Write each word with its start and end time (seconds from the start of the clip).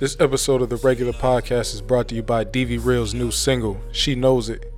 This 0.00 0.16
episode 0.18 0.62
of 0.62 0.70
the 0.70 0.76
regular 0.76 1.12
podcast 1.12 1.74
is 1.74 1.82
brought 1.82 2.08
to 2.08 2.14
you 2.14 2.22
by 2.22 2.42
DV 2.42 2.82
Real's 2.82 3.12
new 3.12 3.30
single, 3.30 3.78
She 3.92 4.14
Knows 4.14 4.48
It. 4.48 4.72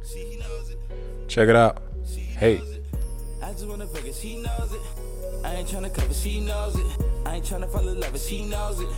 Check 1.29 1.49
it 1.49 1.55
out. 1.55 1.81
Hey. 2.37 2.61
I 3.41 3.53
just 3.53 3.69
wanna 3.69 3.87
fuck 3.87 4.05
it, 4.05 4.17
she 4.17 4.43
knows 4.43 4.73
it. 4.73 4.81
I 5.45 5.55
ain't 5.55 5.69
tryna 5.69 5.95
cover, 5.95 6.13
she 6.13 6.41
knows 6.41 6.75
it. 6.75 6.87
I 7.25 7.37
ain't 7.37 7.45
tryna 7.45 7.71
fall 7.71 7.87
in 7.87 8.01
love, 8.01 8.11
but 8.11 8.21
she 8.21 8.45
knows 8.47 8.81
it. 8.81 8.89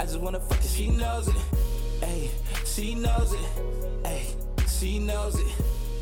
I 0.00 0.04
just 0.04 0.18
wanna 0.20 0.40
fuck 0.40 0.58
it, 0.58 0.70
she 0.70 0.88
knows 0.88 1.28
it. 1.28 1.36
Ayy, 2.00 2.30
she 2.64 2.94
knows 2.94 3.34
it. 3.34 3.40
Ayy, 4.04 4.80
she 4.80 4.98
knows 4.98 5.38
it. 5.38 5.52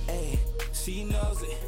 Ayy, 0.06 0.38
she 0.74 1.02
knows 1.02 1.42
it. 1.42 1.58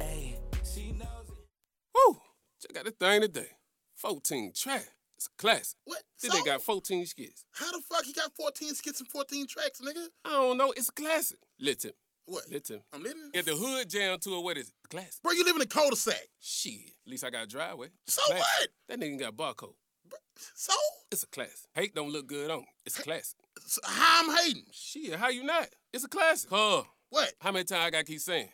Ayy, 0.00 0.34
she 0.62 0.92
knows 0.92 1.30
it. 1.30 1.46
Woo! 1.94 2.18
Check 2.60 2.76
out 2.76 2.84
the 2.84 2.90
thing 2.90 3.22
today. 3.22 3.48
14 3.94 4.52
track. 4.54 4.90
It's 5.16 5.26
a 5.26 5.30
classic. 5.42 5.78
What? 5.84 6.02
Then 6.20 6.30
So? 6.30 6.38
they 6.38 6.44
got 6.44 6.62
14 6.62 7.06
skits. 7.06 7.44
How 7.52 7.70
the 7.72 7.80
fuck 7.88 8.04
he 8.04 8.12
got 8.12 8.32
14 8.34 8.74
skits 8.74 9.00
and 9.00 9.08
14 9.08 9.46
tracks, 9.46 9.80
nigga? 9.80 10.06
I 10.24 10.30
don't 10.30 10.58
know. 10.58 10.72
It's 10.76 10.88
a 10.88 10.92
classic. 10.92 11.38
Listen. 11.58 11.92
What? 12.26 12.44
Listen. 12.50 12.82
I'm 12.92 13.02
living. 13.02 13.30
If 13.32 13.46
the 13.46 13.54
hood 13.54 13.88
jam 13.88 14.18
to 14.18 14.36
it, 14.36 14.42
what 14.42 14.58
is 14.58 14.68
it? 14.68 14.74
Classic. 14.90 15.22
Bro, 15.22 15.32
you 15.32 15.44
live 15.44 15.56
in 15.56 15.62
a 15.62 15.66
cul-de-sac. 15.66 16.28
Shit. 16.40 16.72
At 17.06 17.10
least 17.10 17.24
I 17.24 17.30
got 17.30 17.44
a 17.44 17.46
driveway. 17.46 17.88
It's 18.06 18.14
So 18.16 18.22
classic. 18.26 18.42
what? 18.42 18.68
That 18.88 19.00
nigga 19.00 19.18
got 19.20 19.36
barcode. 19.36 19.74
Bro, 20.08 20.18
So? 20.54 20.72
It's 21.10 21.22
a 21.22 21.28
classic. 21.28 21.68
Hate 21.74 21.94
don't 21.94 22.10
look 22.10 22.26
good 22.26 22.50
on. 22.50 22.64
It's 22.84 22.98
a 22.98 23.02
classic. 23.02 23.38
how 23.84 24.22
I'm 24.28 24.36
hating? 24.36 24.64
Shit, 24.72 25.14
how 25.14 25.28
you 25.28 25.44
not? 25.44 25.68
It's 25.92 26.04
a 26.04 26.08
classic. 26.08 26.50
Huh. 26.52 26.82
What? 27.10 27.32
How 27.40 27.52
many 27.52 27.64
times 27.64 27.84
I 27.86 27.90
gotta 27.90 28.04
keep 28.04 28.20
saying? 28.20 28.48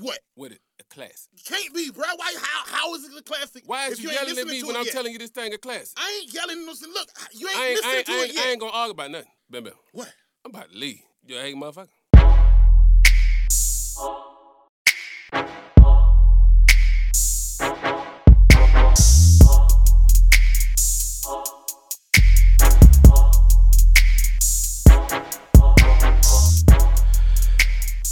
What? 0.00 0.20
With 0.36 0.52
it, 0.52 0.60
a 0.78 0.84
classic. 0.84 1.28
Can't 1.44 1.74
be, 1.74 1.90
bro. 1.90 2.04
Why? 2.14 2.32
How? 2.40 2.72
How 2.72 2.94
is 2.94 3.04
it 3.04 3.18
a 3.18 3.22
classic? 3.22 3.64
Why 3.66 3.88
is 3.88 3.98
if 3.98 4.04
you, 4.04 4.10
yelling 4.10 4.38
at 4.38 4.46
me 4.46 4.62
when 4.62 4.76
I'm 4.76 4.84
yet? 4.84 4.92
telling 4.92 5.12
you 5.12 5.18
this 5.18 5.30
thing 5.30 5.52
a 5.52 5.58
classic? 5.58 5.96
I 5.96 6.20
ain't 6.22 6.32
yelling. 6.32 6.64
Listen, 6.66 6.90
look, 6.94 7.08
you 7.32 7.48
ain't, 7.48 7.58
I 7.58 7.66
ain't, 7.66 7.74
listening 7.74 7.92
I 7.92 7.96
ain't, 7.96 8.06
to 8.06 8.12
I 8.12 8.16
it 8.16 8.34
yet. 8.34 8.44
I 8.44 8.50
ain't 8.50 8.60
gonna 8.60 8.72
argue 8.72 8.92
about 8.92 9.10
nothing. 9.10 9.30
Bam, 9.50 9.64
bam. 9.64 9.72
What? 9.92 10.12
I'm 10.44 10.52
about 10.52 10.70
to 10.70 10.78
leave. 10.78 11.00
You 11.26 11.36
a 11.36 11.40
hate 11.40 11.56
motherfucker? 11.56 11.88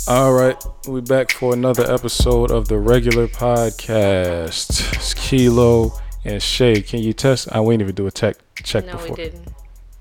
All 0.09 0.33
right, 0.33 0.57
we 0.87 1.01
back 1.01 1.33
for 1.33 1.53
another 1.53 1.91
episode 1.93 2.51
of 2.53 2.69
the 2.69 2.79
regular 2.79 3.27
podcast. 3.27 4.95
It's 4.95 5.15
Kilo 5.15 5.93
and 6.25 6.41
Shay. 6.41 6.81
Can 6.81 7.01
you 7.03 7.13
test? 7.13 7.49
I 7.51 7.59
wouldn't 7.61 7.83
even 7.83 7.95
do 7.95 8.07
a 8.07 8.11
tech 8.13 8.37
check 8.63 8.87
No, 8.87 8.93
before. 8.93 9.09
we 9.11 9.15
didn't. 9.17 9.49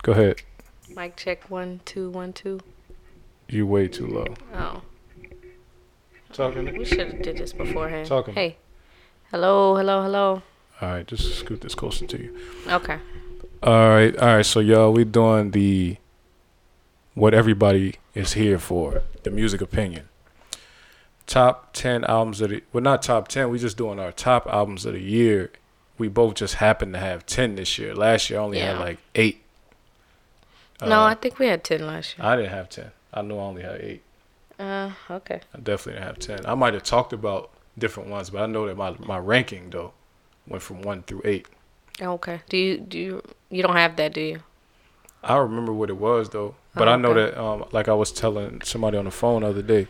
Go 0.03 0.11
ahead. 0.11 0.41
Mic 0.95 1.15
check 1.17 1.49
one, 1.49 1.81
two, 1.85 2.11
one, 2.11 2.33
two. 2.33 2.59
You 3.49 3.65
way 3.65 3.87
too 3.87 4.05
low. 4.07 4.27
Oh, 4.53 4.81
Talking. 6.33 6.77
we 6.77 6.85
should 6.85 6.99
have 6.99 7.21
did 7.21 7.37
this 7.37 7.53
beforehand. 7.53 8.07
Talking. 8.07 8.35
Hey, 8.35 8.57
hello, 9.31 9.75
hello, 9.75 10.03
hello. 10.03 10.41
All 10.81 10.89
right, 10.89 11.07
just 11.07 11.39
scoot 11.39 11.61
this 11.61 11.73
closer 11.73 12.05
to 12.05 12.21
you. 12.21 12.37
Okay. 12.67 12.99
All 13.63 13.89
right, 13.89 14.15
all 14.17 14.35
right. 14.35 14.45
So 14.45 14.59
y'all, 14.59 14.91
we 14.93 15.03
doing 15.03 15.51
the 15.51 15.97
what 17.15 17.33
everybody 17.33 17.95
is 18.13 18.33
here 18.33 18.59
for, 18.59 19.01
the 19.23 19.31
music 19.31 19.61
opinion. 19.61 20.07
Top 21.25 21.73
ten 21.73 22.03
albums 22.05 22.39
of 22.41 22.51
the 22.51 22.61
well, 22.71 22.83
not 22.83 23.01
top 23.01 23.27
ten. 23.27 23.49
We 23.49 23.57
just 23.57 23.77
doing 23.77 23.99
our 23.99 24.11
top 24.11 24.45
albums 24.45 24.85
of 24.85 24.93
the 24.93 25.01
year. 25.01 25.51
We 25.97 26.07
both 26.07 26.35
just 26.35 26.55
happened 26.55 26.93
to 26.93 26.99
have 26.99 27.25
ten 27.25 27.55
this 27.55 27.79
year. 27.79 27.95
Last 27.95 28.29
year 28.29 28.39
I 28.39 28.43
only 28.43 28.59
had 28.59 28.77
like 28.79 28.99
eight. 29.15 29.41
no, 30.81 30.99
Uh, 31.01 31.05
I 31.05 31.15
think 31.15 31.39
we 31.39 31.47
had 31.47 31.63
ten 31.63 31.87
last 31.87 32.15
year. 32.17 32.27
I 32.27 32.35
didn't 32.35 32.51
have 32.51 32.69
ten. 32.69 32.91
I 33.11 33.21
know 33.23 33.39
I 33.39 33.43
only 33.43 33.63
had 33.63 33.81
eight. 33.81 34.03
Uh, 34.59 34.91
okay. 35.09 35.41
I 35.53 35.57
definitely 35.59 35.93
didn't 35.93 36.07
have 36.07 36.19
ten. 36.19 36.45
I 36.45 36.53
might 36.53 36.73
have 36.75 36.83
talked 36.83 37.11
about 37.11 37.49
different 37.77 38.09
ones, 38.09 38.29
but 38.29 38.41
I 38.43 38.45
know 38.45 38.67
that 38.67 38.77
my 38.77 38.95
my 38.99 39.17
ranking 39.17 39.71
though 39.71 39.93
went 40.47 40.61
from 40.61 40.81
one 40.83 41.01
through 41.03 41.21
eight. 41.25 41.47
Okay. 41.99 42.41
Do 42.49 42.57
you 42.57 42.77
do 42.77 42.99
you 42.99 43.23
you 43.49 43.63
don't 43.63 43.77
have 43.77 43.95
that, 43.95 44.13
do 44.13 44.21
you? 44.21 44.43
I 45.23 45.37
remember 45.37 45.73
what 45.73 45.89
it 45.89 45.97
was 45.97 46.29
though, 46.29 46.53
but 46.75 46.87
Oh, 46.87 46.91
I 46.91 46.95
know 46.97 47.11
okay. 47.11 47.31
that 47.31 47.41
um, 47.41 47.65
like 47.71 47.87
I 47.87 47.93
was 47.93 48.11
telling 48.11 48.61
somebody 48.61 48.97
on 48.97 49.05
the 49.05 49.11
phone 49.11 49.41
the 49.41 49.47
other 49.49 49.61
day, 49.61 49.87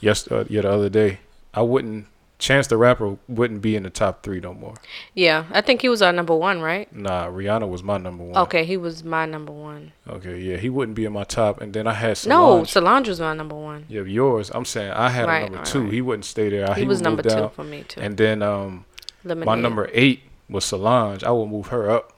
yes, 0.00 0.30
uh, 0.30 0.44
yeah, 0.48 0.62
the 0.62 0.70
other 0.72 0.88
day, 0.88 1.20
I 1.54 1.62
wouldn't. 1.62 2.06
Chance 2.38 2.68
the 2.68 2.78
Rapper 2.78 3.18
wouldn't 3.28 3.60
be 3.60 3.76
in 3.76 3.82
the 3.82 3.90
top 3.90 4.22
three 4.22 4.40
no 4.40 4.54
more. 4.54 4.72
Yeah, 5.12 5.44
I 5.52 5.60
think 5.60 5.82
he 5.82 5.90
was 5.90 6.00
our 6.00 6.10
number 6.10 6.34
one, 6.34 6.62
right? 6.62 6.90
Nah, 6.90 7.26
Rihanna 7.26 7.68
was 7.68 7.82
my 7.82 7.98
number 7.98 8.24
one. 8.24 8.34
Okay, 8.44 8.64
he 8.64 8.78
was 8.78 9.04
my 9.04 9.26
number 9.26 9.52
one. 9.52 9.92
Okay, 10.08 10.40
yeah, 10.40 10.56
he 10.56 10.70
wouldn't 10.70 10.94
be 10.96 11.04
in 11.04 11.12
my 11.12 11.24
top, 11.24 11.60
and 11.60 11.74
then 11.74 11.86
I 11.86 11.92
had 11.92 12.16
No, 12.26 12.64
Solange. 12.64 12.68
Solange 12.70 13.08
was 13.08 13.20
my 13.20 13.34
number 13.34 13.54
one. 13.54 13.84
yeah, 13.90 14.00
yours. 14.00 14.50
I'm 14.54 14.64
saying 14.64 14.90
I 14.92 15.10
had 15.10 15.24
a 15.24 15.28
Right, 15.28 15.42
number 15.42 15.58
right, 15.58 15.66
two. 15.66 15.82
right. 15.82 15.92
He 15.92 16.00
wouldn't 16.00 16.24
stay 16.24 16.48
there. 16.48 16.72
He, 16.72 16.86
was 16.86 17.02
number 17.02 17.22
move 17.22 17.34
two 17.34 17.48
for 17.50 17.62
me 17.64 17.82
too. 17.86 18.00
And 18.00 18.16
then 18.16 18.42
um, 18.42 18.86
Lemonade. 19.22 19.44
my 19.46 19.54
number 19.56 19.90
eight 19.92 20.20
was 20.48 20.64
Solange. 20.64 21.22
I 21.22 21.30
would 21.32 21.50
move 21.50 21.66
her 21.66 21.90
up. 21.90 22.14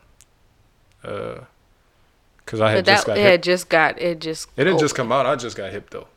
Uh, 1.03 1.41
cause 2.47 2.61
I 2.61 2.71
had 2.73 2.85
But 2.85 2.85
that 2.87 2.95
just 2.95 3.07
got 3.07 3.17
it 3.19 3.21
hip. 3.23 3.31
had 3.31 3.43
just 3.43 3.69
got 3.69 4.01
it 4.03 4.21
just. 4.21 4.49
It 4.57 4.65
didn't 4.65 4.81
just 4.81 4.95
come 4.95 5.13
out. 5.13 5.27
I 5.27 5.37
just 5.37 5.57
got 5.57 5.71
hip 5.73 5.91
though. 5.91 6.09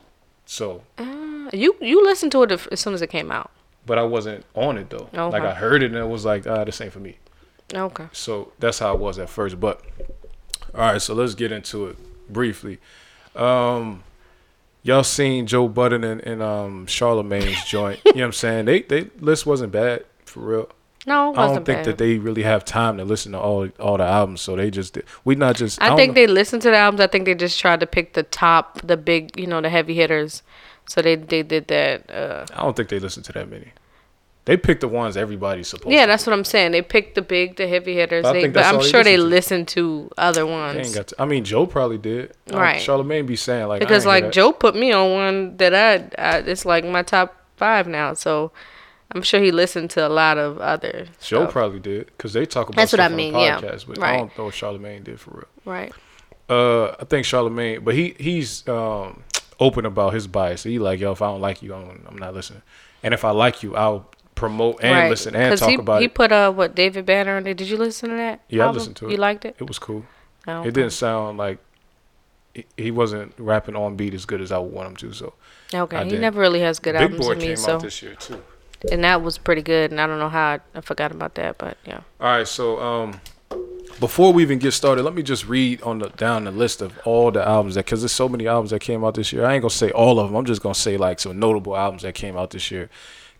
So, 0.45 0.83
Uh, 0.97 1.49
you 1.53 1.75
you 1.81 2.03
listened 2.03 2.31
to 2.33 2.43
it 2.43 2.51
as 2.51 2.79
soon 2.79 2.93
as 2.93 3.01
it 3.01 3.07
came 3.09 3.31
out. 3.31 3.51
but 3.85 3.97
I 3.97 4.03
wasn't 4.03 4.45
on 4.55 4.77
it 4.77 4.89
though. 4.89 5.09
Like 5.13 5.43
I 5.43 5.53
heard 5.53 5.83
it 5.83 5.87
and 5.87 5.95
it 5.97 6.07
was 6.07 6.25
like, 6.25 6.45
ah, 6.47 6.63
this 6.63 6.81
ain't 6.81 6.91
for 6.93 6.99
me. 6.99 7.17
Okay. 7.73 8.05
So 8.11 8.51
that's 8.59 8.79
how 8.79 8.93
it 8.93 8.99
was 8.99 9.17
at 9.19 9.29
first. 9.29 9.59
But 9.59 9.81
all 10.73 10.81
right, 10.91 11.01
so 11.01 11.13
let's 11.13 11.35
get 11.35 11.51
into 11.51 11.87
it 11.87 11.97
briefly. 12.31 12.79
Um, 13.35 14.03
y'all 14.83 15.03
seen 15.03 15.45
Joe 15.47 15.67
Budden 15.67 16.03
and, 16.03 16.21
and 16.21 16.41
um 16.41 16.85
Charlemagne's 16.87 17.63
joint? 17.65 17.99
you 18.05 18.13
know 18.13 18.19
what 18.21 18.25
I'm 18.27 18.31
saying? 18.33 18.65
They 18.65 18.81
they 18.83 19.09
list 19.19 19.45
wasn't 19.45 19.71
bad 19.71 20.05
for 20.25 20.39
real. 20.41 20.69
No, 21.07 21.33
I 21.35 21.45
don't 21.47 21.55
think 21.57 21.65
bad. 21.79 21.85
that 21.85 21.97
they 21.99 22.17
really 22.17 22.41
have 22.43 22.65
time 22.65 22.97
to 22.97 23.05
listen 23.05 23.33
to 23.33 23.39
all 23.39 23.69
all 23.79 23.97
the 23.97 24.03
albums, 24.05 24.41
so 24.41 24.55
they 24.55 24.71
just 24.71 24.93
did. 24.93 25.05
We 25.23 25.35
not 25.35 25.55
just. 25.55 25.81
I, 25.81 25.89
don't 25.89 25.97
think 25.97 26.09
know- 26.11 26.13
they 26.15 26.27
listened 26.27 26.61
to 26.63 26.71
the 26.71 26.77
albums. 26.77 27.01
I 27.01 27.07
think 27.07 27.25
they 27.25 27.35
just 27.35 27.59
tried 27.59 27.79
to 27.81 27.87
pick 27.87 28.13
the 28.13 28.23
top, 28.23 28.81
the 28.81 28.97
big, 28.97 29.37
you 29.39 29.45
know, 29.47 29.61
the 29.61 29.69
heavy 29.69 29.93
hitters. 29.93 30.41
So 30.87 31.01
they 31.01 31.15
they 31.15 31.43
did 31.43 31.67
that. 31.67 32.09
Uh, 32.09 32.45
I 32.55 32.63
don't 32.63 32.75
think 32.75 32.89
they 32.89 32.99
listened 32.99 33.25
to 33.25 33.33
that 33.33 33.49
many. 33.49 33.71
They 34.45 34.57
picked 34.57 34.81
the 34.81 34.87
ones 34.87 35.17
everybody's 35.17 35.67
supposed. 35.67 35.91
yeah, 35.91 36.05
to. 36.05 36.07
that's 36.07 36.27
what 36.27 36.33
I'm 36.33 36.43
saying. 36.43 36.71
They 36.71 36.83
picked 36.83 37.15
the 37.15 37.23
big, 37.23 37.55
the 37.55 37.67
heavy 37.67 37.95
hitters. 37.95 38.21
But 38.21 38.29
I 38.29 38.33
They, 38.33 38.41
think 38.43 38.53
but 38.53 38.63
I'm 38.65 38.77
they 38.77 38.87
sure 38.87 39.03
they 39.03 39.17
listened 39.17 39.61
listened 39.61 39.67
to 39.69 40.11
other 40.19 40.45
They 40.45 40.51
ain't 40.51 40.75
ones 40.77 40.95
got 40.95 41.07
to, 41.07 41.15
I 41.19 41.25
mean, 41.25 41.43
Joe 41.43 41.65
probably 41.65 41.97
did. 41.97 42.33
Um, 42.51 42.59
Right. 42.59 42.79
Charlemagne 42.79 43.25
be 43.25 43.35
saying 43.35 43.67
like 43.67 43.79
because 43.79 44.05
like. 44.05 44.31
Joe 44.31 44.51
put 44.51 44.75
me 44.75 44.91
on 44.91 45.11
one 45.13 45.57
that 45.57 45.73
I, 45.73 45.93
I 46.21 46.37
it's 46.39 46.63
like 46.63 46.85
my 46.85 47.01
top 47.01 47.35
five 47.57 47.87
now. 47.87 48.13
So 48.13 48.51
I'm 49.11 49.21
sure 49.21 49.39
he 49.41 49.51
listened 49.51 49.91
to 49.91 50.05
a 50.05 50.09
lot 50.09 50.37
of 50.37 50.57
other. 50.59 51.05
Joe 51.21 51.41
stuff. 51.43 51.51
probably 51.51 51.79
did 51.79 52.07
because 52.07 52.33
they 52.33 52.45
talk 52.45 52.67
about 52.69 52.77
That's 52.77 52.91
what 52.91 52.99
I 52.99 53.07
mean, 53.09 53.33
the 53.33 53.39
yeah. 53.39 53.59
podcast, 53.61 53.87
but 53.87 53.99
I 53.99 54.01
Right. 54.01 54.17
don't 54.17 54.37
know 54.37 54.45
what 54.45 54.53
Charlemagne 54.53 55.03
did 55.03 55.19
for 55.19 55.31
real. 55.31 55.47
right. 55.65 55.93
Uh, 56.49 56.95
I 56.99 57.05
think 57.05 57.25
Charlemagne, 57.25 57.83
but 57.83 57.95
he 57.95 58.15
he's 58.19 58.67
um 58.67 59.23
open 59.59 59.85
about 59.85 60.13
his 60.13 60.27
bias. 60.27 60.63
He 60.63 60.77
like 60.79 60.99
yo, 60.99 61.11
if 61.11 61.21
I 61.21 61.27
don't 61.27 61.41
like 61.41 61.63
you, 61.63 61.73
I'm, 61.73 62.05
I'm 62.07 62.17
not 62.17 62.33
listening. 62.35 62.61
And 63.03 63.13
if 63.13 63.23
I 63.25 63.31
like 63.31 63.63
you, 63.63 63.75
I'll 63.75 64.09
promote 64.35 64.79
and 64.83 64.91
right. 64.91 65.09
listen 65.09 65.35
and 65.35 65.57
talk 65.57 65.69
he, 65.69 65.75
about 65.75 65.99
he 66.01 66.05
it. 66.05 66.13
put 66.13 66.31
uh 66.31 66.51
what 66.51 66.75
David 66.75 67.05
Banner 67.05 67.37
on 67.37 67.43
there. 67.45 67.53
Did 67.55 67.69
you 67.69 67.77
listen 67.77 68.09
to 68.09 68.15
that? 68.17 68.41
Yeah, 68.49 68.67
I 68.67 68.71
listened 68.71 68.95
to 68.97 69.07
it. 69.07 69.11
You 69.11 69.17
liked 69.17 69.45
it? 69.45 69.55
It 69.59 69.67
was 69.67 69.79
cool. 69.79 70.05
It 70.47 70.73
didn't 70.75 70.91
sound 70.91 71.37
like 71.39 71.57
he- 72.53 72.65
he 72.77 72.91
wasn't 72.91 73.33
rapping 73.39 73.75
on 73.75 73.95
beat 73.95 74.13
as 74.13 74.25
good 74.25 74.39
as 74.41 74.51
I 74.51 74.57
would 74.59 74.71
want 74.71 74.89
him 74.89 74.95
to. 74.97 75.13
So 75.13 75.33
Okay, 75.73 76.05
he 76.09 76.17
never 76.17 76.39
really 76.39 76.59
has 76.61 76.77
good 76.79 76.93
Big 76.93 77.01
albums 77.01 77.25
Boy 77.25 77.33
to 77.33 77.39
me. 77.39 77.45
came 77.47 77.55
So 77.55 77.75
out 77.75 77.81
this 77.81 78.01
year 78.03 78.13
too. 78.15 78.41
And 78.91 79.03
that 79.03 79.21
was 79.21 79.37
pretty 79.37 79.61
good. 79.61 79.91
And 79.91 79.99
I 79.99 80.07
don't 80.07 80.19
know 80.19 80.29
how 80.29 80.53
I, 80.53 80.59
I 80.75 80.81
forgot 80.81 81.11
about 81.11 81.35
that, 81.35 81.57
but 81.57 81.77
yeah. 81.85 82.01
All 82.19 82.37
right, 82.37 82.47
so 82.47 82.79
um, 82.79 83.19
before 83.99 84.33
we 84.33 84.43
even 84.43 84.59
get 84.59 84.71
started, 84.71 85.03
let 85.03 85.13
me 85.13 85.23
just 85.23 85.47
read 85.47 85.81
on 85.81 85.99
the 85.99 86.09
down 86.09 86.45
the 86.45 86.51
list 86.51 86.81
of 86.81 86.97
all 87.05 87.31
the 87.31 87.45
albums 87.45 87.75
that 87.75 87.85
because 87.85 88.01
there's 88.01 88.11
so 88.11 88.27
many 88.27 88.47
albums 88.47 88.71
that 88.71 88.81
came 88.81 89.03
out 89.03 89.15
this 89.15 89.31
year. 89.31 89.45
I 89.45 89.53
ain't 89.53 89.61
gonna 89.61 89.69
say 89.69 89.91
all 89.91 90.19
of 90.19 90.27
them. 90.27 90.35
I'm 90.35 90.45
just 90.45 90.61
gonna 90.61 90.75
say 90.75 90.97
like 90.97 91.19
some 91.19 91.39
notable 91.39 91.75
albums 91.75 92.03
that 92.03 92.15
came 92.15 92.37
out 92.37 92.51
this 92.51 92.71
year. 92.71 92.89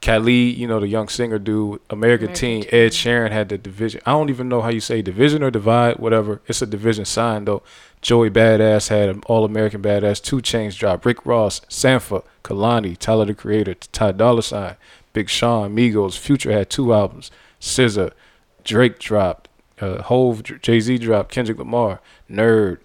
Khalid, 0.02 0.56
you 0.56 0.68
know 0.68 0.80
the 0.80 0.88
young 0.88 1.08
singer 1.08 1.40
dude, 1.40 1.82
American, 1.90 2.28
American 2.28 2.34
Teen, 2.34 2.62
Teen. 2.64 2.70
Ed 2.72 2.92
Sheeran 2.92 3.32
had 3.32 3.50
the 3.50 3.58
division. 3.58 4.02
I 4.06 4.12
don't 4.12 4.30
even 4.30 4.48
know 4.48 4.62
how 4.62 4.70
you 4.70 4.80
say 4.80 5.02
division 5.02 5.42
or 5.42 5.52
divide, 5.52 5.98
whatever. 5.98 6.42
It's 6.48 6.62
a 6.62 6.68
division 6.68 7.06
sign 7.06 7.46
though. 7.46 7.64
Joey 8.02 8.30
Badass 8.30 8.90
had 8.90 9.10
an 9.10 9.24
All 9.26 9.46
American 9.46 9.82
Badass. 9.82 10.22
2 10.22 10.38
Chainz 10.38 10.78
drop, 10.78 11.06
Rick 11.06 11.26
Ross, 11.26 11.62
Sampha, 11.62 12.24
Kehlani, 12.44 12.96
Tyler 12.96 13.26
the 13.26 13.34
Creator, 13.34 13.74
Ty 13.74 14.12
Dolla 14.12 14.44
Sign, 14.44 14.76
Big 15.16 15.30
Sean, 15.30 15.74
Migos. 15.74 16.18
Future 16.18 16.52
had 16.52 16.70
two 16.70 16.94
albums. 16.94 17.32
SZA, 17.62 18.12
Drake 18.66 19.00
dropped. 19.00 19.48
Uh, 19.80 20.02
Hove, 20.04 20.44
Jay 20.62 20.82
Z 20.82 20.98
dropped. 20.98 21.32
Kendrick 21.32 21.58
Lamar, 21.58 22.02
Nerd, 22.30 22.80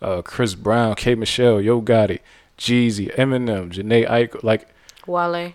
uh, 0.00 0.22
Chris 0.22 0.54
Brown, 0.54 0.94
K 0.94 1.14
Michelle, 1.14 1.60
Yo 1.60 1.82
Gotti, 1.82 2.20
Jeezy, 2.56 3.14
Eminem, 3.16 3.70
Jhené 3.70 4.08
Aiko. 4.08 4.42
Like 4.42 4.66
Wale. 5.06 5.52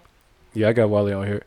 yeah, 0.53 0.69
I 0.69 0.73
got 0.73 0.91
Wale 0.91 1.17
on 1.19 1.25
here. 1.25 1.41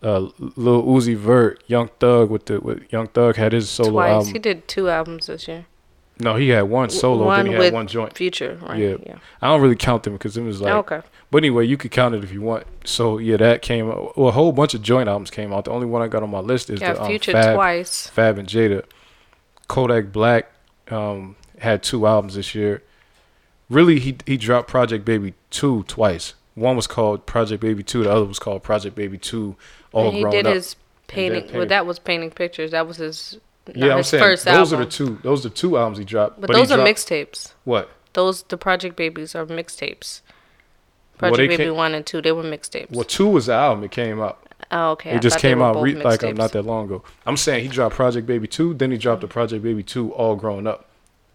Uh, 0.00 0.28
Lil 0.38 0.84
Uzi 0.84 1.16
Vert, 1.16 1.60
Young 1.66 1.90
Thug 1.98 2.30
with 2.30 2.46
the 2.46 2.60
with 2.60 2.92
Young 2.92 3.08
Thug 3.08 3.34
had 3.34 3.52
his 3.52 3.68
solo 3.68 3.90
Twice. 3.90 4.10
album. 4.12 4.32
He 4.32 4.38
did 4.38 4.68
two 4.68 4.88
albums 4.88 5.26
this 5.26 5.48
year. 5.48 5.66
No, 6.20 6.36
he 6.36 6.50
had 6.50 6.62
one 6.62 6.90
solo, 6.90 7.26
one 7.26 7.46
then 7.46 7.54
he 7.54 7.64
had 7.64 7.72
one 7.72 7.88
joint. 7.88 8.16
Future, 8.16 8.58
right? 8.62 8.78
Yeah. 8.78 8.96
Yeah. 9.04 9.18
I 9.42 9.48
don't 9.48 9.60
really 9.60 9.76
count 9.76 10.04
them 10.04 10.12
because 10.12 10.36
it 10.36 10.42
was 10.42 10.60
like. 10.60 10.72
okay. 10.74 11.00
But 11.30 11.38
anyway, 11.38 11.66
you 11.66 11.76
could 11.76 11.90
count 11.90 12.14
it 12.14 12.24
if 12.24 12.32
you 12.32 12.40
want. 12.40 12.66
So 12.84 13.18
yeah, 13.18 13.36
that 13.36 13.60
came. 13.62 13.86
Well, 13.88 14.28
a 14.28 14.30
whole 14.32 14.52
bunch 14.52 14.72
of 14.74 14.82
joint 14.82 15.08
albums 15.08 15.30
came 15.30 15.52
out. 15.52 15.66
The 15.66 15.70
only 15.70 15.86
one 15.86 16.00
I 16.00 16.08
got 16.08 16.22
on 16.22 16.30
my 16.30 16.40
list 16.40 16.70
is 16.70 16.80
Got 16.80 16.96
the 16.96 17.02
um, 17.02 17.08
Future 17.08 17.32
Fab, 17.32 17.54
twice. 17.54 18.06
Fab 18.08 18.38
and 18.38 18.48
Jada. 18.48 18.84
Kodak 19.68 20.10
Black 20.12 20.50
um, 20.90 21.36
had 21.58 21.82
two 21.82 22.06
albums 22.06 22.34
this 22.34 22.54
year. 22.54 22.82
Really, 23.68 23.98
he 23.98 24.16
he 24.24 24.36
dropped 24.38 24.68
Project 24.68 25.04
Baby 25.04 25.34
two 25.50 25.82
twice. 25.84 26.32
One 26.54 26.74
was 26.76 26.86
called 26.86 27.26
Project 27.26 27.60
Baby 27.60 27.82
two. 27.82 28.04
The 28.04 28.10
other 28.10 28.24
was 28.24 28.38
called 28.38 28.62
Project 28.62 28.96
Baby 28.96 29.18
two. 29.18 29.56
All 29.92 30.06
and 30.06 30.16
he 30.16 30.22
grown 30.22 30.32
did 30.32 30.46
up. 30.46 30.54
his 30.54 30.76
painting. 31.06 31.42
painting. 31.42 31.58
well, 31.58 31.66
that 31.66 31.84
was 31.84 31.98
painting 31.98 32.30
pictures. 32.30 32.70
That 32.70 32.86
was 32.86 32.96
his. 32.96 33.38
Yeah, 33.74 33.92
I'm 33.92 33.98
his 33.98 34.08
saying 34.08 34.22
first 34.22 34.46
those 34.46 34.72
album. 34.72 34.80
are 34.80 34.84
the 34.86 34.90
two. 34.90 35.18
Those 35.22 35.44
are 35.44 35.50
the 35.50 35.54
two 35.54 35.76
albums 35.76 35.98
he 35.98 36.04
dropped. 36.04 36.40
But, 36.40 36.48
he 36.48 36.56
those 36.56 36.70
are 36.72 36.76
dropped- 36.76 36.90
mixtapes. 36.90 37.52
What? 37.64 37.90
Those 38.14 38.42
the 38.44 38.56
Project 38.56 38.96
Babies 38.96 39.34
are 39.34 39.44
mixtapes. 39.44 40.22
Well, 41.20 41.30
Project 41.30 41.38
they 41.38 41.56
Baby 41.56 41.64
came- 41.70 41.76
one 41.76 41.94
and 41.94 42.06
two, 42.06 42.22
they 42.22 42.32
were 42.32 42.42
mixtapes. 42.42 42.90
Well, 42.90 43.04
two 43.04 43.28
was 43.28 43.46
the 43.46 43.54
album. 43.54 43.84
It 43.84 43.90
came 43.90 44.20
out. 44.20 44.38
Oh, 44.70 44.90
okay. 44.92 45.12
I 45.12 45.16
It 45.16 45.22
just 45.22 45.38
came 45.38 45.62
out 45.62 45.80
re- 45.80 45.94
like 45.94 46.22
um, 46.24 46.34
not 46.34 46.52
that 46.52 46.62
long 46.62 46.86
ago. 46.86 47.02
I'm 47.24 47.36
saying 47.36 47.62
he 47.62 47.68
dropped 47.68 47.94
Project 47.94 48.26
Baby 48.26 48.48
two, 48.48 48.74
then 48.74 48.90
he 48.90 48.98
dropped 48.98 49.22
the 49.22 49.28
Project 49.28 49.62
Baby 49.62 49.82
two, 49.82 50.12
all 50.12 50.36
grown 50.36 50.66
up. 50.66 50.84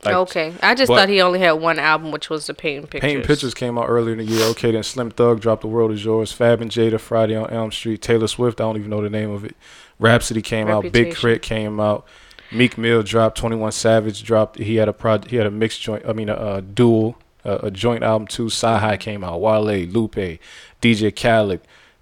Like, 0.06 0.16
okay, 0.16 0.54
I 0.62 0.76
just 0.76 0.92
thought 0.92 1.08
he 1.08 1.22
only 1.22 1.40
had 1.40 1.54
one 1.54 1.80
album, 1.80 2.12
which 2.12 2.30
was 2.30 2.46
the 2.46 2.54
Painting 2.54 2.88
Pictures. 2.88 3.08
Painting 3.10 3.26
Pictures 3.26 3.54
came 3.54 3.78
out 3.78 3.86
earlier 3.88 4.12
in 4.12 4.18
the 4.18 4.26
year. 4.26 4.44
Okay, 4.48 4.72
then 4.72 4.84
Slim 4.84 5.12
Thug 5.12 5.40
dropped 5.40 5.62
The 5.62 5.68
World 5.68 5.92
Is 5.92 6.04
Yours. 6.04 6.34
Fab 6.34 6.60
and 6.60 6.70
Jada, 6.70 7.00
Friday 7.00 7.38
on 7.38 7.50
Elm 7.50 7.72
Street. 7.72 8.02
Taylor 8.02 8.28
Swift, 8.28 8.60
I 8.60 8.66
don't 8.66 8.76
even 8.78 8.90
know 8.90 9.02
the 9.02 9.10
name 9.10 9.32
of 9.32 9.46
it. 9.46 9.56
Rapsody 10.00 10.42
came 10.42 10.68
out. 10.68 10.84
Big 10.84 10.94
Reputation. 11.08 11.30
Krit 11.30 11.42
came 11.42 11.80
out. 11.80 12.06
Meek 12.52 12.78
Mill 12.78 13.02
dropped. 13.02 13.38
Twenty 13.38 13.56
One 13.56 13.72
Savage 13.72 14.24
dropped. 14.24 14.60
He 14.60 14.76
had 14.76 14.90
a 14.90 14.94
prod. 14.94 15.30
He 15.32 15.38
had 15.38 15.48
a 15.48 15.52
mixed 15.52 15.82
joint. 15.82 16.04
I 16.06 16.12
mean, 16.12 16.28
a, 16.28 16.36
a 16.56 16.62
dual, 16.62 17.18
a, 17.46 17.68
a 17.68 17.72
joint 17.72 18.04
album 18.04 18.28
too. 18.28 18.50
High 18.50 18.98
came 18.98 19.24
out. 19.24 19.40
Wale, 19.42 19.86
Lupe, 19.88 20.40
DJ 20.82 21.16
Khaled, 21.16 21.62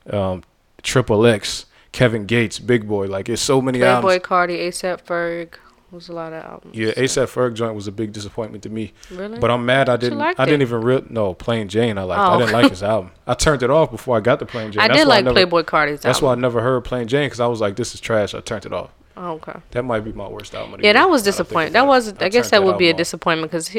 um, 0.10 0.44
Triple 0.84 1.26
X, 1.26 1.66
Kevin 1.92 2.26
Gates, 2.26 2.60
Big 2.60 2.88
Boy. 2.88 3.08
Like 3.08 3.30
it's 3.30 3.42
so 3.42 3.62
many 3.62 3.84
albums. 3.84 4.14
Playboi 4.16 4.20
Carti, 4.22 4.58
ASAP 4.68 5.02
Ferg. 5.04 5.54
Was 5.92 6.08
a 6.08 6.14
lot 6.14 6.32
of 6.32 6.42
albums. 6.46 6.74
Yeah, 6.74 6.92
ASAP 6.94 7.26
Ferg 7.26 7.54
joint 7.54 7.76
was 7.76 7.86
a 7.86 7.92
big 7.92 8.14
disappointment 8.14 8.64
to 8.64 8.70
me. 8.70 8.94
Really? 9.12 9.38
But 9.40 9.52
I'm 9.52 9.66
mad 9.66 9.90
I 9.90 9.98
didn't. 9.98 10.22
I 10.22 10.34
didn't 10.46 10.62
it. 10.62 10.66
even 10.66 10.80
real. 10.80 11.04
No, 11.10 11.34
Plain 11.34 11.68
Jane. 11.68 11.98
I 11.98 12.04
liked. 12.04 12.18
I 12.18 12.36
Oh. 12.36 12.40
didn't 12.40 12.54
like 12.54 12.70
his 12.70 12.82
album. 12.82 13.12
I 13.28 13.34
turned 13.34 13.62
it 13.62 13.70
off 13.70 13.92
before 13.92 14.16
I 14.16 14.22
got 14.22 14.40
to 14.40 14.46
Plain 14.46 14.72
Jane. 14.72 14.82
I 14.82 14.88
That's 14.88 15.02
did 15.02 15.08
like 15.10 15.26
never- 15.26 15.38
Playboi 15.38 15.64
Carti's 15.66 15.90
album. 15.98 16.00
That's 16.04 16.22
why 16.22 16.32
I 16.32 16.36
never 16.36 16.62
heard 16.62 16.86
Plain 16.86 17.10
Jane 17.10 17.26
because 17.26 17.42
I 17.42 17.48
was 17.48 17.60
like, 17.60 17.76
this 17.76 17.94
is 17.94 18.00
trash. 18.00 18.34
I 18.34 18.40
turned 18.40 18.66
it 18.66 18.72
off. 18.72 18.92
Oh, 19.18 19.32
okay. 19.34 19.60
That 19.72 19.84
might 19.84 20.00
be 20.06 20.14
my 20.14 20.30
worst 20.30 20.56
album. 20.56 20.76
Of 20.76 20.80
the 20.80 20.86
Yeah, 20.88 20.94
that 20.94 21.10
was 21.10 21.24
disappointing. 21.24 21.74
That 21.74 21.86
was. 21.86 22.08
I 22.22 22.30
guess 22.30 22.50
turned 22.50 22.64
that 22.64 22.64
would 22.64 22.78
be 22.78 22.88
a 22.88 22.92
off. 22.94 22.98
disappointment 22.98 23.52
because 23.52 23.76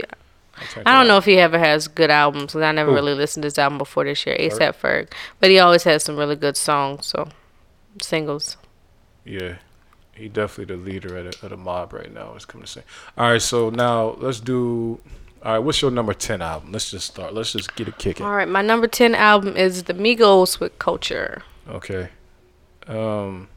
I 0.57 0.65
turned 0.65 0.89
I 0.89 0.95
it 0.95 0.99
don't 0.99 1.09
know 1.09 1.17
if 1.17 1.25
he 1.25 1.39
ever 1.39 1.59
has 1.59 1.89
good 1.89 2.11
albums. 2.11 2.53
'cause 2.53 2.63
I 2.63 2.73
never 2.73 2.91
Who? 2.91 2.97
really 2.97 3.15
listened 3.15 3.43
to 3.43 3.47
his 3.47 3.59
album 3.59 3.79
before 3.79 4.05
this 4.05 4.25
year. 4.27 4.37
ASAP 4.39 4.75
Ferg, 4.81 5.13
but 5.41 5.51
he 5.51 5.59
always 5.59 5.85
has 5.85 6.03
some 6.05 6.17
really 6.17 6.37
good 6.37 6.57
songs. 6.57 7.07
So 7.07 7.29
singles. 8.01 8.57
Yeah, 9.25 9.57
he 10.15 10.29
definitely 10.29 10.75
the 10.77 10.83
leader 10.83 11.17
of 11.19 11.25
the, 11.41 11.45
of 11.47 11.51
the 11.51 11.57
mob 11.57 11.93
right 11.93 12.13
now. 12.13 12.35
Is 12.35 12.45
coming 12.45 12.67
to 12.67 12.71
say. 12.73 12.83
All 13.17 13.31
right, 13.31 13.43
so 13.43 13.71
now 13.71 14.17
let's 14.19 14.41
do. 14.41 15.01
All 15.45 15.53
right, 15.55 15.59
what's 15.59 15.81
your 15.83 15.91
number 15.91 16.15
ten 16.15 16.41
album? 16.43 16.71
Let's 16.73 16.91
just 16.91 17.07
start. 17.07 17.35
Let's 17.35 17.53
just 17.53 17.75
get 17.75 17.89
it 17.89 17.99
kicking. 17.99 18.25
All 18.25 18.33
right, 18.35 18.49
my 18.49 18.63
number 18.63 18.87
ten 18.87 19.15
album 19.15 19.57
is 19.57 19.85
the 19.85 19.95
Migos 19.95 20.61
with 20.61 20.79
Culture. 20.79 21.43
Okay. 21.69 22.09
Um, 22.87 23.49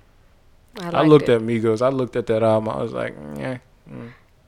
I, 0.79 0.89
I 0.89 1.01
looked 1.03 1.29
it. 1.29 1.35
at 1.35 1.41
Migos. 1.41 1.81
I 1.81 1.89
looked 1.89 2.15
at 2.15 2.27
that 2.27 2.41
album. 2.43 2.69
I 2.69 2.81
was 2.81 2.91
like, 2.93 3.15
yeah. 3.37 3.57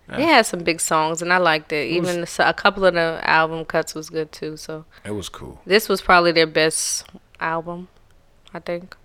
It 0.09 0.19
had 0.21 0.45
some 0.45 0.62
big 0.62 0.80
songs, 0.80 1.21
and 1.21 1.33
I 1.33 1.38
liked 1.38 1.71
it. 1.74 1.89
Even 1.89 2.21
the, 2.21 2.45
a 2.48 2.54
couple 2.54 2.86
of 2.86 2.94
the 2.94 3.19
album 3.24 3.65
cuts 3.65 3.94
was 3.94 4.09
good 4.09 4.31
too. 4.31 4.56
So 4.57 4.86
It 5.04 5.12
was 5.12 5.27
cool. 5.30 5.59
this 5.65 5.89
was 5.89 6.01
probably 6.01 6.31
their 6.31 6.48
best 6.48 7.06
album, 7.39 7.89
I 8.54 8.59
think. 8.59 8.95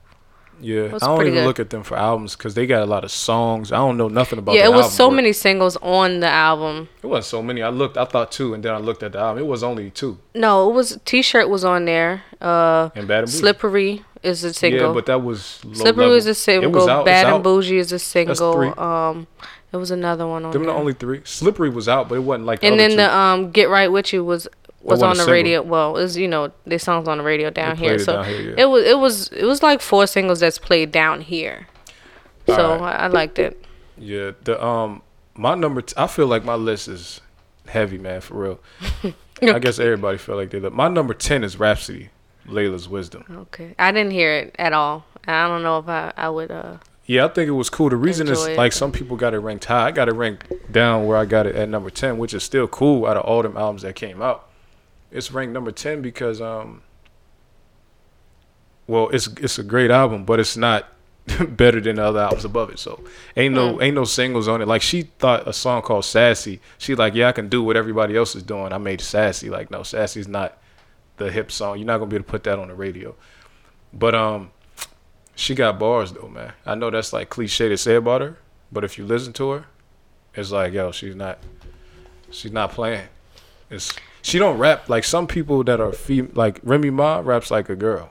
Yeah, 0.60 0.94
I 0.94 0.98
don't 0.98 1.20
even 1.22 1.34
good. 1.34 1.44
look 1.46 1.58
at 1.58 1.70
them 1.70 1.82
for 1.82 1.96
albums 1.96 2.36
because 2.36 2.54
they 2.54 2.66
got 2.66 2.82
a 2.82 2.86
lot 2.86 3.02
of 3.02 3.10
songs. 3.10 3.72
I 3.72 3.78
don't 3.78 3.96
know 3.96 4.06
nothing 4.06 4.38
about. 4.38 4.54
yeah, 4.54 4.66
it 4.66 4.72
was 4.72 4.92
so 4.94 5.08
work. 5.08 5.16
many 5.16 5.32
singles 5.32 5.76
on 5.78 6.20
the 6.20 6.28
album. 6.28 6.88
It 7.02 7.06
wasn't 7.08 7.24
so 7.24 7.42
many. 7.42 7.62
I 7.64 7.70
looked. 7.70 7.96
I 7.96 8.04
thought 8.04 8.30
two, 8.30 8.54
and 8.54 8.62
then 8.62 8.72
I 8.72 8.78
looked 8.78 9.02
at 9.02 9.10
the 9.12 9.18
album. 9.18 9.42
It 9.42 9.46
was 9.48 9.64
only 9.64 9.90
two. 9.90 10.18
No, 10.36 10.70
it 10.70 10.74
was 10.74 11.00
T-shirt 11.04 11.48
was 11.48 11.64
on 11.64 11.86
there. 11.86 12.22
Uh, 12.40 12.90
And 12.94 13.08
Bad 13.08 13.20
and 13.24 13.26
Bougie. 13.26 13.38
Slippery 13.38 14.04
is 14.22 14.44
a 14.44 14.52
single. 14.54 14.88
Yeah, 14.88 14.92
but 14.94 15.06
that 15.06 15.24
was 15.24 15.42
Slippery 15.72 16.04
level. 16.04 16.14
was 16.14 16.26
a 16.26 16.30
It 16.30 16.34
single. 16.36 16.70
was 16.70 16.86
out. 16.86 17.06
Bad 17.06 17.26
and 17.26 17.34
out. 17.36 17.42
Bougie 17.42 17.78
is 17.78 17.90
a 17.90 17.98
single. 17.98 18.52
three. 18.52 18.68
Um, 18.76 19.26
there 19.72 19.80
was 19.80 19.90
another 19.90 20.26
one 20.28 20.44
on 20.44 20.52
Them 20.52 20.62
there. 20.62 20.72
the 20.72 20.78
only 20.78 20.92
three. 20.92 21.22
Slippery 21.24 21.68
was 21.70 21.88
out, 21.88 22.08
but 22.08 22.14
it 22.16 22.20
wasn't 22.20 22.46
like. 22.46 22.60
The 22.60 22.68
and 22.68 22.78
then 22.78 22.90
two. 22.90 22.96
the 22.96 23.12
um, 23.16 23.50
Get 23.50 23.68
Right 23.68 23.90
with 23.90 24.12
You 24.12 24.24
was 24.24 24.46
was 24.82 25.02
on 25.02 25.10
the 25.10 25.16
single. 25.24 25.32
radio. 25.32 25.62
Well, 25.62 25.96
it 25.96 26.02
was 26.02 26.16
you 26.16 26.28
know 26.28 26.52
the 26.66 26.78
songs 26.78 27.08
on 27.08 27.18
the 27.18 27.24
radio 27.24 27.50
down 27.50 27.76
played 27.76 27.86
here. 27.88 27.94
it 27.96 28.00
So 28.04 28.12
down 28.14 28.24
here, 28.26 28.40
yeah. 28.50 28.54
it 28.58 28.64
was 28.66 28.84
it 28.84 28.98
was 28.98 29.28
it 29.32 29.44
was 29.44 29.62
like 29.62 29.80
four 29.80 30.06
singles 30.06 30.38
that's 30.40 30.58
played 30.58 30.92
down 30.92 31.20
here. 31.22 31.66
So 32.46 32.72
Alright. 32.72 33.00
I, 33.00 33.04
I 33.04 33.06
liked 33.08 33.38
it. 33.38 33.64
Yeah, 33.98 34.32
the 34.44 34.62
um, 34.64 35.02
my 35.34 35.54
number. 35.54 35.82
T- 35.82 35.94
I 35.96 36.06
feel 36.06 36.26
like 36.26 36.44
my 36.44 36.54
list 36.56 36.88
is 36.88 37.20
heavy, 37.66 37.98
man, 37.98 38.20
for 38.20 38.34
real. 38.34 38.60
I 39.42 39.58
guess 39.58 39.78
everybody 39.78 40.18
felt 40.18 40.38
like 40.38 40.50
they. 40.50 40.60
Look. 40.60 40.72
My 40.72 40.88
number 40.88 41.14
ten 41.14 41.44
is 41.44 41.58
Rapsody, 41.58 42.10
Laila's 42.46 42.88
Wisdom. 42.88 43.24
Okay, 43.30 43.74
I 43.78 43.90
didn't 43.92 44.12
hear 44.12 44.34
it 44.34 44.56
at 44.58 44.72
all. 44.72 45.04
I 45.26 45.46
don't 45.48 45.62
know 45.62 45.78
if 45.78 45.88
I 45.88 46.12
I 46.16 46.28
would 46.28 46.50
uh. 46.50 46.76
Yeah, 47.12 47.26
I 47.26 47.28
think 47.28 47.46
it 47.46 47.52
was 47.52 47.68
cool. 47.68 47.90
The 47.90 47.96
reason 47.96 48.26
is 48.26 48.46
it. 48.46 48.56
like 48.56 48.72
some 48.72 48.90
people 48.90 49.18
got 49.18 49.34
it 49.34 49.40
ranked 49.40 49.66
high. 49.66 49.88
I 49.88 49.90
got 49.90 50.08
it 50.08 50.14
ranked 50.14 50.72
down 50.72 51.04
where 51.04 51.18
I 51.18 51.26
got 51.26 51.46
it 51.46 51.54
at 51.54 51.68
number 51.68 51.90
ten, 51.90 52.16
which 52.16 52.32
is 52.32 52.42
still 52.42 52.66
cool 52.66 53.04
out 53.04 53.18
of 53.18 53.24
all 53.24 53.42
them 53.42 53.54
albums 53.54 53.82
that 53.82 53.96
came 53.96 54.22
out. 54.22 54.48
It's 55.10 55.30
ranked 55.30 55.52
number 55.52 55.72
ten 55.72 56.00
because 56.00 56.40
um 56.40 56.80
well 58.86 59.10
it's 59.10 59.26
it's 59.26 59.58
a 59.58 59.62
great 59.62 59.90
album, 59.90 60.24
but 60.24 60.40
it's 60.40 60.56
not 60.56 60.88
better 61.50 61.82
than 61.82 61.96
the 61.96 62.04
other 62.04 62.20
albums 62.20 62.46
above 62.46 62.70
it. 62.70 62.78
So 62.78 63.04
ain't 63.36 63.54
no 63.54 63.82
ain't 63.82 63.94
no 63.94 64.04
singles 64.04 64.48
on 64.48 64.62
it. 64.62 64.66
Like 64.66 64.80
she 64.80 65.02
thought 65.02 65.46
a 65.46 65.52
song 65.52 65.82
called 65.82 66.06
Sassy. 66.06 66.60
She 66.78 66.94
like, 66.94 67.12
yeah, 67.14 67.28
I 67.28 67.32
can 67.32 67.50
do 67.50 67.62
what 67.62 67.76
everybody 67.76 68.16
else 68.16 68.34
is 68.34 68.42
doing. 68.42 68.72
I 68.72 68.78
made 68.78 69.02
Sassy. 69.02 69.50
Like, 69.50 69.70
no, 69.70 69.82
Sassy's 69.82 70.28
not 70.28 70.56
the 71.18 71.30
hip 71.30 71.52
song. 71.52 71.76
You're 71.76 71.86
not 71.86 71.98
gonna 71.98 72.08
be 72.08 72.16
able 72.16 72.24
to 72.24 72.30
put 72.30 72.44
that 72.44 72.58
on 72.58 72.68
the 72.68 72.74
radio. 72.74 73.14
But 73.92 74.14
um 74.14 74.50
she 75.34 75.54
got 75.54 75.78
bars 75.78 76.12
though, 76.12 76.28
man. 76.28 76.52
I 76.66 76.74
know 76.74 76.90
that's 76.90 77.12
like 77.12 77.28
cliche 77.28 77.68
to 77.68 77.76
say 77.76 77.94
about 77.96 78.20
her, 78.20 78.38
but 78.70 78.84
if 78.84 78.98
you 78.98 79.04
listen 79.04 79.32
to 79.34 79.50
her, 79.50 79.64
it's 80.34 80.50
like, 80.50 80.72
yo, 80.72 80.92
she's 80.92 81.14
not 81.14 81.38
she's 82.30 82.52
not 82.52 82.72
playing. 82.72 83.08
It's 83.70 83.94
she 84.22 84.38
don't 84.38 84.58
rap 84.58 84.88
like 84.88 85.04
some 85.04 85.26
people 85.26 85.64
that 85.64 85.80
are 85.80 85.92
fem- 85.92 86.32
like 86.34 86.60
Remy 86.62 86.90
Ma 86.90 87.20
raps 87.24 87.50
like 87.50 87.68
a 87.68 87.76
girl. 87.76 88.10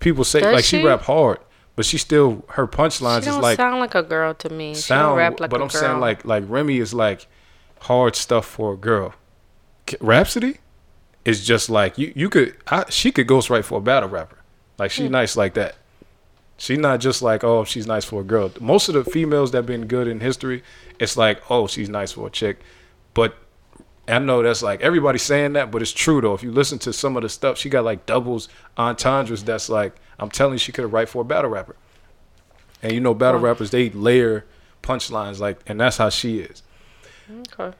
People 0.00 0.24
say 0.24 0.40
Does 0.40 0.54
like 0.54 0.64
she? 0.64 0.78
she? 0.78 0.84
rap 0.84 1.02
hard, 1.02 1.38
but 1.76 1.84
she 1.84 1.98
still 1.98 2.44
her 2.50 2.66
punchlines 2.66 3.26
is 3.26 3.36
like 3.36 3.56
sound 3.56 3.80
like 3.80 3.94
a 3.94 4.02
girl 4.02 4.34
to 4.34 4.48
me. 4.48 4.74
she 4.74 4.80
sound 4.82 5.10
don't 5.10 5.18
rap 5.18 5.40
like 5.40 5.50
but 5.50 5.60
a 5.60 5.64
I'm 5.64 5.68
girl. 5.68 5.80
saying 5.80 6.00
like 6.00 6.24
like 6.24 6.44
Remy 6.46 6.78
is 6.78 6.94
like 6.94 7.26
hard 7.80 8.16
stuff 8.16 8.46
for 8.46 8.74
a 8.74 8.76
girl. 8.76 9.14
Rapsody 10.00 10.58
is 11.24 11.44
just 11.44 11.68
like 11.68 11.98
you 11.98 12.12
you 12.16 12.28
could 12.30 12.56
I, 12.68 12.88
she 12.88 13.12
could 13.12 13.26
ghostwrite 13.26 13.64
for 13.64 13.78
a 13.78 13.82
battle 13.82 14.08
rapper. 14.08 14.38
Like 14.78 14.90
she 14.90 15.06
hmm. 15.06 15.12
nice 15.12 15.36
like 15.36 15.54
that. 15.54 15.76
She's 16.62 16.78
not 16.78 17.00
just 17.00 17.22
like 17.22 17.42
oh 17.42 17.64
she's 17.64 17.88
nice 17.88 18.04
for 18.04 18.20
a 18.20 18.24
girl. 18.24 18.52
Most 18.60 18.88
of 18.88 18.94
the 18.94 19.02
females 19.02 19.50
that 19.50 19.58
have 19.58 19.66
been 19.66 19.88
good 19.88 20.06
in 20.06 20.20
history, 20.20 20.62
it's 21.00 21.16
like 21.16 21.50
oh 21.50 21.66
she's 21.66 21.88
nice 21.88 22.12
for 22.12 22.28
a 22.28 22.30
chick, 22.30 22.60
but 23.14 23.34
I 24.06 24.20
know 24.20 24.44
that's 24.44 24.62
like 24.62 24.80
everybody's 24.80 25.22
saying 25.22 25.54
that, 25.54 25.72
but 25.72 25.82
it's 25.82 25.90
true 25.90 26.20
though. 26.20 26.34
If 26.34 26.44
you 26.44 26.52
listen 26.52 26.78
to 26.80 26.92
some 26.92 27.16
of 27.16 27.24
the 27.24 27.28
stuff, 27.28 27.58
she 27.58 27.68
got 27.68 27.82
like 27.82 28.06
doubles 28.06 28.48
entendres. 28.76 29.42
That's 29.42 29.68
like 29.68 29.96
I'm 30.20 30.30
telling 30.30 30.52
you, 30.52 30.58
she 30.58 30.70
could 30.70 30.82
have 30.82 30.92
write 30.92 31.08
for 31.08 31.22
a 31.22 31.24
battle 31.24 31.50
rapper. 31.50 31.74
And 32.80 32.92
you 32.92 33.00
know, 33.00 33.12
battle 33.12 33.40
rappers 33.40 33.72
they 33.72 33.90
layer 33.90 34.44
punchlines 34.84 35.40
like, 35.40 35.58
and 35.66 35.80
that's 35.80 35.96
how 35.96 36.10
she 36.10 36.38
is. 36.38 36.62
Okay. 37.58 37.76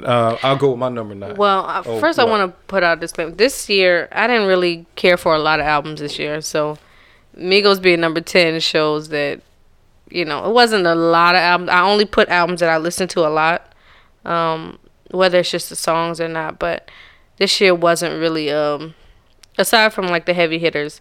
Uh, 0.00 0.36
I'll 0.44 0.56
go 0.56 0.70
with 0.70 0.78
my 0.78 0.90
number 0.90 1.16
nine. 1.16 1.34
Well, 1.34 1.66
uh, 1.66 1.82
Oh, 1.84 1.98
first 1.98 2.20
I 2.20 2.24
want 2.24 2.48
to 2.48 2.56
put 2.68 2.84
out 2.84 3.00
this 3.00 3.10
thing. 3.10 3.34
This 3.34 3.68
year, 3.68 4.08
I 4.12 4.28
didn't 4.28 4.46
really 4.46 4.86
care 4.94 5.16
for 5.16 5.34
a 5.34 5.40
lot 5.40 5.58
of 5.58 5.66
albums 5.66 5.98
this 5.98 6.20
year. 6.20 6.40
So, 6.40 6.78
Migos 7.36 7.80
being 7.80 8.00
number 8.00 8.20
10 8.20 8.60
shows 8.60 9.08
that, 9.08 9.40
you 10.10 10.24
know, 10.24 10.48
it 10.48 10.52
wasn't 10.52 10.86
a 10.86 10.94
lot 10.94 11.34
of 11.34 11.40
albums. 11.40 11.70
I 11.70 11.80
only 11.82 12.04
put 12.04 12.28
albums 12.28 12.60
that 12.60 12.68
I 12.68 12.76
listened 12.78 13.10
to 13.10 13.26
a 13.26 13.30
lot, 13.30 13.72
um, 14.24 14.78
whether 15.10 15.38
it's 15.38 15.50
just 15.50 15.70
the 15.70 15.76
songs 15.76 16.20
or 16.20 16.28
not. 16.28 16.58
But 16.58 16.90
this 17.38 17.60
year 17.60 17.74
wasn't 17.74 18.20
really, 18.20 18.50
um, 18.50 18.94
aside 19.58 19.92
from 19.92 20.08
like 20.08 20.26
the 20.26 20.34
heavy 20.34 20.58
hitters, 20.58 21.00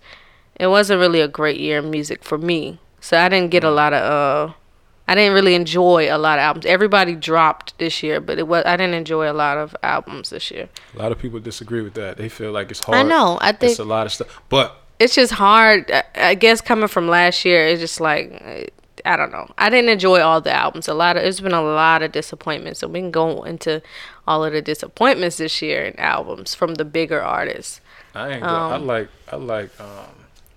it 0.56 0.68
wasn't 0.68 1.00
really 1.00 1.22
a 1.22 1.28
great 1.28 1.60
year 1.60 1.80
in 1.80 1.90
music 1.90 2.24
for 2.24 2.38
me. 2.38 2.80
So, 3.00 3.18
I 3.18 3.30
didn't 3.30 3.50
get 3.52 3.64
a 3.64 3.72
lot 3.72 3.94
of, 3.94 4.04
uh, 4.04 4.54
I 5.08 5.16
didn't 5.16 5.34
really 5.34 5.56
enjoy 5.56 6.08
a 6.10 6.18
lot 6.18 6.40
of 6.40 6.44
albums. 6.44 6.66
Everybody 6.66 7.16
dropped 7.16 7.78
this 7.80 8.02
year, 8.02 8.22
but 8.22 8.38
it 8.38 8.48
was 8.48 8.64
I 8.66 8.78
didn't 8.78 8.94
enjoy 8.94 9.30
a 9.30 9.34
lot 9.34 9.58
of 9.58 9.76
albums 9.84 10.30
this 10.30 10.50
year. 10.52 10.70
a 10.96 11.00
lot 11.00 11.12
of 11.12 11.20
people 11.20 11.40
disagree 11.42 11.82
with 11.82 11.96
that. 11.96 12.16
They 12.16 12.30
feel 12.30 12.54
like 12.54 12.72
it's 12.72 12.80
hard. 12.82 12.98
I 12.98 13.04
know. 13.04 13.38
I 13.42 13.52
think 13.52 13.72
it's 13.72 13.80
a 13.80 13.84
lot 13.84 14.06
of 14.06 14.14
stuff, 14.14 14.42
but 14.48 14.82
it's 15.01 15.15
just 15.15 15.34
hard. 15.34 15.91
I- 16.15 16.36
guess 16.36 16.62
coming 16.62 16.88
from 16.88 17.08
last 17.08 17.46
year, 17.46 17.65
it's 17.67 17.81
just 17.81 18.00
like 18.00 18.72
I 19.03 19.15
don't 19.17 19.31
know. 19.31 19.48
I 19.58 19.70
didn't 19.70 19.89
enjoy 19.89 20.22
all 20.22 20.41
the 20.41 20.51
albums. 20.53 20.88
A 20.88 20.93
lot 20.93 21.17
of 21.17 21.24
it's 21.24 21.39
been 21.39 21.53
a 21.53 21.62
lot 21.62 22.03
of 22.03 22.12
disappointments. 22.12 22.79
So 22.79 22.88
we 22.88 23.00
can 23.00 23.12
go 23.12 23.43
into 23.43 23.81
all 24.27 24.46
of 24.46 24.53
the 24.53 24.62
disappointments 24.62 25.38
this 25.38 25.62
year 25.62 25.84
in 25.86 26.00
albums 26.00 26.53
from 26.53 26.75
the 26.75 26.86
bigger 26.86 27.22
artists. 27.22 27.81
I 28.13 28.29
ain't. 28.34 28.43
Go, 28.43 28.48
I 28.48 28.74
Um, 28.75 28.86
like. 28.88 29.10
I 29.31 29.36
like. 29.38 29.79
Um, 29.79 29.88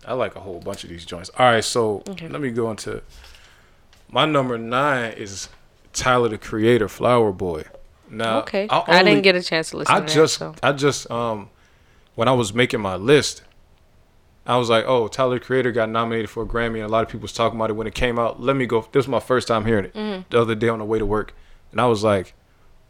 I 0.06 0.12
like 0.12 0.36
a 0.36 0.40
whole 0.40 0.60
bunch 0.60 0.84
of 0.84 0.90
these 0.90 1.06
joints. 1.06 1.30
All 1.38 1.46
right, 1.46 1.64
so 1.64 2.02
let 2.06 2.40
me 2.40 2.50
go 2.50 2.70
into. 2.70 3.02
My 4.10 4.26
number 4.26 4.58
nine 4.58 5.12
is 5.14 5.48
Tyler 5.94 6.28
the 6.28 6.36
Creator, 6.38 6.88
Flower 6.88 7.32
Boy. 7.32 7.64
Now, 8.10 8.40
Okay, 8.40 8.68
I, 8.68 8.84
I, 8.98 9.02
didn't 9.02 9.22
get 9.22 9.34
a 9.34 9.42
chance 9.42 9.70
to 9.70 9.78
listen. 9.78 9.94
I 9.94 10.00
to 10.00 10.06
just, 10.14 10.38
that, 10.38 10.56
so. 10.60 10.68
I 10.68 10.72
just, 10.72 11.10
um, 11.10 11.48
when 12.14 12.28
I 12.28 12.32
was 12.32 12.52
making 12.52 12.80
my 12.80 12.96
list, 12.96 13.42
I 14.46 14.56
was 14.58 14.68
like, 14.68 14.84
oh, 14.86 15.08
Tyler 15.08 15.38
the 15.38 15.44
Creator 15.44 15.72
got 15.72 15.88
nominated 15.88 16.28
for 16.28 16.42
a 16.42 16.46
Grammy, 16.46 16.74
and 16.74 16.82
a 16.84 16.88
lot 16.88 17.02
of 17.02 17.08
people 17.08 17.22
was 17.22 17.32
talking 17.32 17.58
about 17.58 17.70
it 17.70 17.74
when 17.74 17.86
it 17.86 17.94
came 17.94 18.18
out. 18.18 18.40
Let 18.42 18.56
me 18.56 18.66
go. 18.66 18.80
This 18.92 19.06
was 19.06 19.08
my 19.08 19.20
first 19.20 19.48
time 19.48 19.64
hearing 19.64 19.86
it 19.86 19.94
Mm-hmm. 19.94 20.22
the 20.30 20.40
other 20.40 20.54
day 20.54 20.68
on 20.68 20.80
the 20.80 20.84
way 20.84 20.98
to 20.98 21.06
work, 21.06 21.34
and 21.72 21.80
I 21.80 21.86
was 21.86 22.04
like, 22.04 22.34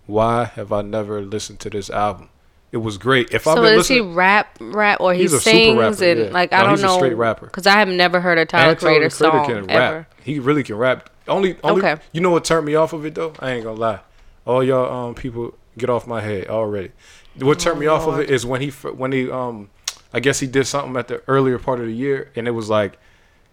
why 0.06 0.44
have 0.46 0.72
I 0.72 0.82
never 0.82 1.20
listened 1.22 1.60
to 1.60 1.70
this 1.70 1.88
album? 1.90 2.28
It 2.72 2.78
was 2.78 2.98
great. 2.98 3.30
If 3.30 3.46
I've 3.46 3.54
So 3.54 3.62
been 3.62 3.78
is 3.78 3.86
he 3.86 4.00
rap, 4.00 4.58
rap, 4.60 5.00
or 5.00 5.14
he 5.14 5.22
He's 5.22 5.32
a 5.32 5.38
super 5.40 5.54
sings 5.56 5.78
rapper, 5.78 6.04
and 6.04 6.20
yeah. 6.20 6.26
like 6.32 6.50
No, 6.50 6.56
I 6.58 6.60
don't 6.62 6.70
he's 6.72 6.82
a 6.82 6.86
know? 6.86 6.96
straight 6.96 7.14
rapper. 7.14 7.46
Because 7.46 7.68
I 7.68 7.78
have 7.78 7.86
never 7.88 8.20
heard 8.20 8.36
a 8.36 8.44
Tyler 8.44 8.74
Creator 8.74 9.08
the 9.08 9.14
Creator 9.14 9.36
song 9.38 9.46
can 9.46 9.70
ever. 9.70 9.96
rap. 9.98 10.14
He 10.24 10.40
really 10.40 10.64
can 10.64 10.74
rap. 10.76 11.08
Only, 11.28 11.56
only. 11.62 11.82
Okay. 11.82 12.02
You 12.12 12.20
know 12.20 12.30
what 12.30 12.44
turned 12.44 12.66
me 12.66 12.74
off 12.74 12.92
of 12.92 13.06
it 13.06 13.14
though? 13.14 13.32
I 13.38 13.52
ain't 13.52 13.62
gonna 13.64 13.78
lie. 13.78 14.00
All 14.44 14.62
y'all 14.64 14.92
um 15.08 15.14
people 15.14 15.54
get 15.78 15.88
off 15.88 16.06
my 16.08 16.20
head 16.20 16.48
already. 16.48 16.90
What 17.38 17.60
turned 17.60 17.78
me 17.78 17.86
off 17.86 18.06
of 18.08 18.18
it 18.18 18.28
is 18.28 18.44
when 18.44 18.60
he 18.60 18.70
when 18.70 19.12
he 19.12 19.30
um 19.30 19.70
I 20.14 20.20
guess 20.20 20.40
he 20.40 20.46
did 20.46 20.66
something 20.66 20.96
at 20.96 21.08
the 21.08 21.22
earlier 21.28 21.58
part 21.58 21.80
of 21.80 21.86
the 21.86 21.92
year 21.92 22.30
and 22.36 22.46
it 22.48 22.52
was 22.52 22.70
like 22.70 22.98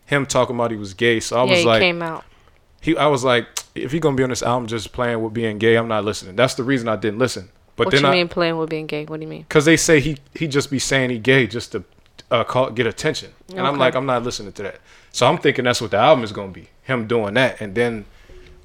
him 0.06 0.25
talking 0.25 0.56
about 0.56 0.72
he 0.72 0.77
was 0.77 0.94
gay. 0.94 1.20
So 1.20 1.38
I 1.38 1.44
yeah, 1.46 1.50
was 1.50 1.60
he 1.60 1.65
like 1.65 1.82
came 1.82 2.01
out. 2.01 2.24
he 2.82 2.96
I 2.96 3.08
was 3.08 3.24
like 3.24 3.48
if 3.75 3.91
he 3.91 4.00
gonna 4.00 4.15
be 4.15 4.24
on 4.24 4.30
this 4.30 4.44
album 4.44 4.68
just 4.68 4.91
playing 4.94 5.22
with 5.24 5.34
being 5.34 5.58
gay, 5.58 5.75
I'm 5.75 5.88
not 5.88 6.06
listening. 6.06 6.36
That's 6.36 6.53
the 6.53 6.63
reason 6.63 6.88
I 6.88 6.96
didn't 6.96 7.20
listen. 7.20 7.50
But 7.75 7.88
What 7.88 7.91
then 7.94 8.01
you 8.03 8.08
I 8.10 8.12
mean 8.12 8.27
playing 8.27 8.58
with 8.58 8.70
being 8.70 8.86
gay? 8.88 9.06
What 9.06 9.18
do 9.20 9.24
you 9.24 9.30
mean? 9.30 9.41
because 9.44 9.65
they 9.65 9.77
say 9.77 10.00
he 10.00 10.18
he 10.36 10.48
just 10.48 10.70
be 10.70 10.77
saying 10.80 11.10
he 11.10 11.18
gay 11.20 11.48
just 11.48 11.72
to 11.72 11.84
uh, 12.30 12.44
call 12.44 12.70
get 12.70 12.86
attention, 12.86 13.32
and 13.50 13.65
I'm 13.65 13.77
like 13.77 13.96
I'm 13.96 14.06
not 14.06 14.24
listening 14.24 14.53
to 14.53 14.63
that. 14.63 14.80
So 15.12 15.27
I'm 15.27 15.38
thinking 15.38 15.65
that's 15.65 15.82
what 15.82 15.91
the 15.91 15.98
album 15.98 16.24
is 16.24 16.32
gonna 16.32 16.51
be, 16.51 16.70
him 16.84 17.08
doing 17.08 17.34
that, 17.34 17.60
and 17.60 17.74
then 17.75 18.06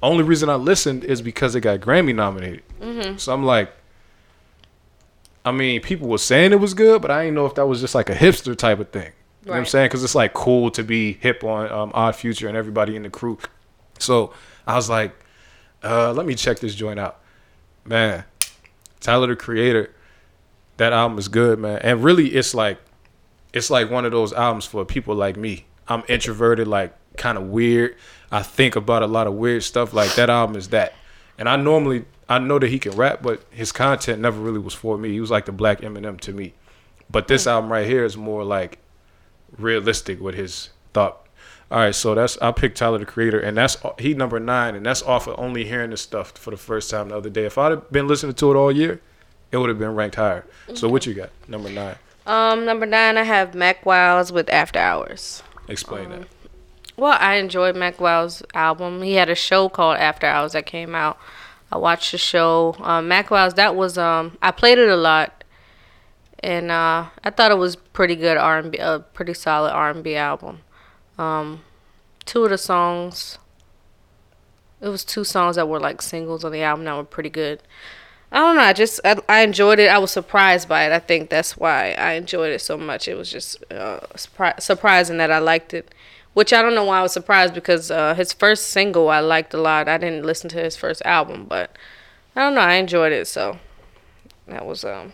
only 0.03 0.23
reason 0.23 0.49
I 0.49 0.55
listened 0.55 1.03
is 1.03 1.21
because 1.21 1.55
it 1.55 1.61
got 1.61 1.79
Grammy 1.79 2.13
nominated. 2.13 2.63
Mm-hmm. 2.79 3.17
So 3.17 3.33
I'm 3.33 3.43
like, 3.43 3.71
I 5.47 5.51
mean, 5.51 5.79
people 5.79 6.09
were 6.09 6.17
saying 6.17 6.51
it 6.51 6.59
was 6.59 6.73
good, 6.73 7.01
but 7.01 7.09
I 7.09 7.23
didn't 7.23 7.35
know 7.35 7.45
if 7.45 7.55
that 7.55 7.65
was 7.65 7.79
just 7.79 7.95
like 7.95 8.09
a 8.09 8.15
hipster 8.15 8.53
type 8.53 8.79
of 8.79 8.89
thing. 8.89 9.13
You 9.43 9.47
know 9.47 9.51
what 9.53 9.59
I'm 9.59 9.65
saying? 9.65 9.85
Because 9.85 10.03
it's 10.03 10.13
like 10.13 10.33
cool 10.33 10.69
to 10.71 10.83
be 10.83 11.13
hip 11.13 11.41
on 11.45 11.71
um, 11.71 11.91
Odd 11.93 12.17
Future 12.17 12.49
and 12.49 12.57
everybody 12.57 12.97
in 12.97 13.03
the 13.03 13.09
crew. 13.09 13.37
So 13.97 14.33
I 14.67 14.75
was 14.75 14.89
like, 14.89 15.15
uh, 15.85 16.11
let 16.11 16.25
me 16.25 16.35
check 16.35 16.59
this 16.59 16.75
joint 16.75 16.99
out. 16.99 17.21
Man, 17.85 18.25
Tyler 18.99 19.27
the 19.27 19.37
Creator, 19.37 19.95
that 20.75 20.91
album 20.91 21.17
is 21.17 21.29
good, 21.29 21.59
man. 21.59 21.79
And 21.81 22.03
really, 22.03 22.27
it's 22.35 22.53
like, 22.53 22.77
it's 23.53 23.69
like 23.69 23.89
one 23.89 24.03
of 24.03 24.11
those 24.11 24.33
albums 24.33 24.65
for 24.65 24.83
people 24.83 25.15
like 25.15 25.37
me. 25.37 25.65
I'm 25.87 26.03
introverted, 26.09 26.67
like 26.67 26.93
kind 27.15 27.37
of 27.37 27.45
weird. 27.45 27.95
I 28.33 28.43
think 28.43 28.75
about 28.75 29.01
a 29.01 29.07
lot 29.07 29.27
of 29.27 29.33
weird 29.35 29.63
stuff. 29.63 29.93
Like 29.93 30.13
that 30.15 30.29
album 30.29 30.57
is 30.57 30.67
that. 30.69 30.93
And 31.37 31.47
I 31.47 31.55
normally, 31.55 32.03
I 32.29 32.39
know 32.39 32.59
that 32.59 32.67
he 32.69 32.79
can 32.79 32.93
rap, 32.93 33.21
but 33.21 33.41
his 33.51 33.71
content 33.71 34.21
never 34.21 34.39
really 34.39 34.59
was 34.59 34.73
for 34.73 34.97
me. 34.97 35.11
He 35.11 35.21
was 35.21 35.31
like 35.31 35.45
the 35.45 35.51
black 35.51 35.81
Eminem 35.81 36.19
to 36.21 36.33
me. 36.33 36.53
But 37.09 37.27
this 37.29 37.47
album 37.47 37.71
right 37.71 37.87
here 37.87 38.03
is 38.03 38.17
more 38.17 38.43
like 38.43 38.79
realistic 39.57 40.19
with 40.19 40.35
his 40.35 40.69
thought. 40.93 41.25
All 41.69 41.79
right, 41.79 41.95
so 41.95 42.15
that's 42.15 42.37
I 42.41 42.51
picked 42.51 42.77
Tyler 42.77 42.97
the 42.97 43.05
Creator, 43.05 43.39
and 43.39 43.57
that's 43.57 43.77
he 43.99 44.13
number 44.13 44.39
nine, 44.39 44.75
and 44.75 44.85
that's 44.85 45.01
off 45.03 45.27
of 45.27 45.37
only 45.37 45.65
hearing 45.65 45.89
this 45.91 46.01
stuff 46.01 46.31
for 46.31 46.51
the 46.51 46.57
first 46.57 46.89
time 46.89 47.09
the 47.09 47.17
other 47.17 47.29
day. 47.29 47.45
If 47.45 47.57
I'd 47.57 47.71
have 47.71 47.91
been 47.91 48.07
listening 48.07 48.35
to 48.35 48.51
it 48.51 48.55
all 48.55 48.71
year, 48.71 49.01
it 49.51 49.57
would 49.57 49.69
have 49.69 49.79
been 49.79 49.95
ranked 49.95 50.15
higher. 50.15 50.45
So 50.75 50.87
what 50.87 51.05
you 51.05 51.13
got? 51.13 51.29
Number 51.47 51.69
nine. 51.69 51.95
Um, 52.25 52.65
number 52.65 52.85
nine, 52.85 53.17
I 53.17 53.23
have 53.23 53.53
Mack 53.55 53.85
Wilds 53.85 54.31
with 54.31 54.49
After 54.49 54.79
Hours. 54.79 55.43
Explain 55.67 56.05
Um, 56.05 56.11
that. 56.11 56.27
Well, 56.97 57.17
I 57.19 57.35
enjoyed 57.35 57.75
Mack 57.75 57.99
Wilds' 58.01 58.43
album. 58.53 59.01
He 59.01 59.13
had 59.13 59.29
a 59.29 59.35
show 59.35 59.69
called 59.69 59.97
After 59.97 60.25
Hours 60.27 60.53
that 60.53 60.65
came 60.65 60.95
out. 60.95 61.17
I 61.71 61.77
watched 61.77 62.11
the 62.11 62.17
show. 62.17 62.75
Um, 62.79 63.07
Mack 63.07 63.29
Wilds, 63.29 63.55
that 63.55 63.75
was 63.75 63.97
um, 63.97 64.37
I 64.41 64.51
played 64.51 64.77
it 64.77 64.89
a 64.89 64.95
lot, 64.95 65.43
and 66.39 66.71
uh, 66.71 67.07
I 67.23 67.29
thought 67.29 67.51
it 67.51 67.57
was 67.57 67.75
pretty 67.75 68.15
good 68.15 68.37
R 68.37 68.59
and 68.59 68.71
B, 68.71 68.77
a 68.77 68.99
pretty 68.99 69.33
solid 69.33 69.71
R 69.71 69.89
and 69.89 70.03
B 70.03 70.15
album. 70.15 70.61
Um, 71.17 71.63
two 72.25 72.43
of 72.43 72.51
the 72.51 72.57
songs, 72.57 73.37
it 74.79 74.89
was 74.89 75.03
two 75.03 75.23
songs 75.23 75.55
that 75.55 75.67
were 75.67 75.79
like 75.79 76.01
singles 76.01 76.45
on 76.45 76.51
the 76.51 76.61
album 76.61 76.85
that 76.85 76.95
were 76.95 77.03
pretty 77.03 77.29
good. 77.29 77.61
I 78.31 78.39
don't 78.39 78.55
know. 78.57 78.61
I 78.61 78.73
just 78.73 78.99
I, 79.05 79.17
I 79.29 79.41
enjoyed 79.41 79.79
it. 79.79 79.87
I 79.87 79.97
was 79.97 80.11
surprised 80.11 80.67
by 80.67 80.85
it. 80.85 80.91
I 80.91 80.99
think 80.99 81.29
that's 81.29 81.55
why 81.57 81.93
I 81.93 82.13
enjoyed 82.13 82.51
it 82.51 82.59
so 82.59 82.77
much. 82.77 83.07
It 83.07 83.15
was 83.15 83.31
just 83.31 83.63
uh, 83.71 84.01
surpri- 84.15 84.59
surprising 84.61 85.17
that 85.17 85.31
I 85.31 85.39
liked 85.39 85.73
it. 85.73 85.93
Which 86.37 86.53
I 86.53 86.61
don't 86.61 86.75
know 86.75 86.83
why 86.83 86.99
I 86.99 87.01
was 87.01 87.13
surprised 87.13 87.55
because 87.55 87.89
uh, 87.89 88.13
his 88.13 88.31
first 88.31 88.67
single 88.67 89.09
I 89.09 89.21
liked 89.21 89.55
a 89.55 89.57
lot. 89.57 89.87
I 89.87 89.97
didn't 89.97 90.23
listen 90.23 90.51
to 90.51 90.59
his 90.59 90.75
first 90.75 91.01
album, 91.03 91.45
but 91.45 91.75
I 92.35 92.41
don't 92.41 92.53
know. 92.53 92.61
I 92.61 92.75
enjoyed 92.75 93.11
it, 93.11 93.27
so 93.27 93.57
that 94.45 94.63
was 94.63 94.85
um 94.85 95.13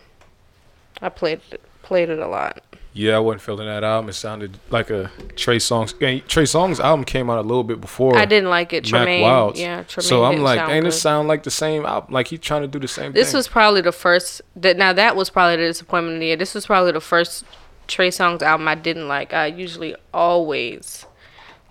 I 1.00 1.08
played 1.08 1.40
played 1.80 2.10
it 2.10 2.18
a 2.18 2.26
lot. 2.26 2.62
Yeah, 2.92 3.16
I 3.16 3.20
wasn't 3.20 3.40
feeling 3.40 3.66
that 3.68 3.82
album. 3.82 4.10
It 4.10 4.12
sounded 4.12 4.58
like 4.68 4.90
a 4.90 5.10
Trey 5.34 5.56
Songz. 5.56 5.98
Trey 6.28 6.44
Songz 6.44 6.78
album 6.78 7.06
came 7.06 7.30
out 7.30 7.38
a 7.38 7.40
little 7.40 7.64
bit 7.64 7.80
before. 7.80 8.18
I 8.18 8.26
didn't 8.26 8.50
like 8.50 8.74
it. 8.74 8.84
Mac 8.92 9.04
Tremaine, 9.04 9.22
Wilds. 9.22 9.58
yeah, 9.58 9.82
Tremaine. 9.84 10.06
so 10.06 10.24
I'm 10.26 10.42
like, 10.42 10.60
ain't 10.68 10.86
it 10.86 10.92
sound 10.92 11.26
like 11.26 11.42
the 11.42 11.50
same 11.50 11.86
album? 11.86 12.12
Like 12.12 12.28
he 12.28 12.36
trying 12.36 12.60
to 12.60 12.68
do 12.68 12.78
the 12.78 12.86
same 12.86 13.14
thing. 13.14 13.14
This 13.14 13.30
thing. 13.30 13.38
was 13.38 13.48
probably 13.48 13.80
the 13.80 13.92
first. 13.92 14.42
That 14.56 14.76
now 14.76 14.92
that 14.92 15.16
was 15.16 15.30
probably 15.30 15.56
the 15.56 15.68
disappointment 15.68 16.16
of 16.16 16.20
the 16.20 16.26
year. 16.26 16.36
This 16.36 16.52
was 16.52 16.66
probably 16.66 16.92
the 16.92 17.00
first 17.00 17.46
Trey 17.86 18.10
Songz 18.10 18.42
album 18.42 18.68
I 18.68 18.74
didn't 18.74 19.08
like. 19.08 19.32
I 19.32 19.46
usually 19.46 19.96
always 20.12 21.06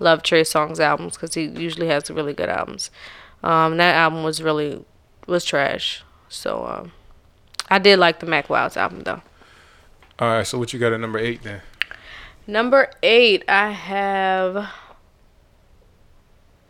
love 0.03 0.21
Trey 0.21 0.41
Songz 0.41 0.79
albums 0.79 1.13
because 1.13 1.33
he 1.33 1.45
usually 1.45 1.87
has 1.87 2.11
really 2.11 2.33
good 2.33 2.49
albums. 2.49 2.91
Um, 3.41 3.77
that 3.77 3.95
album 3.95 4.23
was 4.23 4.41
really 4.41 4.85
was 5.27 5.45
trash. 5.45 6.03
So 6.29 6.65
um, 6.65 6.91
I 7.69 7.79
did 7.79 7.99
like 7.99 8.19
the 8.19 8.25
Mack 8.25 8.49
Wilds 8.49 8.77
album 8.77 9.01
though. 9.01 9.21
All 10.19 10.27
right, 10.29 10.45
so 10.45 10.59
what 10.59 10.73
you 10.73 10.79
got 10.79 10.93
at 10.93 10.99
number 10.99 11.19
eight 11.19 11.41
then? 11.43 11.61
Number 12.45 12.91
eight, 13.01 13.43
I 13.47 13.71
have 13.71 14.69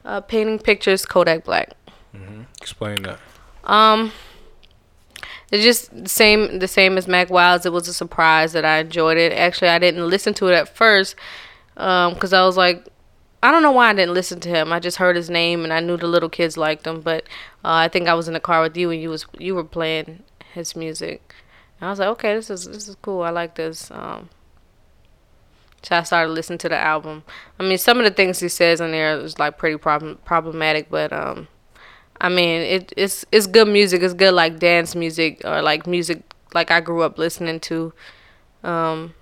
uh, 0.06 0.22
painting 0.22 0.60
pictures 0.60 1.06
Kodak 1.06 1.44
Black. 1.44 1.74
Explain 2.62 3.04
that. 3.04 3.20
Um, 3.66 4.12
it's 5.52 5.64
just 5.64 6.04
the 6.04 6.10
same, 6.10 6.60
the 6.60 6.68
same 6.68 6.98
as 6.98 7.08
Mack 7.08 7.30
Wilds. 7.30 7.66
It 7.66 7.74
was 7.74 7.88
a 7.88 7.94
surprise 7.94 8.54
that 8.54 8.64
I 8.64 8.80
enjoyed 8.80 9.18
it. 9.18 9.34
Actually, 9.34 9.70
I 9.70 9.80
didn't 9.80 10.08
listen 10.08 10.34
to 10.36 10.48
it 10.48 10.54
at 10.54 10.74
first, 10.74 11.16
um, 11.76 12.16
cause 12.16 12.32
I 12.32 12.46
was 12.46 12.56
like, 12.56 12.88
I 13.44 13.52
don't 13.52 13.62
know 13.62 13.74
why 13.74 13.90
I 13.90 13.94
didn't 13.94 14.14
listen 14.14 14.40
to 14.40 14.50
him. 14.50 14.72
I 14.72 14.80
just 14.80 14.98
heard 14.98 15.18
his 15.18 15.30
name 15.30 15.66
and 15.66 15.74
I 15.74 15.82
knew 15.82 15.98
the 15.98 16.08
little 16.08 16.30
kids 16.30 16.56
liked 16.56 16.88
him. 16.88 17.02
But 17.02 17.24
uh, 17.66 17.76
I 17.76 17.90
think 17.90 18.08
I 18.08 18.14
was 18.14 18.30
in 18.30 18.34
the 18.34 18.40
car 18.40 18.62
with 18.62 18.78
you 18.78 18.90
and 18.90 19.02
you 19.02 19.10
was 19.10 19.26
you 19.38 19.54
were 19.54 19.66
playing 19.66 20.24
his 20.54 20.78
music. 20.78 21.36
And 21.80 21.88
I 21.88 21.90
was 21.90 22.00
like, 22.00 22.08
okay, 22.08 22.34
this 22.36 22.50
is 22.50 22.66
this 22.66 22.88
is 22.88 22.96
cool. 23.02 23.22
I 23.22 23.32
like 23.32 23.56
this. 23.56 23.92
Um, 23.92 24.30
so 25.82 25.98
I 25.98 26.04
started 26.04 26.32
listening 26.32 26.60
to 26.60 26.70
the 26.70 26.78
album. 26.78 27.24
I 27.60 27.64
mean, 27.64 27.78
some 27.78 27.98
of 27.98 28.06
the 28.06 28.12
things 28.12 28.40
he 28.40 28.48
says 28.48 28.80
in 28.80 28.92
there 28.92 29.20
is 29.20 29.38
like 29.38 29.58
pretty 29.58 29.78
problem 29.78 30.20
problematic, 30.24 30.90
but 30.90 31.12
um, 31.12 31.50
I 32.22 32.30
mean, 32.30 32.62
it, 32.62 32.94
it's 32.96 33.26
it's 33.34 33.46
good 33.46 33.68
music. 33.68 34.04
It's 34.04 34.14
good 34.14 34.34
like 34.34 34.58
dance 34.58 34.96
music 34.96 35.42
or 35.44 35.62
like 35.62 35.86
music 35.86 36.22
like 36.54 36.72
I 36.72 36.80
grew 36.80 37.02
up 37.02 37.18
listening 37.18 37.60
to. 37.60 37.94
Um, 38.64 39.16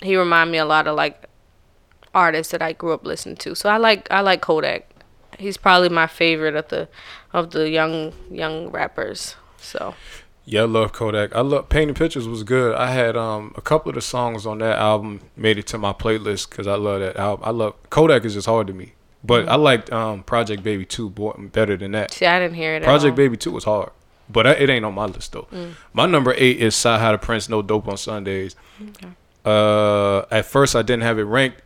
he 0.00 0.16
remind 0.16 0.52
me 0.52 0.58
a 0.58 0.64
lot 0.64 0.86
of 0.86 0.94
like 0.94 1.27
artists 2.14 2.50
that 2.52 2.62
I 2.62 2.72
grew 2.72 2.92
up 2.92 3.04
listening 3.04 3.36
to. 3.36 3.54
So 3.54 3.68
I 3.68 3.76
like 3.76 4.08
I 4.10 4.20
like 4.20 4.40
Kodak. 4.40 4.90
He's 5.38 5.56
probably 5.56 5.88
my 5.88 6.06
favorite 6.06 6.56
of 6.56 6.68
the 6.68 6.88
of 7.32 7.50
the 7.50 7.68
young 7.70 8.12
young 8.30 8.68
rappers. 8.70 9.36
So 9.58 9.94
Yeah, 10.44 10.62
I 10.62 10.64
love 10.64 10.92
Kodak. 10.92 11.34
I 11.36 11.40
love 11.42 11.68
Painting 11.68 11.94
Pictures 11.94 12.26
was 12.26 12.42
good. 12.42 12.74
I 12.74 12.90
had 12.92 13.16
um 13.16 13.52
a 13.56 13.60
couple 13.60 13.90
of 13.90 13.94
the 13.94 14.00
songs 14.00 14.46
on 14.46 14.58
that 14.58 14.78
album 14.78 15.20
made 15.36 15.58
it 15.58 15.66
to 15.68 15.78
my 15.78 15.92
playlist 15.92 16.50
because 16.50 16.66
I 16.66 16.74
love 16.76 17.00
that 17.00 17.16
album. 17.16 17.44
I 17.46 17.50
love 17.50 17.74
Kodak 17.90 18.24
is 18.24 18.34
just 18.34 18.46
hard 18.46 18.66
to 18.68 18.72
me, 18.72 18.94
but 19.22 19.42
Mm-hmm. 19.42 19.50
I 19.50 19.56
liked 19.56 19.92
um 19.92 20.22
Project 20.24 20.62
Baby 20.62 20.84
Two 20.86 21.10
better 21.52 21.76
than 21.76 21.92
that. 21.92 22.12
see, 22.12 22.26
I 22.26 22.38
didn't 22.40 22.56
hear 22.56 22.74
it. 22.74 22.82
Project. 22.82 23.14
Baby 23.14 23.36
Two 23.36 23.52
was 23.52 23.64
hard, 23.64 23.90
but 24.28 24.46
I- 24.46 24.52
it 24.52 24.70
ain't 24.70 24.84
on 24.84 24.94
my 24.94 25.06
list 25.06 25.32
though. 25.32 25.46
Mm. 25.52 25.74
My 25.92 26.06
number 26.06 26.34
eight 26.36 26.58
is 26.58 26.74
CyHi 26.74 27.12
the 27.12 27.18
Prynce, 27.18 27.48
No 27.48 27.60
Dope 27.62 27.86
on 27.86 27.96
Sundays. 27.96 28.56
Uh, 29.44 30.24
at 30.30 30.44
first 30.46 30.74
I 30.76 30.82
didn't 30.82 31.02
have 31.04 31.18
it 31.18 31.24
ranked. 31.24 31.62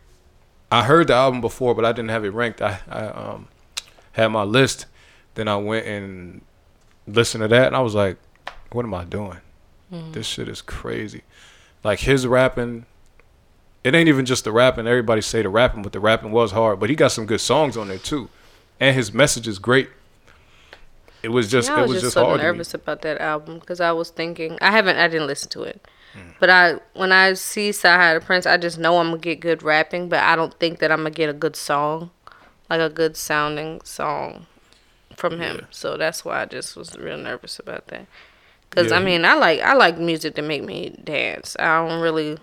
I 0.72 0.84
heard 0.84 1.06
the 1.08 1.14
album 1.14 1.40
before, 1.40 1.74
but 1.74 1.84
I 1.84 1.92
didn't 1.92 2.10
have 2.10 2.24
it 2.24 2.30
ranked. 2.30 2.60
I, 2.62 2.80
I 2.88 3.04
um 3.06 3.48
had 4.12 4.28
my 4.28 4.42
list. 4.44 4.86
Then 5.34 5.48
I 5.48 5.56
went 5.56 5.86
and 5.86 6.42
listened 7.06 7.42
to 7.42 7.48
that, 7.48 7.66
and 7.68 7.76
I 7.76 7.80
was 7.80 7.94
like, 7.94 8.16
"What 8.72 8.84
am 8.84 8.94
I 8.94 9.04
doing? 9.04 9.38
Mm. 9.92 10.12
This 10.12 10.26
shit 10.26 10.48
is 10.48 10.60
crazy." 10.62 11.22
Like 11.84 12.00
his 12.00 12.26
rapping, 12.26 12.86
it 13.82 13.94
ain't 13.94 14.08
even 14.08 14.24
just 14.26 14.44
the 14.44 14.52
rapping. 14.52 14.86
Everybody 14.86 15.20
say 15.20 15.42
the 15.42 15.48
rapping, 15.48 15.82
but 15.82 15.92
the 15.92 16.00
rapping 16.00 16.30
was 16.32 16.52
hard. 16.52 16.78
But 16.80 16.90
he 16.90 16.96
got 16.96 17.12
some 17.12 17.26
good 17.26 17.40
songs 17.40 17.76
on 17.76 17.88
there 17.88 17.98
too, 17.98 18.28
and 18.78 18.94
his 18.94 19.12
message 19.12 19.48
is 19.48 19.58
great. 19.58 19.88
It 21.22 21.28
was 21.30 21.50
just 21.50 21.68
Yeah, 21.68 21.76
I 21.76 21.78
it 21.78 21.82
was, 21.82 21.88
was 21.90 21.96
just, 21.96 22.04
just 22.06 22.14
so 22.14 22.24
hard. 22.24 22.38
to 22.40 22.42
me. 22.44 22.50
nervous 22.50 22.74
about 22.74 23.02
that 23.02 23.20
album 23.20 23.58
because 23.60 23.80
I 23.80 23.92
was 23.92 24.10
thinking 24.10 24.58
I 24.60 24.70
haven't 24.72 24.96
I 24.96 25.08
didn't 25.08 25.26
listen 25.28 25.48
to 25.50 25.62
it, 25.62 25.80
Hmm. 26.12 26.30
but 26.40 26.50
I 26.50 26.74
when 26.94 27.10
I 27.12 27.32
see 27.34 27.70
CyHi 27.70 28.14
the 28.18 28.24
Prynce, 28.24 28.46
I 28.46 28.56
just 28.56 28.78
know 28.78 28.98
I'm 28.98 29.08
gonna 29.08 29.18
get 29.18 29.40
good 29.40 29.62
rapping, 29.62 30.08
but 30.08 30.20
I 30.20 30.36
don't 30.36 30.52
think 30.60 30.78
that 30.80 30.90
I'm 30.92 30.98
gonna 30.98 31.10
get 31.10 31.28
a 31.30 31.32
good 31.32 31.56
song, 31.56 32.10
like 32.68 32.80
a 32.80 32.90
good 32.90 33.16
sounding 33.16 33.80
song 33.84 34.46
from 35.16 35.40
him. 35.40 35.66
So 35.70 35.96
that's 35.96 36.24
why 36.24 36.42
I 36.42 36.46
just 36.46 36.76
was 36.76 36.96
real 36.96 37.16
nervous 37.18 37.58
about 37.58 37.86
that. 37.88 38.06
Cause 38.70 38.90
Yeah, 38.90 38.98
I 38.98 39.00
mean 39.02 39.24
I 39.24 39.34
like 39.34 39.60
I 39.60 39.74
like 39.74 39.98
music 39.98 40.34
to 40.36 40.42
make 40.42 40.62
me 40.64 40.96
dance. 41.04 41.56
I 41.58 41.86
don't 41.86 42.00
really. 42.00 42.38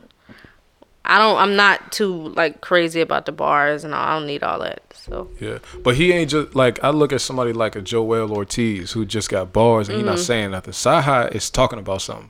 I 1.05 1.17
don't. 1.17 1.37
I'm 1.37 1.55
not 1.55 1.91
too 1.91 2.29
like 2.29 2.61
crazy 2.61 3.01
about 3.01 3.25
the 3.25 3.31
bars 3.31 3.83
and 3.83 3.95
all. 3.95 4.01
I 4.03 4.13
don't 4.17 4.27
need 4.27 4.43
all 4.43 4.59
that. 4.59 4.81
So 4.93 5.29
Yeah, 5.39 5.57
but 5.83 5.95
he 5.95 6.11
ain't 6.11 6.29
just 6.29 6.55
like 6.55 6.83
I 6.83 6.89
look 6.91 7.11
at 7.11 7.21
somebody 7.21 7.51
like 7.51 7.75
a 7.75 7.81
Joell 7.81 8.29
Ortiz 8.31 8.91
who 8.91 9.05
just 9.05 9.29
got 9.29 9.51
bars 9.51 9.89
and 9.89 9.95
he 9.97 10.03
Mm-hmm. 10.03 10.09
not 10.11 10.19
saying 10.19 10.51
nothing. 10.51 10.73
Sahai 10.73 11.29
is 11.33 11.49
talking 11.49 11.79
about 11.79 12.01
something, 12.03 12.29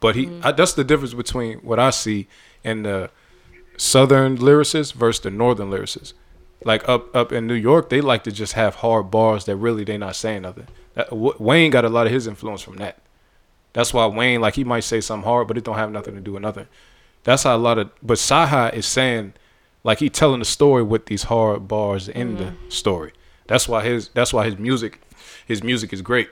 but 0.00 0.16
he 0.16 0.26
Mm-hmm. 0.26 0.46
I, 0.46 0.52
that's 0.52 0.72
the 0.72 0.84
difference 0.84 1.14
between 1.14 1.58
what 1.58 1.78
I 1.78 1.90
see 1.90 2.26
in 2.64 2.82
the 2.82 3.10
southern 3.76 4.38
lyricists 4.38 4.92
versus 4.92 5.22
the 5.22 5.30
northern 5.30 5.70
lyricists. 5.70 6.12
Like 6.64 6.86
up 6.88 7.14
up 7.14 7.32
in 7.32 7.46
New 7.46 7.54
York, 7.54 7.88
they 7.88 8.00
like 8.00 8.24
to 8.24 8.32
just 8.32 8.54
have 8.54 8.76
hard 8.76 9.10
bars 9.10 9.44
that 9.46 9.56
really 9.56 9.84
they're 9.84 9.98
not 9.98 10.16
saying 10.16 10.42
nothing. 10.42 10.66
That, 10.94 11.12
Wayne 11.12 11.70
got 11.70 11.84
a 11.84 11.88
lot 11.88 12.06
of 12.06 12.12
his 12.12 12.26
influence 12.26 12.60
from 12.62 12.76
that. 12.76 12.98
That's 13.72 13.94
why 13.94 14.06
Wayne 14.06 14.40
like 14.40 14.56
he 14.56 14.64
might 14.64 14.84
say 14.84 15.00
something 15.00 15.24
hard, 15.24 15.48
but 15.48 15.56
it 15.56 15.64
don't 15.64 15.76
have 15.76 15.90
nothing 15.90 16.14
to 16.14 16.20
do 16.20 16.32
with 16.32 16.42
nothing. 16.42 16.66
That's 17.24 17.44
how 17.44 17.56
a 17.56 17.58
lot 17.58 17.78
of 17.78 17.90
but 18.02 18.18
CyHi 18.18 18.74
is 18.74 18.86
saying 18.86 19.34
like 19.84 20.00
he 20.00 20.10
telling 20.10 20.40
the 20.40 20.44
story 20.44 20.82
with 20.82 21.06
these 21.06 21.24
hard 21.24 21.68
bars 21.68 22.08
in 22.08 22.36
the 22.36 22.54
story. 22.68 23.12
That's 23.46 23.68
why 23.68 23.82
his 23.84 24.08
that's 24.08 24.32
why 24.32 24.44
his 24.44 24.58
music 24.58 25.00
his 25.46 25.62
music 25.62 25.92
is 25.92 26.02
great. 26.02 26.28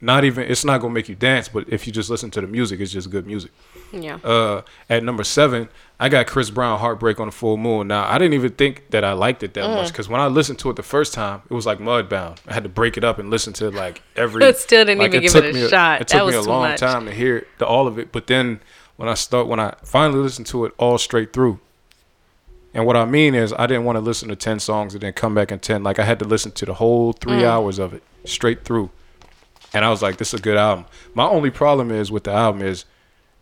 Not 0.00 0.24
even 0.24 0.44
it's 0.44 0.64
not 0.64 0.80
gonna 0.80 0.94
make 0.94 1.08
you 1.08 1.16
dance, 1.16 1.48
but 1.48 1.64
if 1.68 1.84
you 1.86 1.92
just 1.92 2.08
listen 2.08 2.30
to 2.30 2.40
the 2.40 2.46
music, 2.46 2.78
it's 2.78 2.92
just 2.92 3.10
good 3.10 3.26
music. 3.26 3.50
yeah. 3.92 4.18
Uh, 4.22 4.62
at 4.88 5.02
number 5.02 5.24
seven, 5.24 5.68
I 5.98 6.08
got 6.08 6.28
Chris 6.28 6.50
Brown 6.50 6.78
"Heartbreak 6.78 7.18
on 7.18 7.26
the 7.26 7.32
Full 7.32 7.56
Moon." 7.56 7.88
Now 7.88 8.08
I 8.08 8.16
didn't 8.18 8.34
even 8.34 8.52
think 8.52 8.90
that 8.90 9.02
I 9.02 9.12
liked 9.12 9.42
it 9.42 9.54
that 9.54 9.64
Mm. 9.64 9.74
much 9.74 9.88
because 9.88 10.08
when 10.08 10.20
I 10.20 10.28
listened 10.28 10.60
to 10.60 10.70
it 10.70 10.76
the 10.76 10.84
first 10.84 11.14
time, 11.14 11.42
it 11.50 11.52
was 11.52 11.66
like 11.66 11.80
Mudbound. 11.80 12.38
I 12.46 12.54
had 12.54 12.62
to 12.62 12.68
break 12.68 12.96
it 12.96 13.02
up 13.02 13.18
and 13.18 13.28
listen 13.28 13.52
to 13.54 13.70
like 13.72 14.02
every. 14.16 14.38
But 14.38 14.56
still 14.58 14.84
didn't 14.84 15.02
even 15.02 15.20
give 15.20 15.34
it 15.34 15.44
a 15.44 15.52
me 15.52 15.68
shot. 15.68 16.00
It 16.02 16.06
took 16.08 16.28
me 16.28 16.34
a 16.34 16.42
long 16.42 16.62
much. 16.70 16.78
time 16.78 17.04
to 17.06 17.10
hear 17.12 17.46
the, 17.58 17.66
all 17.66 17.88
of 17.88 17.98
it, 17.98 18.12
but 18.12 18.28
then 18.28 18.60
when 18.96 19.08
I 19.08 19.14
start 19.14 19.48
when 19.48 19.58
I 19.58 19.74
finally 19.82 20.20
listened 20.20 20.46
to 20.48 20.64
it 20.64 20.74
all 20.78 20.96
straight 20.98 21.32
through. 21.32 21.58
And 22.74 22.86
what 22.86 22.96
I 22.96 23.04
mean 23.04 23.34
is, 23.34 23.52
I 23.58 23.66
didn't 23.66 23.84
want 23.84 23.96
to 23.96 24.00
listen 24.00 24.28
to 24.28 24.36
ten 24.36 24.60
songs 24.60 24.94
and 24.94 25.02
then 25.02 25.12
come 25.12 25.34
back 25.34 25.50
in 25.50 25.58
ten. 25.58 25.82
Like 25.82 25.98
I 25.98 26.04
had 26.04 26.18
to 26.20 26.24
listen 26.24 26.52
to 26.52 26.66
the 26.66 26.74
whole 26.74 27.12
three 27.14 27.38
Mm. 27.42 27.44
hours 27.46 27.78
of 27.80 27.92
it 27.94 28.02
straight 28.24 28.64
through. 28.64 28.90
And 29.74 29.84
I 29.84 29.90
was 29.90 30.02
like, 30.02 30.16
this 30.16 30.32
is 30.32 30.40
a 30.40 30.42
good 30.42 30.56
album. 30.56 30.86
My 31.14 31.26
only 31.26 31.50
problem 31.50 31.90
is 31.90 32.10
with 32.10 32.24
the 32.24 32.32
album 32.32 32.62
is 32.62 32.84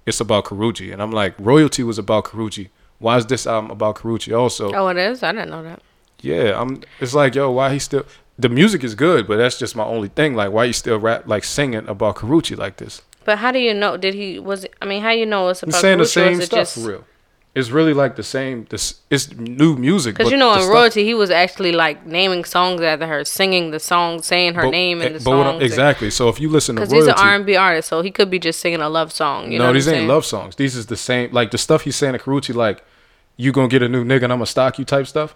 it's 0.07 0.21
about 0.21 0.45
Karrueche. 0.45 0.93
And 0.93 1.01
I'm 1.03 1.13
like, 1.13 1.35
Royalty 1.39 1.83
was 1.83 1.99
about 1.99 2.25
Karrueche. 2.25 2.69
Why 2.99 3.17
is 3.17 3.27
this 3.27 3.47
album 3.47 3.71
about 3.71 3.97
Karrueche 3.97 4.37
also? 4.37 4.73
Oh, 4.73 4.89
it 4.89 4.97
is. 4.97 5.23
I 5.23 5.33
didn't 5.33 5.51
know 5.51 5.63
that. 5.63 5.83
Yeah, 6.21 6.61
I'm 6.61 6.83
it's 7.01 7.15
like, 7.15 7.35
yo, 7.35 7.51
why 7.51 7.73
he 7.73 7.79
still 7.79 8.05
the 8.39 8.49
music 8.49 8.85
is 8.85 8.95
good, 8.95 9.27
but 9.27 9.37
that's 9.37 9.59
just 9.59 9.77
my 9.77 9.85
only 9.85 10.09
thing. 10.09 10.35
Like 10.35 10.51
why 10.51 10.65
you 10.65 10.73
still 10.73 10.99
rap 10.99 11.27
like 11.27 11.45
singing 11.45 11.87
about 11.89 12.17
Karrueche 12.17 12.57
like 12.57 12.77
this? 12.79 13.03
But 13.25 13.39
how 13.39 13.53
do 13.53 13.59
you 13.59 13.75
know? 13.75 13.97
Did 13.97 14.15
he 14.15 14.39
was? 14.39 14.67
I 14.81 14.87
mean, 14.87 15.03
how 15.03 15.11
you 15.11 15.27
know 15.27 15.49
it's 15.49 15.63
I'm 15.63 15.69
about 15.69 15.81
saying 15.81 15.99
the 15.99 16.07
same 16.07 16.41
stuff 16.41 16.61
just- 16.61 16.75
for 16.75 16.89
real. 16.89 17.05
It's 17.59 17.71
really 17.71 17.95
like 17.95 18.17
the 18.17 18.23
same 18.23 18.67
this 18.69 19.01
it's 19.11 19.33
new 19.35 19.77
music. 19.77 20.15
Because 20.15 20.27
but 20.27 20.33
you 20.33 20.37
know, 20.39 20.53
in 20.53 20.61
stuff- 20.61 20.73
royalty, 20.75 21.05
he 21.05 21.15
was 21.15 21.31
actually 21.31 21.73
like 21.73 22.05
naming 22.07 22.45
songs 22.45 22.81
after 22.83 23.07
her, 23.07 23.25
singing 23.25 23.71
the 23.71 23.81
song, 23.81 24.21
saying 24.23 24.55
her 24.55 24.65
but- 24.65 24.71
name 24.71 25.01
in 25.01 25.07
eh, 25.07 25.19
the 25.19 25.25
but 25.25 25.43
song. 25.45 25.63
exactly. 25.63 26.11
So 26.11 26.29
if 26.29 26.39
you 26.39 26.49
listen 26.51 26.77
to 26.77 26.83
Because 26.83 26.93
he's 26.93 27.07
an 27.07 27.15
R 27.17 27.35
and 27.35 27.47
B 27.47 27.57
artist, 27.57 27.89
so 27.89 28.03
he 28.03 28.11
could 28.11 28.31
be 28.31 28.39
just 28.39 28.61
singing 28.61 28.81
a 28.83 28.89
love 28.91 29.11
song. 29.13 29.51
You 29.51 29.59
know 29.59 29.65
no, 29.65 29.71
what 29.71 29.75
these 29.75 29.89
ain't 29.89 29.97
saying? 29.97 30.09
love 30.09 30.25
songs. 30.27 30.57
These 30.57 30.77
is 30.77 30.87
the 30.87 30.97
same 30.99 31.33
like 31.33 31.51
the 31.51 31.59
stuff 31.59 31.83
he's 31.83 31.97
saying 31.97 32.13
to 32.13 32.19
Karrueche 32.19 32.55
like 32.55 32.85
you 33.39 33.53
gonna 33.53 33.69
get 33.69 33.83
a 33.83 33.89
new 33.89 34.05
nigga 34.05 34.25
and 34.25 34.33
I'm 34.35 34.39
gonna 34.41 34.47
stock 34.47 34.79
you 34.79 34.85
type 34.85 35.07
stuff. 35.07 35.35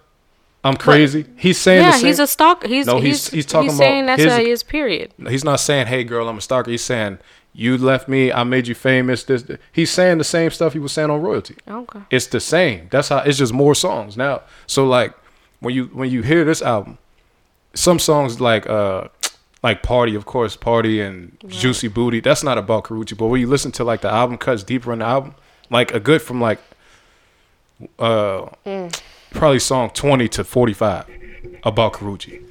I'm 0.63 0.75
crazy. 0.75 1.25
he's 1.37 1.57
saying 1.57 1.81
Yeah, 1.81 1.97
he's 1.97 2.19
a 2.19 2.27
stalker. 2.27 2.67
He's 2.67 2.85
No, 2.85 2.97
he's 2.99 3.03
he's- 3.03 3.29
he's 3.31 3.45
talking 3.47 3.69
he's 3.69 3.79
saying 3.79 4.03
about 4.03 4.17
that's 4.17 4.23
his- 4.25 4.33
how 4.33 4.39
he 4.39 4.51
is. 4.51 4.61
Period. 4.61 5.11
He's 5.27 5.43
not 5.43 5.59
saying, 5.59 5.87
"Hey, 5.87 6.03
girl, 6.03 6.29
I'm 6.29 6.37
a 6.37 6.41
stalker." 6.41 6.69
He's 6.69 6.83
saying, 6.83 7.17
"You 7.53 7.77
left 7.77 8.07
me. 8.07 8.31
I 8.31 8.43
made 8.43 8.67
you 8.67 8.75
famous." 8.75 9.23
This, 9.23 9.43
this. 9.43 9.57
He's 9.71 9.91
saying 9.91 10.17
the 10.17 10.23
same 10.23 10.51
stuff 10.51 10.73
he 10.73 10.79
was 10.79 10.91
saying 10.91 11.09
on 11.09 11.21
royalty. 11.21 11.55
Okay. 11.67 11.99
It's 12.09 12.27
the 12.27 12.39
same. 12.39 12.87
That's 12.91 13.09
how. 13.09 13.19
It's 13.19 13.37
just 13.37 13.53
more 13.53 13.75
songs 13.75 14.17
now. 14.17 14.41
So 14.67 14.85
like 14.85 15.13
when 15.59 15.73
you 15.73 15.85
when 15.85 16.09
you 16.09 16.21
hear 16.21 16.43
this 16.43 16.61
album, 16.61 16.97
some 17.73 17.99
songs 17.99 18.39
like 18.41 18.67
uh 18.69 19.07
like 19.63 19.83
party, 19.83 20.15
of 20.15 20.25
course, 20.25 20.55
party 20.55 21.01
and 21.01 21.37
juicy 21.47 21.87
booty. 21.87 22.19
That's 22.19 22.43
not 22.43 22.57
about 22.57 22.85
Karrueche. 22.85 23.17
But 23.17 23.27
when 23.27 23.41
you 23.41 23.47
listen 23.47 23.71
to 23.73 23.83
like 23.83 24.01
the 24.01 24.09
album 24.11 24.37
cuts 24.37 24.63
deeper 24.63 24.91
in 24.93 24.99
the 24.99 25.05
album, 25.05 25.35
like 25.69 25.93
a 25.93 25.99
good 25.99 26.21
from 26.21 26.41
like 26.41 26.59
uh 27.99 28.47
probably 29.31 29.59
song 29.59 29.89
twenty 29.91 30.27
to 30.29 30.43
forty 30.43 30.73
five 30.73 31.05
about 31.63 31.93
Karuchi 31.93 32.43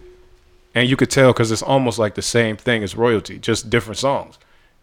and 0.75 0.89
you 0.89 0.97
could 0.97 1.11
tell 1.11 1.33
because 1.33 1.51
it's 1.51 1.63
almost 1.63 1.99
like 1.99 2.15
the 2.15 2.23
same 2.23 2.57
thing 2.57 2.83
as 2.83 2.95
royalty, 2.97 3.39
just 3.39 3.71
different 3.71 3.99
songs. 3.99 4.39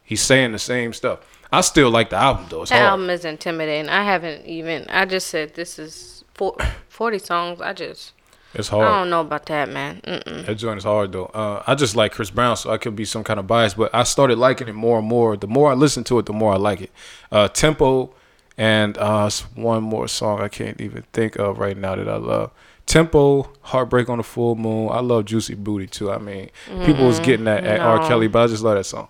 He's 0.07 0.21
saying 0.21 0.53
the 0.53 0.59
same 0.59 0.93
stuff. 0.93 1.19
I 1.51 1.59
still 1.59 1.89
like 1.89 2.11
the 2.11 2.15
album 2.15 2.45
though. 2.49 2.61
It's 2.61 2.71
hard. 2.71 2.81
album 2.81 3.09
is 3.09 3.25
intimidating. 3.25 3.89
I 3.89 4.03
haven't 4.03 4.45
even. 4.45 4.85
I 4.87 5.03
just 5.03 5.27
said 5.27 5.53
this 5.55 5.77
is 5.77 6.23
four, 6.33 6.55
40 6.87 7.19
songs. 7.19 7.61
I 7.61 7.73
just. 7.73 8.13
It's 8.53 8.69
hard. 8.69 8.87
I 8.87 8.99
don't 8.99 9.09
know 9.09 9.19
about 9.19 9.45
that, 9.47 9.67
man. 9.69 9.99
Mm-mm. 10.07 10.45
That 10.45 10.55
joint 10.55 10.77
is 10.77 10.85
hard 10.85 11.11
though. 11.11 11.25
Uh, 11.25 11.61
I 11.67 11.75
just 11.75 11.97
like 11.97 12.13
Chris 12.13 12.29
Brown, 12.29 12.55
so 12.55 12.71
I 12.71 12.77
could 12.77 12.95
be 12.95 13.03
some 13.03 13.25
kind 13.25 13.37
of 13.37 13.47
bias, 13.47 13.73
but 13.73 13.93
I 13.93 14.03
started 14.03 14.37
liking 14.37 14.69
it 14.69 14.75
more 14.75 14.99
and 14.99 15.07
more. 15.07 15.35
The 15.35 15.45
more 15.45 15.69
I 15.69 15.73
listen 15.73 16.05
to 16.05 16.19
it, 16.19 16.25
the 16.25 16.31
more 16.31 16.53
I 16.53 16.57
like 16.57 16.79
it. 16.79 16.91
Uh, 17.29 17.49
Tempo 17.49 18.13
and 18.57 18.97
uh, 18.97 19.29
one 19.55 19.83
more 19.83 20.07
song 20.07 20.39
I 20.41 20.47
can't 20.47 20.79
even 20.79 21.03
think 21.11 21.35
of 21.35 21.59
right 21.59 21.75
now 21.75 21.95
that 21.97 22.07
I 22.07 22.15
love. 22.15 22.51
Tempo, 22.85 23.51
Heartbreak 23.63 24.07
on 24.07 24.19
the 24.19 24.23
Full 24.23 24.55
Moon. 24.55 24.87
I 24.89 25.01
love 25.01 25.25
Juicy 25.25 25.55
Booty 25.55 25.87
too. 25.87 26.09
I 26.09 26.17
mean, 26.17 26.49
people 26.85 27.05
was 27.07 27.19
getting 27.19 27.43
that 27.43 27.65
at 27.65 27.81
R. 27.81 28.07
Kelly, 28.07 28.29
but 28.29 28.43
I 28.43 28.47
just 28.47 28.63
love 28.63 28.77
that 28.77 28.85
song. 28.85 29.09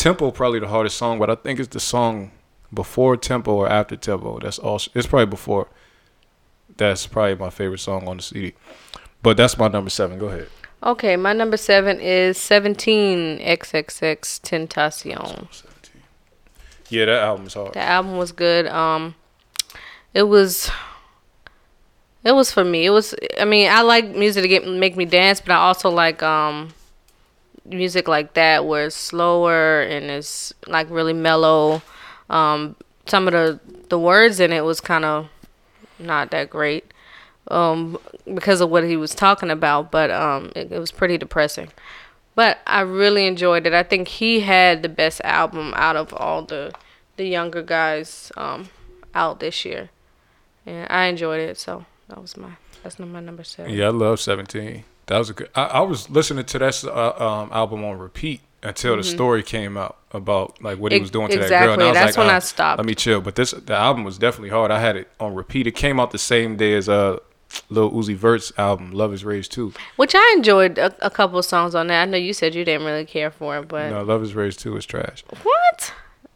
Tempo 0.00 0.30
probably 0.30 0.60
the 0.60 0.68
hardest 0.68 0.96
song, 0.96 1.18
but 1.18 1.28
I 1.28 1.34
think 1.34 1.60
it's 1.60 1.68
the 1.68 1.78
song 1.78 2.30
before 2.72 3.18
Tempo 3.18 3.52
or 3.52 3.68
after 3.68 3.96
Tempo. 3.96 4.38
That's 4.38 4.58
all. 4.58 4.80
It's 4.94 5.06
probably 5.06 5.26
before. 5.26 5.68
That's 6.74 7.06
probably 7.06 7.34
my 7.34 7.50
favorite 7.50 7.80
song 7.80 8.08
on 8.08 8.16
the 8.16 8.22
CD. 8.22 8.54
But 9.22 9.36
that's 9.36 9.58
my 9.58 9.68
number 9.68 9.90
seven. 9.90 10.18
Go 10.18 10.28
ahead. 10.28 10.48
Okay, 10.82 11.16
my 11.16 11.34
number 11.34 11.58
seven 11.58 12.00
is 12.00 12.38
17 12.38 13.40
XXXTentacion. 13.40 15.64
Yeah, 16.88 17.04
that 17.04 17.22
album 17.22 17.48
is 17.48 17.52
hard. 17.52 17.74
The 17.74 17.80
album 17.80 18.16
was 18.16 18.32
good. 18.32 18.68
Um, 18.68 19.14
it 20.14 20.22
was. 20.22 20.70
It 22.24 22.32
was 22.32 22.50
for 22.50 22.64
me. 22.64 22.86
It 22.86 22.90
was. 22.90 23.14
I 23.38 23.44
mean, 23.44 23.70
I 23.70 23.82
like 23.82 24.16
music 24.16 24.44
to 24.44 24.48
get 24.48 24.66
make 24.66 24.96
me 24.96 25.04
dance, 25.04 25.42
but 25.42 25.50
I 25.50 25.56
also 25.56 25.90
like 25.90 26.22
um, 26.22 26.72
music 27.64 28.08
like 28.08 28.34
that 28.34 28.64
where 28.66 28.86
it's 28.86 28.96
slower 28.96 29.82
and 29.82 30.10
it's 30.10 30.52
like 30.66 30.88
really 30.90 31.12
mellow. 31.12 31.82
Um, 32.28 32.76
some 33.06 33.26
of 33.26 33.32
the 33.32 33.60
the 33.88 33.98
words 33.98 34.40
in 34.40 34.52
it 34.52 34.64
was 34.64 34.80
kind 34.80 35.04
of 35.04 35.28
not 35.98 36.30
that 36.30 36.48
great 36.50 36.92
um, 37.50 37.98
because 38.32 38.60
of 38.60 38.70
what 38.70 38.84
he 38.84 38.96
was 38.96 39.14
talking 39.14 39.50
about, 39.50 39.90
but 39.90 40.10
um, 40.10 40.52
it, 40.54 40.72
it 40.72 40.78
was 40.78 40.92
pretty 40.92 41.18
depressing. 41.18 41.70
But 42.34 42.58
I 42.66 42.80
really 42.80 43.26
enjoyed 43.26 43.66
it. 43.66 43.74
I 43.74 43.82
think 43.82 44.08
he 44.08 44.40
had 44.40 44.82
the 44.82 44.88
best 44.88 45.20
album 45.24 45.72
out 45.76 45.96
of 45.96 46.14
all 46.14 46.42
the 46.42 46.72
the 47.16 47.26
younger 47.26 47.62
guys 47.62 48.32
um, 48.36 48.70
out 49.14 49.40
this 49.40 49.64
year, 49.64 49.90
and 50.64 50.86
I 50.90 51.06
enjoyed 51.06 51.40
it. 51.40 51.58
So 51.58 51.84
that 52.08 52.20
was 52.20 52.36
my 52.36 52.52
that's 52.82 52.98
my 52.98 53.20
number 53.20 53.44
seven. 53.44 53.72
Yeah, 53.72 53.86
I 53.86 53.90
love 53.90 54.20
17. 54.20 54.84
That 55.10 55.18
was 55.18 55.28
a 55.30 55.34
good. 55.34 55.50
I, 55.54 55.64
I 55.64 55.80
was 55.80 56.08
listening 56.08 56.44
to 56.46 56.58
that 56.60 56.84
uh, 56.84 57.24
um, 57.42 57.50
album 57.52 57.84
on 57.84 57.98
repeat 57.98 58.40
until 58.62 58.96
the 58.96 59.02
story 59.02 59.42
came 59.42 59.76
out 59.76 59.96
about 60.12 60.62
like 60.62 60.78
what 60.78 60.92
he 60.92 61.00
was 61.00 61.10
doing 61.10 61.28
to 61.30 61.38
that 61.38 61.48
girl. 61.48 61.72
And 61.72 61.82
Mm-hmm. 61.82 61.82
exactly. 61.82 61.84
I 61.84 61.88
was 61.90 61.94
That's 61.98 62.16
like, 62.16 62.24
when 62.26 62.32
"Ah, 62.32 62.36
I 62.36 62.38
stopped." 62.38 62.78
Let 62.78 62.86
me 62.86 62.94
chill. 62.94 63.20
But 63.20 63.34
this 63.34 63.50
the 63.50 63.74
album 63.74 64.04
was 64.04 64.18
definitely 64.18 64.50
hard. 64.50 64.70
I 64.70 64.78
had 64.80 64.96
it 64.96 65.08
on 65.18 65.34
repeat. 65.34 65.66
It 65.66 65.72
came 65.72 65.98
out 66.00 66.10
the 66.12 66.18
same 66.18 66.56
day 66.56 66.74
as 66.74 66.88
uh 66.88 67.18
Lil 67.68 67.90
Uzi 67.90 68.14
Vert's 68.14 68.52
album 68.56 68.92
Luv 68.92 69.12
Is 69.12 69.24
Rage 69.24 69.48
2. 69.48 69.72
Which 69.96 70.14
I 70.14 70.34
enjoyed 70.36 70.78
a, 70.78 70.94
a 71.04 71.10
couple 71.10 71.36
of 71.40 71.44
songs 71.44 71.74
on 71.74 71.88
that. 71.88 72.02
I 72.02 72.04
know 72.04 72.16
you 72.16 72.32
said 72.32 72.54
you 72.54 72.64
didn't 72.64 72.86
really 72.86 73.04
care 73.04 73.32
for 73.32 73.58
it, 73.58 73.66
but 73.66 73.90
No, 73.90 74.02
Luv 74.04 74.22
Is 74.22 74.34
Rage 74.36 74.56
2 74.56 74.76
is 74.76 74.86
trash. 74.86 75.24
what? 75.42 75.92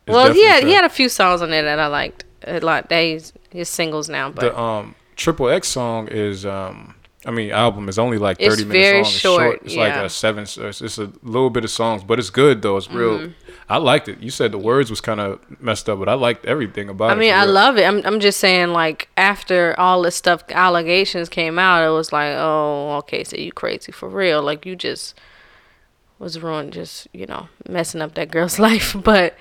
well, 0.09 0.33
he 0.33 0.45
had 0.45 0.65
he 0.65 0.73
had 0.73 0.85
a 0.85 0.89
few 0.89 1.09
songs 1.09 1.41
on 1.43 1.51
there 1.51 1.63
that 1.63 1.79
I 1.79 1.87
liked 1.87 2.25
a 2.47 2.59
lot. 2.59 2.91
He's 2.91 3.33
his 3.51 3.69
singles 3.69 4.09
now, 4.09 4.31
but 4.31 4.41
The 4.41 4.59
um 4.61 4.97
Triple 5.15 5.49
X 5.49 5.69
song 5.69 6.09
is 6.09 6.45
um 6.45 6.94
I 7.27 7.31
mean, 7.31 7.51
album 7.51 7.89
is 7.89 7.99
only 7.99 8.19
like 8.19 8.37
It's 8.39 8.55
thirty 8.55 8.69
minutes 8.69 8.85
very 8.85 8.95
long. 8.95 9.03
It's 9.03 9.11
short, 9.11 9.63
It's 9.65 9.77
like 9.77 9.95
a 9.95 10.09
seven. 10.09 10.43
It's, 10.45 10.81
it's 10.83 10.99
a 10.99 11.11
little 11.23 11.51
bit 11.51 11.65
of 11.65 11.71
songs, 11.71 12.05
but 12.05 12.19
it's 12.19 12.31
good 12.31 12.63
though. 12.63 12.77
It's 12.77 12.91
real. 12.91 13.19
Mm-hmm. 13.19 13.33
I 13.69 13.79
liked 13.79 14.09
it. 14.09 14.21
You 14.21 14.31
said 14.31 14.53
the 14.53 14.59
words 14.59 14.91
was 14.91 15.01
kind 15.01 15.21
of 15.21 15.41
messed 15.61 15.89
up, 15.89 15.99
but 15.99 16.09
I 16.09 16.15
liked 16.15 16.45
everything 16.45 16.91
about 16.91 17.11
it. 17.11 17.13
I 17.13 17.15
mean, 17.15 17.33
I 17.33 17.45
love 17.45 17.79
it. 17.79 17.85
I'm, 17.85 18.03
I'm 18.05 18.21
just 18.21 18.39
saying, 18.39 18.69
like, 18.69 19.09
after 19.17 19.75
all 19.81 20.03
this 20.03 20.17
stuff, 20.17 20.45
allegations 20.51 21.31
came 21.31 21.59
out, 21.59 21.87
it 21.87 21.91
was 21.91 22.13
like, 22.13 22.35
oh, 22.37 22.97
okay, 22.99 23.25
so 23.25 23.37
you 23.37 23.53
crazy 23.53 23.91
for 23.91 24.09
real. 24.09 24.43
Like, 24.43 24.67
you 24.67 24.77
just 24.77 25.19
was 26.19 26.39
ruined, 26.41 26.75
just, 26.75 27.09
you 27.15 27.25
know, 27.25 27.49
messing 27.67 28.03
up 28.03 28.15
that 28.17 28.31
girl's 28.31 28.59
life. 28.69 28.95
But, 29.03 29.35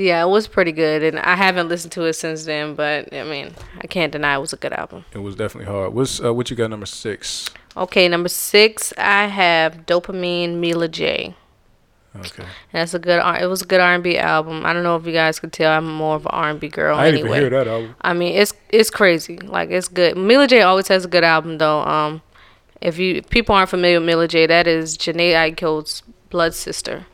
yeah, 0.00 0.22
it 0.22 0.28
was 0.28 0.48
pretty 0.48 0.72
good. 0.72 1.02
And 1.02 1.18
I 1.18 1.36
haven't 1.36 1.68
listened 1.68 1.92
to 1.92 2.04
it 2.04 2.14
since 2.14 2.44
then, 2.44 2.74
but, 2.74 3.12
I 3.12 3.24
mean, 3.24 3.52
I 3.80 3.86
can't 3.86 4.10
deny 4.10 4.34
it 4.34 4.40
was 4.40 4.52
a 4.52 4.56
good 4.56 4.72
album. 4.72 5.04
It 5.12 5.18
was 5.18 5.36
definitely 5.36 5.72
hard. 5.72 5.94
What's 5.94 6.22
uh, 6.22 6.32
what 6.34 6.50
you 6.50 6.56
got 6.56 6.70
number 6.70 6.86
six? 6.86 7.50
Okay, 7.76 8.08
number 8.08 8.28
six, 8.28 8.92
I 8.98 9.26
have 9.26 9.86
Dopamine 9.86 10.56
Mila 10.56 10.88
J. 10.88 11.34
Okay. 12.16 12.44
That's 12.72 12.92
a 12.92 12.98
good. 12.98 13.22
It 13.40 13.46
was 13.46 13.62
a 13.62 13.64
good 13.64 13.78
R 13.78 13.94
and 13.94 14.02
B 14.02 14.18
album. 14.18 14.66
I 14.66 14.72
don't 14.72 14.82
know 14.82 14.96
if 14.96 15.06
you 15.06 15.12
guys 15.12 15.38
could 15.38 15.52
tell. 15.52 15.70
I'm 15.70 15.86
more 15.86 16.16
of 16.16 16.26
an 16.26 16.32
R 16.32 16.50
and 16.50 16.58
B 16.58 16.68
girl. 16.68 16.98
I 16.98 17.04
didn't 17.04 17.20
anyway. 17.20 17.38
even 17.38 17.52
hear 17.52 17.64
that 17.64 17.70
album. 17.70 17.94
I 18.00 18.14
mean, 18.14 18.34
it's 18.34 18.52
it's 18.70 18.90
crazy. 18.90 19.38
Like 19.38 19.70
it's 19.70 19.86
good. 19.86 20.16
Mila 20.16 20.48
J 20.48 20.62
always 20.62 20.88
has 20.88 21.04
a 21.04 21.08
good 21.08 21.22
album 21.22 21.58
though. 21.58 21.82
Um, 21.82 22.22
if 22.80 22.98
you 22.98 23.16
if 23.16 23.30
people 23.30 23.54
aren't 23.54 23.70
familiar 23.70 24.00
with 24.00 24.08
Mila 24.08 24.26
J, 24.26 24.46
that 24.46 24.66
is 24.66 24.98
Jhené 24.98 25.34
Aiko's 25.34 26.02
blood 26.30 26.52
sister. 26.52 27.06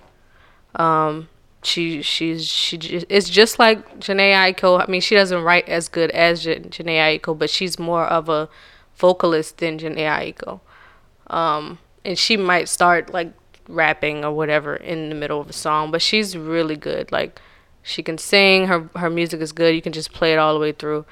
Um, 0.77 1.29
she 1.67 2.03
she's 2.03 2.47
she 2.47 2.77
it's 3.09 3.29
just 3.29 3.59
like 3.59 3.99
Jhené 4.01 4.33
Aiko. 4.33 4.81
I 4.81 4.91
mean, 4.91 5.01
she 5.01 5.15
doesn't 5.15 5.43
write 5.43 5.69
as 5.69 5.89
good 5.89 6.11
as 6.13 6.45
J- 6.45 6.61
Jhené 6.61 7.21
Aiko, 7.21 7.37
but 7.37 7.51
she's 7.51 7.79
more 7.79 8.05
of 8.05 8.29
a 8.29 8.49
vocalist 8.97 9.59
than 9.59 9.79
Jhené 9.79 9.99
Aiko. 10.07 10.61
Um, 11.29 11.79
and 12.05 12.19
she 12.19 12.37
might 12.37 12.69
start 12.69 13.13
like 13.13 13.33
rapping 13.69 14.25
or 14.25 14.33
whatever 14.33 14.77
in 14.77 15.09
the 15.09 15.15
middle 15.15 15.41
of 15.41 15.51
a 15.51 15.53
song, 15.53 15.91
but 15.91 16.01
she's 16.01 16.37
really 16.37 16.77
good. 16.77 17.11
Like 17.11 17.41
she 17.83 18.03
can 18.03 18.19
sing. 18.19 18.67
Her 18.67 18.89
her 18.97 19.11
music 19.11 19.41
is 19.41 19.53
good. 19.53 19.75
You 19.75 19.83
can 19.83 19.93
just 19.93 20.13
play 20.13 20.33
it 20.33 20.39
all 20.39 20.55
the 20.55 20.61
way 20.61 20.73
through. 20.73 21.05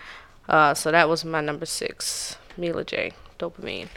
Uh, 0.49 0.75
so 0.75 0.91
that 0.91 1.09
was 1.09 1.25
my 1.25 1.41
number 1.41 1.67
six, 1.67 2.37
Mila 2.57 2.85
J. 2.85 3.13
Dopamine. 3.39 3.89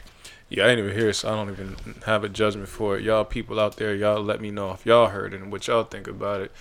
Yeah, 0.50 0.64
I 0.66 0.68
ain't 0.70 0.78
even 0.78 0.94
hear 0.96 1.12
so 1.12 1.28
I 1.28 1.34
don't 1.36 1.50
even 1.50 1.76
have 2.06 2.24
a 2.24 2.28
judgment 2.28 2.68
for 2.68 2.96
it. 2.96 3.02
Y'all 3.04 3.24
people 3.24 3.60
out 3.60 3.76
there, 3.76 3.94
y'all 3.94 4.22
let 4.22 4.40
me 4.40 4.50
know 4.50 4.70
if 4.72 4.86
y'all 4.86 5.08
heard 5.08 5.34
it 5.34 5.40
and 5.42 5.52
what 5.52 5.66
y'all 5.66 5.84
think 5.84 6.06
about 6.08 6.40
it. 6.40 6.52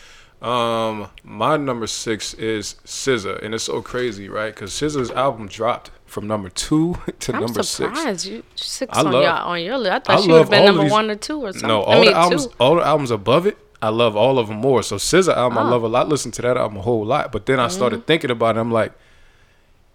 Um, 0.45 1.09
my 1.23 1.57
number 1.57 1.87
six 1.87 2.33
is 2.35 2.75
SZA, 2.85 3.41
and 3.43 3.55
it's 3.55 3.63
so 3.63 3.81
crazy, 3.81 4.29
right? 4.29 4.53
Because 4.53 4.71
SZA's 4.73 5.09
album 5.11 5.47
dropped 5.47 5.89
from 6.05 6.27
number 6.27 6.49
two 6.49 6.97
to 7.21 7.33
I'm 7.33 7.41
number 7.41 7.63
six. 7.63 7.69
surprised 7.97 8.25
you 8.27 8.43
six 8.55 8.95
I 8.95 8.99
on 9.01 9.11
love- 9.13 9.23
your 9.23 9.31
on 9.31 9.61
your 9.63 9.77
list. 9.77 9.91
I 9.91 9.95
I 9.95 9.99
thought 10.17 10.23
she 10.23 10.31
would 10.31 10.37
have 10.41 10.49
been 10.49 10.65
number 10.65 10.83
these- 10.83 10.91
one 10.91 11.09
or 11.09 11.15
two 11.15 11.39
or 11.43 11.53
something. 11.53 11.67
No, 11.69 11.81
all 11.81 11.93
I 11.97 12.01
mean, 12.01 12.11
the 12.11 12.17
albums, 12.17 12.47
two. 12.47 12.53
all 12.59 12.75
the 12.75 12.83
albums 12.85 13.09
above 13.11 13.47
it, 13.47 13.57
I 13.81 13.89
love 13.89 14.15
all 14.15 14.37
of 14.37 14.47
them 14.49 14.57
more. 14.57 14.83
So 14.83 14.97
SZA 14.97 15.35
album, 15.35 15.57
I 15.57 15.61
Oh. 15.61 15.69
love 15.71 15.83
a 15.83 15.87
lot. 15.87 16.07
Listen 16.09 16.31
to 16.33 16.41
that 16.43 16.57
album 16.57 16.77
a 16.77 16.81
whole 16.81 17.05
lot. 17.05 17.31
But 17.31 17.45
then 17.45 17.59
I 17.59 17.67
started 17.69 17.99
Mm-hmm. 18.01 18.05
thinking 18.05 18.31
about 18.31 18.57
it. 18.57 18.59
I'm 18.59 18.71
like, 18.71 18.91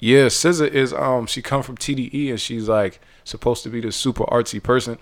yeah, 0.00 0.26
SZA 0.26 0.68
is 0.68 0.92
um 0.92 1.26
she 1.26 1.40
come 1.42 1.62
from 1.62 1.76
TDE 1.76 2.31
and 2.31 2.40
she's 2.40 2.68
like 2.68 3.00
supposed 3.25 3.63
to 3.65 3.69
be 3.69 3.81
this 3.81 3.97
super 3.97 4.25
artsy 4.25 4.63
person. 4.63 4.99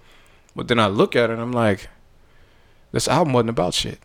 But 0.57 0.69
then 0.69 0.79
I 0.79 0.87
look 0.89 1.15
at 1.17 1.31
it 1.31 1.35
and 1.35 1.43
I'm 1.43 1.53
like, 1.53 1.89
this 2.93 3.07
album 3.09 3.33
wasn't 3.33 3.51
about 3.51 3.75
shit. 3.75 3.99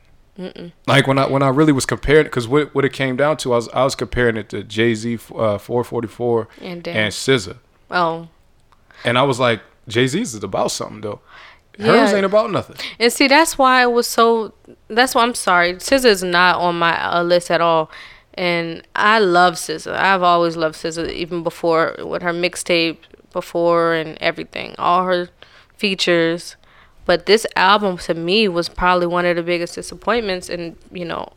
Like 0.86 1.08
when 1.08 1.18
I 1.18 1.28
when 1.28 1.42
I 1.42 1.48
really 1.48 1.72
was 1.72 1.86
comparing, 1.86 2.26
because 2.26 2.46
what 2.48 2.76
what 2.76 2.84
it 2.84 2.92
came 2.92 3.16
down 3.16 3.38
to, 3.38 3.54
I 3.54 3.56
was 3.56 3.70
I 3.70 3.84
was 3.86 3.96
comparing 3.96 4.36
it 4.36 4.50
to 4.50 4.64
Jay 4.64 4.94
Z, 4.94 5.16
uh, 5.34 5.58
444, 5.58 6.48
And 6.62 6.84
Dan. 6.84 6.96
and 6.98 7.14
SZA, 7.14 7.58
Oh, 7.90 8.28
and 9.06 9.18
I 9.18 9.24
was 9.24 9.40
like, 9.40 9.62
Jay 9.88 10.08
Z's 10.08 10.34
is 10.36 10.44
about 10.44 10.72
something 10.72 11.00
though. 11.02 11.22
Hers 11.80 12.12
Yeah. 12.12 12.18
ain't 12.18 12.26
about 12.26 12.52
nothing. 12.52 12.76
And 13.00 13.14
see, 13.14 13.30
that's 13.30 13.58
why 13.58 13.84
it 13.84 13.92
was 13.94 14.08
so. 14.08 14.54
That's 14.90 15.16
why 15.16 15.24
I'm 15.24 15.36
sorry. 15.36 15.76
SZA 15.76 16.06
is 16.06 16.22
not 16.24 16.58
on 16.60 16.78
my 16.78 17.02
uh, 17.02 17.24
list 17.24 17.50
at 17.50 17.62
all. 17.62 17.90
And 18.34 18.86
I 18.94 19.20
love 19.20 19.54
SZA. 19.54 19.96
I've 19.96 20.22
always 20.22 20.58
loved 20.58 20.76
SZA, 20.76 21.10
even 21.14 21.44
before 21.44 21.96
with 22.00 22.22
her 22.24 22.34
mixtape, 22.34 22.98
before 23.36 23.94
and 23.94 24.18
everything, 24.20 24.74
all 24.80 25.04
her 25.06 25.30
features. 25.78 26.56
But 27.06 27.28
this 27.28 27.46
album 27.56 28.00
to 28.00 28.16
me 28.16 28.48
was 28.48 28.68
probably 28.68 29.06
one 29.06 29.26
of 29.26 29.36
the 29.36 29.44
biggest 29.44 29.76
disappointments. 29.76 30.50
And 30.50 30.76
you 30.92 31.06
know, 31.06 31.32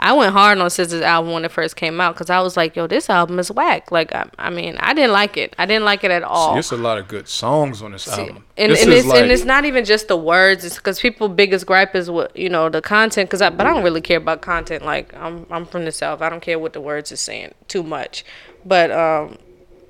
I 0.00 0.12
went 0.14 0.32
hard 0.32 0.58
on 0.58 0.66
SZA's 0.66 0.94
album 0.94 1.32
when 1.32 1.44
it 1.44 1.52
first 1.52 1.76
came 1.76 2.00
out 2.00 2.14
because 2.14 2.28
I 2.28 2.40
was 2.40 2.56
like, 2.56 2.74
"Yo, 2.74 2.88
this 2.88 3.08
album 3.08 3.38
is 3.38 3.52
whack." 3.52 3.92
Like, 3.92 4.12
I, 4.12 4.28
I 4.36 4.50
mean, 4.50 4.76
I 4.78 4.94
didn't 4.94 5.12
like 5.12 5.36
it. 5.36 5.54
I 5.58 5.66
didn't 5.66 5.84
like 5.84 6.02
it 6.02 6.10
at 6.10 6.24
all. 6.24 6.54
See, 6.54 6.58
it's 6.58 6.72
a 6.72 6.76
lot 6.76 6.98
of 6.98 7.06
good 7.06 7.28
songs 7.28 7.82
on 7.82 7.92
this 7.92 8.02
See, 8.02 8.20
album. 8.20 8.44
and, 8.56 8.72
this 8.72 8.82
and 8.82 8.92
it's 8.92 9.06
like, 9.06 9.22
and 9.22 9.30
it's 9.30 9.44
not 9.44 9.64
even 9.64 9.84
just 9.84 10.08
the 10.08 10.16
words. 10.16 10.64
It's 10.64 10.74
because 10.74 10.98
people 10.98 11.28
biggest 11.28 11.66
gripe 11.66 11.94
is 11.94 12.10
what 12.10 12.36
you 12.36 12.48
know 12.48 12.68
the 12.68 12.82
content. 12.82 13.30
Because 13.30 13.42
I 13.42 13.50
but 13.50 13.64
I 13.64 13.72
don't 13.72 13.84
really 13.84 14.00
care 14.00 14.18
about 14.18 14.40
content. 14.40 14.84
Like 14.84 15.14
I'm 15.14 15.46
I'm 15.52 15.66
from 15.66 15.84
the 15.84 15.92
south. 15.92 16.20
I 16.20 16.28
don't 16.28 16.42
care 16.42 16.58
what 16.58 16.72
the 16.72 16.80
words 16.80 17.12
are 17.12 17.16
saying 17.16 17.54
too 17.68 17.84
much. 17.84 18.24
But 18.64 18.90
um, 18.90 19.38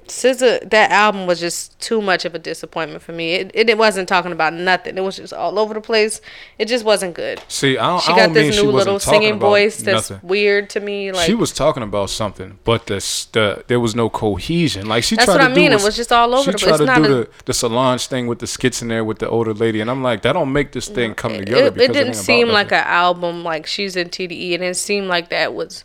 SZA 0.09 0.69
that 0.71 0.91
album 0.91 1.27
was 1.27 1.41
just 1.41 1.79
too 1.81 2.03
much 2.03 2.25
of 2.25 2.35
a 2.35 2.39
disappointment 2.39 3.03
for 3.03 3.13
me. 3.13 3.35
It, 3.35 3.51
it 3.55 3.71
it 3.71 3.79
wasn't 3.79 4.09
talking 4.09 4.33
about 4.33 4.53
nothing. 4.53 4.99
It 4.99 5.01
was 5.03 5.17
just 5.17 5.33
all 5.33 5.59
over 5.59 5.73
the 5.75 5.81
place. 5.81 6.21
It 6.59 6.67
just 6.67 6.85
wasn't 6.85 7.15
good. 7.15 7.41
See, 7.49 7.79
I 7.79 7.87
don't, 7.89 8.03
She 8.03 8.13
I 8.13 8.17
got 8.17 8.23
don't 8.27 8.35
mean 8.35 8.47
this 8.51 8.63
new 8.63 8.71
little 8.71 8.99
singing 8.99 9.39
voice 9.39 9.79
that's 9.83 10.11
nothing. 10.11 10.29
weird 10.29 10.69
to 10.71 10.81
me. 10.81 11.13
Like 11.13 11.27
she 11.27 11.35
was 11.35 11.53
talking 11.53 11.83
about 11.83 12.11
something, 12.11 12.59
but 12.65 12.87
the, 12.87 12.97
the 13.33 13.65
there 13.69 13.81
was 13.81 13.95
no 13.95 14.11
cohesion. 14.11 14.87
Like 14.87 15.05
she 15.05 15.17
That's 15.17 15.27
tried 15.27 15.35
what 15.35 15.39
to 15.47 15.51
I 15.51 15.55
do 15.55 15.61
mean. 15.61 15.71
It 15.73 15.77
was- 15.77 15.85
was 15.85 15.97
just 15.97 16.13
all 16.13 16.35
over 16.35 16.45
She 16.45 16.53
the 16.53 16.59
tried 16.59 16.77
place. 16.79 16.89
to 16.89 16.95
do 16.97 17.05
a- 17.05 17.09
the 17.25 17.29
the 17.47 17.53
Solange 17.55 18.07
thing 18.07 18.27
with 18.27 18.41
the 18.41 18.47
skits 18.47 18.83
in 18.83 18.89
there 18.89 19.05
with 19.05 19.19
the 19.21 19.29
older 19.29 19.55
lady, 19.55 19.81
and 19.81 19.91
I'm 19.91 20.03
like, 20.03 20.23
that 20.23 20.33
don't 20.33 20.53
make 20.53 20.73
this 20.73 20.89
thing 20.89 21.15
come 21.15 21.33
together. 21.39 21.67
it, 21.67 21.81
it 21.81 21.93
didn't 21.93 22.03
about 22.15 22.17
seem 22.17 22.49
like 22.49 22.73
an 22.73 22.85
album 22.85 23.45
like 23.45 23.67
she's 23.67 23.97
in 23.97 24.09
TDE. 24.09 24.55
and 24.55 24.63
It 24.63 24.67
didn't 24.67 24.77
seem 24.77 25.07
like 25.09 25.29
that 25.31 25.55
was. 25.55 25.85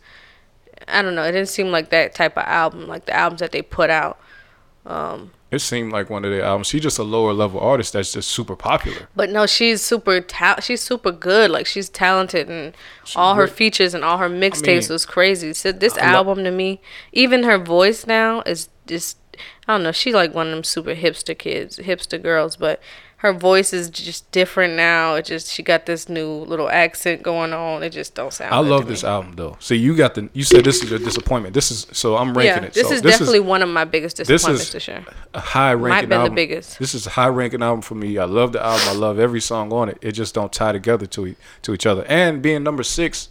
I 0.88 1.02
don't 1.02 1.16
know. 1.16 1.24
It 1.24 1.32
didn't 1.34 1.50
seem 1.50 1.72
like 1.72 1.90
that 1.90 2.16
type 2.16 2.38
of 2.38 2.44
album, 2.46 2.88
like 2.88 3.06
the 3.06 3.16
albums 3.16 3.40
that 3.42 3.52
they 3.52 3.62
put 3.62 3.90
out. 3.90 4.20
Um, 4.86 5.32
It 5.52 5.60
seemed 5.60 5.92
like 5.92 6.10
one 6.10 6.24
of 6.24 6.32
their 6.32 6.44
albums. 6.44 6.68
She's 6.68 6.82
just 6.82 6.98
a 6.98 7.04
lower 7.04 7.34
level 7.34 7.60
artist 7.60 7.94
that's 7.94 8.14
just 8.14 8.30
super 8.30 8.56
popular. 8.56 9.10
But 9.16 9.30
no, 9.30 9.46
she's 9.46 9.82
super 9.82 10.22
ta- 10.22 10.60
she's 10.62 10.82
super 10.82 11.12
good. 11.12 11.52
Like 11.52 11.66
she's 11.66 11.90
talented 11.90 12.50
and 12.50 12.74
all 13.16 13.36
her 13.36 13.48
features 13.48 13.94
and 13.94 14.04
all 14.04 14.18
her 14.18 14.30
mixtapes 14.30 14.88
mean, 14.88 14.94
was 14.94 15.06
crazy. 15.06 15.54
So 15.54 15.72
this 15.72 15.98
I 15.98 16.12
lo- 16.12 16.18
album 16.20 16.44
to 16.46 16.52
me, 16.52 16.82
even 17.12 17.44
her 17.44 17.58
voice 17.58 18.08
now 18.08 18.42
is 18.46 18.70
just 18.86 19.18
I 19.68 19.74
don't 19.74 19.84
know. 19.84 19.92
She's 19.92 20.14
like 20.14 20.34
one 20.34 20.48
of 20.48 20.54
them 20.54 20.64
super 20.64 20.96
hipster 20.96 21.38
kids, 21.38 21.78
hipster 21.80 22.22
girls, 22.22 22.56
but 22.56 22.82
her 23.22 23.34
voice 23.34 23.74
is 23.74 23.90
just 23.90 24.32
different 24.32 24.76
now. 24.76 25.16
It 25.16 25.26
just 25.26 25.52
she 25.52 25.64
got 25.64 25.88
this 25.88 26.08
new 26.08 26.30
little 26.30 26.70
accent 26.70 27.24
going 27.24 27.52
on. 27.52 27.82
It 27.82 27.90
just 27.90 28.14
don't 28.14 28.32
sound. 28.32 28.54
I 28.54 28.60
love 28.60 28.88
this 28.88 29.02
me. 29.04 29.10
album 29.10 29.34
though. 29.36 29.58
See, 29.60 29.76
you 29.76 29.96
got 29.96 30.14
the 30.16 30.30
you 30.34 30.44
said 30.44 30.64
this 30.64 30.84
is 30.84 30.90
your 30.92 31.00
disappointment. 31.00 31.54
This 31.56 31.72
is 31.72 31.88
so 31.92 32.16
I'm 32.16 32.38
ranking 32.38 32.64
Yeah, 32.64 32.68
it. 32.68 32.74
this 32.74 32.88
so 32.90 32.94
is 32.94 33.02
definitely 33.02 33.40
one 33.40 33.64
of 33.64 33.70
my 33.70 33.86
biggest 33.86 34.18
this 34.18 34.28
disappointments 34.28 34.68
is 34.68 34.72
this 34.74 34.88
year. 34.88 35.04
a 35.34 35.40
high 35.40 35.74
ranking 35.74 36.10
might 36.10 36.16
been 36.16 36.24
the 36.30 36.36
biggest. 36.36 36.78
This 36.78 36.94
is 36.94 37.08
a 37.08 37.12
high 37.12 37.28
ranking 37.28 37.64
album 37.64 37.82
for 37.82 37.96
me. 37.96 38.18
I 38.20 38.26
love 38.26 38.52
the 38.54 38.64
album. 38.64 38.88
I 38.88 38.94
love 38.94 39.18
every 39.18 39.42
song 39.42 39.74
on 39.74 39.90
it. 39.90 39.98
It 40.02 40.12
just 40.12 40.36
don't 40.36 40.54
tie 40.54 40.72
together 40.72 41.08
to 41.08 41.36
to 41.64 41.74
each 41.74 41.88
other. 41.88 42.06
And 42.08 42.42
being 42.44 42.62
number 42.62 42.84
six 42.84 43.30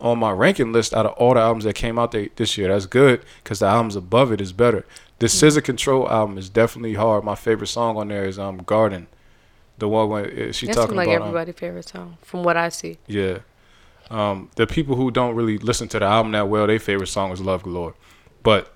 on 0.00 0.18
my 0.18 0.30
ranking 0.30 0.72
list 0.72 0.94
out 0.94 1.06
of 1.06 1.12
all 1.14 1.34
the 1.34 1.40
albums 1.40 1.64
that 1.64 1.74
came 1.74 1.98
out 1.98 2.12
they, 2.12 2.28
this 2.36 2.56
year, 2.58 2.68
that's 2.68 2.86
good 2.86 3.24
because 3.42 3.58
the 3.60 3.66
albums 3.66 3.96
above 3.96 4.30
it 4.30 4.40
is 4.40 4.52
better. 4.52 4.84
The 5.18 5.26
Mm-hmm. 5.26 5.60
Control 5.60 6.08
album 6.10 6.38
is 6.38 6.48
definitely 6.48 6.94
hard. 6.94 7.24
My 7.24 7.34
favorite 7.34 7.68
song 7.68 7.96
on 7.96 8.08
there 8.08 8.26
is 8.26 8.38
um 8.38 8.58
Garden, 8.58 9.06
the 9.78 9.88
one 9.88 10.08
where 10.08 10.52
she 10.52 10.66
That 10.66 10.74
talking 10.74 10.96
like 10.96 11.08
about 11.08 11.22
um, 11.22 11.28
everybody's 11.28 11.54
favorite 11.56 11.88
song, 11.88 12.16
from 12.22 12.42
what 12.44 12.56
I 12.56 12.68
see. 12.68 12.98
yeah. 13.06 13.38
Um, 14.10 14.50
the 14.56 14.66
people 14.66 14.96
who 14.96 15.10
don't 15.10 15.34
really 15.34 15.56
listen 15.56 15.88
to 15.88 15.98
the 15.98 16.04
album 16.04 16.32
that 16.32 16.48
well, 16.48 16.66
their 16.66 16.78
favorite 16.78 17.06
song 17.06 17.32
is 17.32 17.40
Love 17.40 17.62
Galore. 17.62 17.94
But 18.42 18.70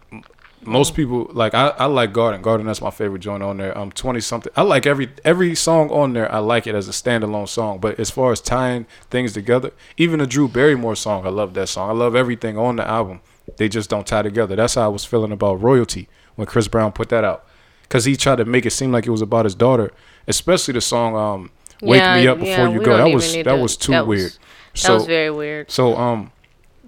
most 0.62 0.94
people 0.94 1.28
like 1.32 1.54
I, 1.54 1.68
I 1.68 1.84
like 1.84 2.12
Garden. 2.14 2.40
Garden 2.42 2.66
that's 2.66 2.80
my 2.80 2.90
favorite 2.90 3.20
joint 3.20 3.42
on 3.42 3.58
there. 3.58 3.76
Um 3.76 3.92
twenty 3.92 4.20
something. 4.20 4.50
I 4.56 4.62
like 4.62 4.86
every 4.86 5.10
every 5.24 5.54
song 5.54 5.90
on 5.90 6.14
there. 6.14 6.32
I 6.32 6.38
like 6.38 6.66
it 6.66 6.74
as 6.74 6.88
a 6.88 6.92
standalone 6.92 7.46
song. 7.48 7.78
But 7.78 8.00
as 8.00 8.10
far 8.10 8.32
as 8.32 8.40
tying 8.40 8.86
things 9.10 9.34
together, 9.34 9.70
even 9.98 10.18
the 10.18 10.26
Drew 10.26 10.48
Barrymore 10.48 10.96
song, 10.96 11.26
I 11.26 11.30
love 11.30 11.52
that 11.54 11.68
song. 11.68 11.90
I 11.90 11.92
love 11.92 12.16
everything 12.16 12.56
on 12.56 12.76
the 12.76 12.88
album. 12.88 13.20
They 13.58 13.68
just 13.68 13.90
don't 13.90 14.06
tie 14.06 14.22
together. 14.22 14.56
That's 14.56 14.74
how 14.74 14.86
I 14.86 14.88
was 14.88 15.04
feeling 15.04 15.32
about 15.32 15.60
Royalty 15.60 16.08
when 16.36 16.46
Chris 16.46 16.68
Brown 16.68 16.92
put 16.92 17.10
that 17.10 17.22
out. 17.24 17.44
Cause 17.88 18.04
he 18.04 18.16
tried 18.16 18.36
to 18.36 18.44
make 18.44 18.66
it 18.66 18.70
seem 18.70 18.92
like 18.92 19.06
it 19.06 19.10
was 19.10 19.22
about 19.22 19.44
his 19.46 19.54
daughter, 19.54 19.90
especially 20.26 20.72
the 20.74 20.80
song 20.82 21.16
um 21.16 21.50
"Wake 21.80 22.00
Yeah, 22.00 22.16
Me 22.16 22.26
Up 22.28 22.38
yeah, 22.38 22.44
Before 22.44 22.68
You 22.74 22.82
Go." 22.84 22.96
That 22.98 23.14
was 23.14 23.32
that 23.34 23.44
to- 23.44 23.56
was 23.56 23.76
too 23.76 23.92
that 23.92 24.06
was- 24.06 24.18
weird. 24.20 24.32
That 24.82 24.92
was 24.92 25.06
very 25.06 25.30
weird. 25.30 25.70
So 25.70 25.96
um, 25.96 26.30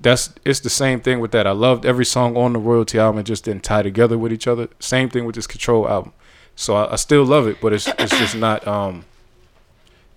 that's 0.00 0.32
it's 0.44 0.60
the 0.60 0.70
same 0.70 1.00
thing 1.00 1.18
with 1.20 1.30
that. 1.32 1.46
I 1.46 1.50
loved 1.52 1.84
every 1.86 2.04
song 2.04 2.36
on 2.36 2.52
the 2.52 2.58
royalty 2.58 2.98
album. 2.98 3.20
It 3.20 3.24
just 3.24 3.44
didn't 3.44 3.64
tie 3.64 3.82
together 3.82 4.16
with 4.18 4.32
each 4.32 4.46
other. 4.46 4.68
Same 4.78 5.08
thing 5.08 5.24
with 5.24 5.34
this 5.34 5.46
Control 5.46 5.88
album. 5.88 6.12
So 6.54 6.76
I, 6.76 6.92
I 6.92 6.96
still 6.96 7.24
love 7.24 7.48
it, 7.48 7.60
but 7.60 7.72
it's 7.72 7.88
it's 7.98 8.16
just 8.18 8.36
not 8.36 8.66
um. 8.68 9.04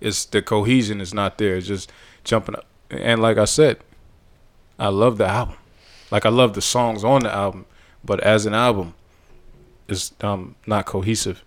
It's 0.00 0.24
the 0.26 0.42
cohesion 0.42 1.00
is 1.00 1.14
not 1.14 1.38
there. 1.38 1.56
It's 1.56 1.66
just 1.66 1.90
jumping 2.24 2.54
up. 2.56 2.66
And 2.90 3.22
like 3.22 3.38
I 3.38 3.46
said, 3.46 3.78
I 4.78 4.88
love 4.88 5.16
the 5.18 5.26
album. 5.26 5.56
Like 6.10 6.26
I 6.26 6.28
love 6.28 6.54
the 6.54 6.62
songs 6.62 7.02
on 7.02 7.22
the 7.22 7.32
album, 7.34 7.64
but 8.04 8.20
as 8.20 8.44
an 8.46 8.54
album, 8.54 8.94
it's 9.88 10.12
um 10.22 10.56
not 10.66 10.86
cohesive. 10.86 11.44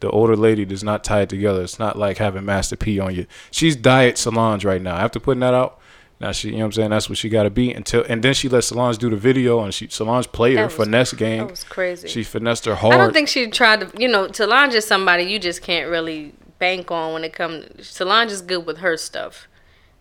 The 0.00 0.10
older 0.10 0.36
lady 0.36 0.64
does 0.64 0.84
not 0.84 1.02
tie 1.02 1.22
it 1.22 1.28
together. 1.28 1.62
It's 1.62 1.78
not 1.80 1.98
like 1.98 2.18
having 2.18 2.44
Master 2.44 2.76
P 2.76 3.00
on 3.00 3.14
you. 3.14 3.26
She's 3.50 3.74
diet 3.74 4.16
Solange 4.16 4.64
right 4.64 4.80
now. 4.80 4.94
After 4.96 5.18
putting 5.18 5.40
that 5.40 5.54
out, 5.54 5.80
now 6.20 6.30
she, 6.30 6.48
you 6.50 6.54
know 6.54 6.58
what 6.60 6.64
I'm 6.66 6.72
saying? 6.72 6.90
That's 6.90 7.08
what 7.08 7.18
she 7.18 7.28
got 7.28 7.42
to 7.44 7.50
be 7.50 7.72
until, 7.72 8.04
and 8.08 8.22
then 8.22 8.32
she 8.34 8.48
let 8.48 8.62
Solange 8.62 8.98
do 8.98 9.10
the 9.10 9.16
video, 9.16 9.60
and 9.64 9.74
she 9.74 9.88
Solange 9.88 10.30
played 10.30 10.56
her 10.56 10.64
was- 10.66 10.74
finesse 10.74 11.12
game. 11.14 11.38
That 11.38 11.50
was 11.50 11.64
crazy. 11.64 12.06
She 12.06 12.22
finessed 12.22 12.64
her 12.66 12.76
hard. 12.76 12.94
I 12.94 12.98
don't 12.98 13.12
think 13.12 13.28
she 13.28 13.48
tried 13.48 13.80
to, 13.80 14.00
you 14.00 14.06
know, 14.08 14.30
Solange 14.30 14.74
is 14.74 14.86
somebody 14.86 15.24
you 15.24 15.40
just 15.40 15.62
can't 15.62 15.90
really 15.90 16.32
bank 16.60 16.92
on 16.92 17.12
when 17.14 17.24
it 17.24 17.32
comes. 17.32 17.88
Solange 17.88 18.30
is 18.30 18.40
good 18.40 18.66
with 18.66 18.78
her 18.78 18.96
stuff. 18.96 19.47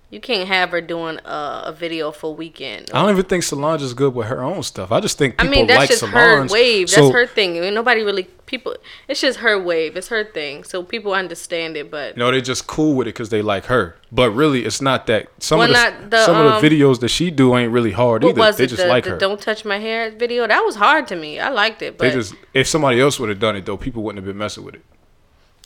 You 0.10 0.22
can't 0.22 0.48
have 0.48 0.70
her 0.70 0.80
doing 0.80 1.20
a, 1.26 1.64
a 1.66 1.76
video 1.78 2.12
for 2.12 2.34
weekend. 2.34 2.90
I 2.94 3.02
don't 3.02 3.12
even 3.12 3.26
think 3.26 3.44
Solange 3.44 3.82
is 3.82 3.94
good 3.94 4.16
with 4.16 4.28
her 4.28 4.42
own 4.42 4.64
stuff. 4.64 4.90
I 4.90 5.02
just 5.02 5.18
think 5.18 5.36
I 5.38 5.44
mean, 5.46 5.68
that's 5.68 5.80
like 5.80 5.90
just 5.90 6.00
Solange. 6.00 6.50
her 6.50 6.54
wave. 6.54 6.90
So- 6.90 7.02
That's 7.02 7.14
her 7.14 7.28
thing. 7.28 7.58
I 7.58 7.62
mean, 7.62 7.74
nobody 7.74 8.04
really 8.04 8.24
people. 8.46 8.74
It's 9.10 9.20
just 9.20 9.40
her 9.40 9.62
wave. 9.62 9.98
It's 9.98 10.08
her 10.08 10.24
thing. 10.24 10.64
So 10.64 10.82
people 10.82 11.14
understand 11.14 11.76
it, 11.76 11.92
but 11.92 12.16
No, 12.16 12.32
they're 12.32 12.40
just 12.40 12.68
cool 12.68 12.96
with 12.96 13.08
it 13.08 13.16
because 13.16 13.28
they 13.30 13.42
like 13.42 13.66
her. 13.66 13.98
But 14.10 14.32
really, 14.32 14.64
it's 14.64 14.82
not 14.82 15.08
that. 15.08 15.28
Some 15.44 15.60
Well, 15.60 15.76
of 15.76 16.02
the, 16.04 16.10
the, 16.10 16.26
some 16.26 16.38
of 16.38 16.54
um, 16.54 16.62
the 16.62 16.70
videos 16.70 17.02
that 17.02 17.10
she 17.10 17.30
do 17.30 17.58
ain't 17.58 17.74
really 17.74 17.92
hard 17.92 18.24
either. 18.24 18.34
They 18.54 18.64
it? 18.64 18.68
just 18.68 18.82
The, 18.84 18.88
like 18.88 19.04
the 19.04 19.10
her. 19.10 19.18
"Don't 19.18 19.42
Touch 19.42 19.66
My 19.66 19.78
Hair" 19.80 20.12
video. 20.12 20.48
That 20.48 20.62
was 20.62 20.78
hard 20.78 21.08
to 21.10 21.18
me. 21.18 21.38
I 21.42 21.50
liked 21.50 21.82
it, 21.82 21.98
but 21.98 22.06
They 22.08 22.14
just 22.14 22.34
if 22.54 22.66
somebody 22.68 23.02
else 23.02 23.20
would 23.20 23.28
have 23.28 23.40
done 23.40 23.58
it 23.58 23.66
though, 23.66 23.76
people 23.76 24.04
wouldn't 24.04 24.24
have 24.24 24.26
been 24.26 24.38
messing 24.38 24.64
with 24.64 24.76
it. 24.76 24.86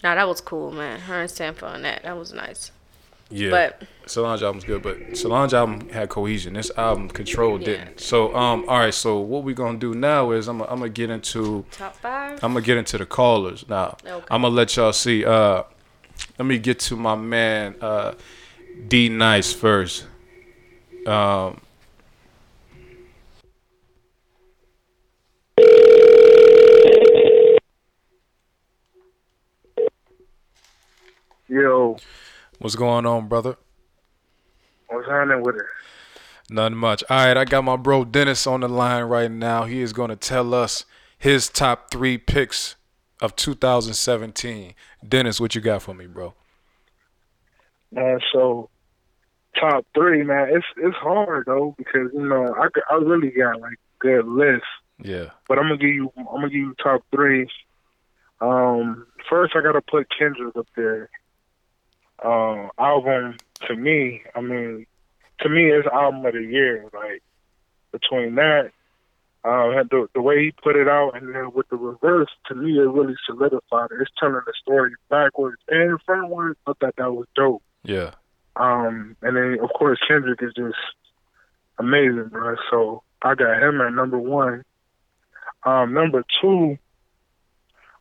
nah, 0.01 0.15
that 0.15 0.27
was 0.27 0.41
cool, 0.41 0.71
man. 0.71 1.01
Her 1.01 1.21
and 1.21 1.29
Sampha 1.29 1.71
on 1.71 1.83
that. 1.83 2.01
That 2.01 2.17
was 2.17 2.33
nice. 2.33 2.71
Yeah, 3.31 3.49
But- 3.49 3.87
Solange 4.07 4.43
album's 4.43 4.65
good, 4.65 4.81
but 4.81 5.15
Solange 5.17 5.53
album 5.53 5.87
had 5.89 6.09
cohesion. 6.09 6.53
This 6.53 6.69
album 6.75 7.07
Control 7.07 7.57
didn't. 7.57 7.99
So 8.01 8.35
um, 8.35 8.65
all 8.67 8.79
right. 8.79 8.93
So 8.93 9.19
what 9.19 9.43
we 9.43 9.53
gonna 9.53 9.77
do 9.77 9.93
now 9.93 10.31
is 10.31 10.47
I'm 10.49 10.57
gonna, 10.57 10.69
I'm 10.69 10.79
gonna 10.79 10.89
get 10.89 11.09
into 11.09 11.63
Top 11.71 11.95
five. 11.95 12.43
I'm 12.43 12.53
gonna 12.53 12.65
get 12.65 12.77
into 12.77 12.97
the 12.97 13.05
callers 13.05 13.63
now. 13.69 13.95
Okay. 14.05 14.25
I'm 14.29 14.41
gonna 14.41 14.49
let 14.53 14.75
y'all 14.75 14.91
see. 14.91 15.23
Uh, 15.23 15.63
let 16.37 16.45
me 16.45 16.57
get 16.57 16.79
to 16.81 16.95
my 16.97 17.15
man 17.15 17.75
uh, 17.79 18.13
D 18.87 19.07
Nice 19.07 19.53
first. 19.53 20.05
Um, 21.07 21.61
Yo, 31.47 31.97
what's 32.61 32.75
going 32.75 33.05
on, 33.05 33.27
brother? 33.27 33.57
what's 34.89 35.07
happening 35.07 35.41
with 35.41 35.55
it? 35.55 35.65
Nothing 36.49 36.77
much. 36.77 37.01
All 37.09 37.25
right, 37.25 37.37
I 37.37 37.45
got 37.45 37.63
my 37.63 37.77
bro 37.77 38.03
Denis 38.03 38.45
on 38.45 38.59
the 38.59 38.67
line 38.67 39.03
right 39.05 39.31
now. 39.31 39.63
He 39.63 39.81
is 39.81 39.93
going 39.93 40.09
to 40.09 40.17
tell 40.17 40.53
us 40.53 40.83
his 41.17 41.47
top 41.47 41.89
three 41.91 42.17
picks 42.17 42.75
of 43.21 43.35
2017. 43.37 44.73
Denis, 45.07 45.39
what 45.39 45.55
you 45.55 45.61
got 45.61 45.81
for 45.81 45.93
me, 45.93 46.07
bro? 46.07 46.33
Man, 47.93 48.19
so 48.33 48.69
top 49.59 49.85
three, 49.93 50.23
man, 50.23 50.49
it's 50.51 50.65
it's 50.77 50.95
hard 50.97 51.45
though 51.45 51.73
because 51.77 52.09
you 52.13 52.27
know 52.27 52.53
I 52.57 52.67
I 52.89 52.95
really 52.95 53.29
got 53.31 53.59
like 53.61 53.77
good 53.99 54.25
list, 54.27 54.63
Yeah. 55.01 55.29
but 55.47 55.57
I'm 55.57 55.65
gonna 55.65 55.77
give 55.77 55.89
you 55.89 56.11
I'm 56.17 56.25
gonna 56.25 56.47
give 56.49 56.55
you 56.59 56.75
top 56.83 57.01
three. 57.13 57.47
Um, 58.39 59.05
first 59.29 59.53
I 59.55 59.61
gotta 59.61 59.81
put 59.81 60.07
Kendrick 60.17 60.55
up 60.57 60.67
there. 60.75 61.09
Um, 62.23 62.69
album 62.77 63.37
to 63.67 63.75
me, 63.75 64.21
I 64.35 64.41
mean, 64.41 64.85
to 65.39 65.49
me 65.49 65.71
it's 65.71 65.87
album 65.87 66.25
of 66.25 66.33
the 66.33 66.43
year. 66.43 66.85
Like 66.93 67.23
between 67.91 68.35
that, 68.35 68.71
um, 69.43 69.71
the 69.89 70.07
the 70.13 70.21
way 70.21 70.45
he 70.45 70.51
put 70.51 70.75
it 70.75 70.87
out, 70.87 71.15
and 71.15 71.33
then 71.33 71.51
with 71.53 71.67
the 71.69 71.77
reverse, 71.77 72.29
to 72.47 72.55
me 72.55 72.77
it 72.77 72.83
really 72.83 73.15
solidified 73.25 73.89
it. 73.91 74.01
It's 74.01 74.11
telling 74.19 74.35
the 74.45 74.53
story 74.61 74.91
backwards 75.09 75.61
and 75.67 75.99
frontwards. 76.05 76.55
I 76.67 76.73
thought 76.73 76.95
that 76.97 77.11
was 77.11 77.27
dope. 77.35 77.63
Yeah. 77.83 78.11
Um, 78.55 79.15
and 79.21 79.35
then 79.35 79.57
of 79.63 79.69
course 79.73 79.99
Kendrick 80.07 80.43
is 80.43 80.53
just 80.55 80.77
amazing, 81.79 82.29
bro. 82.29 82.55
So 82.69 83.03
I 83.21 83.35
got 83.35 83.61
him 83.61 83.81
at 83.81 83.93
number 83.93 84.19
one. 84.19 84.63
Um, 85.63 85.93
number 85.93 86.23
two, 86.41 86.77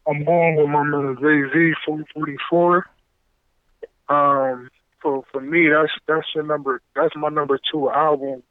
I'm 0.07 0.25
going 0.25 0.57
with 0.57 0.69
my 0.69 0.83
man 0.83 1.17
Jay 1.21 1.43
Z, 1.53 1.75
444. 1.87 2.87
Um, 4.11 4.69
for 5.01 5.23
for 5.33 5.41
me, 5.41 5.69
that's 5.69 5.93
that's 6.07 6.27
your 6.35 6.45
number. 6.45 6.83
That's 6.95 7.17
my 7.17 7.29
number 7.31 7.59
two 7.73 7.91
album. 7.91 8.43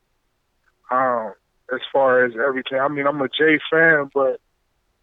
Um, 0.89 1.34
as 1.72 1.82
far 1.93 2.26
as 2.26 2.34
everything, 2.34 2.80
I 2.80 2.88
mean, 2.88 3.06
I'm 3.06 3.22
a 3.22 3.28
Jay 3.30 3.60
fan, 3.69 4.10
but 4.13 4.39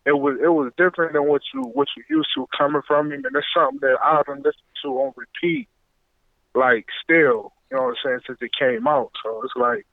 it 0.05 0.19
was 0.19 0.39
it 0.43 0.49
was 0.49 0.73
different 0.77 1.13
than 1.13 1.29
what 1.29 1.43
you 1.55 1.63
what 1.63 1.89
you 1.97 2.03
used 2.09 2.31
to 2.37 2.47
coming 2.57 2.83
from 2.89 3.13
him, 3.13 3.25
and 3.25 3.37
it's 3.37 3.47
something 3.55 3.79
that 3.83 3.99
I 4.03 4.23
don't 4.27 4.39
listen 4.39 4.61
to 4.83 4.89
on 4.89 5.13
repeat 5.17 5.69
like 6.57 6.87
still, 7.05 7.53
you 7.71 7.77
know 7.77 7.83
what 7.85 7.89
I'm 7.89 7.95
saying, 8.05 8.21
since 8.27 8.39
it 8.41 8.51
came 8.59 8.87
out. 8.89 9.13
So 9.23 9.43
it's 9.45 9.55
like 9.57 9.87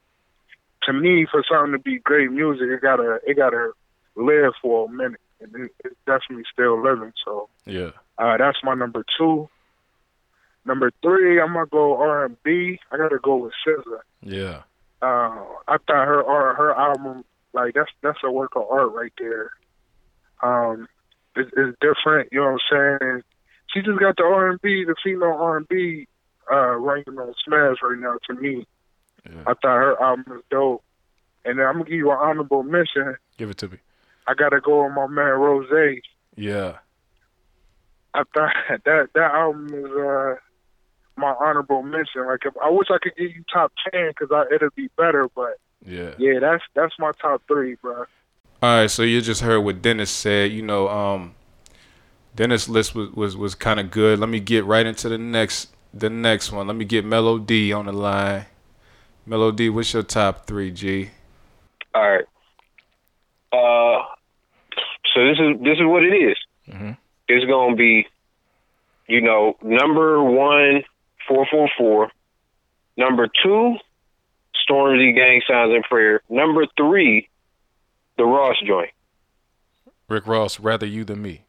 to 0.83 0.93
me 0.93 1.27
for 1.29 1.43
something 1.49 1.73
to 1.73 1.79
be 1.79 1.99
great 1.99 2.31
music 2.31 2.67
it 2.69 2.81
gotta 2.81 3.19
it 3.27 3.35
gotta 3.35 3.71
live 4.15 4.53
for 4.61 4.87
a 4.87 4.91
minute. 4.91 5.19
And 5.41 5.53
it, 5.55 5.71
it's 5.83 5.95
definitely 6.05 6.45
still 6.51 6.81
living. 6.81 7.11
So 7.25 7.49
Yeah. 7.65 7.91
uh 8.17 8.37
that's 8.37 8.59
my 8.63 8.73
number 8.75 9.05
two. 9.17 9.49
Number 10.65 10.91
three, 11.01 11.41
I'm 11.41 11.53
gonna 11.53 11.65
go 11.65 11.97
R 11.97 12.25
and 12.25 12.41
B. 12.43 12.79
I 12.91 12.97
gotta 12.97 13.19
go 13.21 13.35
with 13.37 13.53
SZA. 13.67 13.99
Yeah. 14.21 14.61
Uh, 15.01 15.43
I 15.67 15.77
thought 15.85 16.07
her 16.07 16.23
her 16.23 16.53
her 16.55 16.73
album 16.73 17.25
like 17.53 17.73
that's 17.73 17.91
that's 18.01 18.19
a 18.23 18.31
work 18.31 18.55
of 18.55 18.63
art 18.69 18.93
right 18.93 19.11
there. 19.17 19.51
Um, 20.41 20.87
it's, 21.35 21.51
it's 21.57 21.77
different, 21.81 22.29
you 22.31 22.39
know 22.39 22.53
what 22.53 22.61
I'm 22.71 22.97
saying. 22.99 23.21
She 23.73 23.81
just 23.81 23.99
got 23.99 24.17
the 24.17 24.23
R 24.23 24.49
and 24.49 24.61
B, 24.61 24.83
the 24.85 24.95
female 25.03 25.29
R 25.39 25.57
and 25.57 25.67
B, 25.67 26.07
uh, 26.51 26.75
ranking 26.75 27.17
on 27.17 27.33
Smash 27.45 27.77
right 27.81 27.99
now. 27.99 28.17
To 28.27 28.33
me, 28.41 28.65
Yeah. 29.25 29.41
I 29.47 29.53
thought 29.53 29.63
her 29.63 30.01
album 30.01 30.25
was 30.27 30.43
dope. 30.49 30.83
And 31.45 31.59
then 31.59 31.65
I'm 31.65 31.73
gonna 31.73 31.85
give 31.85 31.93
you 31.95 32.11
an 32.11 32.17
honorable 32.19 32.63
mention. 32.63 33.17
Give 33.37 33.49
it 33.49 33.57
to 33.57 33.67
me. 33.67 33.77
I 34.27 34.33
gotta 34.33 34.61
go 34.61 34.85
with 34.85 34.93
my 34.93 35.07
man 35.07 35.25
Rose. 35.39 35.99
Yeah. 36.35 36.77
I 38.13 38.23
thought 38.33 38.53
that 38.85 39.09
that 39.13 39.31
album 39.33 39.67
was 39.71 40.37
uh 40.37 40.39
my 41.15 41.33
honorable 41.39 41.83
mention. 41.83 42.25
Like 42.25 42.45
if 42.45 42.53
I 42.63 42.69
wish 42.69 42.87
I 42.91 42.97
could 43.01 43.15
give 43.15 43.31
you 43.35 43.43
top 43.51 43.71
ten 43.91 44.09
because 44.09 44.29
it'd 44.53 44.75
be 44.75 44.89
better, 44.97 45.29
but 45.35 45.57
Yeah. 45.85 46.11
yeah, 46.17 46.39
that's 46.39 46.63
that's 46.75 46.93
my 46.99 47.11
top 47.21 47.41
three, 47.47 47.75
bro. 47.75 48.05
All 48.61 48.79
right, 48.81 48.89
so 48.89 49.03
you 49.03 49.19
just 49.21 49.41
heard 49.41 49.59
what 49.59 49.81
Denis 49.81 50.09
said. 50.09 50.51
You 50.51 50.61
know, 50.61 50.87
um, 50.87 51.35
Denis' 52.35 52.69
list 52.69 52.95
was 52.95 53.11
was, 53.11 53.35
was 53.37 53.55
kind 53.55 53.79
of 53.79 53.91
good. 53.91 54.19
Let 54.19 54.29
me 54.29 54.39
get 54.39 54.63
right 54.65 54.85
into 54.85 55.09
the 55.09 55.17
next 55.17 55.69
the 55.93 56.09
next 56.09 56.51
one. 56.51 56.67
Let 56.67 56.75
me 56.75 56.85
get 56.85 57.03
Mello 57.05 57.37
Dee 57.39 57.73
on 57.73 57.85
the 57.85 57.91
line. 57.93 58.45
Mello 59.25 59.51
Dee, 59.51 59.69
what's 59.69 59.93
your 59.93 60.03
top 60.03 60.45
three, 60.47 60.71
G? 60.71 61.09
All 61.93 62.01
right. 62.09 62.25
Uh, 63.51 64.03
so 65.13 65.25
this 65.27 65.37
is 65.39 65.61
this 65.61 65.75
is 65.79 65.85
what 65.85 66.03
it 66.03 66.13
is. 66.15 66.37
Mhm. 66.69 66.97
It's 67.27 67.45
gonna 67.45 67.75
be, 67.75 68.07
you 69.07 69.21
know, 69.21 69.55
number 69.61 70.23
one, 70.23 70.83
four 71.27 71.45
four 71.51 71.69
four. 71.77 72.11
Number 72.97 73.27
two, 73.43 73.75
Stormzy 74.69 75.15
Gang 75.15 75.41
Signs 75.47 75.73
and 75.73 75.83
Prayer. 75.83 76.21
Number 76.29 76.65
three, 76.77 77.27
the 78.17 78.23
Ross 78.25 78.55
joint. 78.65 78.91
Rick 80.07 80.27
Ross, 80.27 80.59
rather 80.59 80.85
you 80.85 81.03
than 81.03 81.21
me. 81.21 81.45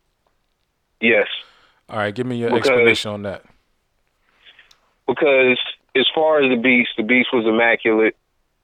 Yes, 1.00 1.26
All 1.90 1.98
right, 1.98 2.14
give 2.14 2.26
me 2.26 2.37
your 2.37 2.48
Because- 2.48 2.68
explanation 2.70 3.10
on 3.10 3.22
that. 3.22 3.42
because 5.06 5.58
as 5.94 6.06
far 6.14 6.42
as 6.42 6.48
the 6.50 6.56
beast, 6.56 6.90
the 6.96 7.02
beast 7.02 7.28
was 7.32 7.44
immaculate, 7.46 8.16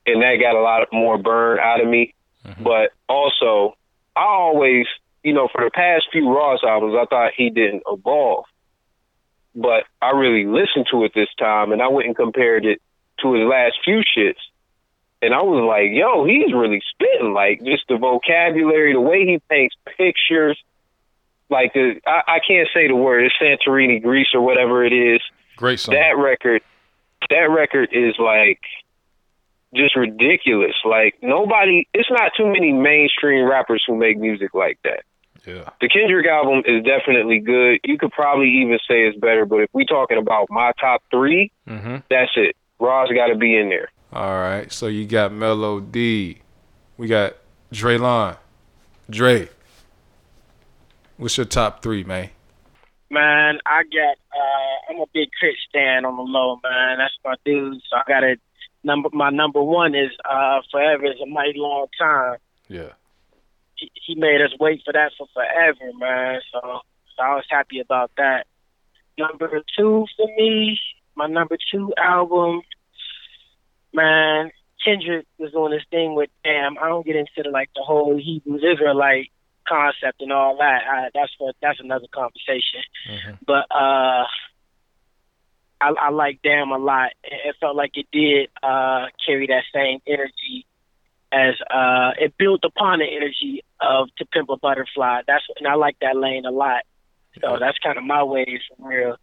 and 0.07 0.23
that 0.23 0.37
got 0.37 0.57
a 0.57 0.61
lot 0.61 0.89
more 0.93 1.19
burn 1.19 1.59
out 1.59 1.81
of 1.83 1.87
me. 1.89 2.15
Mm-hmm. 2.47 2.63
But 2.65 2.93
also, 3.09 3.77
I 4.17 4.23
always, 4.25 4.87
you 5.23 5.35
know, 5.35 5.49
for 5.53 5.63
the 5.65 5.71
past 5.71 6.07
few 6.13 6.35
Ross 6.35 6.61
albums, 6.67 6.95
I 6.99 7.05
thought 7.07 7.33
he 7.37 7.51
didn't 7.51 7.83
evolve. 7.87 8.47
But 9.55 9.85
I 10.01 10.11
really 10.11 10.47
listened 10.47 10.87
to 10.93 11.05
it 11.05 11.13
this 11.15 11.29
time, 11.39 11.73
and 11.73 11.83
I 11.83 11.89
went 11.89 12.07
and 12.07 12.17
compared 12.17 12.65
it 12.65 12.81
to 13.21 13.35
his 13.35 13.45
last 13.47 13.77
few 13.85 14.03
shits. 14.17 14.39
And 15.23 15.35
I 15.35 15.43
was 15.43 15.63
like, 15.67 15.91
yo, 15.93 16.25
he's 16.25 16.53
really 16.55 16.81
spitting. 16.93 17.35
Like, 17.35 17.63
just 17.63 17.85
the 17.89 17.99
vocabulary, 17.99 18.95
the 18.95 19.01
way 19.01 19.27
he 19.27 19.39
paints 19.51 19.75
pictures. 19.97 20.59
Like, 21.51 21.75
the, 21.75 22.01
I, 22.07 22.37
I 22.37 22.41
can't 22.47 22.69
say 22.73 22.89
the 22.89 22.95
word. 22.95 23.25
It's 23.25 23.35
Santorini, 23.43 24.01
Greece, 24.01 24.29
or 24.33 24.41
whatever 24.41 24.85
it 24.85 24.93
is 24.93 25.21
Great 25.57 25.79
song. 25.81 25.95
that 25.95 26.17
record 26.17 26.63
that 27.29 27.51
record 27.51 27.91
is 27.93 28.15
like 28.19 28.61
just 29.75 29.95
ridiculous 29.95 30.75
like 30.85 31.15
nobody 31.23 31.87
it's 31.93 32.11
not 32.11 32.33
too 32.37 32.47
many 32.47 32.73
mainstream 32.73 33.45
rappers 33.45 33.85
who 33.87 33.95
make 33.95 34.19
music 34.19 34.55
like 34.55 34.79
that 34.85 35.05
yeah. 35.47 35.69
the 35.81 35.89
kendrick 35.89 36.27
album 36.27 36.63
is 36.67 36.83
definitely 36.85 37.39
good 37.39 37.79
you 37.85 37.97
could 37.99 38.13
probably 38.13 38.49
even 38.63 38.79
say 38.89 39.07
it's 39.07 39.19
better 39.19 39.45
but 39.47 39.57
if 39.61 39.71
we 39.73 39.85
talking 39.85 40.19
about 40.19 40.47
my 40.51 40.73
top 40.81 41.03
three 41.11 41.51
Mm-hmm. 41.69 41.97
that's 42.11 42.33
it 42.37 42.57
Ross 42.79 43.09
got 43.15 43.29
to 43.29 43.37
be 43.37 43.57
in 43.57 43.69
there 43.69 43.91
All 44.13 44.39
right, 44.41 44.73
so 44.73 44.87
you 44.89 45.07
got 45.07 45.33
Mello 45.33 45.81
Dee. 45.81 46.41
We 46.97 47.07
got 47.07 47.37
Dre'Lon. 47.73 48.37
Dre. 49.09 49.49
What's 51.17 51.37
your 51.37 51.47
top 51.47 51.83
three, 51.83 52.05
man? 52.05 52.31
Man, 53.11 53.59
I 53.67 53.83
got. 53.85 54.17
Uh, 54.33 54.93
I'm 54.95 55.01
a 55.01 55.07
big 55.13 55.29
Krit 55.43 55.53
stan 55.69 56.05
on 56.05 56.17
the 56.17 56.23
low, 56.23 56.59
man. 56.63 56.99
That's 56.99 57.15
my 57.25 57.35
dude. 57.45 57.81
So 57.91 57.97
I 57.97 58.03
got 58.09 58.23
a 58.25 58.37
number. 58.85 59.09
My 59.13 59.31
number 59.31 59.63
one 59.63 59.95
is 59.95 60.11
uh, 60.29 60.61
"Forever 60.71 61.07
is 61.07 61.21
a 61.23 61.27
mighty 61.27 61.55
long 61.59 61.87
time." 61.99 62.39
Yeah. 62.69 62.91
He, 64.07 64.15
made 64.15 64.41
us 64.41 64.53
wait 64.59 64.83
for 64.85 64.93
that 64.93 65.13
for 65.17 65.27
forever, 65.33 65.93
man. 65.99 66.41
So, 66.53 66.61
so 67.17 67.23
I 67.23 67.35
was 67.35 67.45
happy 67.49 67.81
about 67.81 68.11
that. 68.17 68.47
Number 69.19 69.63
two 69.77 70.07
for 70.17 70.27
me, 70.37 70.79
my 71.15 71.27
number 71.27 71.57
two 71.73 71.93
album, 71.97 72.63
man. 73.93 74.51
Kendrick 74.85 75.27
was 75.39 75.53
doing 75.53 75.73
this 75.73 75.85
thing 75.91 76.15
with 76.15 76.31
damn. 76.43 76.79
I 76.79 76.89
don't 76.89 77.05
get 77.05 77.17
into 77.17 77.43
the, 77.43 77.51
like 77.51 77.69
the 77.75 77.83
whole 77.83 78.17
Hebrews 78.17 78.65
Israelite 78.65 79.31
concept 79.69 80.23
and 80.23 80.33
all 80.33 80.57
that. 80.57 80.81
I, 80.89 81.09
that's 81.13 81.33
for 81.39 81.53
that's 81.61 81.81
another 81.81 82.07
conversation. 82.13 82.81
But 83.47 83.67
uh, 83.71 84.25
I, 85.81 85.89
I 85.99 86.11
like 86.11 86.41
Damn 86.43 86.71
a 86.71 86.79
lot. 86.79 87.11
It, 87.25 87.41
it 87.45 87.57
felt 87.61 87.77
like 87.77 87.93
it 87.95 88.07
did 88.13 88.49
uh, 88.63 89.07
carry 89.25 89.47
that 89.49 89.65
same 89.75 90.01
energy 90.07 90.67
as 91.33 91.55
uh, 91.71 92.13
it 92.19 92.37
built 92.37 92.65
upon 92.65 92.99
the 92.99 93.07
energy 93.07 93.65
of 93.81 94.09
To 94.19 94.27
Pimp 94.27 94.51
a 94.51 94.57
Butterfly. 94.57 95.23
That's 95.27 95.45
and 95.57 95.67
I 95.67 95.75
like 95.75 95.97
that 96.01 96.17
lane 96.17 96.45
a 96.45 96.51
lot. 96.51 96.83
So 97.41 97.59
that's 97.61 97.79
kind 97.79 97.97
of 97.97 98.05
my 98.05 98.25
way 98.25 98.61
for 98.69 98.89
real. 98.89 99.17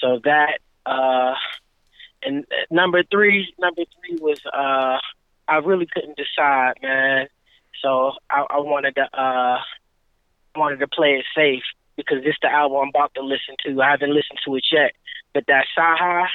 So 0.00 0.20
that 0.24 0.58
uh, 0.84 1.34
and 2.22 2.44
uh, 2.44 2.66
number 2.70 3.02
three, 3.10 3.52
number 3.58 3.82
three 4.00 4.18
was 4.20 4.40
uh, 4.46 4.98
I 5.46 5.56
really 5.58 5.86
couldn't 5.86 6.16
decide, 6.16 6.74
man. 6.82 7.28
So 7.82 8.12
I, 8.28 8.44
I 8.50 8.60
wanted 8.60 8.96
to 8.96 9.02
uh, 9.18 9.58
wanted 10.56 10.80
to 10.80 10.88
play 10.88 11.14
it 11.14 11.24
safe 11.34 11.62
because 11.96 12.22
this 12.24 12.36
the 12.42 12.48
album 12.48 12.78
I'm 12.82 12.88
about 12.88 13.14
to 13.14 13.22
listen 13.22 13.56
to. 13.64 13.80
I 13.80 13.90
haven't 13.90 14.14
listened 14.14 14.40
to 14.44 14.56
it 14.56 14.64
yet, 14.70 14.92
but 15.32 15.44
that 15.46 15.64
CyHi, 15.76 16.26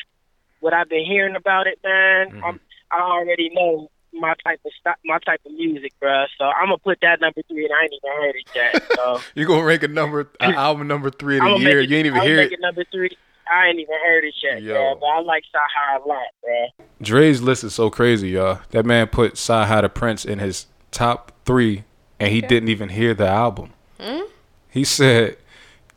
what 0.59 0.73
I've 0.73 0.89
been 0.89 1.05
hearing 1.05 1.35
about 1.35 1.67
it, 1.67 1.79
man, 1.83 2.41
I'm, 2.43 2.59
I 2.91 3.01
already 3.01 3.49
know 3.53 3.89
my 4.13 4.33
type 4.43 4.59
of 4.65 4.71
st- 4.79 4.95
my 5.05 5.17
type 5.25 5.41
of 5.45 5.51
music, 5.53 5.93
bruh. 6.01 6.25
So 6.37 6.45
I'm 6.45 6.67
gonna 6.67 6.77
put 6.77 6.99
that 7.01 7.19
number 7.21 7.41
three, 7.47 7.65
and 7.65 7.73
I 7.73 7.83
ain't 7.83 7.93
even 7.93 8.11
heard 8.23 8.35
it 8.35 8.45
yet. 8.53 8.75
So 8.95 9.23
You 9.35 9.45
gonna 9.45 9.63
rank 9.63 9.83
a 9.83 9.87
number 9.87 10.29
a 10.39 10.45
album 10.45 10.87
number 10.87 11.09
three 11.09 11.37
of 11.37 11.43
I'm 11.43 11.53
the 11.55 11.59
year? 11.59 11.79
it, 11.81 11.89
You 11.89 11.97
ain't 11.97 12.07
even 12.07 12.21
I'm 12.21 12.27
hear 12.27 12.41
it. 12.41 12.59
number 12.59 12.83
three. 12.91 13.09
I 13.51 13.67
ain't 13.67 13.79
even 13.79 13.95
heard 14.05 14.23
it 14.23 14.33
yet, 14.41 14.61
Yo. 14.63 14.73
bruh, 14.73 14.99
but 14.99 15.05
I 15.07 15.19
like 15.21 15.43
CyHi 15.53 16.03
a 16.05 16.07
lot, 16.07 16.23
bruh. 16.45 16.85
Dre's 17.01 17.41
list 17.41 17.63
is 17.65 17.73
so 17.73 17.89
crazy, 17.89 18.29
y'all. 18.29 18.59
That 18.71 18.85
man 18.85 19.07
put 19.07 19.33
CyHi 19.33 19.81
the 19.81 19.89
Prynce 19.89 20.23
in 20.23 20.39
his 20.39 20.67
top 20.91 21.31
three, 21.45 21.83
and 22.19 22.31
he 22.31 22.39
didn't 22.41 22.69
even 22.69 22.89
hear 22.89 23.13
the 23.13 23.27
album. 23.27 23.71
Hmm? 23.99 24.21
He 24.69 24.83
said, 24.85 25.37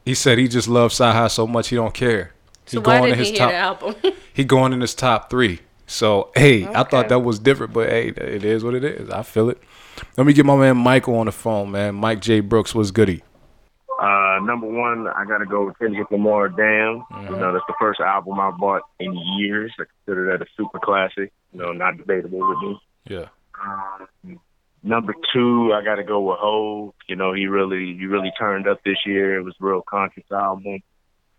he 0.05 0.15
said 0.15 0.39
he 0.39 0.49
just 0.49 0.67
loves 0.69 0.95
Sci 1.01 1.29
so 1.29 1.47
much 1.47 1.69
he 1.69 1.77
don't 1.77 1.95
care. 1.95 2.33
So 2.67 2.81
why 2.81 3.01
didn't 3.03 3.19
he 3.21 3.31
hear 3.31 3.39
top. 3.39 3.51
the 3.51 3.57
album? 3.57 3.95
He 4.35 4.45
going 4.45 4.73
in 4.75 4.81
his 4.83 4.95
top 4.95 5.31
three. 5.31 5.61
So 5.87 6.31
hey, 6.35 6.67
I 6.67 6.83
thought 6.83 7.09
that 7.09 7.21
was 7.21 7.39
different, 7.39 7.73
but 7.73 7.89
hey, 7.89 8.09
it 8.09 8.45
is 8.45 8.65
what 8.65 8.75
it 8.75 8.85
is. 8.85 9.09
I 9.11 9.23
feel 9.23 9.49
it. 9.51 9.63
Let 10.17 10.27
me 10.27 10.33
get 10.33 10.45
my 10.45 10.57
man 10.57 10.77
Michael 10.77 11.17
on 11.17 11.27
the 11.27 11.33
phone, 11.33 11.71
man. 11.71 11.95
Mike 11.95 12.21
J. 12.21 12.41
Brooks 12.41 12.75
was 12.75 12.91
goody. 12.91 13.23
Uh, 13.99 14.41
number 14.43 14.67
one, 14.67 15.09
I 15.09 15.25
gotta 15.25 15.47
go 15.47 15.67
with 15.67 15.79
Kendrick 15.79 16.11
Lamar. 16.11 16.49
Damn, 16.49 17.05
you 17.23 17.37
know 17.37 17.53
that's 17.53 17.65
the 17.67 17.75
first 17.81 18.01
album 18.01 18.39
I 18.39 18.51
bought 18.51 18.83
in 19.01 19.17
years. 19.39 19.73
I 19.81 19.85
consider 20.05 20.31
that 20.33 20.43
a 20.43 20.47
super 20.57 20.79
classic. 20.81 21.33
You 21.53 21.61
know, 21.61 21.73
not 21.73 21.97
debatable 21.97 22.47
with 22.47 22.59
me. 22.59 22.81
Yeah. 23.09 23.29
Um, 23.65 24.41
number 24.83 25.15
two, 25.33 25.73
I 25.73 25.83
gotta 25.83 26.05
go 26.05 26.21
with 26.21 26.39
Hove. 26.39 26.93
You 27.09 27.17
know, 27.17 27.33
he 27.33 27.47
really, 27.47 27.97
he 27.99 28.07
really 28.07 28.33
turned 28.39 28.69
up 28.69 28.83
this 28.85 28.99
year. 29.07 29.39
It 29.39 29.43
was 29.43 29.55
a 29.61 29.65
real 29.65 29.83
conscious 29.89 30.31
album. 30.31 30.83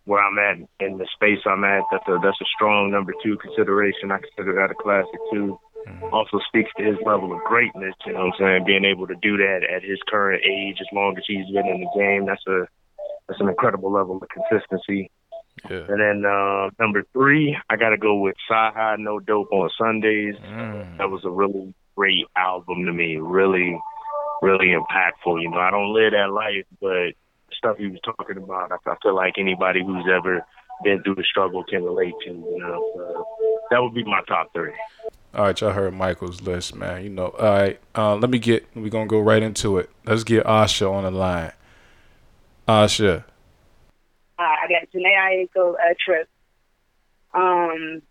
Where 0.08 0.24
I'm 0.24 0.40
at 0.40 0.56
in 0.80 0.98
the 0.98 1.08
space 1.14 1.44
I'm 1.46 1.66
at, 1.68 1.84
that's 1.92 2.08
a 2.08 2.18
that's 2.24 2.40
a 2.40 2.50
strong 2.56 2.90
number 2.90 3.12
two 3.22 3.36
consideration. 3.44 4.10
I 4.10 4.20
consider 4.24 4.56
that 4.56 4.72
a 4.72 4.76
classic 4.80 5.20
too. 5.34 5.60
Also 6.14 6.40
speaks 6.48 6.72
to 6.78 6.84
his 6.84 6.96
level 7.06 7.34
of 7.34 7.44
greatness. 7.44 7.94
You 8.06 8.14
know 8.14 8.32
what 8.32 8.40
I'm 8.40 8.40
saying? 8.40 8.64
Being 8.66 8.86
able 8.86 9.08
to 9.08 9.16
do 9.22 9.36
that 9.36 9.68
at 9.68 9.84
his 9.84 10.00
current 10.08 10.44
age, 10.48 10.78
as 10.80 10.88
long 10.94 11.18
as 11.18 11.24
he's 11.28 11.46
been 11.48 11.68
in 11.68 11.82
the 11.82 11.92
game, 12.00 12.26
that's 12.26 12.46
a 12.48 12.68
that's 13.28 13.42
an 13.42 13.50
incredible 13.50 13.92
level 13.92 14.16
of 14.16 14.30
consistency. 14.30 15.12
Yeah. 15.70 15.84
And 15.90 16.00
then 16.00 16.24
uh, 16.26 16.70
number 16.80 17.04
three, 17.12 17.58
I 17.70 17.76
got 17.76 17.90
to 17.90 17.98
go 17.98 18.16
with 18.16 18.36
CyHi 18.50 19.00
No 19.00 19.20
Dope 19.20 19.52
on 19.52 19.70
Sundays. 19.78 20.36
That 20.98 21.10
was 21.10 21.26
a 21.26 21.30
really 21.30 21.74
great 21.96 22.26
album 22.36 22.86
to 22.86 22.94
me. 22.94 23.18
Really, 23.18 23.78
really 24.42 24.68
impactful. 24.68 25.42
You 25.42 25.50
know, 25.50 25.60
I 25.60 25.72
don't 25.72 25.94
live 25.94 26.14
that 26.14 26.32
life, 26.32 26.66
but 26.80 27.16
stuff 27.58 27.78
he 27.78 27.88
was 27.88 28.00
talking 28.04 28.38
about, 28.38 28.72
I, 28.72 28.90
I 28.90 28.96
feel 29.02 29.16
like 29.16 29.36
anybody 29.38 29.84
who's 29.84 30.06
ever 30.12 30.46
been 30.84 31.02
through 31.04 31.16
the 31.16 31.24
struggle 31.24 31.64
can 31.64 31.84
relate 31.84 32.14
to. 32.26 32.30
You 32.30 32.58
know, 32.60 32.92
so 32.96 33.28
that 33.72 33.82
would 33.82 33.94
be 33.94 34.04
my 34.04 34.22
top 34.28 34.54
three. 34.54 34.74
All 35.34 35.46
right, 35.46 35.60
y'all 35.60 35.72
heard 35.72 35.94
Michael's 35.94 36.42
list, 36.42 36.76
man. 36.76 37.04
You 37.04 37.10
know, 37.10 37.28
all 37.28 37.46
right. 37.46 37.80
Uh, 37.96 38.16
let 38.16 38.30
me 38.30 38.40
get. 38.40 38.66
We're 38.76 38.90
gonna 38.90 39.08
go 39.08 39.20
right 39.20 39.44
into 39.44 39.78
it. 39.78 39.90
Let's 40.06 40.24
get 40.24 40.46
Asha 40.46 40.92
on 40.92 41.04
the 41.04 41.12
line. 41.12 41.52
Asha, 42.68 43.24
Uh, 44.40 44.42
I 44.42 44.68
got 44.68 44.90
Jhené 44.94 45.48
Aiko 45.56 45.74
uh, 45.74 45.94
Trip. 46.04 46.28
Um, 47.34 48.02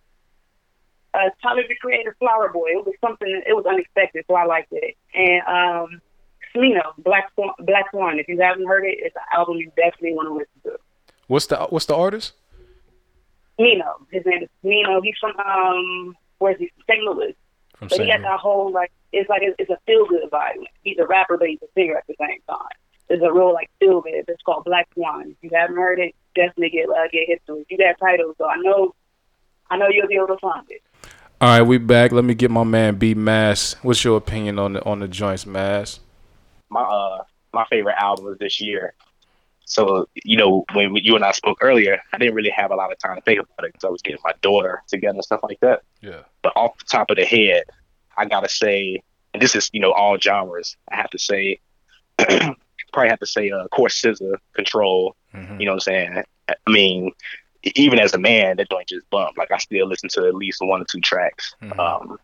uh, 1.15 1.31
Tyler 1.43 1.65
the 1.69 1.75
Creator, 1.81 2.17
Flower 2.19 2.51
Boy. 2.53 2.69
It 2.69 2.87
was 2.87 2.95
something. 3.01 3.43
It 3.47 3.55
was 3.55 3.67
unexpected, 3.67 4.25
so 4.29 4.35
I 4.35 4.45
liked 4.45 4.73
it. 4.73 4.97
And 5.15 5.43
um, 5.47 6.01
Smino, 6.57 6.83
Black 6.99 7.31
Swan. 7.35 7.53
Black 7.61 7.91
Swan. 7.91 8.19
If 8.19 8.29
you 8.29 8.41
haven't 8.41 8.67
heard 8.67 8.85
it, 8.85 8.97
it's 8.99 9.15
an 9.17 9.23
album 9.37 9.57
you 9.59 9.71
definitely 9.77 10.15
want 10.15 10.29
to 10.29 10.35
listen 10.35 10.61
to. 10.65 10.79
what's 11.27 11.47
the 11.47 11.57
what's 11.71 11.87
the 11.87 11.95
artist? 11.97 12.33
Nino. 13.59 14.07
His 14.11 14.25
name 14.27 14.43
is 14.43 14.49
Smino. 14.65 15.01
He's 15.03 15.15
from 15.21 15.33
um, 15.39 16.15
where's 16.39 16.59
he? 16.59 16.71
St. 16.89 17.03
Louis. 17.03 17.35
From 17.77 17.89
But 17.89 17.99
he 18.01 18.05
St. 18.07 18.23
got 18.23 18.29
that 18.29 18.41
whole 18.41 18.71
like 18.73 18.91
it's 19.13 19.29
like 19.29 19.43
it's 19.43 19.71
a 19.71 19.79
feel 19.87 20.07
good 20.07 20.29
vibe. 20.31 20.65
He's 20.83 20.99
a 20.99 21.07
rapper, 21.07 21.37
but 21.39 21.49
he's 21.49 21.61
a 21.63 21.67
singer 21.75 21.97
at 21.97 22.07
the 22.07 22.15
same 22.21 22.41
time. 22.49 22.69
It's 23.09 23.23
a 23.23 23.33
real 23.33 23.53
like 23.55 23.71
feel 23.81 24.01
good. 24.01 24.25
It's 24.29 24.43
called 24.43 24.65
Black 24.65 24.89
Swan. 24.95 25.31
If 25.31 25.37
you 25.43 25.51
haven't 25.55 25.77
heard 25.77 25.99
it, 26.01 26.15
definitely 26.35 26.71
get 26.71 26.89
uh, 26.89 27.09
get 27.13 27.25
hit 27.29 27.43
to 27.47 27.59
it. 27.59 27.67
You 27.71 27.79
got 27.79 27.99
titles, 27.99 28.35
so 28.39 28.47
I 28.47 28.57
know 28.57 28.95
I 29.71 29.77
know 29.79 29.89
you'll 29.91 30.09
be 30.09 30.17
able 30.17 30.29
to 30.29 30.39
find 30.39 30.67
it. 30.71 30.83
All 31.41 31.49
right, 31.51 31.63
we 31.63 31.79
back. 31.79 32.13
Let 32.13 32.25
me 32.25 32.35
get 32.35 32.51
my 32.51 32.65
man 32.65 32.97
B 32.97 33.15
Mass. 33.15 33.75
What's 33.83 34.03
your 34.05 34.17
opinion 34.17 34.59
on 34.59 34.75
the 34.75 34.85
on 34.85 35.01
the 35.01 35.09
joints, 35.09 35.47
Mass? 35.47 36.01
My 36.69 36.83
uh 36.83 37.25
my 37.53 37.65
favorite 37.67 37.97
album 37.99 38.27
of 38.27 38.39
this 38.39 38.61
year. 38.61 38.95
So 39.65 40.09
you 40.15 40.37
know 40.37 40.65
when 40.73 40.95
you 40.97 41.17
and 41.17 41.25
I 41.25 41.33
spoke 41.33 41.59
earlier, 41.61 42.01
I 42.13 42.19
didn't 42.19 42.35
really 42.35 42.51
have 42.51 42.71
a 42.71 42.77
lot 42.77 42.93
of 42.93 42.99
time 42.99 43.17
to 43.17 43.23
think 43.23 43.41
about 43.41 43.67
it 43.67 43.73
because 43.73 43.85
I 43.85 43.91
was 43.91 44.03
getting 44.03 44.21
my 44.25 44.33
daughter 44.43 44.83
together 44.89 45.15
and 45.15 45.25
stuff 45.25 45.41
like 45.43 45.61
that. 45.61 45.83
Yeah. 46.01 46.21
But 46.43 46.53
off 46.57 46.79
the 46.79 46.85
top 46.85 47.11
of 47.11 47.17
the 47.17 47.25
head, 47.25 47.65
I 48.17 48.27
gotta 48.27 48.49
say, 48.49 49.03
and 49.35 49.43
this 49.43 49.55
is 49.57 49.71
you 49.73 49.81
know 49.81 49.93
all 49.93 50.19
genres. 50.19 50.77
I 50.91 50.97
have 50.97 51.11
to 51.11 51.19
say, 51.19 51.61
probably 52.19 53.09
have 53.09 53.21
to 53.21 53.27
say, 53.27 53.51
uh, 53.51 53.67
Course 53.69 54.01
SZA, 54.01 54.37
Control. 54.55 55.17
You 55.59 55.67
know 55.67 55.73
what 55.73 55.77
I'm 55.77 55.81
saying? 55.81 56.23
I 56.49 56.71
mean, 56.71 57.13
even 57.75 57.99
as 57.99 58.15
a 58.15 58.19
man, 58.19 58.57
that 58.57 58.71
joint 58.71 58.89
just 58.89 59.09
bump. 59.11 59.37
Like 59.37 59.51
I 59.51 59.59
still 59.59 59.87
listen 59.87 60.09
to 60.11 60.27
at 60.27 60.35
least 60.35 60.61
one 60.63 60.81
or 60.81 60.87
two 60.91 61.01
tracks. 61.01 61.55
Um, 61.79 62.19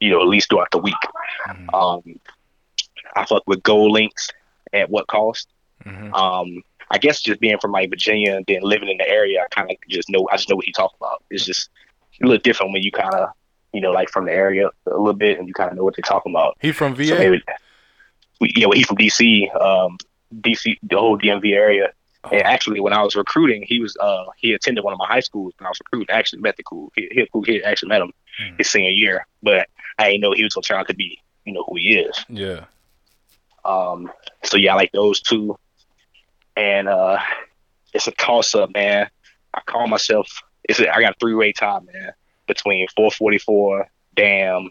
you 0.00 0.10
know, 0.10 0.20
at 0.20 0.28
least 0.28 0.50
throughout 0.50 0.70
the 0.70 0.78
week. 0.78 0.94
Um, 1.72 2.02
I 3.16 3.24
fuck 3.24 3.42
with 3.46 3.62
GoldLink's 3.62 4.30
at 4.72 4.90
what 4.90 5.06
cost? 5.06 5.48
Um, 6.14 6.62
I 6.90 6.98
guess 6.98 7.20
just 7.20 7.40
being 7.40 7.58
from 7.58 7.72
like 7.72 7.90
Virginia 7.90 8.36
and 8.36 8.44
then 8.46 8.60
living 8.62 8.88
in 8.88 8.98
the 8.98 9.08
area, 9.08 9.42
I 9.42 9.46
kind 9.54 9.70
of 9.70 9.76
just 9.88 10.08
know. 10.08 10.28
I 10.30 10.36
just 10.36 10.48
know 10.48 10.56
what 10.56 10.64
he 10.64 10.72
talking 10.72 10.96
about. 11.00 11.24
It's 11.30 11.44
just 11.44 11.68
a 12.22 12.26
little 12.26 12.40
different 12.40 12.72
when 12.72 12.82
you 12.82 12.92
kind 12.92 13.14
of, 13.14 13.30
you 13.72 13.80
know, 13.80 13.90
like 13.90 14.08
from 14.10 14.26
the 14.26 14.32
area 14.32 14.68
a 14.86 14.90
little 14.90 15.12
bit, 15.12 15.38
and 15.38 15.48
you 15.48 15.54
kind 15.54 15.70
of 15.70 15.76
know 15.76 15.84
what 15.84 15.96
they're 15.96 16.02
talking 16.02 16.32
about. 16.32 16.56
He 16.60 16.72
from 16.72 16.94
VA? 16.94 17.06
So 17.06 17.18
maybe, 17.18 17.42
we, 18.40 18.52
yeah, 18.56 18.66
well, 18.66 18.76
he's 18.76 18.86
from 18.86 18.96
DC, 18.96 19.54
um, 19.60 19.98
DC, 20.34 20.78
the 20.82 20.98
whole 20.98 21.18
DMV 21.18 21.52
area. 21.52 21.92
And 22.30 22.42
actually, 22.42 22.80
when 22.80 22.92
I 22.92 23.02
was 23.02 23.14
recruiting, 23.14 23.64
he 23.66 23.78
was 23.78 23.96
uh 24.00 24.24
he 24.36 24.52
attended 24.52 24.82
one 24.82 24.92
of 24.92 24.98
my 24.98 25.06
high 25.06 25.20
schools 25.20 25.54
when 25.58 25.66
I 25.66 25.70
was 25.70 25.78
recruiting. 25.80 26.12
I 26.14 26.18
actually 26.18 26.42
met 26.42 26.56
the 26.56 26.64
cool 26.64 26.92
he, 26.96 27.08
he, 27.10 27.42
kid. 27.44 27.62
Actually 27.62 27.90
met 27.90 28.02
him 28.02 28.12
his 28.58 28.68
senior 28.68 28.90
year, 28.90 29.26
but 29.42 29.68
I 29.98 30.10
didn't 30.10 30.22
know 30.22 30.32
he 30.32 30.42
was 30.42 30.54
gonna 30.54 30.80
out 30.80 30.88
to 30.88 30.94
be 30.94 31.20
you 31.44 31.52
know 31.52 31.64
who 31.68 31.76
he 31.76 31.98
is. 31.98 32.24
Yeah. 32.28 32.64
Um, 33.66 34.10
so 34.44 34.56
yeah, 34.56 34.72
I 34.72 34.76
like 34.76 34.92
those 34.92 35.20
two. 35.20 35.58
And 36.56 36.88
uh, 36.88 37.18
it's 37.92 38.06
a 38.06 38.12
toss 38.12 38.54
up, 38.54 38.70
man. 38.74 39.08
I 39.52 39.60
call 39.66 39.86
myself. 39.88 40.28
It's 40.64 40.80
a, 40.80 40.94
I 40.94 41.00
got 41.00 41.12
a 41.12 41.16
three 41.20 41.34
way 41.34 41.52
tie, 41.52 41.80
man, 41.80 42.12
between 42.46 42.86
444, 42.96 43.88
Damn, 44.14 44.70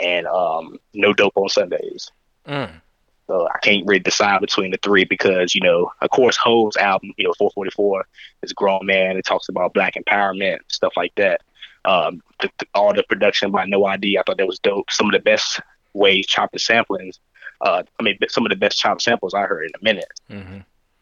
and 0.00 0.26
um, 0.26 0.78
No 0.94 1.12
Dope 1.12 1.36
on 1.36 1.48
Sundays. 1.48 2.10
Mm. 2.46 2.80
So 3.26 3.48
I 3.48 3.58
can't 3.58 3.86
really 3.86 4.00
decide 4.00 4.40
between 4.40 4.70
the 4.70 4.78
three 4.82 5.04
because 5.04 5.54
you 5.54 5.60
know, 5.60 5.90
of 6.00 6.10
course, 6.10 6.36
Hov's 6.36 6.76
album, 6.76 7.12
you 7.16 7.24
know, 7.24 7.34
444 7.38 8.06
is 8.42 8.52
grown 8.52 8.86
man. 8.86 9.16
It 9.16 9.24
talks 9.24 9.48
about 9.48 9.74
black 9.74 9.94
empowerment, 9.94 10.58
stuff 10.68 10.92
like 10.96 11.14
that. 11.16 11.40
Um, 11.84 12.22
the, 12.40 12.50
the- 12.58 12.66
all 12.74 12.94
the 12.94 13.02
production 13.02 13.50
by 13.50 13.64
No 13.66 13.84
ID, 13.84 14.18
I 14.18 14.22
thought 14.22 14.38
that 14.38 14.46
was 14.46 14.58
dope. 14.60 14.90
Some 14.90 15.06
of 15.06 15.12
the 15.12 15.18
best 15.18 15.60
ways 15.92 16.26
chopped 16.26 16.52
the 16.52 16.58
samplings. 16.58 17.18
Uh, 17.60 17.82
I 17.98 18.02
mean, 18.02 18.18
some 18.28 18.44
of 18.44 18.50
the 18.50 18.56
best 18.56 18.78
chopped 18.78 19.02
samples 19.02 19.34
I 19.34 19.42
heard 19.42 19.64
in 19.66 19.72
a 19.80 19.84
minute. 19.84 20.12
Mm-hmm. 20.30 20.58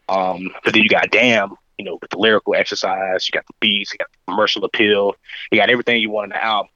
Um, 0.07 0.51
but 0.63 0.73
then 0.73 0.83
you 0.83 0.89
got 0.89 1.11
Damn, 1.11 1.55
you 1.77 1.85
know, 1.85 1.97
with 2.01 2.11
the 2.11 2.17
lyrical 2.17 2.55
exercise, 2.55 3.27
you 3.27 3.31
got 3.31 3.45
the 3.47 3.53
beats, 3.59 3.91
you 3.91 3.97
got 3.97 4.11
the 4.11 4.31
commercial 4.31 4.63
appeal, 4.63 5.15
you 5.51 5.59
got 5.59 5.69
everything 5.69 6.01
you 6.01 6.09
want 6.09 6.25
in 6.25 6.29
the 6.29 6.43
album. 6.43 6.69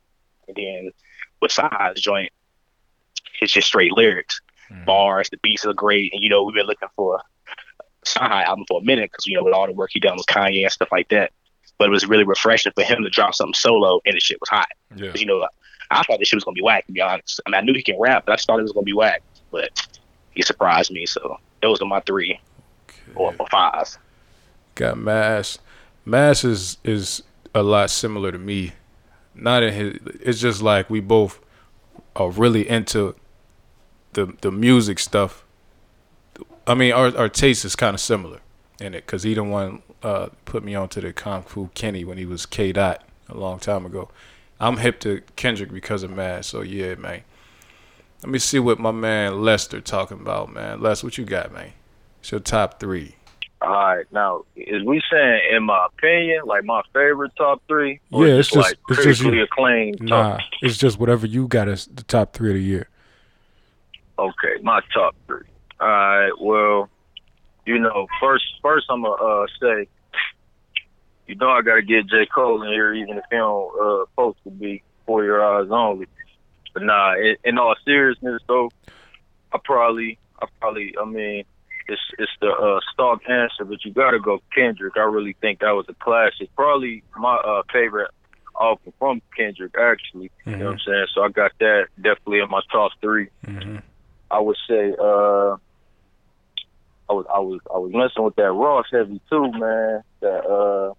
And 0.48 0.58
then 0.58 0.92
with 1.42 1.52
Size 1.52 2.02
joint, 2.02 2.32
it's 3.42 3.54
just 3.54 3.68
straight 3.68 3.94
lyrics, 3.94 4.42
bars, 4.86 5.30
the 5.30 5.38
beats 5.42 5.66
are 5.66 5.74
great, 5.74 6.14
and 6.14 6.22
you 6.22 6.30
know, 6.30 6.44
we've 6.44 6.56
been 6.56 6.66
looking 6.66 6.90
for 6.96 7.16
a 7.16 7.20
Sci 8.06 8.20
album 8.20 8.66
for 8.68 8.82
a 8.82 8.84
minute 8.84 9.12
because 9.12 9.26
you 9.28 9.36
know 9.36 9.44
with 9.44 9.54
all 9.54 9.68
the 9.68 9.74
work 9.74 9.92
he 9.94 10.00
done 10.00 10.18
with 10.18 10.26
Kanye 10.26 10.64
and 10.64 10.72
stuff 10.72 10.90
like 10.92 11.10
that. 11.10 11.32
But 11.78 11.88
it 11.88 11.92
was 11.92 12.08
really 12.08 12.26
refreshing 12.26 12.74
for 12.74 12.84
him 12.84 13.04
to 13.04 13.10
drop 13.10 13.36
something 13.36 13.54
solo, 13.54 14.02
and 14.06 14.16
the 14.16 14.20
shit 14.20 14.40
was 14.42 14.50
hot. 14.50 14.68
Yeah. 14.96 15.12
You 15.16 15.26
know, 15.26 15.48
I 15.92 16.04
thought 16.04 16.20
this 16.20 16.28
shit 16.28 16.38
was 16.38 16.44
gonna 16.44 16.56
be 16.56 16.62
whack. 16.62 16.86
To 16.88 16.92
be 16.92 17.02
honest, 17.02 17.40
I 17.46 17.50
mean, 17.50 17.60
I 17.60 17.62
knew 17.62 17.74
he 17.74 17.84
can 17.84 18.00
rap, 18.00 18.26
but 18.26 18.34
I 18.34 18.36
just 18.36 18.48
thought 18.48 18.60
it 18.60 18.64
was 18.64 18.74
gonna 18.74 18.84
be 18.84 18.94
whack. 18.94 19.22
But 19.52 20.00
he 20.32 20.42
surprised 20.42 20.92
me. 20.92 21.06
So 21.06 21.38
those 21.62 21.82
are 21.82 21.86
my 21.86 22.00
three 22.02 22.40
or, 23.16 23.34
my 23.34 23.46
five. 23.50 23.98
Got 24.76 24.98
Mass. 24.98 25.60
Mass 26.06 26.44
is 26.44 26.78
is 26.84 27.24
a 27.54 27.64
lot 27.64 27.90
similar 27.90 28.32
to 28.32 28.38
me. 28.38 28.74
Not 29.36 29.64
in 29.64 29.74
his. 29.74 30.00
It's 30.22 30.40
just 30.40 30.62
like 30.62 30.90
we 30.90 31.00
both 31.00 31.40
are 32.16 32.30
really 32.30 32.68
into 32.68 33.16
the 34.14 34.34
the 34.42 34.52
music 34.52 35.00
stuff. 35.00 35.44
I 36.68 36.76
mean, 36.76 36.94
our 36.94 37.16
our 37.18 37.30
taste 37.30 37.66
is 37.66 37.76
kind 37.76 37.94
of 37.94 38.00
similar 38.00 38.40
in 38.80 38.94
it 38.94 39.06
because 39.06 39.24
he 39.24 39.34
the 39.34 39.44
one 39.44 39.82
uh, 40.04 40.30
put 40.46 40.64
me 40.64 40.76
onto 40.76 41.02
the 41.02 41.14
Kung 41.14 41.44
Fu 41.44 41.70
Kenny 41.74 42.04
when 42.04 42.18
he 42.18 42.26
was 42.26 42.46
K 42.46 42.72
Dot 42.72 43.04
a 43.28 43.38
long 43.38 43.60
time 43.60 43.86
ago. 43.86 44.10
I'm 44.60 44.78
hip 44.78 45.00
to 45.02 45.22
Kendrick 45.36 45.72
because 45.72 46.04
of 46.04 46.12
Mass. 46.12 46.48
So 46.48 46.62
yeah, 46.62 46.96
man. 46.96 47.24
Let 48.22 48.32
me 48.32 48.40
see 48.40 48.60
what 48.60 48.80
my 48.80 48.92
man 48.92 49.42
Lester 49.42 49.80
talking 49.80 50.20
about, 50.20 50.52
man. 50.54 50.82
Les, 50.82 51.04
what 51.04 51.18
you 51.18 51.26
got, 51.26 51.54
man? 51.54 51.72
It's 52.20 52.32
your 52.32 52.42
top 52.42 52.80
three. 52.80 53.16
All 53.62 53.70
right, 53.70 54.06
now 54.14 54.46
is 54.56 54.84
we 54.86 55.02
saying 55.12 55.42
in 55.54 55.64
my 55.64 55.88
opinion, 55.88 56.44
like 56.46 56.64
my 56.64 56.82
favorite 56.94 57.34
top 57.38 57.62
three, 57.68 58.00
or 58.10 58.26
yeah, 58.26 58.36
it's 58.36 58.48
just 58.50 58.70
like 58.70 58.78
it's 58.90 59.04
just 59.04 59.20
critically 59.22 59.38
you. 59.40 59.44
acclaimed 59.44 60.02
Nah, 60.02 60.38
top? 60.38 60.40
it's 60.62 60.78
just 60.78 60.98
whatever 60.98 61.28
you 61.28 61.46
got 61.48 61.68
as 61.68 61.86
the 61.88 62.04
top 62.04 62.32
three 62.34 62.52
of 62.52 62.56
the 62.56 62.64
year. 62.64 62.88
Okay, 64.18 64.62
my 64.64 64.80
top 64.94 65.14
three. 65.28 65.44
All 65.82 65.88
right, 65.88 66.32
well, 66.40 66.90
you 67.66 67.80
know, 67.80 68.08
first 68.22 68.46
first 68.62 68.86
I'm 68.90 69.02
gonna 69.04 69.16
uh, 69.16 69.46
say, 69.62 69.90
you 71.28 71.36
know, 71.36 71.50
I 71.50 71.62
gotta 71.62 71.82
get 71.82 72.08
J 72.08 72.28
Cole 72.34 72.64
in 72.64 72.70
here, 72.70 72.94
even 72.94 73.18
if 73.18 73.24
he 73.30 73.36
don't 73.36 73.72
uh, 73.78 74.06
supposed 74.12 74.38
to 74.46 74.52
be 74.52 74.84
for 75.06 75.26
your 75.26 75.44
eyes 75.44 75.68
only. 75.70 76.08
But 76.74 76.84
nah, 76.84 77.16
in, 77.16 77.36
in 77.44 77.58
all 77.58 77.76
seriousness 77.86 78.42
though, 78.48 78.70
I 79.52 79.58
probably, 79.64 80.18
I 80.42 80.48
probably, 80.60 80.96
I 81.00 81.06
mean, 81.06 81.44
it's 81.88 82.02
it's 82.18 82.32
the 82.40 82.50
uh, 82.50 82.80
stock 82.94 83.22
answer, 83.28 83.66
but 83.66 83.84
you 83.84 83.92
gotta 83.92 84.20
go 84.20 84.42
Kendrick. 84.54 84.94
I 84.96 85.02
really 85.02 85.36
think 85.42 85.60
that 85.60 85.72
was 85.72 85.86
a 85.90 85.94
classic. 85.96 86.54
Probably 86.56 87.04
my 87.18 87.36
uh, 87.36 87.64
favorite 87.74 88.12
album 88.60 88.94
from 89.00 89.22
Kendrick, 89.36 89.74
actually. 89.80 90.32
You 90.46 90.58
know 90.58 90.66
what 90.66 90.74
I'm 90.74 90.80
saying? 90.86 91.06
So 91.16 91.22
I 91.24 91.30
got 91.30 91.52
that 91.60 91.88
definitely 91.96 92.40
in 92.40 92.50
my 92.50 92.62
top 92.72 92.92
3 93.02 93.28
I 94.32 94.40
would 94.40 94.58
say 94.68 94.94
uh 95.00 95.58
I 97.10 97.14
was 97.14 97.26
I 97.34 97.40
was 97.40 97.60
I 97.74 97.78
was 97.80 97.92
messing 97.92 98.24
with 98.24 98.36
that 98.36 98.52
Ross 98.52 98.86
heavy 98.92 99.20
too, 99.30 99.52
man. 99.54 100.04
That 100.22 100.46
uh 100.46 100.94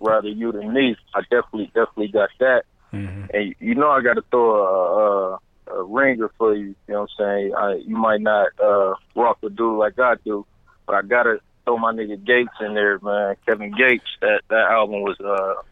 rather 0.00 0.28
you 0.28 0.52
than 0.52 0.72
me. 0.72 0.96
I 1.14 1.20
definitely 1.22 1.66
definitely 1.66 2.08
got 2.08 2.30
that. 2.40 2.64
And 2.92 3.54
you 3.60 3.74
know 3.74 3.90
I 3.90 4.00
gotta 4.02 4.22
throw 4.30 4.54
a, 4.54 5.34
a 5.34 5.38
a 5.80 5.82
ringer 5.84 6.30
for 6.38 6.54
you, 6.54 6.68
you 6.68 6.94
know 6.94 7.00
what 7.02 7.10
I'm 7.18 7.24
saying? 7.24 7.54
I 7.54 7.74
you 7.86 7.96
might 7.96 8.20
not 8.22 8.48
uh 8.62 8.94
rock 9.14 9.38
the 9.42 9.50
dude 9.50 9.78
like 9.78 9.98
I 9.98 10.14
do, 10.24 10.46
but 10.86 10.94
I 10.96 11.02
gotta 11.02 11.40
throw 11.64 11.76
my 11.76 11.92
nigga 11.92 12.24
Gates 12.24 12.50
in 12.60 12.74
there, 12.74 12.98
man. 13.00 13.36
Kevin 13.46 13.72
Gates. 13.76 14.04
That 14.22 14.40
that 14.48 14.70
album 14.70 15.02
was 15.02 15.16
uh 15.20 15.62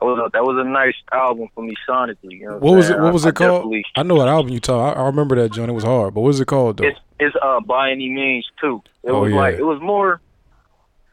that 0.00 0.06
was 0.06 0.18
a, 0.26 0.30
that 0.32 0.42
was 0.42 0.56
a 0.58 0.68
nice 0.68 0.94
album 1.12 1.48
for 1.54 1.62
me 1.62 1.74
sonically. 1.88 2.32
You 2.40 2.46
know 2.48 2.56
What 2.58 2.76
was 2.76 2.90
it? 2.90 2.98
What 2.98 3.12
was 3.12 3.26
I- 3.26 3.28
it 3.28 3.40
I 3.40 3.46
called? 3.46 3.74
I 3.96 4.02
know 4.02 4.14
what 4.16 4.28
album 4.28 4.52
you 4.52 4.58
talk. 4.60 4.96
I, 4.96 5.00
I 5.00 5.06
remember 5.06 5.36
that 5.36 5.50
joint. 5.52 5.70
It 5.70 5.74
was 5.74 5.84
hard, 5.84 6.14
but 6.14 6.22
what 6.22 6.28
was 6.28 6.40
it 6.40 6.46
called 6.46 6.78
though? 6.78 6.84
It's 6.88 6.98
it's 7.20 7.36
uh 7.40 7.60
by 7.60 7.90
any 7.92 8.08
means 8.08 8.48
too. 8.60 8.82
It 9.04 9.10
Oh, 9.12 9.20
was 9.22 9.30
yeah. 9.30 9.36
like 9.36 9.54
it 9.54 9.62
was 9.64 9.80
more. 9.80 10.20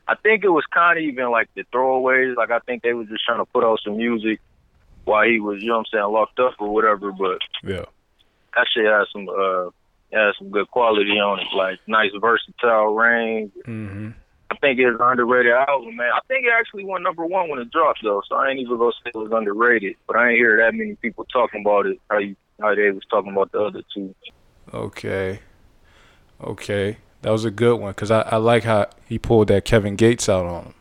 I 0.07 0.15
think 0.15 0.45
it 0.45 0.49
was 0.49 0.63
kind 0.73 0.97
of 0.97 1.03
even 1.03 1.29
like 1.31 1.49
the 1.53 1.63
throwaways. 1.73 2.35
Like 2.37 2.49
I 2.49 2.59
think 2.59 2.81
they 2.81 2.93
was 2.93 3.07
just 3.09 3.25
trying 3.25 3.39
to 3.39 3.45
put 3.45 3.63
out 3.65 3.79
some 3.83 3.97
music 3.97 4.39
while 5.07 5.27
he 5.27 5.39
was, 5.39 5.61
you 5.61 5.69
know 5.69 5.77
what 5.77 5.87
I'm 5.93 5.99
saying, 5.99 6.13
locked 6.13 6.39
up 6.39 6.53
or 6.59 6.73
whatever. 6.73 7.11
But 7.11 7.39
yeah, 7.63 7.85
that 8.55 8.67
shit 8.73 8.85
had 8.85 9.05
some 9.11 9.27
uh 9.29 9.69
had 10.11 10.33
some 10.37 10.51
good 10.51 10.69
quality 10.69 11.19
on 11.19 11.39
it. 11.39 11.47
Like 11.55 11.79
nice 11.87 12.11
versatile 12.19 12.93
range. 12.93 13.51
Mm-hmm. 13.65 14.09
I 14.49 14.55
think 14.57 14.79
it's 14.79 14.99
an 14.99 15.05
underrated 15.05 15.53
album, 15.53 15.95
man. 15.95 16.09
I 16.13 16.19
think 16.27 16.45
it 16.45 16.53
actually 16.57 16.85
went 16.85 17.03
number 17.03 17.25
one 17.25 17.49
when 17.49 17.59
it 17.59 17.71
dropped 17.71 17.99
though. 18.03 18.21
So 18.27 18.35
I 18.35 18.49
ain't 18.49 18.59
even 18.59 18.77
gonna 18.77 18.91
say 19.03 19.11
it 19.13 19.17
was 19.17 19.31
underrated. 19.31 19.95
But 20.07 20.17
I 20.17 20.29
ain't 20.29 20.37
hear 20.37 20.57
that 20.57 20.75
many 20.75 20.95
people 20.95 21.25
talking 21.25 21.61
about 21.61 21.85
it. 21.85 21.99
How 22.09 22.19
you 22.19 22.35
how 22.59 22.75
they 22.75 22.91
was 22.91 23.03
talking 23.09 23.31
about 23.31 23.51
the 23.51 23.61
other 23.61 23.83
two. 23.93 24.13
Okay, 24.73 25.39
okay, 26.41 26.97
that 27.21 27.31
was 27.31 27.45
a 27.45 27.51
good 27.51 27.79
one 27.79 27.91
because 27.91 28.11
I, 28.11 28.21
I 28.21 28.37
like 28.37 28.63
how 28.63 28.89
he 29.07 29.17
pulled 29.17 29.47
that 29.47 29.63
Kevin 29.63 29.95
Gates 29.95 30.27
out 30.27 30.45
on 30.45 30.63
him. 30.65 30.73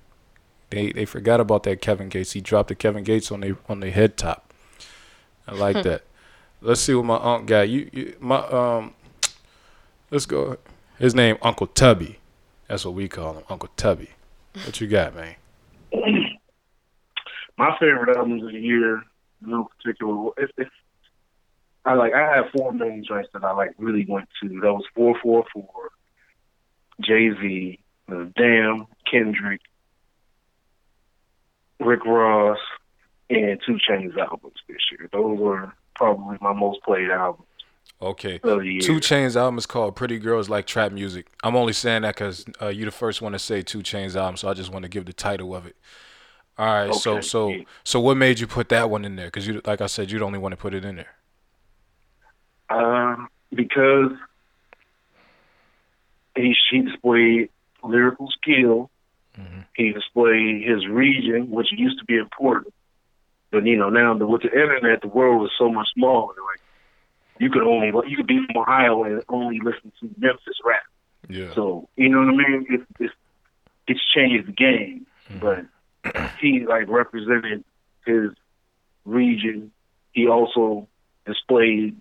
They 0.71 0.93
they 0.93 1.05
forgot 1.05 1.41
about 1.41 1.62
that 1.64 1.81
Kevin 1.81 2.09
Gates. 2.09 2.33
He 2.33 2.41
dropped 2.41 2.69
the 2.69 2.75
Kevin 2.75 3.05
Gates 3.05 3.31
on 3.31 3.41
the 3.41 3.57
on 3.69 3.81
the 3.81 3.91
head 3.91 4.17
top. 4.17 4.53
I 5.47 5.55
like 5.55 5.83
that. 5.85 6.03
Let's 6.61 6.81
see 6.81 6.95
what 6.95 7.05
my 7.05 7.17
aunt 7.17 7.47
got. 7.47 7.69
You, 7.69 7.89
you 7.93 8.17
my 8.21 8.39
um. 8.47 8.95
Let's 10.11 10.27
go. 10.27 10.57
His 10.99 11.14
name 11.14 11.37
Uncle 11.43 11.67
Tubby. 11.67 12.19
That's 12.69 12.85
what 12.85 12.95
we 12.95 13.09
call 13.09 13.35
him, 13.35 13.45
Uncle 13.49 13.69
Tubby. 13.77 14.11
What 14.64 14.81
you 14.81 14.87
got, 14.87 15.14
man? 15.14 15.37
my 17.59 17.77
favorite 17.79 18.17
albums 18.17 18.43
of 18.43 18.53
the 18.53 18.59
year, 18.59 19.03
no 19.41 19.69
particular. 19.77 20.31
If, 20.39 20.51
if 20.57 20.69
I 21.85 21.95
like, 21.95 22.12
I 22.14 22.37
have 22.37 22.47
four 22.57 22.73
main 22.73 23.05
joints 23.05 23.29
that 23.33 23.45
I 23.45 23.53
like 23.53 23.73
really 23.79 24.05
went 24.09 24.29
to. 24.43 24.49
That 24.49 24.73
was 24.73 24.85
four 24.95 25.17
four 25.23 25.45
four, 25.53 25.91
Jay 27.01 27.31
Z, 27.41 27.79
Damn, 28.09 28.87
Kendrick, 29.11 29.61
Rick 31.81 32.05
Ross, 32.05 32.59
and 33.31 33.61
2 33.66 33.79
Chainz 33.89 34.16
albums 34.16 34.55
this 34.68 34.79
year. 34.93 35.09
Those 35.12 35.39
were 35.39 35.72
probably 35.95 36.39
my 36.41 36.53
most 36.53 36.83
played 36.83 37.11
albums. 37.11 37.47
Okay. 38.01 38.41
of 38.43 38.61
the 38.61 38.66
year. 38.66 38.81
2 38.81 38.95
Chainz 38.97 39.37
album 39.37 39.59
is 39.59 39.66
called 39.66 39.97
Pretty 39.97 40.18
Girls 40.18 40.49
Like 40.49 40.66
Trap 40.66 40.93
Music. 40.93 41.27
I'm 41.43 41.57
only 41.57 41.72
saying 41.72 42.03
that 42.03 42.14
because 42.14 42.45
uh, 42.61 42.68
you 42.68 42.85
the 42.85 42.91
first 42.91 43.22
one 43.22 43.33
to 43.33 43.39
say 43.39 43.62
2 43.62 43.79
Chainz 43.79 44.16
album, 44.16 44.37
so 44.37 44.49
I 44.49 44.55
just 44.55 44.70
want 44.72 44.83
to 44.85 44.89
give 44.89 45.07
the 45.07 45.12
title 45.12 45.55
of 45.55 45.66
it. 45.66 45.77
All 46.59 46.66
right. 46.66 46.95
So 46.95 47.12
Okay. 47.16 47.20
so 47.22 47.53
so 47.53 47.64
so, 47.85 48.01
what 48.01 48.16
made 48.16 48.39
you 48.41 48.47
put 48.47 48.68
that 48.70 48.89
one 48.91 49.05
in 49.05 49.16
there? 49.16 49.27
Because 49.27 49.47
you, 49.47 49.61
like 49.66 49.81
I 49.81 49.87
said, 49.87 50.11
you 50.11 50.18
the 50.18 50.24
only 50.24 50.39
want 50.39 50.53
to 50.53 50.57
put 50.57 50.74
it 50.74 50.85
in 50.85 50.97
there. 50.97 51.14
Um, 52.68 53.29
because 53.53 54.12
he 56.35 56.57
he 56.70 56.81
displayed 56.83 57.51
lyrical 57.83 58.29
skill. 58.31 58.91
He 59.74 59.93
displayed 59.93 60.66
his 60.66 60.87
region, 60.87 61.51
which 61.51 61.68
used 61.72 61.99
to 61.99 62.05
be 62.05 62.16
important. 62.16 62.72
But 63.51 63.64
you 63.66 63.76
know 63.76 63.91
now 63.91 64.16
the, 64.16 64.26
with 64.26 64.43
the 64.43 64.51
internet, 64.51 65.03
the 65.03 65.09
world 65.09 65.45
is 65.45 65.53
so 65.59 65.70
much 65.70 65.89
smaller. 65.95 66.34
Like 66.34 66.61
you 67.39 67.51
could 67.51 67.62
only 67.62 67.93
you 68.09 68.16
could 68.16 68.26
be 68.26 68.45
from 68.47 68.62
Ohio 68.62 69.05
and 69.05 69.22
only 69.28 69.61
listen 69.62 69.93
to 70.01 70.11
Memphis 70.18 70.59
rap. 70.64 70.82
Yeah. 71.28 71.55
So 71.55 71.89
you 71.97 72.09
know 72.09 72.20
what 72.20 72.28
I 72.28 72.49
mean? 72.49 72.66
It's 72.68 72.84
it's, 72.99 73.14
it's 73.87 74.01
changed 74.14 74.49
the 74.49 74.53
game, 74.53 75.07
mm-hmm. 75.30 75.39
but 75.39 76.30
he 76.41 76.66
like 76.66 76.89
represented 76.89 77.64
his 78.05 78.30
region. 79.05 79.70
He 80.12 80.28
also 80.28 80.89
displayed 81.26 81.97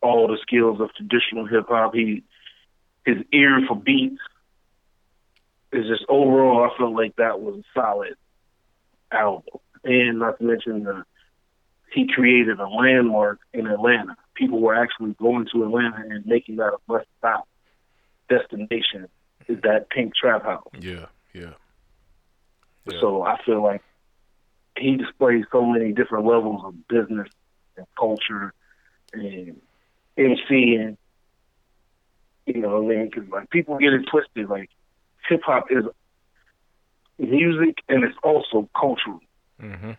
all 0.00 0.28
the 0.28 0.38
skills 0.40 0.80
of 0.80 0.94
traditional 0.94 1.46
hip 1.46 1.66
hop. 1.68 1.94
He 1.94 2.22
his 3.04 3.18
ear 3.32 3.60
for 3.66 3.76
beats 3.76 4.20
is 5.72 5.86
just 5.86 6.04
overall. 6.08 6.64
I 6.70 6.76
felt 6.78 6.94
like 6.94 7.16
that 7.16 7.40
was 7.40 7.56
a 7.56 7.64
solid 7.78 8.14
album, 9.10 9.60
and 9.84 10.18
not 10.18 10.38
to 10.38 10.44
mention 10.44 10.84
the 10.84 11.04
he 11.92 12.06
created 12.06 12.60
a 12.60 12.68
landmark 12.68 13.40
in 13.52 13.66
Atlanta. 13.66 14.16
People 14.34 14.60
were 14.60 14.74
actually 14.74 15.14
going 15.14 15.46
to 15.52 15.64
Atlanta 15.64 15.96
and 16.08 16.26
making 16.26 16.56
that 16.56 16.74
a 16.74 16.78
must 16.86 17.06
stop 17.18 17.48
destination. 18.28 19.08
Is 19.48 19.60
that 19.62 19.88
Pink 19.88 20.14
Trap 20.14 20.44
House? 20.44 20.68
Yeah. 20.78 21.06
Yeah. 21.32 21.54
So 23.00 23.22
I 23.22 23.36
feel 23.44 23.62
like 23.62 23.82
he 24.78 24.96
displays 24.96 25.44
so 25.52 25.64
many 25.64 25.92
different 25.92 26.26
levels 26.26 26.62
of 26.64 26.88
business 26.88 27.28
and 27.76 27.86
culture 27.98 28.52
and 29.12 29.60
MCing. 30.16 30.96
You 32.46 32.60
know 32.62 32.80
what 32.80 32.92
I 32.92 32.96
mean? 32.96 33.10
Because 33.10 33.28
like 33.30 33.50
people 33.50 33.78
get 33.78 33.92
it 33.92 34.06
twisted. 34.10 34.48
Like 34.48 34.70
hip 35.28 35.42
hop 35.44 35.66
is 35.70 35.84
music 37.18 37.78
and 37.88 38.04
it's 38.04 38.16
also 38.22 38.68
cultural. 38.78 39.20
Mm-hmm. 39.60 39.92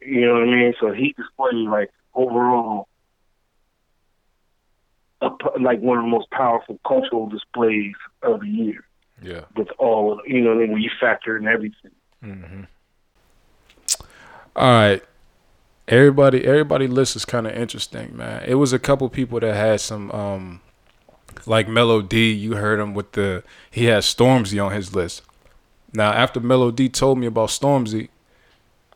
You 0.00 0.26
know 0.26 0.34
what 0.34 0.42
I 0.42 0.46
mean? 0.46 0.74
So 0.80 0.92
he 0.92 1.14
displayed 1.16 1.68
like 1.68 1.90
overall, 2.14 2.88
a, 5.20 5.30
like 5.60 5.80
one 5.80 5.98
of 5.98 6.04
the 6.04 6.10
most 6.10 6.30
powerful 6.30 6.78
cultural 6.86 7.28
displays 7.28 7.94
of 8.22 8.40
the 8.40 8.48
year. 8.48 8.84
Yeah. 9.24 9.42
with 9.56 9.68
all 9.78 10.12
of 10.12 10.18
you 10.26 10.40
know 10.40 10.56
when 10.56 10.80
you 10.80 10.90
factor 11.00 11.36
in 11.36 11.46
everything. 11.46 11.92
Mm-hmm. 12.24 12.62
All 14.56 14.70
right. 14.70 15.02
Everybody, 15.88 16.44
everybody 16.44 16.86
list 16.86 17.16
is 17.16 17.24
kind 17.24 17.46
of 17.46 17.54
interesting, 17.54 18.16
man. 18.16 18.44
It 18.46 18.54
was 18.54 18.72
a 18.72 18.78
couple 18.78 19.08
people 19.08 19.40
that 19.40 19.54
had 19.54 19.80
some, 19.80 20.10
um, 20.12 20.60
like 21.46 21.68
Mello 21.68 22.02
Dee. 22.02 22.32
You 22.32 22.56
heard 22.56 22.80
him 22.80 22.94
with 22.94 23.12
the 23.12 23.42
he 23.70 23.86
had 23.86 24.02
Stormzy 24.02 24.64
on 24.64 24.72
his 24.72 24.94
list. 24.94 25.22
Now, 25.94 26.12
after 26.12 26.40
Mello 26.40 26.70
Dee 26.70 26.88
told 26.88 27.18
me 27.18 27.26
about 27.26 27.50
Stormzy, 27.50 28.08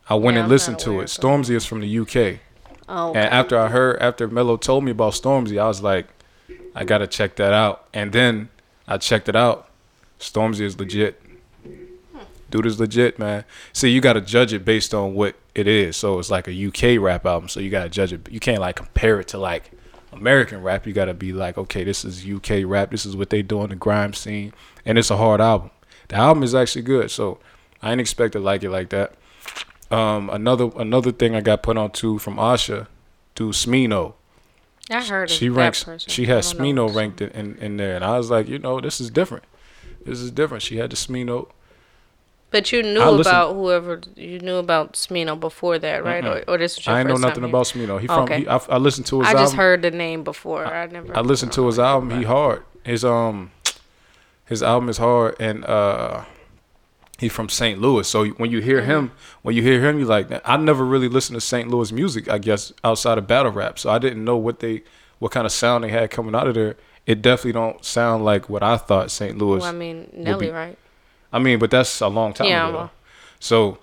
I 0.09 0.15
went 0.15 0.35
Yeah, 0.35 0.41
and 0.41 0.49
listened 0.49 0.79
to 0.79 0.99
it. 1.01 1.05
Stormzy 1.05 1.51
is 1.51 1.65
from 1.65 1.81
the 1.81 1.99
UK. 1.99 2.39
Oh, 2.89 3.09
And 3.13 3.25
after 3.31 3.57
I 3.59 3.67
heard, 3.67 4.01
after 4.01 4.27
Mello 4.27 4.57
told 4.57 4.83
me 4.83 4.91
about 4.91 5.13
Stormzy, 5.13 5.59
I 5.61 5.67
was 5.67 5.81
like, 5.81 6.07
I 6.73 6.83
gotta 6.85 7.07
check 7.07 7.35
that 7.35 7.53
out. 7.53 7.87
And 7.93 8.13
then 8.13 8.49
I 8.87 8.97
checked 8.97 9.27
it 9.27 9.35
out. 9.35 9.69
Stormzy 10.19 10.61
is 10.61 10.79
legit. 10.79 11.21
Dude 12.49 12.65
is 12.65 12.79
legit, 12.79 13.19
man. 13.19 13.43
See, 13.73 13.89
you 13.89 13.99
gotta 13.99 14.21
judge 14.21 14.53
it 14.53 14.63
based 14.63 14.93
on 14.93 15.13
what 15.13 15.35
it 15.53 15.67
is. 15.67 15.97
So 15.97 16.17
it's 16.17 16.31
like 16.31 16.47
a 16.47 16.67
UK 16.67 17.01
rap 17.01 17.25
album. 17.25 17.49
So 17.49 17.59
you 17.59 17.69
gotta 17.69 17.89
judge 17.89 18.13
it. 18.13 18.27
You 18.31 18.39
can't 18.39 18.61
like 18.61 18.77
compare 18.77 19.19
it 19.19 19.27
to 19.29 19.37
like 19.37 19.71
American 20.17 20.61
rap. 20.61 20.85
You 20.87 20.93
gotta 20.93 21.13
be 21.13 21.33
like, 21.33 21.57
okay, 21.57 21.83
this 21.83 22.03
is 22.03 22.25
UK 22.25 22.63
rap. 22.65 22.91
This 22.91 23.05
is 23.05 23.15
what 23.15 23.29
they 23.29 23.41
do 23.41 23.59
on 23.61 23.69
the 23.69 23.75
grime 23.75 24.13
scene, 24.13 24.53
and 24.85 24.97
it's 24.97 25.09
a 25.09 25.17
hard 25.17 25.41
album. 25.41 25.71
The 26.09 26.15
album 26.15 26.43
is 26.43 26.55
actually 26.55 26.83
good. 26.83 27.11
So 27.11 27.39
I 27.81 27.91
ain't 27.91 28.01
expect 28.01 28.33
to 28.33 28.39
like 28.39 28.63
it 28.63 28.69
like 28.69 28.89
that. 28.89 29.13
Um, 29.89 30.29
another 30.29 30.69
another 30.75 31.11
thing 31.11 31.35
I 31.35 31.41
got 31.41 31.63
put 31.63 31.77
on 31.77 31.91
too 31.91 32.19
from 32.19 32.35
Asha, 32.35 32.87
to 33.35 33.49
Smino. 33.49 34.13
I 34.89 35.03
heard 35.03 35.29
of 35.29 35.35
She 35.35 35.49
ranks. 35.49 35.85
She 36.07 36.25
had 36.25 36.35
know. 36.35 36.41
Smino 36.41 36.93
ranked 36.93 37.21
in, 37.21 37.29
in 37.31 37.55
in 37.57 37.77
there, 37.77 37.95
and 37.95 38.03
I 38.03 38.17
was 38.17 38.29
like, 38.29 38.47
you 38.47 38.59
know, 38.59 38.81
this 38.81 38.99
is 38.99 39.09
different. 39.09 39.43
This 40.05 40.19
is 40.19 40.31
different. 40.31 40.63
She 40.63 40.77
had 40.77 40.89
the 40.89 40.95
Smino. 40.95 41.49
But 42.49 42.71
you 42.71 42.81
knew 42.81 43.01
I 43.01 43.19
about 43.19 43.55
whoever 43.55 44.01
you 44.15 44.39
knew 44.39 44.55
about 44.55 44.93
Smino 44.93 45.37
before 45.37 45.77
that, 45.79 46.03
right? 46.05 46.23
Or, 46.23 46.35
Mm-mm. 46.35 46.43
or 46.47 46.57
this 46.57 46.77
was 46.77 46.85
your 46.85 46.95
I 46.95 46.99
ain't 46.99 47.09
know 47.09 47.15
nothing 47.15 47.41
time 47.41 47.49
about 47.49 47.65
Smino. 47.65 47.99
He 47.99 48.07
from. 48.07 48.23
Okay. 48.23 48.39
He, 48.41 48.47
I, 48.47 48.57
I 48.69 48.77
listened 48.77 49.05
to 49.07 49.19
his 49.19 49.27
I 49.27 49.31
album. 49.31 49.43
just 49.43 49.55
heard 49.55 49.81
the 49.81 49.91
name 49.91 50.23
before. 50.23 50.65
I 50.65 50.85
never. 50.87 51.17
I 51.17 51.21
listened 51.21 51.51
to 51.53 51.65
his 51.65 51.77
album. 51.77 52.17
He 52.17 52.23
hard. 52.23 52.63
His 52.85 53.03
um, 53.03 53.51
his 54.45 54.63
album 54.63 54.87
is 54.87 54.97
hard, 54.97 55.35
and 55.41 55.65
uh, 55.65 56.23
he 57.19 57.27
from 57.27 57.49
St. 57.49 57.81
Louis. 57.81 58.07
So 58.07 58.27
when 58.27 58.49
you 58.49 58.61
hear 58.61 58.81
him, 58.81 59.11
when 59.41 59.53
you 59.53 59.61
hear 59.61 59.81
him, 59.81 59.99
you 59.99 60.05
like. 60.05 60.27
I 60.45 60.55
never 60.55 60.85
really 60.85 61.09
listened 61.09 61.35
to 61.35 61.41
St. 61.41 61.67
Louis 61.69 61.91
music. 61.91 62.29
I 62.29 62.37
guess 62.37 62.71
outside 62.81 63.17
of 63.17 63.27
battle 63.27 63.51
rap, 63.51 63.77
so 63.77 63.89
I 63.89 63.99
didn't 63.99 64.23
know 64.23 64.37
what 64.37 64.61
they, 64.61 64.83
what 65.19 65.33
kind 65.33 65.45
of 65.45 65.51
sound 65.51 65.83
they 65.83 65.89
had 65.89 66.11
coming 66.11 66.33
out 66.33 66.47
of 66.47 66.55
there. 66.55 66.77
It 67.05 67.21
definitely 67.21 67.53
don't 67.53 67.83
sound 67.83 68.23
like 68.23 68.49
what 68.49 68.63
I 68.63 68.77
thought 68.77 69.11
St. 69.11 69.37
Louis. 69.37 69.59
Well, 69.59 69.69
I 69.69 69.73
mean 69.73 70.09
Nelly, 70.13 70.49
right? 70.49 70.77
I 71.31 71.39
mean, 71.39 71.59
but 71.59 71.71
that's 71.71 72.01
a 72.01 72.07
long 72.07 72.33
time 72.33 72.47
Yeah, 72.47 72.69
ago. 72.69 72.89
So, 73.39 73.79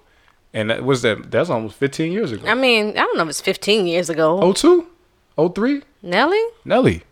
and 0.53 0.71
that 0.71 0.85
was 0.85 1.03
that. 1.03 1.31
That's 1.31 1.51
almost 1.51 1.77
15 1.77 2.13
years 2.13 2.33
ago. 2.33 2.47
I 2.49 2.55
mean, 2.55 2.91
I 2.91 3.01
don't 3.01 3.17
know 3.17 3.25
if 3.25 3.29
it's 3.31 3.41
15 3.41 3.87
years 3.87 4.09
ago. 4.11 4.39
Oh 4.41 4.53
two, 4.53 4.87
oh 5.37 5.49
three. 5.49 5.83
Nelly? 6.03 6.43
Nelly. 6.65 7.03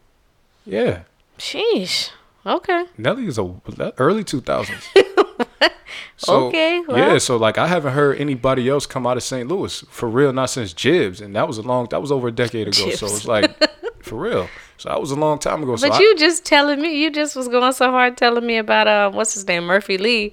Yeah. 0.65 1.03
Sheesh. 1.39 2.11
Okay. 2.45 2.85
Nelly 2.99 3.27
is 3.27 3.39
a 3.39 3.55
early 3.99 4.25
2000s. 4.25 4.85
so, 6.17 6.47
Okay, 6.47 6.81
well. 6.87 6.97
yeah, 6.99 7.19
so 7.19 7.37
like 7.37 7.59
I 7.59 7.67
haven't 7.69 7.93
heard 7.93 8.21
anybody 8.21 8.69
else 8.69 8.87
come 8.87 9.07
out 9.07 9.17
of 9.17 9.23
St. 9.23 9.49
Louis 9.49 9.85
for 9.89 10.09
real, 10.09 10.33
not 10.33 10.51
since 10.51 10.73
Jibbs, 10.73 11.21
and 11.21 11.35
that 11.37 11.47
was 11.47 11.59
a 11.59 11.63
long, 11.63 11.87
that 11.91 12.01
was 12.01 12.11
over 12.11 12.29
a 12.29 12.33
decade 12.33 12.69
ago. 12.69 12.91
So 12.91 13.07
it's 13.07 13.27
like 13.27 13.51
for 14.03 14.17
real. 14.17 14.49
So 14.79 14.89
that 14.89 15.01
was 15.01 15.11
a 15.11 15.17
long 15.17 15.39
time 15.39 15.63
ago. 15.63 15.77
So 15.77 15.89
But 15.89 15.97
I- 15.99 16.01
you 16.01 16.17
just 16.17 16.45
telling 16.45 16.81
me, 16.81 17.01
you 17.03 17.11
just 17.11 17.37
was 17.37 17.49
going 17.49 17.73
so 17.73 17.91
hard 17.91 18.17
telling 18.17 18.47
me 18.47 18.57
about 18.57 18.89
uh, 18.89 19.11
what's 19.11 19.35
his 19.35 19.47
name, 19.47 19.65
Murphy 19.65 19.99
Lee. 19.99 20.33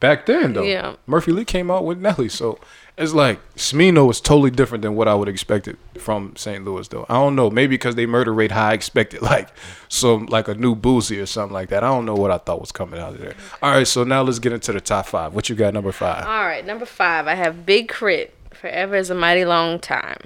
back 0.00 0.26
then 0.26 0.52
though, 0.54 0.62
Yeah. 0.62 0.94
Murphy 1.06 1.32
Lee 1.32 1.44
came 1.44 1.70
out 1.70 1.84
with 1.84 1.98
Nelly, 1.98 2.28
so 2.28 2.58
it's 2.98 3.12
like 3.14 3.40
Smino 3.56 4.06
was 4.06 4.20
totally 4.20 4.50
different 4.50 4.82
than 4.82 4.94
what 4.96 5.08
I 5.08 5.14
would 5.14 5.28
expect 5.28 5.66
it 5.66 5.76
from 5.98 6.34
St. 6.36 6.62
Louis 6.64 6.86
though. 6.88 7.06
I 7.08 7.14
don't 7.14 7.34
know, 7.34 7.48
maybe 7.50 7.74
because 7.74 7.94
they 7.94 8.04
murder 8.06 8.32
rate 8.32 8.52
high, 8.52 8.70
I 8.70 8.74
expected 8.80 9.22
like 9.22 9.48
some 9.88 10.26
like 10.26 10.46
a 10.48 10.54
new 10.54 10.74
Boosie 10.76 11.20
or 11.22 11.26
something 11.26 11.54
like 11.54 11.70
that. 11.70 11.82
I 11.82 11.88
don't 11.88 12.04
know 12.06 12.14
what 12.14 12.30
I 12.30 12.38
thought 12.38 12.60
was 12.60 12.70
coming 12.72 13.00
out 13.00 13.14
of 13.14 13.20
there. 13.20 13.34
All 13.62 13.72
right, 13.72 13.86
so 13.86 14.04
now 14.04 14.22
let's 14.22 14.38
get 14.38 14.52
into 14.52 14.72
the 14.72 14.80
top 14.80 15.06
five. 15.06 15.34
What 15.34 15.48
you 15.48 15.56
got 15.56 15.72
number 15.74 15.92
five? 15.92 16.24
All 16.26 16.44
right, 16.46 16.64
number 16.66 16.86
five, 16.86 17.26
I 17.26 17.34
have 17.34 17.64
Big 17.66 17.88
Krit. 17.88 18.30
Forever 18.52 18.96
is 18.96 19.10
a 19.10 19.14
mighty 19.14 19.44
long 19.44 19.78
time. 19.80 20.18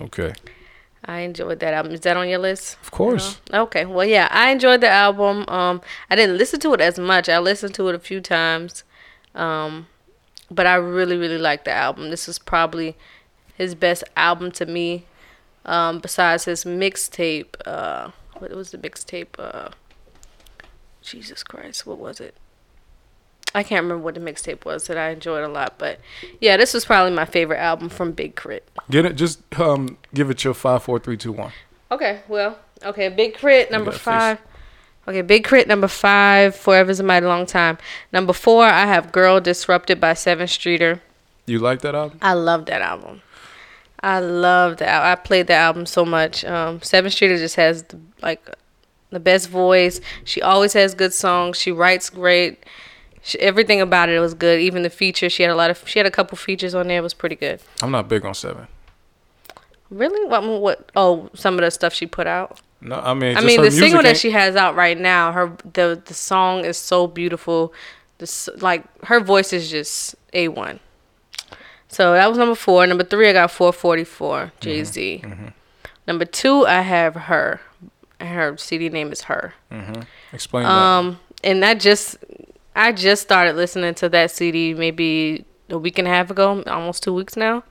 Okay. 0.00 0.32
I 1.04 1.20
enjoyed 1.20 1.60
that 1.60 1.74
album. 1.74 1.92
Is 1.92 2.00
that 2.00 2.16
on 2.16 2.28
your 2.28 2.38
list? 2.38 2.76
Of 2.82 2.90
course. 2.90 3.40
Okay. 3.52 3.86
Well, 3.86 4.06
yeah, 4.06 4.28
I 4.30 4.50
enjoyed 4.50 4.80
the 4.80 4.88
album. 4.88 5.44
Um, 5.48 5.80
I 6.10 6.16
didn't 6.16 6.36
listen 6.36 6.60
to 6.60 6.74
it 6.74 6.80
as 6.80 6.98
much. 6.98 7.28
I 7.28 7.38
listened 7.38 7.74
to 7.74 7.88
it 7.88 7.94
a 7.94 7.98
few 7.98 8.20
times. 8.20 8.84
Um, 9.34 9.86
but 10.50 10.66
I 10.66 10.74
really, 10.74 11.16
really 11.16 11.38
liked 11.38 11.64
the 11.64 11.72
album. 11.72 12.10
This 12.10 12.28
is 12.28 12.38
probably 12.38 12.96
his 13.54 13.74
best 13.74 14.04
album 14.16 14.52
to 14.52 14.66
me. 14.66 15.06
Um, 15.64 16.00
besides 16.00 16.44
his 16.44 16.64
mixtape. 16.64 17.54
Uh, 17.64 18.10
what 18.38 18.50
was 18.52 18.70
the 18.70 18.78
mixtape? 18.78 19.38
Uh, 19.38 19.70
Jesus 21.02 21.42
Christ, 21.42 21.86
what 21.86 21.98
was 21.98 22.20
it? 22.20 22.34
I 23.54 23.62
can't 23.62 23.82
remember 23.82 24.04
what 24.04 24.14
the 24.14 24.20
mixtape 24.20 24.64
was 24.64 24.86
that 24.86 24.96
I 24.96 25.10
enjoyed 25.10 25.42
a 25.42 25.48
lot, 25.48 25.74
but 25.76 25.98
yeah, 26.40 26.56
this 26.56 26.72
was 26.72 26.84
probably 26.84 27.12
my 27.12 27.24
favorite 27.24 27.58
album 27.58 27.88
from 27.88 28.12
Big 28.12 28.36
Krit. 28.36 28.60
Get 28.90 29.06
it 29.06 29.14
just 29.14 29.40
um 29.58 29.98
give 30.12 30.30
it 30.30 30.44
your 30.44 30.54
five, 30.54 30.82
four, 30.82 30.98
three, 30.98 31.16
two, 31.16 31.32
one. 31.32 31.52
Okay, 31.90 32.20
well, 32.28 32.58
okay, 32.84 33.08
Big 33.08 33.34
Krit 33.36 33.70
number 33.70 33.90
face. 33.92 34.00
five. 34.00 34.38
Okay, 35.08 35.22
Big 35.22 35.44
Krit 35.44 35.66
number 35.66 35.88
five. 35.88 36.54
Forever's 36.54 37.00
a 37.00 37.02
mighty 37.02 37.26
long 37.26 37.46
time. 37.46 37.78
Number 38.12 38.32
four, 38.32 38.64
I 38.64 38.86
have 38.86 39.12
Girl 39.12 39.40
Disrupted 39.40 40.00
by 40.00 40.12
Sevyn 40.12 40.48
Streeter. 40.48 41.02
You 41.46 41.58
like 41.58 41.80
that 41.80 41.94
album? 41.94 42.18
I 42.22 42.34
love 42.34 42.66
that 42.66 42.82
album. 42.82 43.22
I 44.02 44.20
love 44.20 44.78
that. 44.78 45.02
I 45.02 45.14
played 45.16 45.46
that 45.48 45.60
album 45.60 45.84
so 45.86 46.04
much. 46.04 46.44
Um, 46.44 46.80
Sevyn 46.80 47.10
Streeter 47.10 47.36
just 47.36 47.56
has 47.56 47.82
the, 47.84 47.98
like 48.22 48.48
the 49.10 49.20
best 49.20 49.48
voice. 49.48 50.00
She 50.24 50.40
always 50.40 50.72
has 50.74 50.94
good 50.94 51.12
songs. 51.12 51.58
She 51.58 51.72
writes 51.72 52.08
great. 52.08 52.64
She, 53.22 53.38
everything 53.40 53.80
about 53.80 54.08
it 54.08 54.20
was 54.20 54.32
good. 54.32 54.60
Even 54.60 54.82
the 54.82 54.90
features. 54.90 55.32
She 55.32 55.42
had 55.42 55.50
a 55.50 55.56
lot 55.56 55.70
of. 55.70 55.82
She 55.86 55.98
had 55.98 56.06
a 56.06 56.10
couple 56.10 56.38
features 56.38 56.74
on 56.74 56.88
there. 56.88 56.98
It 56.98 57.02
was 57.02 57.14
pretty 57.14 57.36
good. 57.36 57.60
I'm 57.82 57.90
not 57.90 58.08
big 58.08 58.24
on 58.24 58.32
Sevyn. 58.32 58.66
Really? 59.90 60.24
What? 60.28 60.44
What? 60.44 60.90
Oh, 60.96 61.28
some 61.34 61.54
of 61.54 61.60
the 61.60 61.70
stuff 61.70 61.92
she 61.92 62.06
put 62.06 62.26
out. 62.26 62.60
No, 62.80 62.96
I 62.96 63.12
mean, 63.14 63.32
I 63.36 63.40
just 63.40 63.46
mean, 63.46 63.56
the 63.56 63.62
music 63.64 63.80
single 63.80 64.02
that 64.02 64.16
she 64.16 64.30
has 64.30 64.56
out 64.56 64.74
right 64.74 64.96
now, 64.98 65.32
her 65.32 65.52
the 65.74 66.00
the 66.04 66.14
song 66.14 66.64
is 66.64 66.78
so 66.78 67.06
beautiful. 67.06 67.72
This 68.18 68.48
like 68.58 68.84
her 69.04 69.20
voice 69.20 69.52
is 69.52 69.70
just 69.70 70.14
a 70.32 70.48
one. 70.48 70.80
So 71.88 72.12
that 72.12 72.28
was 72.28 72.38
number 72.38 72.54
four. 72.54 72.86
Number 72.86 73.02
three, 73.04 73.28
I 73.28 73.32
got 73.32 73.50
444 73.50 74.52
Jay 74.60 74.84
Z. 74.84 75.24
Number 76.06 76.24
two, 76.24 76.66
I 76.66 76.80
have 76.82 77.14
her. 77.14 77.60
Her 78.20 78.56
CD 78.56 78.88
name 78.90 79.12
is 79.12 79.22
her. 79.22 79.54
Mhm. 79.72 80.04
Explain 80.32 80.64
that. 80.64 80.70
Um, 80.70 81.18
and 81.42 81.64
I 81.64 81.74
just 81.74 82.16
I 82.76 82.92
just 82.92 83.22
started 83.22 83.56
listening 83.56 83.94
to 83.96 84.08
that 84.10 84.30
CD 84.30 84.72
maybe 84.74 85.44
a 85.68 85.78
week 85.78 85.98
and 85.98 86.06
a 86.06 86.10
half 86.10 86.30
ago, 86.30 86.62
almost 86.66 87.02
two 87.02 87.12
weeks 87.14 87.36
now, 87.36 87.62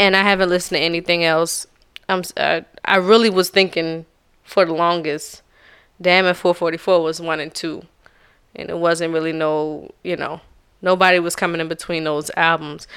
and 0.00 0.16
I 0.16 0.22
haven't 0.22 0.48
listened 0.48 0.78
to 0.78 0.82
anything 0.82 1.24
else. 1.24 1.66
I'm 2.08 2.22
uh, 2.36 2.62
I 2.84 2.96
really 2.96 3.30
was 3.30 3.50
thinking 3.50 4.06
for 4.42 4.64
the 4.64 4.72
longest, 4.72 5.42
Damn 6.00 6.24
and 6.24 6.36
444 6.36 7.02
was 7.02 7.20
one 7.20 7.38
and 7.38 7.54
two, 7.54 7.82
and 8.56 8.70
it 8.70 8.78
wasn't 8.78 9.12
really 9.12 9.32
no 9.32 9.92
you 10.02 10.16
know 10.16 10.40
nobody 10.82 11.20
was 11.20 11.36
coming 11.36 11.60
in 11.60 11.68
between 11.68 12.04
those 12.04 12.30
albums, 12.36 12.88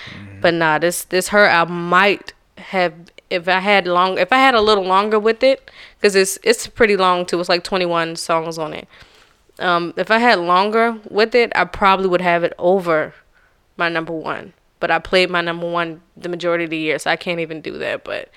but 0.41 0.53
nah 0.53 0.79
this 0.79 1.03
this 1.03 1.27
her 1.27 1.45
album 1.45 1.89
might 1.89 2.33
have 2.57 2.93
if 3.29 3.47
I 3.49 3.59
had 3.59 3.85
long 3.85 4.17
if 4.17 4.31
I 4.31 4.37
had 4.37 4.55
a 4.55 4.61
little 4.61 4.85
longer 4.85 5.19
with 5.19 5.43
it 5.43 5.69
because 5.97 6.15
it's 6.15 6.39
it's 6.41 6.65
pretty 6.67 6.95
long 6.95 7.25
too. 7.25 7.39
It's 7.39 7.49
like 7.49 7.65
21 7.65 8.15
songs 8.15 8.57
on 8.57 8.73
it. 8.73 8.87
Um, 9.59 9.93
if 9.97 10.09
I 10.09 10.17
had 10.19 10.39
longer 10.39 10.97
with 11.09 11.35
it, 11.35 11.51
I 11.53 11.65
probably 11.65 12.07
would 12.07 12.21
have 12.21 12.43
it 12.43 12.53
over 12.57 13.13
my 13.77 13.89
number 13.89 14.13
one. 14.13 14.53
But 14.83 14.91
I 14.91 14.99
played 14.99 15.29
my 15.29 15.39
number 15.39 15.71
one 15.71 16.01
the 16.17 16.27
majority 16.27 16.65
of 16.65 16.69
the 16.69 16.77
year, 16.77 16.99
so 16.99 17.09
I 17.09 17.15
can't 17.15 17.39
even 17.39 17.61
do 17.61 17.77
that. 17.77 18.03
But 18.03 18.27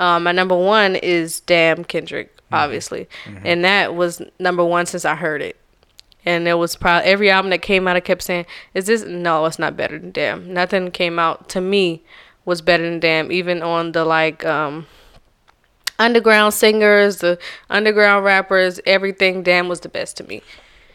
um, 0.00 0.24
my 0.24 0.32
number 0.32 0.56
one 0.56 0.96
is 0.96 1.38
Damn 1.38 1.84
Kendrick, 1.84 2.36
obviously, 2.50 3.08
and 3.44 3.64
that 3.64 3.94
was 3.94 4.20
number 4.40 4.64
one 4.64 4.86
since 4.86 5.04
I 5.04 5.14
heard 5.14 5.42
it. 5.42 5.54
And 6.24 6.48
it 6.48 6.54
was 6.54 6.74
probably 6.74 7.08
every 7.08 7.30
album 7.30 7.50
that 7.50 7.62
came 7.62 7.86
out, 7.86 7.94
I 7.94 8.00
kept 8.00 8.22
saying, 8.22 8.46
"Is 8.74 8.86
this? 8.86 9.04
No, 9.04 9.44
it's 9.46 9.60
not 9.60 9.76
better 9.76 9.96
than 9.96 10.10
Damn. 10.10 10.52
Nothing 10.52 10.90
came 10.90 11.20
out 11.20 11.48
to 11.50 11.60
me 11.60 12.02
was 12.44 12.62
better 12.62 12.82
than 12.82 12.98
Damn. 12.98 13.30
Even 13.30 13.62
on 13.62 13.92
the 13.92 14.04
like." 14.04 14.44
um 14.44 14.86
underground 16.00 16.52
singers, 16.52 17.18
the 17.18 17.38
underground 17.70 18.24
rappers, 18.24 18.80
everything. 18.86 19.44
Damn 19.44 19.68
was 19.68 19.78
the 19.78 19.88
best 19.88 20.16
to 20.16 20.24
me. 20.24 20.42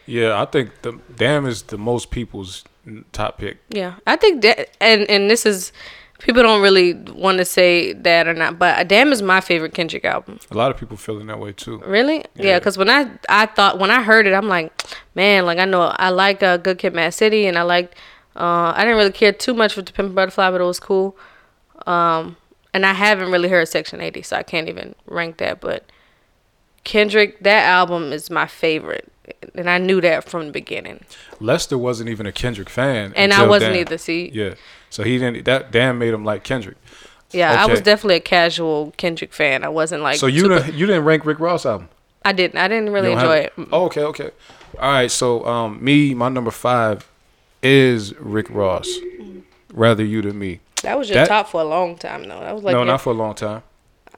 Yeah, 0.04 0.38
I 0.38 0.44
think 0.44 0.82
the 0.82 1.00
Damn 1.16 1.46
is 1.46 1.62
the 1.62 1.78
most 1.78 2.10
people's 2.10 2.62
top 3.12 3.38
pick. 3.38 3.58
Yeah, 3.70 3.94
I 4.06 4.16
think 4.16 4.42
that, 4.42 4.70
and 4.80 5.08
and 5.10 5.30
this 5.30 5.46
is 5.46 5.72
People 6.18 6.42
don't 6.42 6.60
really 6.60 6.94
want 6.94 7.38
to 7.38 7.44
say 7.44 7.92
that 7.92 8.26
or 8.26 8.34
not, 8.34 8.58
but 8.58 8.88
Damn 8.88 9.12
is 9.12 9.22
my 9.22 9.40
favorite 9.40 9.72
Kendrick 9.72 10.04
album. 10.04 10.40
A 10.50 10.56
lot 10.56 10.72
of 10.72 10.76
people 10.76 10.96
feeling 10.96 11.28
that 11.28 11.38
way 11.38 11.52
too. 11.52 11.78
Really? 11.86 12.24
Yeah, 12.34 12.58
because 12.58 12.76
when 12.76 12.90
I 12.90 13.08
I 13.28 13.46
thought 13.46 13.78
when 13.78 13.92
I 13.92 14.02
heard 14.02 14.26
it, 14.26 14.34
I'm 14.34 14.48
like, 14.48 14.82
man, 15.14 15.46
like 15.46 15.58
I 15.58 15.64
know 15.64 15.82
I 15.82 16.08
like 16.08 16.42
uh, 16.42 16.56
Good 16.56 16.78
Kid, 16.78 16.92
Mad 16.92 17.14
City, 17.14 17.46
and 17.46 17.56
I 17.56 17.62
liked. 17.62 17.94
Uh, 18.34 18.72
I 18.74 18.80
didn't 18.80 18.96
really 18.96 19.12
care 19.12 19.32
too 19.32 19.54
much 19.54 19.74
for 19.74 19.82
the 19.82 19.92
Pimp 19.92 20.14
Butterfly, 20.14 20.50
but 20.50 20.60
it 20.60 20.64
was 20.64 20.80
cool. 20.80 21.16
Um, 21.86 22.36
and 22.74 22.84
I 22.84 22.94
haven't 22.94 23.30
really 23.30 23.48
heard 23.48 23.68
Section 23.68 24.00
80, 24.00 24.22
so 24.22 24.36
I 24.36 24.42
can't 24.42 24.68
even 24.68 24.94
rank 25.06 25.38
that. 25.38 25.60
But 25.60 25.90
Kendrick, 26.82 27.40
that 27.40 27.64
album 27.64 28.12
is 28.12 28.28
my 28.28 28.46
favorite, 28.46 29.10
and 29.54 29.68
I 29.68 29.78
knew 29.78 30.00
that 30.00 30.28
from 30.28 30.46
the 30.46 30.52
beginning. 30.52 31.00
Lester 31.40 31.76
wasn't 31.78 32.10
even 32.10 32.26
a 32.26 32.32
Kendrick 32.32 32.68
fan, 32.68 33.12
And 33.16 33.32
I 33.32 33.46
wasn't 33.46 33.74
Damn. 33.74 33.80
either, 33.80 33.98
see? 33.98 34.30
Yeah, 34.32 34.54
so 34.90 35.02
he 35.02 35.18
didn't. 35.18 35.44
That 35.44 35.70
damn 35.70 35.98
made 35.98 36.14
him 36.14 36.24
like 36.24 36.44
Kendrick. 36.44 36.76
Yeah, 37.30 37.62
I 37.62 37.66
was 37.66 37.80
definitely 37.82 38.16
a 38.16 38.20
casual 38.20 38.94
Kendrick 38.96 39.32
fan. 39.32 39.62
I 39.64 39.68
wasn't 39.68 40.02
like. 40.02 40.18
so 40.18 40.26
you 40.26 40.40
super- 40.42 40.60
didn't, 40.60 40.74
you 40.74 40.86
didn't 40.86 41.04
rank 41.04 41.26
Rick 41.26 41.40
Ross 41.40 41.66
album. 41.66 41.88
I 42.24 42.32
didn't. 42.32 42.58
I 42.58 42.68
didn't 42.68 42.90
really 42.90 43.12
enjoy 43.12 43.42
have 43.42 43.52
it. 43.58 43.68
Oh, 43.70 43.84
okay, 43.86 44.02
okay. 44.04 44.30
All 44.78 44.92
right. 44.92 45.10
So 45.10 45.44
um, 45.46 45.82
me, 45.82 46.14
my 46.14 46.28
number 46.28 46.50
five 46.50 47.08
is 47.62 48.14
Rick 48.18 48.48
Ross. 48.50 48.88
Rather 49.72 50.04
you 50.04 50.22
than 50.22 50.38
me. 50.38 50.60
That 50.82 50.98
was 50.98 51.10
your 51.10 51.26
top 51.26 51.48
for 51.48 51.60
a 51.60 51.64
long 51.64 51.96
time, 51.96 52.22
though. 52.22 52.40
That 52.40 52.54
was 52.54 52.64
like 52.64 52.72
no, 52.72 52.78
your- 52.78 52.86
not 52.86 53.00
for 53.02 53.10
a 53.10 53.16
long 53.16 53.34
time. 53.34 53.62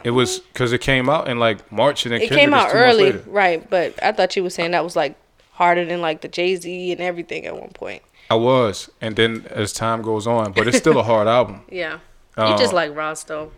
It 0.04 0.10
was 0.12 0.38
because 0.40 0.72
it 0.72 0.80
came 0.80 1.08
out 1.08 1.28
in 1.28 1.38
like 1.38 1.70
March 1.70 2.04
and 2.06 2.12
then 2.12 2.20
it 2.22 2.28
Kendrick 2.28 2.40
came 2.40 2.54
out 2.54 2.70
early, 2.74 3.12
right? 3.26 3.68
But 3.68 4.02
I 4.02 4.12
thought 4.12 4.34
you 4.36 4.42
were 4.42 4.50
saying 4.50 4.70
that 4.70 4.82
was 4.84 4.96
like 4.96 5.14
harder 5.52 5.84
than 5.84 6.00
like 6.00 6.22
the 6.22 6.28
Jay 6.28 6.56
Z 6.56 6.92
and 6.92 7.00
everything 7.00 7.44
at 7.46 7.54
one 7.58 7.70
point. 7.70 8.02
I 8.30 8.34
was, 8.36 8.88
and 9.00 9.16
then 9.16 9.46
as 9.50 9.72
time 9.72 10.02
goes 10.02 10.26
on, 10.26 10.52
but 10.52 10.68
it's 10.68 10.78
still 10.78 10.98
a 10.98 11.02
hard 11.02 11.26
album. 11.38 11.62
Yeah, 11.70 11.98
Uh, 12.36 12.50
you 12.52 12.58
just 12.58 12.72
like 12.72 12.94
Ross 12.94 13.24
though. 13.24 13.50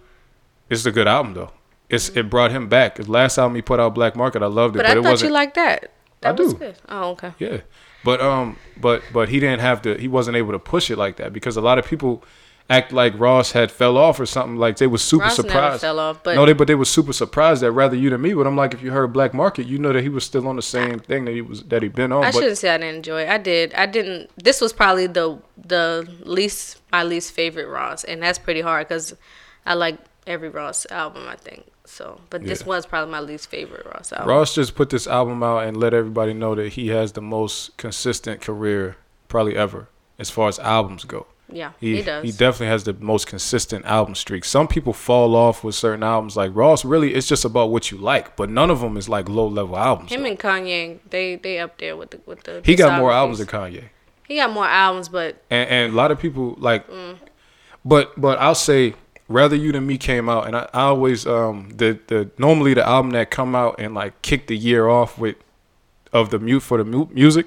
It's 0.71 0.87
a 0.87 0.91
good 0.93 1.07
album 1.07 1.35
though. 1.35 1.53
It's 1.91 2.09
it 2.11 2.31
brought 2.31 2.51
him 2.51 2.69
back. 2.69 2.97
His 2.97 3.09
last 3.09 3.37
album 3.39 3.55
he 3.55 3.63
put 3.63 3.79
out, 3.79 3.95
Black 3.95 4.17
Market, 4.17 4.43
I 4.43 4.47
loved 4.47 4.77
it, 4.77 4.79
But, 4.79 4.87
but, 4.87 4.97
I 4.97 5.01
it 5.01 5.03
thought 5.03 5.23
you 5.23 5.31
liked 5.31 5.55
that. 5.57 5.91
That 6.23 6.39
I 6.39 6.43
was 6.43 6.55
do. 6.55 6.59
good. 6.59 6.77
Oh, 6.89 7.11
okay. 7.11 7.33
Yeah, 7.39 7.61
but 8.05 8.21
um, 8.23 8.57
but 8.81 9.03
but 9.13 9.29
he 9.29 9.39
didn't 9.41 9.61
have 9.61 9.83
to. 9.83 9.95
He 9.97 10.09
wasn't 10.09 10.37
able 10.39 10.53
to 10.53 10.59
push 10.59 10.91
it 10.91 10.97
like 10.97 11.17
that 11.19 11.33
because 11.35 11.57
a 11.57 11.61
lot 11.61 11.79
of 11.79 11.85
people 11.85 12.25
act 12.71 12.93
like 12.93 13.19
Ross 13.19 13.53
had 13.53 13.71
fell 13.71 13.97
off 13.99 14.19
or 14.21 14.27
something. 14.27 14.57
Like 14.57 14.77
they 14.77 14.87
were 14.87 14.99
super 14.99 15.25
Ross 15.25 15.39
never 15.39 15.49
surprised. 15.49 15.81
fell 15.83 15.99
off, 15.99 16.23
but- 16.23 16.37
no, 16.37 16.47
they 16.47 16.53
but 16.53 16.67
they 16.69 16.75
was 16.75 16.89
super 16.89 17.13
surprised 17.13 17.63
that 17.63 17.73
rather 17.73 17.97
you 17.97 18.09
than 18.11 18.21
me. 18.23 18.33
But 18.35 18.47
I'm 18.47 18.57
like, 18.57 18.73
if 18.75 18.83
you 18.83 18.91
heard 18.93 19.13
Black 19.13 19.35
Market, 19.35 19.67
you 19.67 19.79
know 19.79 19.93
that 19.93 20.03
he 20.03 20.09
was 20.09 20.25
still 20.25 20.47
on 20.49 20.57
the 20.57 20.63
same 20.63 20.99
thing 20.99 21.25
that 21.27 21.33
he 21.33 21.43
was 21.43 21.63
that 21.65 21.83
he 21.83 21.89
been 21.89 22.13
on. 22.13 22.25
I 22.25 22.29
but 22.33 22.35
shouldn't 22.41 22.59
say 22.59 22.71
I 22.75 22.79
didn't 22.79 22.97
enjoy 22.97 23.23
it. 23.23 23.29
I 23.29 23.39
did. 23.39 23.75
I 23.75 23.87
didn't. 23.87 24.31
This 24.43 24.61
was 24.61 24.73
probably 24.73 25.07
the 25.07 25.39
the 25.57 26.09
least 26.25 26.81
my 26.91 27.03
least 27.03 27.33
favorite 27.33 27.67
Ross, 27.69 28.05
and 28.05 28.23
that's 28.23 28.39
pretty 28.39 28.61
hard 28.63 28.89
because 28.89 29.15
I 29.67 29.75
like 29.75 29.99
every 30.27 30.49
Ross 30.49 30.87
album. 30.91 31.27
I 31.29 31.37
think 31.37 31.65
so, 31.85 32.21
but 32.31 32.45
this 32.45 32.61
Yeah. 32.61 32.69
was 32.69 32.87
probably 32.87 33.11
my 33.11 33.21
least 33.21 33.51
favorite 33.51 33.85
Ross 33.87 34.13
album. 34.13 34.29
Ross 34.29 34.55
just 34.55 34.75
put 34.75 34.89
this 34.91 35.07
album 35.07 35.43
out 35.43 35.65
and 35.65 35.77
let 35.77 35.93
everybody 35.93 36.33
know 36.33 36.55
that 36.55 36.75
he 36.75 36.89
has 36.89 37.13
the 37.13 37.21
most 37.21 37.77
consistent 37.77 38.41
career 38.41 38.97
probably 39.29 39.57
ever 39.57 39.89
as 40.19 40.31
far 40.31 40.49
as 40.49 40.59
albums 40.61 41.05
go. 41.05 41.27
Yeah, 41.53 41.73
he, 41.81 41.97
he 41.97 42.03
does. 42.03 42.25
He 42.25 42.31
definitely 42.33 42.69
has 42.69 42.85
the 42.85 42.95
most 42.95 43.27
consistent 43.27 43.85
album 43.85 44.15
streak. 44.15 44.45
Some 44.45 44.69
people 44.69 44.93
fall 44.93 45.35
off 45.37 45.63
with 45.63 45.75
certain 45.75 46.03
albums. 46.03 46.37
Like 46.37 46.51
Ross, 46.55 46.85
really, 46.85 47.15
it's 47.15 47.29
just 47.29 47.45
about 47.45 47.71
what 47.71 47.91
you 47.91 47.99
like. 47.99 48.37
But 48.37 48.51
none 48.51 48.71
of 48.71 48.81
them 48.81 48.97
is 48.97 49.09
like 49.09 49.29
low 49.29 49.47
level 49.47 49.77
albums. 49.77 50.11
Him 50.11 50.25
and 50.25 50.39
Kanye, 50.39 50.99
they 51.09 51.37
they 51.37 51.59
up 51.59 51.79
there 51.79 51.97
with 51.97 52.11
the 52.11 52.21
with 52.27 52.43
the. 52.45 52.63
He 52.65 52.75
got 52.75 52.99
more 52.99 53.13
albums 53.13 53.39
than 53.39 53.47
Kanye, 53.47 53.85
He 54.27 54.37
got 54.37 54.53
more 54.53 54.67
albums, 54.67 55.09
but 55.09 55.43
and, 55.51 55.69
and 55.69 55.93
a 55.93 55.97
lot 55.97 56.11
of 56.11 56.19
people 56.19 56.55
like. 56.59 56.89
Mm. 56.89 57.19
But 57.85 58.21
but 58.21 58.39
I'll 58.39 58.55
say, 58.55 58.95
rather 59.29 59.57
you 59.57 59.73
than 59.73 59.87
me 59.87 59.99
came 59.99 60.29
out, 60.29 60.47
and 60.47 60.57
I, 60.57 60.69
I 60.73 60.83
always 60.83 61.27
um 61.27 61.71
the 61.77 61.99
the 62.07 62.31
normally 62.39 62.75
the 62.75 62.87
album 62.87 63.11
that 63.13 63.31
come 63.31 63.55
out 63.55 63.77
and 63.79 63.95
like 63.95 64.21
kick 64.23 64.47
the 64.47 64.57
year 64.57 64.89
off 64.89 65.19
with 65.19 65.37
of 66.13 66.31
the 66.31 66.39
mute 66.39 66.61
for 66.61 66.79
the 66.79 66.85
mu- 66.85 67.09
music, 67.11 67.47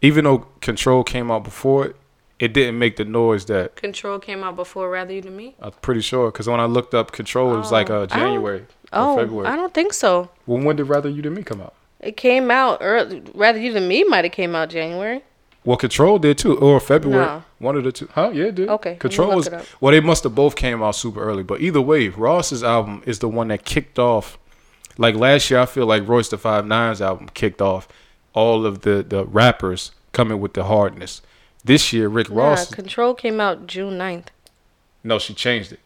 even 0.00 0.24
though 0.24 0.46
Control 0.60 1.02
came 1.04 1.30
out 1.30 1.44
before 1.44 1.86
it, 1.86 1.96
it 2.38 2.52
didn't 2.52 2.78
make 2.78 2.96
the 2.96 3.04
noise 3.04 3.44
that 3.46 3.76
Control 3.76 4.18
came 4.18 4.42
out 4.42 4.56
before 4.56 4.90
Rather 4.90 5.12
You 5.12 5.20
Than 5.22 5.36
Me. 5.36 5.54
I'm 5.60 5.72
pretty 5.82 6.00
sure. 6.00 6.30
Because 6.30 6.48
when 6.48 6.60
I 6.60 6.66
looked 6.66 6.94
up 6.94 7.12
Control, 7.12 7.54
it 7.54 7.58
was 7.58 7.72
like 7.72 7.90
uh, 7.90 8.06
January 8.06 8.60
or 8.60 8.66
Oh, 8.92 9.16
February. 9.16 9.46
I 9.48 9.56
don't 9.56 9.74
think 9.74 9.92
so. 9.92 10.30
Well, 10.46 10.62
when 10.62 10.76
did 10.76 10.84
Rather 10.84 11.08
You 11.08 11.22
Than 11.22 11.34
Me 11.34 11.42
come 11.42 11.60
out? 11.60 11.74
It 12.00 12.16
came 12.16 12.50
out 12.50 12.78
early. 12.80 13.22
Rather 13.34 13.58
You 13.58 13.72
Than 13.72 13.88
Me 13.88 14.04
might 14.04 14.24
have 14.24 14.32
came 14.32 14.54
out 14.54 14.68
January. 14.70 15.22
Well, 15.64 15.78
Control 15.78 16.18
did 16.18 16.36
too, 16.36 16.58
or 16.58 16.78
February. 16.78 17.24
No. 17.24 17.44
One 17.58 17.76
of 17.76 17.84
the 17.84 17.92
two. 17.92 18.08
Huh? 18.12 18.30
Yeah, 18.34 18.44
it 18.46 18.54
did. 18.56 18.68
Okay, 18.68 18.96
Control 18.96 19.34
was. 19.34 19.46
it. 19.46 19.66
Well, 19.80 19.92
they 19.92 20.00
must 20.00 20.22
have 20.24 20.34
both 20.34 20.56
came 20.56 20.82
out 20.82 20.94
super 20.96 21.22
early. 21.22 21.42
But 21.42 21.62
either 21.62 21.80
way, 21.80 22.08
Ross's 22.08 22.62
album 22.62 23.02
is 23.06 23.20
the 23.20 23.28
one 23.28 23.48
that 23.48 23.64
kicked 23.64 23.98
off. 23.98 24.36
Like 24.98 25.14
last 25.14 25.50
year, 25.50 25.60
I 25.60 25.66
feel 25.66 25.86
like 25.86 26.06
Royce 26.06 26.28
the 26.28 26.36
Five 26.36 26.66
Nine's 26.66 27.00
album 27.00 27.28
kicked 27.32 27.62
off 27.62 27.88
all 28.34 28.66
of 28.66 28.82
the 28.82 29.02
the 29.02 29.24
rappers 29.24 29.92
coming 30.12 30.38
with 30.40 30.52
the 30.52 30.64
hardness. 30.64 31.22
This 31.64 31.92
year, 31.92 32.08
Rick 32.08 32.30
Nah, 32.30 32.48
Ross. 32.48 32.70
Control 32.70 33.14
came 33.14 33.40
out 33.40 33.66
June 33.66 33.98
9th. 33.98 34.26
No, 35.02 35.18
she 35.18 35.34
changed 35.34 35.72
it. 35.72 35.80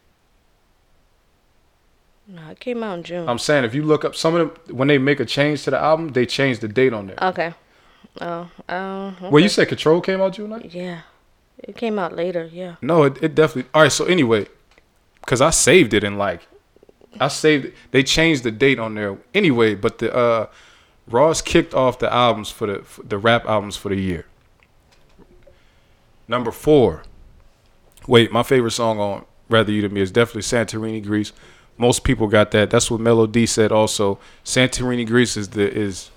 No, 2.27 2.51
it 2.51 2.61
came 2.61 2.83
out 2.83 2.99
in 2.99 3.05
June. 3.05 3.29
I'm 3.29 3.39
saying 3.39 3.65
if 3.65 3.75
you 3.75 3.83
look 3.83 4.05
up 4.05 4.15
some 4.15 4.35
of 4.35 4.65
them 4.67 4.77
when 4.77 4.89
they 4.89 4.99
make 4.99 5.19
a 5.19 5.25
change 5.25 5.65
to 5.65 5.71
the 5.71 5.79
album, 5.79 6.09
they 6.09 6.27
change 6.27 6.59
the 6.59 6.69
date 6.69 6.93
on 6.93 7.07
there. 7.07 7.17
Okay. 7.23 7.55
Oh, 8.21 8.51
oh. 8.69 9.07
Okay. 9.17 9.29
Well, 9.31 9.43
you 9.43 9.49
said 9.49 9.69
Control 9.69 10.01
came 10.01 10.21
out 10.21 10.35
June 10.35 10.51
9th? 10.51 10.75
Yeah. 10.75 11.01
It 11.59 11.77
came 11.77 11.99
out 11.99 12.15
later, 12.15 12.49
yeah. 12.53 12.77
No, 12.83 13.05
it, 13.05 13.23
it 13.23 13.35
definitely. 13.35 13.71
All 13.75 13.83
right, 13.83 13.93
so 13.93 14.05
anyway, 14.05 14.47
because 15.21 15.41
I 15.41 15.51
saved 15.51 15.95
it 15.95 16.05
and 16.05 16.19
like, 16.19 16.47
I 17.21 17.29
saved 17.29 17.67
it. 17.67 17.75
They 17.91 18.03
changed 18.03 18.43
the 18.43 18.51
date 18.51 18.79
on 18.79 18.95
there 18.95 19.19
anyway, 19.35 19.75
but 19.75 19.99
the 19.99 20.15
uh, 20.15 20.47
Ross 21.09 21.41
kicked 21.41 21.75
off 21.75 21.99
the 21.99 22.13
albums 22.13 22.51
for 22.51 22.67
the 22.67 22.83
for 22.83 23.03
the 23.03 23.19
rap 23.19 23.47
albums 23.47 23.77
for 23.77 23.89
the 23.89 23.97
year. 23.97 24.27
Number 26.29 26.53
four. 26.53 27.03
Wait, 28.07 28.31
my 28.31 28.43
favorite 28.43 28.71
song 28.73 29.01
on 29.01 29.25
Rather 29.49 29.73
You 29.73 29.83
Than 29.83 29.95
Me 29.95 30.03
is 30.03 30.11
definitely 30.11 30.43
Santorini 30.43 31.03
Greece. 31.03 31.33
Most 31.79 32.05
people 32.05 32.27
got 32.27 32.51
that. 32.51 32.71
That's 32.71 32.91
what 32.91 33.01
Mello 33.01 33.27
Dee 33.27 33.47
said 33.47 33.73
also. 33.73 34.19
Santorini 34.45 35.07
Greece 35.07 35.37
is 35.37 35.49
the 35.49 35.73
is 35.73 36.11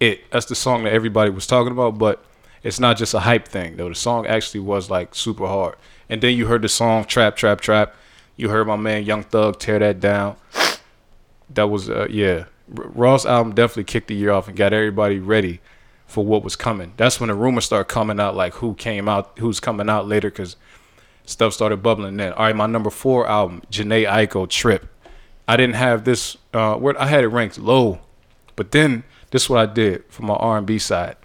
it. 0.00 0.28
That's 0.30 0.46
the 0.46 0.54
song 0.54 0.84
that 0.84 0.92
everybody 0.92 1.30
was 1.30 1.46
talking 1.46 1.72
about, 1.72 1.98
but 1.98 2.24
it's 2.62 2.80
not 2.80 2.96
just 2.96 3.14
a 3.14 3.20
hype 3.20 3.46
thing 3.46 3.76
though. 3.76 3.88
The 3.88 3.94
song 3.94 4.26
actually 4.26 4.60
was 4.60 4.90
like 4.90 5.14
super 5.14 5.46
hard. 5.46 5.76
And 6.08 6.20
then 6.20 6.36
you 6.36 6.46
heard 6.46 6.62
the 6.62 6.68
song 6.68 7.04
Trap 7.04 7.36
Trap 7.36 7.60
Trap. 7.60 7.94
You 8.36 8.48
heard 8.48 8.66
my 8.66 8.76
man 8.76 9.04
Young 9.04 9.22
Thug 9.22 9.58
tear 9.58 9.78
that 9.78 10.00
down. 10.00 10.36
That 11.50 11.68
was 11.68 11.88
uh, 11.88 12.06
yeah. 12.10 12.46
Ross 12.68 13.26
album 13.26 13.54
definitely 13.54 13.84
kicked 13.84 14.08
the 14.08 14.14
year 14.14 14.30
off 14.30 14.48
and 14.48 14.56
got 14.56 14.72
everybody 14.72 15.18
ready 15.18 15.60
for 16.12 16.24
what 16.24 16.44
was 16.44 16.56
coming. 16.56 16.92
That's 16.96 17.18
when 17.18 17.28
the 17.28 17.34
rumors 17.34 17.64
started 17.64 17.86
coming 17.92 18.20
out 18.20 18.36
like 18.36 18.54
who 18.54 18.74
came 18.74 19.08
out, 19.08 19.38
who's 19.38 19.60
coming 19.60 19.88
out 19.88 20.06
later 20.06 20.30
cuz 20.30 20.56
stuff 21.24 21.52
started 21.54 21.82
bubbling 21.82 22.16
then. 22.18 22.32
All 22.34 22.44
right, 22.44 22.54
my 22.54 22.66
number 22.66 22.90
4 22.90 23.26
album, 23.26 23.62
Jhené 23.70 24.06
Aiko 24.06 24.48
Trip. 24.48 24.86
I 25.48 25.56
didn't 25.56 25.76
have 25.76 26.04
this 26.04 26.36
uh 26.52 26.74
where 26.74 27.00
I 27.00 27.06
had 27.06 27.24
it 27.24 27.28
ranked 27.28 27.58
low. 27.58 28.00
But 28.56 28.72
then 28.72 29.04
this 29.30 29.44
is 29.44 29.50
what 29.50 29.60
I 29.60 29.72
did 29.72 30.04
for 30.10 30.22
my 30.22 30.34
R&B 30.34 30.78
side. 30.78 31.16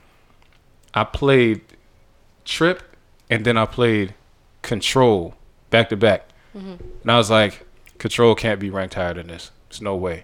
I 0.93 1.03
played 1.03 1.61
Trip 2.45 2.81
and 3.29 3.43
then 3.45 3.57
I 3.57 3.65
played 3.65 4.13
Control 4.61 5.35
back 5.69 5.89
to 5.89 5.97
back. 5.97 6.29
Mhm. 6.55 6.79
And 7.01 7.11
I 7.11 7.17
was 7.17 7.29
like, 7.29 7.65
Control 7.97 8.35
can't 8.35 8.59
be 8.59 8.69
ranked 8.69 8.93
higher 8.95 9.13
than 9.13 9.27
this. 9.27 9.51
There's 9.69 9.81
no 9.81 9.95
way. 9.95 10.23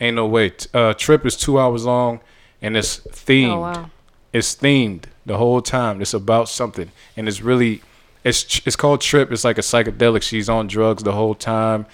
Ain't 0.00 0.16
no 0.16 0.26
way. 0.26 0.52
Uh, 0.74 0.92
Trip 0.94 1.24
is 1.24 1.36
two 1.36 1.58
hours 1.60 1.84
long 1.84 2.20
and 2.66 2.76
it's 2.76 2.98
themed. 2.98 3.52
Oh, 3.52 3.60
wow. 3.60 3.90
It's 4.32 4.54
themed 4.56 5.04
the 5.24 5.38
whole 5.38 5.62
time. 5.62 6.02
It's 6.02 6.12
about 6.12 6.48
something, 6.48 6.90
and 7.16 7.28
it's 7.28 7.40
really, 7.40 7.80
it's 8.24 8.60
it's 8.66 8.76
called 8.76 9.00
Trip. 9.00 9.30
It's 9.32 9.44
like 9.44 9.56
a 9.56 9.62
psychedelic. 9.62 10.22
She's 10.22 10.48
on 10.48 10.66
drugs 10.66 11.02
the 11.04 11.12
whole 11.12 11.34
time, 11.34 11.86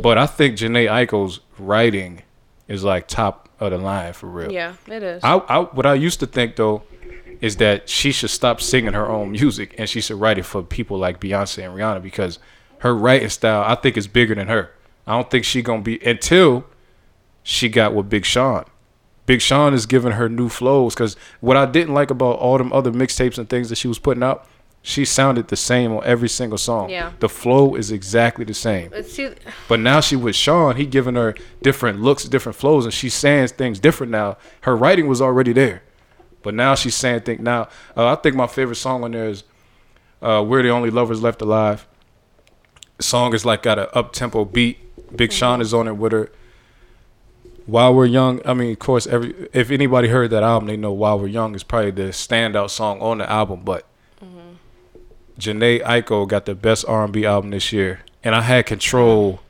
but 0.00 0.18
I 0.18 0.26
think 0.26 0.56
Jhené 0.56 0.88
Aiko's 0.88 1.40
writing 1.58 2.22
is 2.66 2.82
like 2.82 3.06
top 3.06 3.48
of 3.60 3.70
the 3.70 3.78
line 3.78 4.14
for 4.14 4.26
real. 4.26 4.50
Yeah, 4.50 4.74
it 4.86 5.02
is. 5.02 5.22
I, 5.22 5.34
I 5.36 5.60
what 5.60 5.86
I 5.86 5.94
used 5.94 6.20
to 6.20 6.26
think 6.26 6.56
though 6.56 6.82
is 7.40 7.56
that 7.56 7.88
she 7.88 8.10
should 8.10 8.30
stop 8.30 8.60
singing 8.60 8.94
her 8.94 9.06
own 9.06 9.32
music 9.32 9.74
and 9.76 9.88
she 9.88 10.00
should 10.00 10.18
write 10.18 10.38
it 10.38 10.44
for 10.44 10.62
people 10.62 10.98
like 10.98 11.20
Beyonce 11.20 11.64
and 11.64 11.76
Rihanna 11.76 12.02
because 12.02 12.38
her 12.78 12.96
writing 12.96 13.28
style 13.28 13.62
I 13.66 13.74
think 13.74 13.96
is 13.96 14.06
bigger 14.06 14.34
than 14.34 14.48
her. 14.48 14.70
I 15.06 15.12
don't 15.12 15.30
think 15.30 15.44
she 15.44 15.60
gonna 15.60 15.82
be 15.82 16.02
until 16.04 16.64
she 17.42 17.68
got 17.68 17.94
with 17.94 18.08
Big 18.08 18.24
Sean. 18.24 18.64
Big 19.26 19.40
Sean 19.40 19.72
is 19.72 19.86
giving 19.86 20.12
her 20.12 20.28
new 20.28 20.48
flows 20.48 20.94
because 20.94 21.16
what 21.40 21.56
I 21.56 21.66
didn't 21.66 21.94
like 21.94 22.10
about 22.10 22.38
all 22.38 22.58
them 22.58 22.72
other 22.72 22.90
mixtapes 22.90 23.38
and 23.38 23.48
things 23.48 23.68
that 23.70 23.76
she 23.76 23.88
was 23.88 23.98
putting 23.98 24.22
out, 24.22 24.46
she 24.82 25.06
sounded 25.06 25.48
the 25.48 25.56
same 25.56 25.92
on 25.92 26.04
every 26.04 26.28
single 26.28 26.58
song. 26.58 26.90
Yeah. 26.90 27.12
The 27.20 27.28
flow 27.28 27.74
is 27.74 27.90
exactly 27.90 28.44
the 28.44 28.52
same. 28.52 28.90
But 28.90 29.06
But 29.66 29.80
now 29.80 30.00
she 30.00 30.14
with 30.14 30.36
Sean, 30.36 30.76
he 30.76 30.84
giving 30.84 31.14
her 31.14 31.34
different 31.62 32.00
looks, 32.00 32.24
different 32.24 32.56
flows, 32.56 32.84
and 32.84 32.92
she's 32.92 33.14
saying 33.14 33.48
things 33.48 33.80
different 33.80 34.12
now. 34.12 34.36
Her 34.62 34.76
writing 34.76 35.06
was 35.06 35.22
already 35.22 35.54
there, 35.54 35.82
but 36.42 36.52
now 36.52 36.74
she's 36.74 36.94
saying 36.94 37.20
things. 37.20 37.40
Now, 37.40 37.68
uh, 37.96 38.08
I 38.08 38.16
think 38.16 38.36
my 38.36 38.46
favorite 38.46 38.76
song 38.76 39.04
on 39.04 39.12
there 39.12 39.28
is 39.30 39.44
uh, 40.20 40.44
"We're 40.46 40.62
the 40.62 40.68
Only 40.68 40.90
Lovers 40.90 41.22
Left 41.22 41.40
Alive." 41.40 41.86
song 43.00 43.34
is 43.34 43.44
like 43.44 43.62
got 43.62 43.78
a 43.78 43.94
up 43.96 44.12
tempo 44.12 44.44
beat. 44.44 44.78
Big 45.16 45.32
Sean 45.32 45.60
is 45.60 45.72
on 45.74 45.88
it 45.88 45.96
with 45.96 46.12
her. 46.12 46.30
While 47.66 47.94
We're 47.94 48.06
Young, 48.06 48.40
I 48.44 48.52
mean, 48.54 48.72
of 48.72 48.78
course, 48.78 49.06
every 49.06 49.34
if 49.52 49.70
anybody 49.70 50.08
heard 50.08 50.30
that 50.30 50.42
album, 50.42 50.66
they 50.66 50.76
know 50.76 50.92
While 50.92 51.18
We're 51.18 51.28
Young 51.28 51.54
is 51.54 51.62
probably 51.62 51.90
the 51.92 52.10
standout 52.10 52.70
song 52.70 53.00
on 53.00 53.18
the 53.18 53.30
album. 53.30 53.62
But 53.64 53.86
mm-hmm. 54.22 54.56
Jhené 55.38 55.82
Aiko 55.82 56.28
got 56.28 56.44
the 56.44 56.54
best 56.54 56.84
R&B 56.86 57.24
album 57.24 57.50
this 57.50 57.72
year, 57.72 58.00
and 58.22 58.34
I 58.34 58.42
had 58.42 58.66
Control 58.66 59.40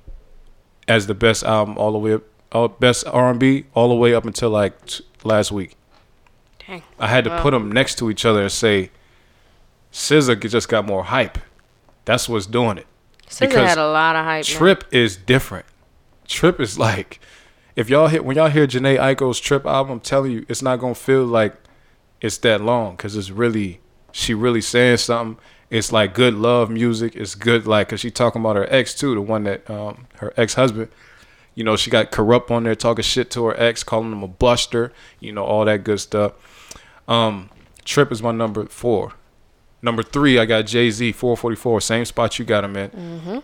as 0.86 1.06
the 1.06 1.14
best 1.14 1.42
album 1.42 1.76
all 1.76 1.92
the 1.92 1.98
way 1.98 2.12
up, 2.14 2.22
all, 2.52 2.68
best 2.68 3.06
R&B 3.06 3.64
all 3.74 3.88
the 3.88 3.94
way 3.94 4.14
up 4.14 4.24
until 4.24 4.50
like 4.50 4.86
t- 4.86 5.04
last 5.24 5.50
week. 5.50 5.76
Dang. 6.66 6.82
I 6.98 7.08
had 7.08 7.24
to 7.24 7.30
Wow. 7.30 7.42
put 7.42 7.50
them 7.50 7.72
next 7.72 7.96
to 7.98 8.10
each 8.10 8.24
other 8.24 8.42
and 8.42 8.52
say, 8.52 8.90
SZA 9.92 10.48
just 10.50 10.68
got 10.68 10.84
more 10.86 11.04
hype. 11.04 11.38
That's 12.04 12.28
what's 12.28 12.46
doing 12.46 12.78
it. 12.78 12.86
SZA 13.28 13.50
had 13.52 13.78
a 13.78 13.88
lot 13.90 14.14
of 14.16 14.24
hype. 14.24 14.44
man. 14.46 14.56
Trip 14.56 14.84
is 14.92 15.16
different. 15.16 15.66
Trip 16.28 16.60
is 16.60 16.78
like, 16.78 17.20
if 17.76 17.88
y'all 17.90 18.08
hit 18.08 18.24
when 18.24 18.36
y'all 18.36 18.50
hear 18.50 18.66
Jhené 18.66 18.98
Aiko's 18.98 19.40
Trip 19.40 19.66
album, 19.66 19.94
I'm 19.94 20.00
telling 20.00 20.32
you, 20.32 20.46
it's 20.48 20.62
not 20.62 20.78
gonna 20.78 20.94
feel 20.94 21.24
like 21.24 21.54
it's 22.20 22.38
that 22.38 22.60
long 22.60 22.96
because 22.96 23.16
it's 23.16 23.30
really 23.30 23.80
she 24.12 24.34
really 24.34 24.60
saying 24.60 24.98
something. 24.98 25.42
It's 25.70 25.92
like 25.92 26.14
good 26.14 26.34
love 26.34 26.70
music. 26.70 27.16
It's 27.16 27.34
good 27.34 27.66
like 27.66 27.88
because 27.88 28.00
she 28.00 28.10
talking 28.10 28.40
about 28.40 28.56
her 28.56 28.72
ex 28.72 28.94
too, 28.94 29.14
the 29.14 29.20
one 29.20 29.44
that 29.44 29.68
um 29.68 30.06
her 30.16 30.32
ex 30.36 30.54
husband. 30.54 30.88
You 31.54 31.62
know, 31.62 31.76
she 31.76 31.90
got 31.90 32.10
corrupt 32.10 32.50
on 32.50 32.64
there 32.64 32.74
talking 32.74 33.04
shit 33.04 33.30
to 33.32 33.44
her 33.46 33.60
ex, 33.60 33.84
calling 33.84 34.10
him 34.12 34.22
a 34.22 34.28
buster. 34.28 34.92
You 35.20 35.32
know, 35.32 35.44
all 35.44 35.64
that 35.64 35.84
good 35.84 36.00
stuff. 36.00 36.32
Um, 37.06 37.50
Trip 37.84 38.10
is 38.10 38.22
my 38.22 38.32
number 38.32 38.66
four. 38.66 39.12
Number 39.82 40.02
three, 40.02 40.38
I 40.38 40.46
got 40.46 40.62
Jay 40.62 40.90
Z 40.90 41.12
444, 41.12 41.80
same 41.82 42.04
spot 42.06 42.38
you 42.38 42.44
got 42.46 42.64
him 42.64 42.76
in. 42.76 42.90
Mm-hmm. 42.90 43.38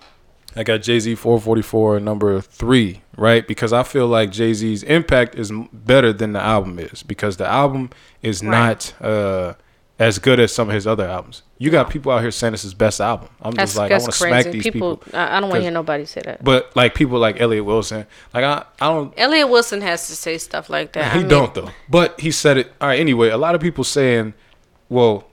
I 0.57 0.65
got 0.65 0.83
Jay 0.83 0.99
Z 0.99 1.15
444 1.15 2.01
number 2.01 2.41
three, 2.41 3.03
right? 3.17 3.47
Because 3.47 3.73
I 3.73 3.83
feel 3.83 4.07
like 4.07 4.31
Jay 4.31 4.53
Z's 4.53 4.83
impact 4.83 5.37
is 5.37 5.53
better 5.73 6.13
than 6.13 6.33
the 6.33 6.41
album 6.41 6.79
is 6.79 7.03
because 7.03 7.37
the 7.37 7.47
album 7.47 7.91
is 8.21 8.43
not 8.43 8.93
uh, 9.01 9.55
as 10.01 10.19
good 10.19 10.41
as 10.41 10.53
some 10.53 10.69
of 10.69 10.75
his 10.75 10.87
other 10.87 11.07
albums. 11.07 11.43
You 11.59 11.71
got 11.71 11.91
people 11.91 12.11
out 12.11 12.23
here 12.23 12.31
saying 12.31 12.53
this 12.53 12.65
is 12.65 12.75
best 12.75 13.01
album. 13.01 13.29
I'm 13.43 13.53
That's, 13.53 13.73
just 13.73 13.79
like, 13.79 13.93
I 13.93 13.99
want 13.99 14.07
to 14.07 14.13
smack 14.13 14.47
these 14.47 14.63
people, 14.65 14.97
people. 14.97 15.19
I, 15.19 15.37
I 15.37 15.41
don't 15.41 15.51
want 15.51 15.59
to 15.59 15.63
hear 15.63 15.71
nobody 15.71 16.07
say 16.07 16.23
that. 16.25 16.43
But 16.43 16.75
like 16.75 16.95
people 16.95 17.19
like 17.19 17.41
Elliott 17.41 17.65
Wilson, 17.65 18.07
like 18.35 18.43
I, 18.43 18.65
I 18.81 18.89
don't. 18.89 19.15
Elliott 19.17 19.51
Wilson 19.51 19.83
has 19.83 20.09
to 20.09 20.17
say 20.17 20.39
stuff 20.39 20.69
like 20.71 20.93
that. 20.95 21.13
He 21.13 21.19
I 21.19 21.23
mean, 21.23 21.29
don't 21.29 21.55
though. 21.55 21.71
But 21.89 22.19
he 22.19 22.31
said 22.31 22.57
it. 22.57 22.73
All 22.81 22.89
right. 22.89 22.99
Anyway, 22.99 23.29
a 23.29 23.37
lot 23.37 23.55
of 23.55 23.61
people 23.61 23.85
saying, 23.85 24.35
well, 24.89 25.29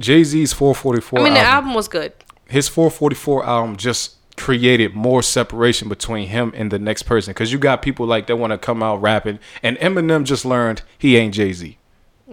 Jay 0.00 0.24
Z's 0.24 0.52
444. 0.52 1.20
I 1.20 1.22
mean, 1.22 1.34
the 1.34 1.40
album, 1.40 1.54
album 1.54 1.74
was 1.74 1.86
good. 1.88 2.12
his 2.48 2.68
444 2.68 3.44
album 3.44 3.76
just 3.76 4.16
created 4.38 4.94
more 4.94 5.22
separation 5.22 5.88
between 5.88 6.28
him 6.28 6.52
and 6.56 6.70
the 6.70 6.78
next 6.78 7.02
person 7.04 7.32
because 7.32 7.52
you 7.52 7.58
got 7.58 7.82
people 7.82 8.06
like 8.06 8.26
that 8.26 8.36
want 8.36 8.52
to 8.52 8.58
come 8.58 8.82
out 8.82 9.00
rapping 9.02 9.38
and 9.62 9.76
eminem 9.78 10.24
just 10.24 10.44
learned 10.44 10.82
he 10.98 11.16
ain't 11.16 11.34
jay-z 11.34 11.76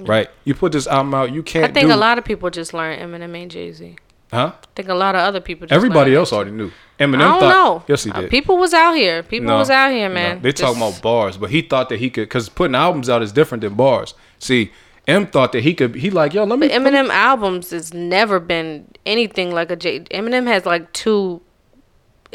right 0.03 0.29
you 0.43 0.53
put 0.53 0.71
this 0.71 0.87
album 0.87 1.13
out 1.13 1.31
you 1.33 1.41
can't 1.43 1.71
I 1.71 1.73
think 1.73 1.87
do, 1.89 1.95
a 1.95 1.97
lot 1.97 2.17
of 2.17 2.25
people 2.25 2.49
just 2.49 2.73
learned 2.73 3.01
Eminem 3.01 3.41
and 3.41 3.49
Jay 3.51 3.71
Z. 3.71 3.95
huh 4.31 4.51
I 4.61 4.67
think 4.75 4.89
a 4.89 4.93
lot 4.93 5.15
of 5.15 5.21
other 5.21 5.39
people. 5.39 5.67
Just 5.67 5.75
everybody 5.75 6.13
else 6.13 6.33
already 6.33 6.51
knew 6.51 6.71
eminem 6.99 7.15
I 7.15 7.19
don't 7.19 7.39
thought 7.39 7.49
know. 7.49 7.83
yes 7.87 8.03
he 8.03 8.11
Uh, 8.11 8.27
people 8.27 8.57
was 8.57 8.73
out 8.73 8.93
here. 8.93 9.23
People 9.23 9.47
No, 9.47 9.57
was 9.57 9.69
out 9.69 9.91
here, 9.91 10.09
no. 10.09 10.13
man. 10.15 10.41
they 10.41 10.51
talking 10.51 10.77
about 10.81 11.01
bars 11.01 11.37
but 11.37 11.49
he 11.49 11.61
thought 11.61 11.87
that 11.89 11.99
he 11.99 12.09
could 12.09 12.23
because 12.27 12.49
putting 12.49 12.75
albums 12.75 13.09
out 13.09 13.21
is 13.23 13.31
different 13.31 13.61
than 13.61 13.75
bars 13.75 14.13
see 14.37 14.71
m 15.07 15.27
thought 15.27 15.51
that 15.53 15.61
he 15.63 15.73
could 15.73 15.95
he 15.95 16.09
like 16.09 16.33
yo 16.33 16.43
let 16.43 16.59
me 16.59 16.67
But 16.67 16.77
Eminem 16.81 17.09
albums 17.09 17.69
has 17.71 17.93
never 17.93 18.39
been 18.41 18.87
anything 19.05 19.53
like 19.53 19.71
a 19.71 19.75
Jay. 19.77 20.01
Eminem 20.11 20.47
has 20.47 20.65
like 20.65 20.91
two, 20.91 21.41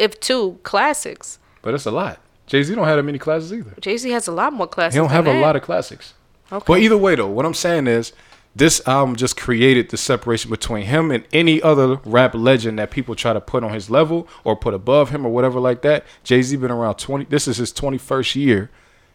if 0.00 0.18
two 0.20 0.58
classics. 0.62 1.38
but 1.62 1.74
it's 1.74 1.86
a 1.86 1.90
lot 1.90 2.18
jay-z 2.46 2.74
don't 2.74 2.86
have 2.86 2.96
that 2.96 3.02
many 3.04 3.18
classes 3.18 3.52
either 3.52 3.74
Jay 3.80 3.96
Z 3.96 4.10
has 4.10 4.26
a 4.26 4.32
lot 4.32 4.52
more 4.52 4.66
classics. 4.66 4.94
He 4.94 4.98
don't 5.00 5.10
have 5.10 5.24
than 5.26 5.36
a 5.36 5.38
that. 5.38 5.46
lot 5.46 5.56
of 5.56 5.62
classics. 5.62 6.14
Okay. 6.52 6.64
But 6.66 6.80
either 6.80 6.98
way, 6.98 7.14
though, 7.14 7.28
what 7.28 7.46
I'm 7.46 7.54
saying 7.54 7.86
is, 7.86 8.12
this 8.56 8.82
album 8.88 9.14
just 9.14 9.36
created 9.36 9.90
the 9.90 9.96
separation 9.96 10.50
between 10.50 10.84
him 10.86 11.12
and 11.12 11.22
any 11.32 11.62
other 11.62 12.00
rap 12.04 12.34
legend 12.34 12.80
that 12.80 12.90
people 12.90 13.14
try 13.14 13.32
to 13.32 13.40
put 13.40 13.62
on 13.62 13.72
his 13.72 13.88
level 13.88 14.26
or 14.42 14.56
put 14.56 14.74
above 14.74 15.10
him 15.10 15.24
or 15.24 15.30
whatever 15.32 15.60
like 15.60 15.82
that. 15.82 16.04
Jay 16.24 16.42
Z 16.42 16.56
been 16.56 16.72
around 16.72 16.96
20. 16.96 17.26
This 17.26 17.46
is 17.46 17.58
his 17.58 17.72
21st 17.72 18.34
year. 18.34 18.68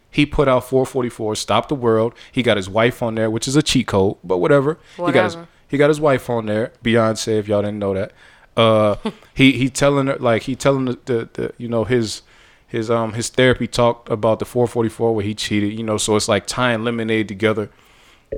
He 0.09 0.25
put 0.25 0.47
out 0.47 0.63
444, 0.69 1.35
Stop 1.35 1.67
the 1.67 1.75
World. 1.75 2.13
He 2.31 2.41
got 2.41 2.55
his 2.55 2.69
wife 2.69 3.03
on 3.03 3.15
there, 3.15 3.29
which 3.29 3.49
is 3.49 3.57
a 3.57 3.61
cheat 3.61 3.87
code, 3.87 4.15
but 4.23 4.37
whatever. 4.37 4.79
He 4.95 5.01
got 5.11 5.25
his 5.25 5.35
Whatever. 5.35 5.47
he 5.67 5.77
got 5.77 5.89
his 5.89 5.99
wife 5.99 6.29
on 6.29 6.45
there, 6.45 6.71
Beyonce. 6.81 7.37
If 7.37 7.49
y'all 7.49 7.61
didn't 7.61 7.79
know 7.79 7.93
that, 7.95 8.13
uh, 8.57 8.95
he 9.33 9.53
he 9.53 9.69
telling 9.69 10.07
her 10.07 10.15
like 10.17 10.43
he 10.43 10.55
telling 10.55 10.85
the, 10.85 10.99
the, 11.05 11.29
the 11.33 11.53
you 11.57 11.67
know 11.67 11.83
his 11.83 12.21
his 12.67 12.89
um 12.89 13.13
his 13.13 13.29
therapy 13.29 13.67
talked 13.67 14.09
about 14.09 14.39
the 14.39 14.45
444 14.45 15.13
where 15.15 15.25
he 15.25 15.33
cheated. 15.35 15.73
You 15.77 15.83
know, 15.83 15.97
so 15.97 16.15
it's 16.15 16.27
like 16.27 16.45
tying 16.47 16.83
lemonade 16.83 17.27
together. 17.27 17.69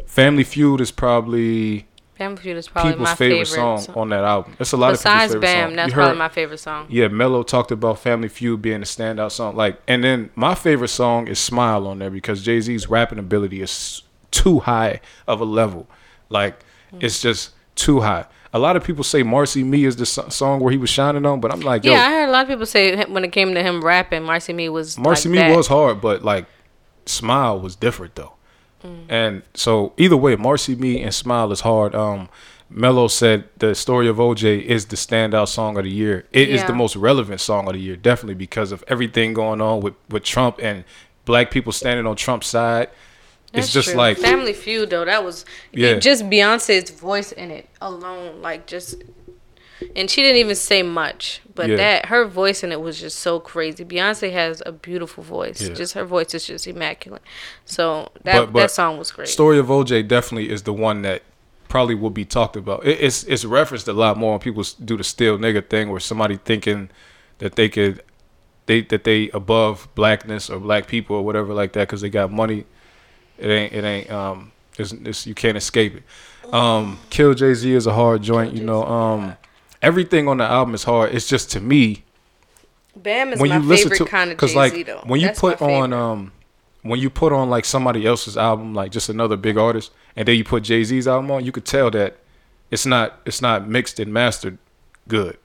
Family 0.06 0.44
Feud 0.44 0.82
is 0.82 0.92
probably 0.92 1.88
Family 2.16 2.42
Feud 2.42 2.58
is 2.58 2.68
probably 2.68 2.92
people's 2.94 3.10
my 3.10 3.16
favorite, 3.16 3.48
favorite, 3.48 3.80
song, 3.80 3.96
on 3.96 4.10
that 4.10 4.24
album. 4.24 4.56
It's 4.60 4.72
a 4.72 4.78
lot 4.78 4.92
Besides 4.92 5.34
of 5.36 5.42
people's 5.42 5.52
favorite 5.52 5.60
Bam, 5.62 5.70
song. 5.70 5.76
that's 5.76 5.88
You 5.90 5.94
probably 5.94 6.18
my 6.18 6.30
favorite 6.30 6.58
song. 6.58 6.88
Yeah, 6.90 7.08
Mello 7.10 7.44
talked 7.44 7.72
about 7.72 8.00
Family 8.00 8.28
Feud 8.28 8.62
being 8.62 8.82
a 8.82 8.86
standout 8.86 9.32
song. 9.32 9.56
Like, 9.56 9.80
and 9.88 10.04
then 10.04 10.32
my 10.36 10.56
favorite 10.56 10.88
song 10.90 11.28
is 11.28 11.40
Smile 11.40 11.86
on 11.88 12.00
there 12.00 12.10
because 12.10 12.44
Jay 12.44 12.60
Z's 12.60 12.90
rapping 12.90 13.20
ability 13.20 13.62
is 13.62 14.02
too 14.32 14.60
high 14.60 15.00
of 15.28 15.42
a 15.42 15.46
level. 15.46 15.88
Like, 16.30 16.60
Mm. 16.94 17.04
it's 17.04 17.22
just 17.22 17.52
too 17.76 18.00
high. 18.00 18.26
A 18.54 18.60
lot 18.60 18.76
of 18.76 18.84
people 18.84 19.04
say 19.04 19.24
Marcy 19.24 19.64
Me 19.64 19.84
is 19.86 19.96
the 19.98 20.06
song 20.06 20.60
where 20.62 20.72
he 20.72 20.78
was 20.78 20.90
shining 20.90 21.26
on, 21.26 21.40
but 21.42 21.52
I'm 21.52 21.60
like, 21.62 21.84
yo, 21.84 21.92
yeah, 21.92 22.02
I 22.06 22.10
heard 22.12 22.30
a 22.30 22.32
lot 22.32 22.44
of 22.44 22.48
people 22.48 22.66
say 22.66 23.04
when 23.06 23.24
it 23.26 23.32
came 23.32 23.54
to 23.54 23.62
him 23.62 23.84
rapping, 23.84 24.24
Marcy 24.24 24.54
Me 24.54 24.70
was 24.70 24.98
Marcy 24.98 25.30
like 25.30 25.34
Me 25.34 25.38
that. 25.50 25.56
was 25.58 25.68
hard, 25.68 26.00
but 26.02 26.24
like 26.24 26.46
Smile 27.06 27.60
was 27.60 27.76
different 27.76 28.16
though. 28.16 28.34
Mm. 28.84 29.06
And 29.10 29.42
so 29.54 29.94
either 29.98 30.18
way, 30.18 30.36
Marcy 30.36 30.76
Me 30.76 31.02
and 31.02 31.14
Smile 31.14 31.52
is 31.52 31.62
hard. 31.62 31.94
Um 31.96 32.30
Mello 32.70 33.08
said 33.08 33.46
the 33.60 33.74
story 33.76 34.10
of 34.10 34.18
OJ 34.18 34.62
is 34.64 34.88
the 34.88 34.98
standout 34.98 35.48
song 35.48 35.78
of 35.78 35.86
the 35.86 35.90
year. 35.90 36.26
It 36.34 36.50
is 36.50 36.62
Yeah. 36.62 36.68
the 36.68 36.74
most 36.74 36.98
relevant 36.98 37.40
song 37.40 37.68
of 37.68 37.74
the 37.74 37.80
year, 37.80 37.96
definitely 37.96 38.36
because 38.36 38.74
of 38.74 38.84
everything 38.90 39.34
going 39.34 39.62
on 39.62 39.80
with, 39.80 39.94
with 40.10 40.24
Trump 40.24 40.60
and 40.62 40.84
black 41.24 41.50
people 41.50 41.72
standing 41.72 42.06
on 42.06 42.18
Trump's 42.18 42.48
side. 42.48 42.90
That's 43.58 43.68
it's 43.68 43.74
just 43.74 43.90
true. 43.90 43.98
like 43.98 44.18
Family 44.18 44.54
Feud 44.54 44.90
though. 44.90 45.06
That 45.06 45.24
was 45.24 45.46
Yeah. 45.72 45.96
just 46.00 46.24
Beyonce's 46.26 46.90
voice 46.92 47.32
in 47.32 47.52
it 47.52 47.68
alone, 47.82 48.42
like 48.42 48.66
just. 48.68 48.96
And 49.96 50.10
she 50.10 50.24
didn't 50.24 50.38
even 50.38 50.56
say 50.56 50.82
much, 50.82 51.40
but 51.54 51.70
Yeah. 51.70 51.76
that 51.76 52.06
her 52.08 52.26
voice 52.26 52.64
in 52.64 52.72
it 52.72 52.82
was 52.82 53.00
just 53.00 53.20
so 53.20 53.40
crazy. 53.40 53.86
Beyonce 53.86 54.32
has 54.32 54.64
a 54.66 54.72
beautiful 54.72 55.24
voice. 55.24 55.62
Yeah. 55.62 55.76
Just 55.76 55.94
her 55.94 56.04
voice 56.04 56.34
is 56.34 56.46
just 56.48 56.66
immaculate. 56.66 57.22
So 57.66 58.10
that 58.24 58.54
that 58.54 58.72
song 58.72 58.98
was 58.98 59.12
great. 59.12 59.28
Story 59.28 59.60
of 59.60 59.68
OJ 59.70 60.02
definitely 60.08 60.50
is 60.50 60.64
the 60.64 60.74
one 60.74 61.04
that 61.04 61.22
probably 61.70 61.94
will 61.96 62.10
be 62.10 62.26
talked 62.26 62.56
about. 62.56 62.86
It, 62.88 63.00
it's 63.02 63.24
it's 63.26 63.46
referenced 63.46 63.88
a 63.88 63.94
lot 63.94 64.18
more 64.18 64.32
when 64.32 64.40
people 64.40 64.64
do 64.84 64.98
the 64.98 65.04
still 65.04 65.38
nigga 65.38 65.68
thing, 65.70 65.90
where 65.92 66.00
somebody 66.00 66.38
thinking 66.44 66.90
that 67.38 67.56
they 67.56 67.70
could 67.70 68.02
they 68.66 68.82
that 68.82 69.04
they 69.04 69.30
above 69.30 69.88
blackness 69.94 70.50
or 70.50 70.60
black 70.60 70.88
people 70.88 71.18
or 71.18 71.24
whatever 71.24 71.54
like 71.54 71.74
that 71.74 71.88
because 71.88 72.02
they 72.02 72.10
got 72.10 72.32
money. 72.32 72.66
It 73.38 73.48
ain't 73.48 73.74
it 73.74 73.84
ain't 73.84 74.12
um 74.12 74.52
it's, 74.78 74.92
it's 74.92 75.28
you 75.28 75.34
can't 75.36 75.58
escape 75.58 75.96
it. 75.96 76.04
Um, 76.54 77.00
Kill 77.10 77.34
Jay 77.34 77.54
Z 77.54 77.72
is 77.74 77.88
a 77.88 77.94
hard 77.94 78.22
joint. 78.22 78.54
You 78.54 78.64
know 78.64 78.84
um 78.86 79.36
everything 79.82 80.28
on 80.28 80.38
the 80.38 80.46
album 80.46 80.74
is 80.76 80.84
hard. 80.84 81.14
It's 81.14 81.28
just 81.28 81.52
to 81.52 81.60
me 81.60 82.04
Bam 82.96 83.34
is 83.34 83.40
my 83.40 83.62
favorite 83.62 84.08
kind 84.08 84.32
of 84.32 84.38
Jay 84.40 84.48
Z 84.48 84.56
like 84.56 84.86
though. 84.86 85.02
when 85.06 85.20
you 85.20 85.28
That's 85.28 85.40
put 85.40 85.62
on 85.62 85.94
um 85.94 86.32
when 86.84 87.00
you 87.00 87.10
put 87.10 87.34
on 87.34 87.50
like 87.50 87.66
somebody 87.66 88.06
else's 88.08 88.38
album 88.38 88.74
like 88.74 88.92
just 88.92 89.10
another 89.10 89.36
big 89.38 89.58
artist 89.58 89.92
and 90.16 90.28
then 90.28 90.36
you 90.38 90.44
put 90.44 90.64
Jay-Z's 90.64 91.08
album 91.08 91.30
on 91.32 91.44
you 91.46 91.52
could 91.52 91.66
tell 91.66 91.92
that 91.92 92.18
it's 92.72 92.86
not 92.86 93.20
it's 93.26 93.42
not 93.42 93.68
mixed 93.68 94.00
and 94.00 94.12
mastered 94.14 94.58
good 95.08 95.38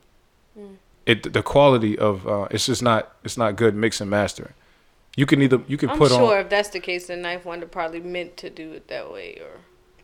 Mm. 0.58 0.76
it 1.06 1.32
the 1.32 1.42
quality 1.42 1.98
of 1.98 2.26
uh 2.28 2.46
it's 2.50 2.66
just 2.66 2.82
not 2.82 3.12
it's 3.24 3.36
not 3.38 3.56
good 3.56 3.74
mix 3.74 4.00
and 4.00 4.10
mastering 4.10 4.52
you 5.16 5.26
can 5.26 5.42
either 5.42 5.60
you 5.68 5.76
can 5.76 5.88
put 5.90 5.94
on 5.96 6.02
I'm 6.02 6.08
put 6.08 6.10
sure 6.28 6.34
on 6.36 6.40
if 6.44 6.48
that's 6.50 6.70
the 6.70 6.80
case, 6.80 7.06
then 7.08 7.22
Knife 7.22 7.44
Wonder 7.44 7.66
probably 7.66 8.00
meant 8.00 8.36
to 8.38 8.50
do 8.50 8.72
it 8.72 8.88
that 8.88 9.12
way, 9.12 9.38
or 9.40 9.60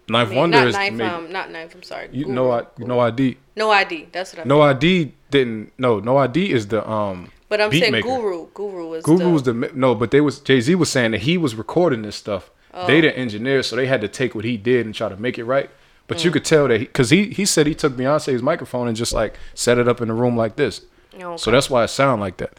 Knife 0.09 0.29
I 0.29 0.31
mean, 0.31 0.39
Wonder 0.39 0.59
not 0.59 0.67
is 0.69 0.75
Knife, 0.75 0.93
maybe- 0.93 1.11
um, 1.11 1.33
not 1.33 1.51
Knife. 1.51 1.75
I'm 1.75 1.83
sorry. 1.83 2.09
you 2.13 2.25
Guru. 2.25 2.35
know 2.35 2.51
I 2.53 2.63
no 2.79 3.01
ID 3.01 3.37
No 3.57 3.71
ID. 3.71 4.09
That's 4.13 4.33
what 4.35 4.41
I. 4.45 4.49
no 4.49 4.63
ID 4.63 5.13
didn't 5.31 5.73
no 5.79 6.01
no 6.01 6.17
ID 6.19 6.51
is 6.53 6.69
the 6.69 6.89
um 6.89 7.31
But 7.49 7.61
I'm 7.61 7.71
saying 7.73 7.93
maker. 7.93 8.09
Guru. 8.09 8.47
Guru 8.55 8.89
was. 8.89 9.05
Guru 9.05 9.19
the, 9.19 9.29
was 9.31 9.43
the 9.45 9.55
no, 9.75 9.95
but 9.95 10.11
they 10.11 10.21
was 10.21 10.41
Jay 10.41 10.61
Z 10.61 10.75
was 10.75 10.91
saying 10.91 11.13
that 11.13 11.23
he 11.23 11.37
was 11.39 11.55
recording 11.55 12.03
this 12.03 12.17
stuff. 12.17 12.51
They 12.87 12.99
Oh. 12.99 13.01
the 13.01 13.17
engineers, 13.19 13.67
so 13.67 13.77
they 13.77 13.87
had 13.87 14.01
to 14.03 14.09
take 14.09 14.35
what 14.35 14.45
he 14.45 14.57
did 14.57 14.85
and 14.87 14.95
try 14.95 15.09
to 15.09 15.17
make 15.17 15.39
it 15.39 15.45
right. 15.45 15.71
But 16.07 16.19
Mm. 16.19 16.25
you 16.27 16.31
could 16.31 16.45
tell 16.45 16.69
that 16.69 16.79
because 16.81 17.11
he, 17.11 17.25
he 17.31 17.45
said 17.45 17.67
he 17.67 17.75
took 17.75 17.95
Beyonce's 17.95 18.41
microphone 18.43 18.89
and 18.89 18.97
just 18.97 19.13
like 19.13 19.35
set 19.55 19.79
it 19.79 19.89
up 19.89 20.01
in 20.01 20.09
a 20.11 20.15
room 20.15 20.37
like 20.37 20.57
this. 20.57 20.83
Oh, 21.23 21.37
So 21.37 21.51
that's 21.51 21.69
why 21.69 21.85
it 21.85 21.89
sound 21.89 22.21
like 22.21 22.37
that. 22.39 22.59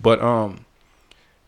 But 0.00 0.20
um, 0.22 0.66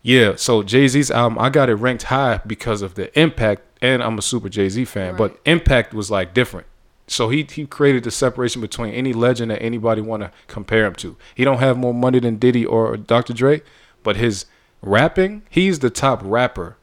yeah. 0.02 0.34
So 0.36 0.62
Jay 0.62 0.86
Z's 0.88 1.10
album, 1.10 1.38
I 1.38 1.48
got 1.50 1.70
it 1.70 1.74
ranked 1.74 2.04
high 2.04 2.40
because 2.46 2.82
of 2.82 2.94
the 2.94 3.16
impact, 3.18 3.62
and 3.80 4.02
I'm 4.02 4.18
a 4.18 4.22
super 4.22 4.48
Jay 4.48 4.68
Z 4.68 4.84
fan. 4.84 5.16
But 5.16 5.38
impact 5.44 5.94
was 5.94 6.10
like 6.10 6.34
different. 6.34 6.66
So 7.06 7.28
he 7.28 7.46
he 7.50 7.66
created 7.66 8.04
the 8.04 8.10
separation 8.10 8.60
between 8.60 8.94
any 8.94 9.12
legend 9.12 9.50
that 9.50 9.62
anybody 9.62 10.00
want 10.00 10.22
to 10.22 10.32
compare 10.48 10.86
him 10.86 10.94
to. 10.96 11.16
He 11.34 11.44
don't 11.44 11.58
have 11.58 11.76
more 11.76 11.94
money 11.94 12.18
than 12.20 12.36
Diddy 12.36 12.64
or 12.64 12.96
Dr. 12.96 13.32
Dre, 13.32 13.62
but 14.02 14.16
his 14.16 14.46
rapping, 14.80 15.42
he's 15.50 15.78
the 15.78 15.90
top 15.90 16.20
rapper 16.24 16.76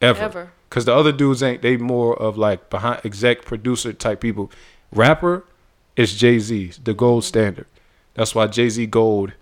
ever. 0.00 0.22
Ever. 0.22 0.52
Cause 0.70 0.86
the 0.86 0.94
other 0.94 1.12
dudes 1.12 1.40
ain't. 1.40 1.62
They 1.62 1.76
more 1.76 2.20
of 2.20 2.36
like 2.36 2.68
behind 2.68 3.00
exec 3.04 3.44
producer 3.44 3.92
type 3.92 4.20
people. 4.20 4.50
Rapper 4.90 5.44
is 5.96 6.14
Jay 6.14 6.40
Z, 6.40 6.72
the 6.82 6.94
gold 6.94 7.24
standard. 7.24 7.66
That's 8.14 8.34
why 8.34 8.48
Jay 8.48 8.68
Z 8.68 8.86
Gold 8.86 9.32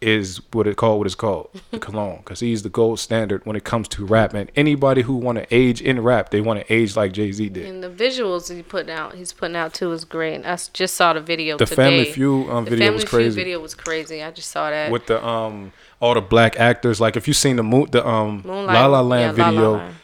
is 0.00 0.40
what 0.52 0.66
it 0.66 0.76
called. 0.76 0.98
What 0.98 1.06
it's 1.06 1.14
called, 1.14 1.50
the 1.70 1.78
cologne. 1.78 2.22
Cause 2.24 2.40
he's 2.40 2.62
the 2.62 2.68
gold 2.68 3.00
standard 3.00 3.44
when 3.44 3.56
it 3.56 3.64
comes 3.64 3.88
to 3.88 4.04
rap. 4.04 4.34
And 4.34 4.50
anybody 4.54 5.02
who 5.02 5.16
want 5.16 5.38
to 5.38 5.54
age 5.54 5.82
in 5.82 6.00
rap, 6.02 6.30
they 6.30 6.40
want 6.40 6.60
to 6.64 6.72
age 6.72 6.96
like 6.96 7.12
Jay 7.12 7.32
Z 7.32 7.48
did. 7.48 7.66
And 7.66 7.82
the 7.82 7.90
visuals 7.90 8.54
he 8.54 8.62
putting 8.62 8.90
out, 8.90 9.14
he's 9.14 9.32
putting 9.32 9.56
out 9.56 9.74
too 9.74 9.92
is 9.92 10.04
great. 10.04 10.44
i 10.46 10.56
just 10.72 10.94
saw 10.94 11.12
the 11.12 11.20
video 11.20 11.56
The 11.56 11.66
today. 11.66 11.76
Family 11.76 12.04
Feud, 12.12 12.48
um, 12.48 12.64
the 12.64 12.70
video 12.70 12.86
Family 12.86 12.94
was 12.94 13.02
Feud 13.04 13.10
crazy. 13.10 13.34
video 13.36 13.60
was 13.60 13.74
crazy. 13.74 14.22
I 14.22 14.30
just 14.30 14.50
saw 14.50 14.70
that. 14.70 14.90
with 14.90 15.06
the 15.06 15.24
um 15.24 15.72
all 16.00 16.14
the 16.14 16.20
black 16.20 16.58
actors. 16.60 17.00
Like 17.00 17.16
if 17.16 17.26
you 17.26 17.34
seen 17.34 17.56
the 17.56 17.62
mo- 17.62 17.86
the 17.86 18.06
um 18.06 18.42
Moonlight, 18.44 18.74
La 18.74 18.86
La 18.86 19.00
Land 19.00 19.36
yeah, 19.36 19.44
La 19.44 19.50
La 19.50 19.50
video, 19.50 19.72
Land. 19.72 19.94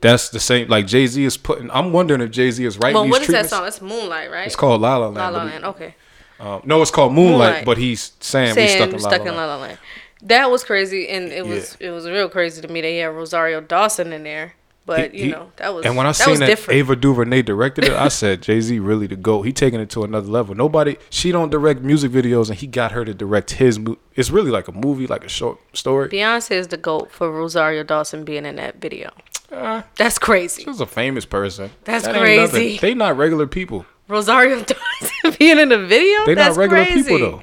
that's 0.00 0.28
the 0.28 0.40
same. 0.40 0.68
Like 0.68 0.86
Jay 0.86 1.06
Z 1.06 1.24
is 1.24 1.36
putting. 1.36 1.70
I'm 1.70 1.92
wondering 1.92 2.20
if 2.20 2.30
Jay 2.30 2.50
Z 2.50 2.62
is 2.64 2.76
writing 2.78 2.94
well, 2.94 3.04
these 3.04 3.12
what 3.12 3.22
is 3.22 3.28
that 3.28 3.48
song? 3.48 3.66
It's 3.66 3.80
Moonlight, 3.80 4.30
right? 4.30 4.46
It's 4.46 4.56
called 4.56 4.80
La 4.82 4.96
La 4.96 5.06
Land. 5.06 5.16
La 5.16 5.28
La 5.28 5.44
Land. 5.44 5.64
Okay. 5.64 5.94
Um, 6.42 6.60
no, 6.64 6.82
it's 6.82 6.90
called 6.90 7.12
Moonlight, 7.12 7.32
Moonlight. 7.38 7.64
but 7.64 7.78
he's 7.78 8.12
saying, 8.20 8.56
we 8.56 8.66
stuck 8.68 8.90
in 8.90 9.00
La 9.00 9.08
La 9.08 9.10
Land. 9.10 9.36
La 9.36 9.46
La 9.46 9.56
Land. 9.56 9.78
That 10.22 10.50
was 10.50 10.64
crazy, 10.64 11.08
and 11.08 11.32
it 11.32 11.46
was 11.46 11.76
it 11.80 11.90
was 11.90 12.06
real 12.08 12.28
crazy 12.28 12.60
to 12.62 12.68
me. 12.68 12.80
They 12.80 12.98
had 12.98 13.06
Rosario 13.08 13.60
Dawson 13.60 14.12
in 14.12 14.22
there, 14.24 14.54
but 14.86 15.12
He- 15.12 15.18
you 15.18 15.24
he- 15.26 15.30
know 15.32 15.50
that 15.56 15.74
was 15.74 15.84
and 15.84 15.96
when 15.96 16.06
I 16.06 16.10
that 16.10 16.14
seen 16.16 16.38
that 16.40 16.46
different. 16.46 16.78
Ava 16.78 16.94
DuVernay 16.96 17.42
directed 17.42 17.84
it, 17.84 17.92
I 17.92 18.08
said 18.08 18.42
Jay 18.46 18.60
Z 18.60 18.78
really 18.78 19.06
the 19.08 19.16
goat. 19.16 19.42
He 19.42 19.52
taking 19.52 19.80
it 19.80 19.90
to 19.90 20.04
another 20.04 20.28
level. 20.28 20.54
Nobody, 20.54 20.96
she 21.10 21.32
don't 21.32 21.50
direct 21.50 21.80
music 21.80 22.12
videos, 22.12 22.50
and 22.50 22.58
he 22.58 22.66
got 22.68 22.92
her 22.92 23.04
to 23.04 23.12
direct 23.14 23.52
his. 23.52 23.78
Mo- 23.80 23.98
it's 24.14 24.30
really 24.30 24.50
like 24.50 24.68
a 24.68 24.72
movie, 24.72 25.06
like 25.08 25.24
a 25.24 25.28
short 25.28 25.58
story. 25.76 26.08
Beyonce 26.08 26.52
is 26.52 26.68
the 26.68 26.76
goat 26.76 27.10
for 27.10 27.30
Rosario 27.30 27.82
Dawson 27.82 28.24
being 28.24 28.46
in 28.46 28.56
that 28.56 28.76
video. 28.80 29.10
Uh, 29.50 29.82
That's 29.96 30.18
crazy. 30.18 30.62
She 30.62 30.68
was 30.70 30.80
a 30.80 30.86
famous 30.86 31.24
person. 31.26 31.70
That's 31.84 32.04
That 32.06 32.16
crazy. 32.16 32.78
They 32.78 32.94
not 32.94 33.16
regular 33.16 33.46
people. 33.46 33.86
Rosario 34.12 34.62
Dawson 34.64 35.36
being 35.38 35.58
in 35.58 35.72
a 35.72 35.78
video. 35.78 36.24
They 36.26 36.34
not 36.34 36.56
regular 36.56 36.84
crazy. 36.84 37.02
people 37.10 37.18
though. 37.30 37.42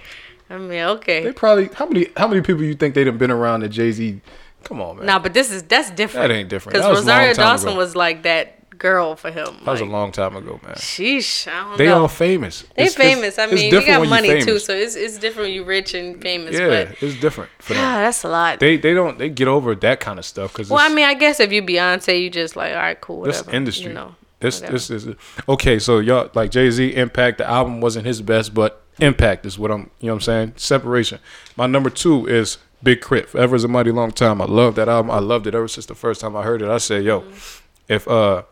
I 0.52 0.58
mean, 0.58 0.82
okay. 0.82 1.24
They 1.24 1.32
probably 1.34 1.70
how 1.74 1.86
many 1.86 2.08
how 2.16 2.28
many 2.28 2.42
people 2.42 2.64
you 2.64 2.74
think 2.76 2.96
they'd 2.96 3.08
have 3.08 3.18
been 3.20 3.32
around 3.32 3.62
that 3.62 3.70
Jay 3.70 3.92
Z? 3.92 4.22
Come 4.64 4.82
on, 4.82 4.98
man. 4.98 5.06
Nah, 5.06 5.20
but 5.20 5.34
this 5.34 5.52
is 5.52 5.64
that's 5.64 5.92
different. 5.92 6.28
That 6.28 6.34
ain't 6.34 6.50
different. 6.50 6.74
Because 6.74 6.86
That 6.86 6.92
was 6.92 7.04
a 7.06 7.08
long 7.08 7.18
Rosario 7.20 7.34
Dawson 7.34 7.70
ago. 7.70 7.78
was 7.78 7.96
like 7.96 8.24
that 8.24 8.56
girl 8.78 9.16
for 9.18 9.30
him. 9.30 9.58
that 9.66 9.72
was 9.72 9.82
a 9.82 9.86
long 9.86 10.10
time 10.12 10.36
ago, 10.38 10.58
man. 10.64 10.74
sheesh, 10.76 11.48
I 11.52 11.64
don't 11.68 11.78
They 11.78 11.88
know. 11.88 12.02
all 12.04 12.08
famous. 12.08 12.62
They 12.76 12.84
It's- 12.84 12.96
it's- 12.96 12.96
famous. 13.14 13.38
I 13.38 13.46
mean, 13.48 13.66
you 13.66 13.72
different 13.72 14.04
got 14.04 14.10
money 14.10 14.42
too, 14.42 14.58
so 14.58 14.74
it's 14.74 14.96
it's 14.96 15.18
different 15.18 15.48
when 15.48 15.54
you 15.56 15.66
rich 15.66 15.94
and 15.94 16.22
famous. 16.22 16.56
Yeah, 16.58 16.68
but 16.86 17.04
it's 17.04 17.20
different 17.20 17.52
for 17.60 17.74
them. 17.74 17.84
God, 17.84 18.00
that's 18.06 18.24
a 18.24 18.30
lot. 18.30 18.60
They 18.60 18.78
they 18.78 18.94
don't 18.94 19.18
they 19.20 19.30
get 19.30 19.48
over 19.48 19.76
that 19.76 20.00
kind 20.00 20.18
of 20.18 20.26
stuff 20.26 20.54
because 20.54 20.70
well, 20.70 20.80
I 20.80 20.94
mean, 20.94 21.06
I 21.06 21.14
guess 21.14 21.40
if 21.42 21.52
you 21.52 21.62
Beyonce, 21.62 22.22
you 22.24 22.30
just 22.30 22.56
like, 22.56 22.72
all 22.74 22.80
right, 22.80 23.00
cool, 23.00 23.20
Whatever, 23.20 23.44
this 23.44 23.54
industry. 23.54 23.88
You 23.88 23.94
know, 23.94 24.16
this 24.40 24.60
whatever. 24.62 24.74
this 24.74 24.90
is 24.90 25.16
okay. 25.48 25.80
So 25.80 26.00
y'all 26.00 26.30
like 26.34 26.52
Jay 26.52 26.70
Z 26.72 26.96
Impact. 26.96 27.38
The 27.40 27.50
album 27.50 27.82
wasn't 27.82 28.06
his 28.06 28.22
best, 28.22 28.54
but 28.54 28.84
Impact 29.00 29.46
is 29.46 29.58
what 29.60 29.72
I'm. 29.72 29.90
You 30.00 30.08
know 30.08 30.14
what 30.14 30.16
I'm 30.16 30.22
saying? 30.22 30.54
Separation. 30.58 31.20
My 31.56 31.68
number 31.68 31.90
two 31.90 32.26
is 32.28 32.58
Big 32.84 33.02
Krit. 33.02 33.28
Forever 33.28 33.56
is 33.56 33.64
a 33.64 33.68
mighty 33.68 33.92
long 33.92 34.12
time. 34.12 34.42
I 34.42 34.46
love 34.46 34.76
that 34.76 34.90
album. 34.90 35.12
I 35.12 35.20
loved 35.20 35.48
it 35.48 35.56
ever 35.56 35.68
since 35.68 35.86
the 35.86 35.96
first 35.96 36.22
time 36.22 36.36
I 36.36 36.44
heard 36.44 36.62
it. 36.62 36.70
I 36.70 36.78
said, 36.78 37.04
yo, 37.04 37.22
Mm-hmm. 37.22 37.64
if 37.94 38.08
uh 38.08 38.44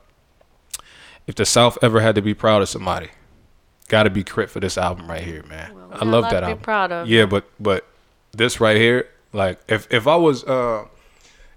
if 1.25 1.35
the 1.35 1.45
South 1.45 1.77
ever 1.81 1.99
had 1.99 2.15
to 2.15 2.21
be 2.21 2.33
proud 2.33 2.61
of 2.61 2.69
somebody, 2.69 3.09
gotta 3.89 4.09
be 4.09 4.23
Krit 4.23 4.49
for 4.49 4.59
this 4.61 4.77
album 4.77 5.09
right 5.09 5.23
here, 5.23 5.43
man. 5.43 5.71
I 5.91 5.93
got 5.99 6.01
a 6.01 6.05
love 6.05 6.23
that 6.31 6.39
to 6.41 6.45
album. 6.47 6.59
proud 6.63 6.91
of. 6.91 7.07
Yeah, 7.07 7.25
but 7.25 7.49
but 7.59 7.85
this 8.31 8.59
right 8.61 8.77
here, 8.77 9.09
like 9.33 9.59
if 9.67 9.91
if 9.91 10.07
I 10.07 10.15
was 10.15 10.43
uh 10.45 10.85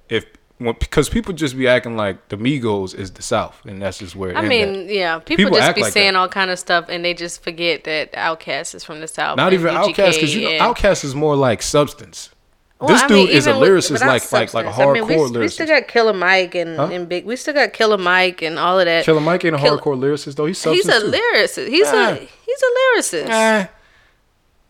if 0.09 0.26
when, 0.61 0.77
because 0.79 1.09
people 1.09 1.33
just 1.35 1.57
be 1.57 1.67
acting 1.67 1.97
like 1.97 2.29
the 2.29 2.37
Migos 2.37 2.95
is 2.95 3.11
the 3.11 3.23
South, 3.23 3.61
and 3.65 3.81
that's 3.83 3.99
just 3.99 4.15
where. 4.15 4.37
I 4.37 4.47
mean, 4.47 4.83
at. 4.85 4.87
yeah, 4.91 5.19
people, 5.19 5.37
People 5.47 5.59
just 5.59 5.75
be 5.75 5.83
like 5.83 5.93
saying 5.93 6.13
that. 6.13 6.19
all 6.19 6.29
kind 6.29 6.51
of 6.51 6.59
stuff, 6.59 6.87
and 6.89 7.05
they 7.05 7.15
just 7.15 7.43
forget 7.43 7.85
that 7.85 8.13
Outkast 8.13 8.75
is 8.75 8.85
from 8.85 9.01
the 9.01 9.09
South. 9.09 9.37
Not 9.37 9.53
even 9.53 9.75
UGK, 9.75 9.95
Outkast, 9.95 10.15
because 10.15 10.35
you 10.37 10.45
know 10.45 10.51
yeah. 10.51 10.67
Outkast 10.73 11.03
is 11.05 11.15
more 11.15 11.35
like 11.35 11.63
substance. 11.63 12.31
Well, 12.79 12.89
this 12.91 13.03
I 13.03 13.09
dude 13.09 13.17
mean, 13.29 13.29
is 13.37 13.47
a 13.47 13.59
with- 13.59 13.69
lyricist, 13.69 13.99
but 14.01 14.07
like 14.07 14.33
like 14.33 14.55
like 14.55 14.67
a 14.67 14.73
substance. 14.73 14.79
I 14.79 14.93
mean, 14.93 15.03
hardcore 15.19 15.33
we, 15.35 15.39
we 15.41 15.49
still 15.49 15.67
got 15.67 15.89
Killer 15.89 16.13
Mike 16.15 16.55
and, 16.55 16.77
Huh? 16.77 16.89
and 16.93 17.09
Big. 17.09 17.25
We 17.27 17.37
still 17.37 17.53
got 17.55 17.73
Killer 17.75 17.99
Mike 17.99 18.41
and 18.43 18.59
all 18.59 18.79
of 18.79 18.87
that. 18.87 19.05
Killer 19.05 19.21
Mike 19.21 19.45
ain't 19.45 19.55
a 19.57 19.59
Kill- 19.59 19.79
hardcore 19.79 19.99
lyricist 19.99 20.37
though. 20.37 20.47
He's 20.47 20.63
He's 20.63 20.89
a 20.89 21.01
too. 21.01 21.11
lyricist. 21.11 21.69
He's 21.69 21.89
a 21.89 22.15
he's 22.17 22.63
a 22.63 22.97
lyricist. 22.99 23.29
Eh. 23.29 23.67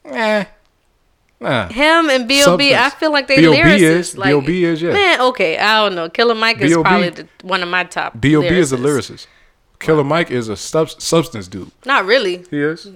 Eh. 0.07 0.45
Nah. 1.41 1.68
Him 1.68 2.11
and 2.11 2.28
B.O.B. 2.28 2.74
I 2.74 2.91
feel 2.91 3.11
like 3.12 3.26
they 3.26 3.36
B.O.B. 3.36 3.57
lyricists. 3.59 3.80
is- 3.80 4.18
like, 4.18 4.28
B.O.B. 4.28 4.64
is, 4.64 4.82
yeah. 4.82 4.93
Man, 4.93 5.20
okay, 5.22 5.57
I 5.57 5.82
don't 5.82 5.95
know. 5.95 6.11
Killer 6.11 6.34
Mike 6.34 6.61
is 6.61 6.70
B.O.B. 6.70 6.82
probably 6.86 7.09
the, 7.11 7.28
one 7.43 7.62
of 7.62 7.68
my 7.68 7.84
top. 7.84 8.20
B.O.B. 8.20 8.47
is 8.47 8.72
a 8.72 8.76
lyricist. 8.76 9.26
Killer 9.78 10.05
Mike 10.05 10.30
is 10.30 10.49
a 10.51 10.57
sub- 10.57 10.91
substance 10.91 11.49
dude. 11.49 11.70
Not 11.86 12.05
really. 12.05 12.45
He 12.51 12.61
is. 12.61 12.91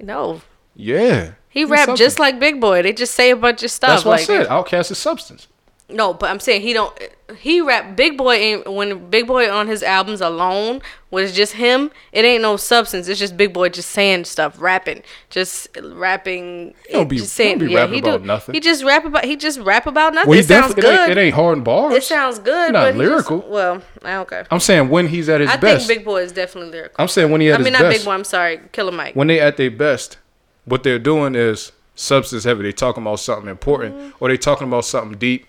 No, 0.00 0.42
Yeah. 0.76 1.32
he 1.48 1.60
He's 1.60 1.70
rap 1.70 1.96
just 1.96 2.18
like 2.20 2.38
Big 2.38 2.60
Boi. 2.60 2.82
They 2.82 2.92
just 2.92 3.14
say 3.14 3.30
a 3.30 3.36
bunch 3.36 3.62
of 3.64 3.70
stuff. 3.70 3.88
That's 3.90 4.04
what 4.04 4.12
like, 4.12 4.20
I 4.20 4.24
said. 4.24 4.46
Outkast 4.46 4.90
is 4.92 4.98
substance. 4.98 5.48
No, 5.88 6.12
but 6.12 6.30
I'm 6.30 6.40
saying 6.40 6.62
he 6.62 6.72
don't. 6.72 6.92
He 7.38 7.60
rap 7.60 7.94
Big 7.94 8.18
Boi 8.18 8.34
ain't 8.34 8.72
when 8.72 9.08
Big 9.08 9.28
Boi 9.28 9.48
on 9.48 9.68
his 9.68 9.84
albums 9.84 10.20
alone 10.20 10.80
was 11.12 11.32
just 11.32 11.52
him. 11.52 11.92
It 12.10 12.24
ain't 12.24 12.42
no 12.42 12.56
substance. 12.56 13.06
It's 13.06 13.20
just 13.20 13.36
Big 13.36 13.52
Boi 13.52 13.68
just 13.68 13.90
saying 13.90 14.24
stuff, 14.24 14.60
rapping, 14.60 15.04
just 15.30 15.68
rapping. 15.80 16.74
He 16.88 16.92
don't 16.92 17.08
be- 17.08 17.18
just 17.18 17.38
he 17.38 17.44
don't 17.50 17.58
be 17.60 17.72
rapping 17.72 17.94
he 17.94 18.00
about 18.00 18.24
nothing. 18.24 18.54
He 18.54 18.60
just 18.60 18.82
rap 18.82 19.04
about. 19.04 19.24
He 19.24 19.36
just 19.36 19.60
rap 19.60 19.86
about 19.86 20.12
nothing. 20.12 20.28
Well, 20.30 20.34
he 20.38 20.40
it 20.40 20.48
sounds 20.48 20.74
definitely 20.74 20.90
it 20.90 20.98
ain't, 20.98 21.06
good. 21.08 21.18
it 21.18 21.20
ain't 21.20 21.34
hard 21.36 21.56
and 21.58 21.64
bars. 21.64 21.94
It 21.94 22.02
sounds 22.02 22.40
good, 22.40 22.72
Not 22.72 22.80
but 22.86 22.94
he 22.96 23.00
just- 23.02 23.08
lyrical. 23.30 23.48
well, 23.48 23.82
okay. 24.04 24.42
I'm 24.50 24.58
saying 24.60 24.88
when 24.88 25.06
he's 25.06 25.28
at 25.28 25.40
his 25.40 25.50
I 25.50 25.56
best. 25.56 25.86
think 25.86 26.00
Big 26.00 26.04
Boi 26.04 26.22
is 26.22 26.32
definitely 26.32 26.72
lyrical. 26.72 26.96
I'm 26.98 27.06
saying 27.08 27.30
when 27.30 27.40
he 27.40 27.50
at 27.50 27.60
I 27.60 27.62
mean, 27.62 27.74
his 27.74 27.80
not. 27.82 27.92
Big 27.92 28.04
Boi. 28.04 28.10
I'm 28.10 28.24
sorry, 28.24 28.60
Killer 28.72 28.90
Mike. 28.90 29.14
when 29.14 29.28
they 29.28 29.38
at 29.38 29.56
their 29.56 29.70
best, 29.70 30.18
what 30.64 30.82
they're 30.82 30.98
doing 30.98 31.36
is 31.36 31.70
substance 31.94 32.42
heavy. 32.42 32.64
They 32.64 32.72
talking 32.72 33.04
about 33.04 33.20
something 33.20 33.48
important, 33.48 33.94
Mm-hmm. 33.94 34.10
or 34.24 34.28
they 34.30 34.36
talking 34.36 34.66
about 34.66 34.84
something 34.84 35.16
deep. 35.16 35.46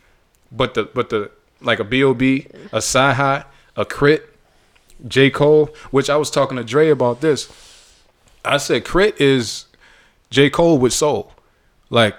But 0.51 0.73
the 0.73 0.83
but 0.83 1.09
the 1.09 1.31
like 1.61 1.79
a 1.79 1.83
B.O.B., 1.83 2.47
a 2.71 2.77
CyHi, 2.77 3.45
a 3.75 3.85
Krit, 3.85 4.21
J. 5.07 5.29
Cole, 5.29 5.69
which 5.91 6.09
I 6.09 6.17
was 6.17 6.29
talking 6.29 6.57
to 6.57 6.63
Dre 6.63 6.89
about 6.89 7.21
this. 7.21 7.51
I 8.45 8.57
said 8.57 8.85
Krit 8.85 9.19
is 9.19 9.65
J. 10.29 10.49
Cole 10.49 10.77
with 10.77 10.93
soul. 10.93 11.33
Like 11.89 12.15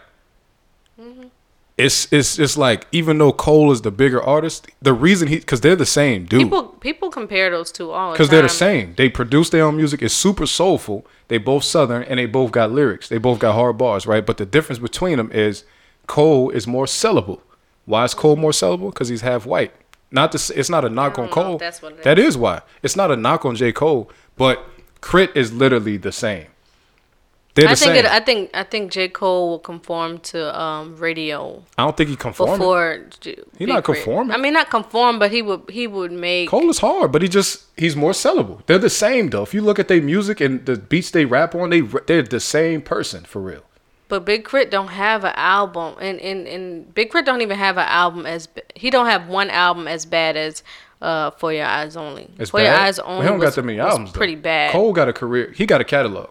mm-hmm. 1.00 1.28
it's 1.76 2.10
it's 2.12 2.38
it's 2.38 2.56
like 2.56 2.86
even 2.92 3.18
though 3.18 3.32
Cole 3.32 3.70
is 3.72 3.82
the 3.82 3.90
bigger 3.90 4.22
artist, 4.22 4.68
the 4.80 4.92
reason 4.92 5.28
he 5.28 5.36
because 5.36 5.60
they're 5.60 5.76
the 5.76 5.86
same 5.86 6.24
dude. 6.24 6.42
People 6.42 6.62
people 6.64 7.10
compare 7.10 7.50
those 7.50 7.72
two 7.72 7.90
all 7.90 8.10
the. 8.10 8.14
Because 8.14 8.30
they're 8.30 8.42
the 8.42 8.48
same. 8.48 8.94
They 8.96 9.08
produce 9.08 9.50
their 9.50 9.64
own 9.64 9.76
music. 9.76 10.02
It's 10.02 10.14
super 10.14 10.46
soulful. 10.46 11.06
They 11.28 11.38
both 11.38 11.64
southern 11.64 12.02
and 12.04 12.18
they 12.18 12.26
both 12.26 12.52
got 12.52 12.70
lyrics. 12.70 13.08
They 13.08 13.18
both 13.18 13.38
got 13.38 13.54
hard 13.54 13.76
bars, 13.78 14.06
right? 14.06 14.24
But 14.24 14.38
the 14.38 14.46
difference 14.46 14.78
between 14.78 15.18
them 15.18 15.30
is 15.32 15.64
Cole 16.06 16.50
is 16.50 16.66
more 16.66 16.86
sellable. 16.86 17.40
Why 17.89 18.05
is 18.05 18.12
Cole 18.14 18.36
more 18.36 18.51
sellable? 18.53 18.91
Because 18.93 19.09
he's 19.09 19.22
half 19.22 19.47
white. 19.47 19.72
Not 20.11 20.32
this. 20.32 20.51
It's 20.51 20.68
not 20.70 20.84
a 20.84 20.89
knock 20.91 21.18
on 21.18 21.28
Cole. 21.28 21.57
that's 21.59 21.80
what 21.82 21.93
it 21.93 22.03
That 22.03 22.18
is 22.18 22.36
why. 22.36 22.61
It's 22.82 22.97
not 22.97 23.11
a 23.11 23.16
knock 23.16 23.45
on 23.45 23.57
J 23.57 23.72
Cole. 23.72 24.11
But 24.36 24.62
Krit 25.01 25.34
is 25.34 25.53
literally 25.53 25.97
the 25.97 26.12
same. 26.12 26.47
They're 27.55 27.66
the 27.66 27.72
I 27.72 27.74
think 27.74 27.95
same. 27.97 28.05
it, 28.05 28.07
I 28.07 28.20
think 28.20 28.51
I 28.55 28.62
think 28.62 28.93
J 28.93 29.09
Cole 29.09 29.49
will 29.51 29.59
conform 29.59 30.18
to 30.32 30.39
um 30.59 30.97
radio 30.97 31.64
I 31.78 31.84
don't 31.84 31.97
think 31.97 32.11
he 32.11 32.16
conforming. 32.16 32.59
before. 32.59 33.01
J- 33.20 33.36
He 33.59 33.64
Big 33.66 33.68
not 33.74 33.84
conforming. 33.84 34.32
I 34.32 34.36
mean, 34.39 34.53
not 34.53 34.70
conform, 34.70 35.18
but 35.18 35.30
he 35.32 35.41
would 35.43 35.62
he 35.70 35.86
would 35.86 36.12
make. 36.12 36.49
Cole 36.51 36.68
is 36.70 36.78
hard, 36.78 37.11
but 37.11 37.20
he 37.22 37.28
just 37.28 37.64
he's 37.76 37.97
more 37.97 38.12
sellable. 38.12 38.64
They're 38.66 38.78
the 38.78 38.91
same 38.91 39.30
though. 39.30 39.43
If 39.43 39.55
you 39.55 39.62
look 39.62 39.78
at 39.78 39.89
their 39.89 40.03
music 40.03 40.41
and 40.41 40.64
the 40.66 40.76
beats 40.76 41.11
they 41.11 41.24
rap 41.24 41.55
on, 41.55 41.70
they 41.70 41.80
they're 41.80 42.22
the 42.22 42.39
same 42.41 42.80
person 42.82 43.24
for 43.24 43.41
real. 43.41 43.62
But 44.09 44.24
Big 44.24 44.44
Krit 44.44 44.70
don't 44.70 44.88
have 44.88 45.24
an 45.24 45.34
album, 45.36 45.94
and 46.00 46.18
and 46.20 46.46
and 46.48 46.94
Big 46.94 47.11
Krit 47.12 47.24
don't 47.26 47.42
even 47.42 47.59
have 47.59 47.76
an 47.76 47.86
album 47.86 48.24
as 48.26 48.48
he 48.74 48.88
don't 48.90 49.06
have 49.06 49.28
one 49.28 49.50
album 49.50 49.86
as 49.86 50.06
bad 50.06 50.36
as 50.36 50.62
uh 51.02 51.30
For 51.32 51.52
Your 51.52 51.66
Eyes 51.66 51.96
Only. 51.96 52.28
It's 52.38 52.50
For 52.50 52.56
bad. 52.59 52.64
Your 52.64 52.74
Eyes 52.74 52.98
Well, 52.98 53.20
he 53.20 53.28
don't 53.28 53.38
was, 53.38 53.48
got 53.50 53.54
that 53.56 53.64
many 53.64 53.78
albums. 53.80 54.12
though. 54.12 54.16
Pretty 54.18 54.34
bad. 54.36 54.72
Cole 54.72 54.92
got 54.94 55.09
a 55.09 55.12
career. 55.12 55.52
He 55.52 55.66
got 55.66 55.80
a 55.80 55.84
catalog. 55.84 56.30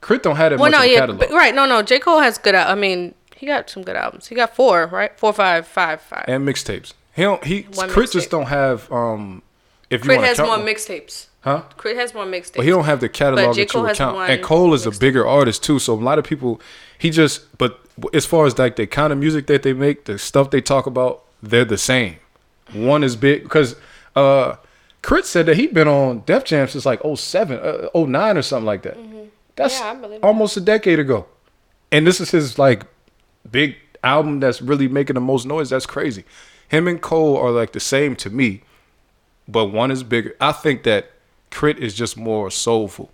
Krit 0.00 0.22
don't 0.22 0.36
have 0.36 0.50
that 0.50 0.58
well, 0.58 0.70
much 0.70 0.80
no, 0.80 0.84
yeah, 0.84 1.00
catalog. 1.00 1.20
but, 1.20 1.30
right, 1.30 1.54
no, 1.54 1.64
no. 1.66 1.82
J 1.82 1.98
Cole 2.00 2.18
has 2.20 2.36
good. 2.38 2.54
I 2.56 2.74
mean, 2.74 3.14
he 3.36 3.46
got 3.46 3.68
some 3.70 3.82
good 3.84 3.94
albums. 3.94 4.28
He 4.28 4.34
got 4.34 4.56
four, 4.56 4.86
right? 4.86 5.16
Four, 5.18 5.32
five, 5.32 5.66
five, 5.66 6.00
five. 6.00 6.24
and 6.26 6.48
mixtapes. 6.48 6.94
He 7.14 7.22
don't. 7.22 7.44
He 7.44 7.66
One 7.74 7.88
Krit 7.90 8.04
mixtape. 8.06 8.12
just 8.12 8.30
don't 8.30 8.46
have. 8.46 8.90
Um, 8.90 9.42
if 9.90 10.04
you 10.04 10.10
Krit 10.10 10.16
want 10.16 10.28
has 10.28 10.38
more 10.38 10.56
mixtapes. 10.56 11.26
huh? 11.42 11.62
Krit 11.76 11.96
has 11.96 12.14
more 12.14 12.24
mixtapes. 12.24 12.56
But 12.56 12.64
he 12.64 12.70
don't 12.70 12.84
have 12.84 13.00
the 13.00 13.08
catalog 13.10 13.54
that 13.54 13.74
you 13.74 13.80
would 13.82 13.94
count. 13.96 14.16
one 14.16 14.30
And 14.30 14.42
Cole 14.42 14.72
is 14.74 14.86
a 14.86 14.90
bigger 14.90 15.26
artist 15.26 15.62
too, 15.62 15.78
so 15.78 15.92
a 15.92 15.94
lot 15.94 16.18
of 16.18 16.24
people. 16.24 16.60
He 17.02 17.10
just. 17.10 17.58
But 17.58 17.80
as 18.14 18.24
far 18.24 18.46
as 18.46 18.56
like 18.56 18.76
the 18.76 18.86
kind 18.86 19.12
of 19.12 19.18
music 19.18 19.48
that 19.48 19.64
they 19.64 19.72
make, 19.72 20.04
the 20.04 20.20
stuff 20.20 20.50
they 20.50 20.60
talk 20.60 20.86
about, 20.86 21.24
they're 21.42 21.64
the 21.64 21.76
same. 21.76 22.18
One 22.72 23.02
is 23.02 23.16
big 23.16 23.42
because 23.42 23.74
uh, 24.14 24.54
Krit 25.02 25.24
said 25.24 25.46
that 25.46 25.56
he'd 25.56 25.74
been 25.74 25.88
on 25.88 26.22
Def 26.26 26.44
Jam 26.44 26.68
since 26.68 26.86
like 26.86 27.00
07, 27.02 27.58
uh, 27.58 27.88
09 27.92 28.36
or 28.36 28.42
something 28.42 28.66
like 28.66 28.82
that. 28.82 28.96
That's 29.56 29.80
Mm-hmm. 29.80 30.00
Yeah, 30.00 30.06
I 30.06 30.08
that. 30.10 30.22
almost 30.22 30.56
a 30.56 30.60
decade 30.60 31.00
ago. 31.00 31.26
And 31.90 32.06
this 32.06 32.20
is 32.20 32.30
his 32.30 32.56
like 32.56 32.84
big 33.50 33.74
album 34.04 34.38
that's 34.38 34.62
really 34.62 34.86
making 34.86 35.14
the 35.14 35.20
most 35.20 35.44
noise. 35.44 35.70
That's 35.70 35.86
crazy. 35.86 36.22
Him 36.68 36.86
and 36.86 37.02
Cole 37.02 37.36
are 37.36 37.50
like 37.50 37.72
the 37.72 37.80
same 37.80 38.14
to 38.16 38.30
me, 38.30 38.62
but 39.48 39.66
one 39.66 39.90
is 39.90 40.04
bigger. 40.04 40.36
I 40.40 40.52
think 40.52 40.84
that 40.84 41.10
Krit 41.50 41.78
is 41.78 41.94
just 41.94 42.16
more 42.16 42.48
soulful. 42.48 43.10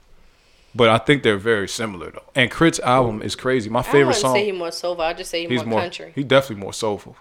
But 0.78 0.88
I 0.90 0.98
think 0.98 1.22
they're 1.24 1.36
very 1.36 1.68
similar 1.68 2.10
though. 2.12 2.22
And 2.34 2.50
Krit's 2.50 2.78
album 2.80 3.20
is 3.20 3.34
crazy. 3.34 3.68
My 3.68 3.80
I 3.80 3.82
favorite 3.82 4.06
wouldn't 4.06 4.16
song. 4.22 4.34
say 4.36 4.44
he 4.46 4.52
more 4.52 4.70
soulful. 4.70 5.04
I 5.04 5.12
just 5.12 5.30
say 5.30 5.42
he 5.42 5.48
he's 5.48 5.64
more, 5.64 5.80
country. 5.80 6.12
He 6.14 6.22
definitely 6.24 6.62
more 6.62 6.72
soulful. 6.72 7.16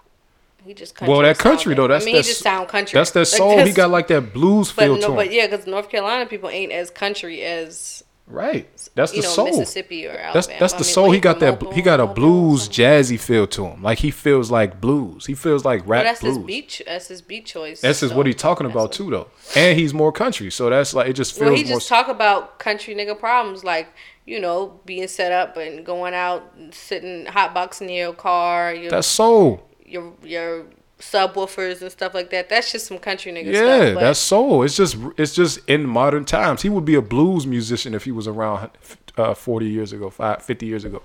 He 0.64 0.74
just 0.74 0.94
country. 0.94 1.12
Well, 1.12 1.22
that 1.22 1.38
country 1.38 1.74
though, 1.74 1.88
that's 1.88 2.04
I 2.04 2.06
mean, 2.06 2.14
that 2.16 2.24
he 2.24 2.30
just 2.30 2.40
sound 2.42 2.68
country. 2.68 2.96
That's 2.98 3.10
that 3.12 3.20
Like, 3.20 3.26
soul. 3.26 3.58
he 3.64 3.72
got 3.72 3.90
like 3.90 4.06
that 4.08 4.32
blues 4.32 4.70
But 4.72 4.84
feel 4.84 4.94
no, 4.94 5.00
to 5.00 5.06
him. 5.08 5.16
but 5.16 5.32
yeah, 5.32 5.46
because 5.48 5.66
North 5.66 5.88
Carolina 5.90 6.26
people 6.26 6.48
ain't 6.50 6.72
as 6.72 6.90
country 6.90 7.42
as 7.42 8.04
Right. 8.30 8.68
That's 8.94 9.14
you 9.14 9.22
the 9.22 9.28
know, 9.28 9.32
soul. 9.34 9.46
Mississippi 9.46 10.06
or 10.06 10.12
That's 10.12 10.48
Alabama. 10.48 10.60
that's 10.60 10.74
I 10.74 10.76
the 10.76 10.84
mean, 10.84 10.92
soul. 10.92 11.10
He 11.12 11.18
got 11.20 11.40
that. 11.40 11.72
He 11.72 11.80
got 11.80 11.98
a 11.98 12.06
blues 12.06 12.68
jazzy 12.68 13.18
feel 13.18 13.46
to 13.48 13.64
him. 13.66 13.82
Like 13.82 13.98
he 14.00 14.10
feels 14.10 14.50
like 14.50 14.80
blues. 14.82 15.24
He 15.24 15.34
feels 15.34 15.64
like 15.64 15.80
Well, 15.86 15.90
rap 16.00 16.04
that's 16.04 16.20
blues. 16.20 16.36
his 16.36 16.44
beat. 16.46 16.82
That's 16.86 17.08
his 17.08 17.22
beat 17.22 17.46
choice. 17.46 17.80
That's 17.80 18.00
just 18.00 18.14
what 18.14 18.24
so- 18.24 18.26
he's 18.26 18.36
talking 18.36 18.66
about 18.66 18.92
too, 18.92 19.08
though. 19.10 19.28
And 19.56 19.78
he's 19.78 19.94
more 19.94 20.12
country, 20.12 20.50
so 20.50 20.68
that's 20.68 20.92
like 20.92 21.08
it 21.08 21.14
just 21.14 21.32
feels 21.34 21.46
Well, 21.48 21.56
he 21.56 21.64
more. 21.64 21.78
just 21.78 21.88
talk 21.88 22.08
about 22.08 22.58
country 22.58 22.94
nigga 22.94 23.18
problems 23.18 23.64
like 23.64 23.88
you 24.26 24.38
know 24.38 24.78
being 24.84 25.08
set 25.08 25.32
up 25.32 25.56
and 25.56 25.86
going 25.86 26.12
out, 26.12 26.52
and 26.58 26.74
sitting 26.74 27.24
hotboxing 27.26 27.88
in 27.88 27.94
your 27.94 28.12
car, 28.12 28.74
your 28.74 28.90
that's 28.90 29.06
soul. 29.08 29.66
your 29.86 30.12
your 30.22 30.66
subwoofers 30.98 31.80
and 31.82 31.90
stuff 31.92 32.14
like 32.14 32.30
that. 32.30 32.48
That's 32.48 32.72
just 32.72 32.86
some 32.86 32.98
country 32.98 33.32
nigga 33.32 33.52
Yeah, 33.52 33.90
stuff. 33.90 34.00
that's 34.00 34.18
soul. 34.18 34.62
It's 34.62 34.76
just 34.76 34.96
it's 35.16 35.34
just 35.34 35.60
in 35.68 35.86
modern 35.86 36.24
times. 36.24 36.62
He 36.62 36.68
would 36.68 36.84
be 36.84 36.94
a 36.94 37.02
blues 37.02 37.46
musician 37.46 37.94
if 37.94 38.04
he 38.04 38.12
was 38.12 38.26
around 38.26 38.70
uh, 39.16 39.34
40 39.34 39.66
years 39.66 39.92
ago, 39.92 40.10
five, 40.10 40.42
50 40.42 40.66
years 40.66 40.84
ago. 40.84 41.02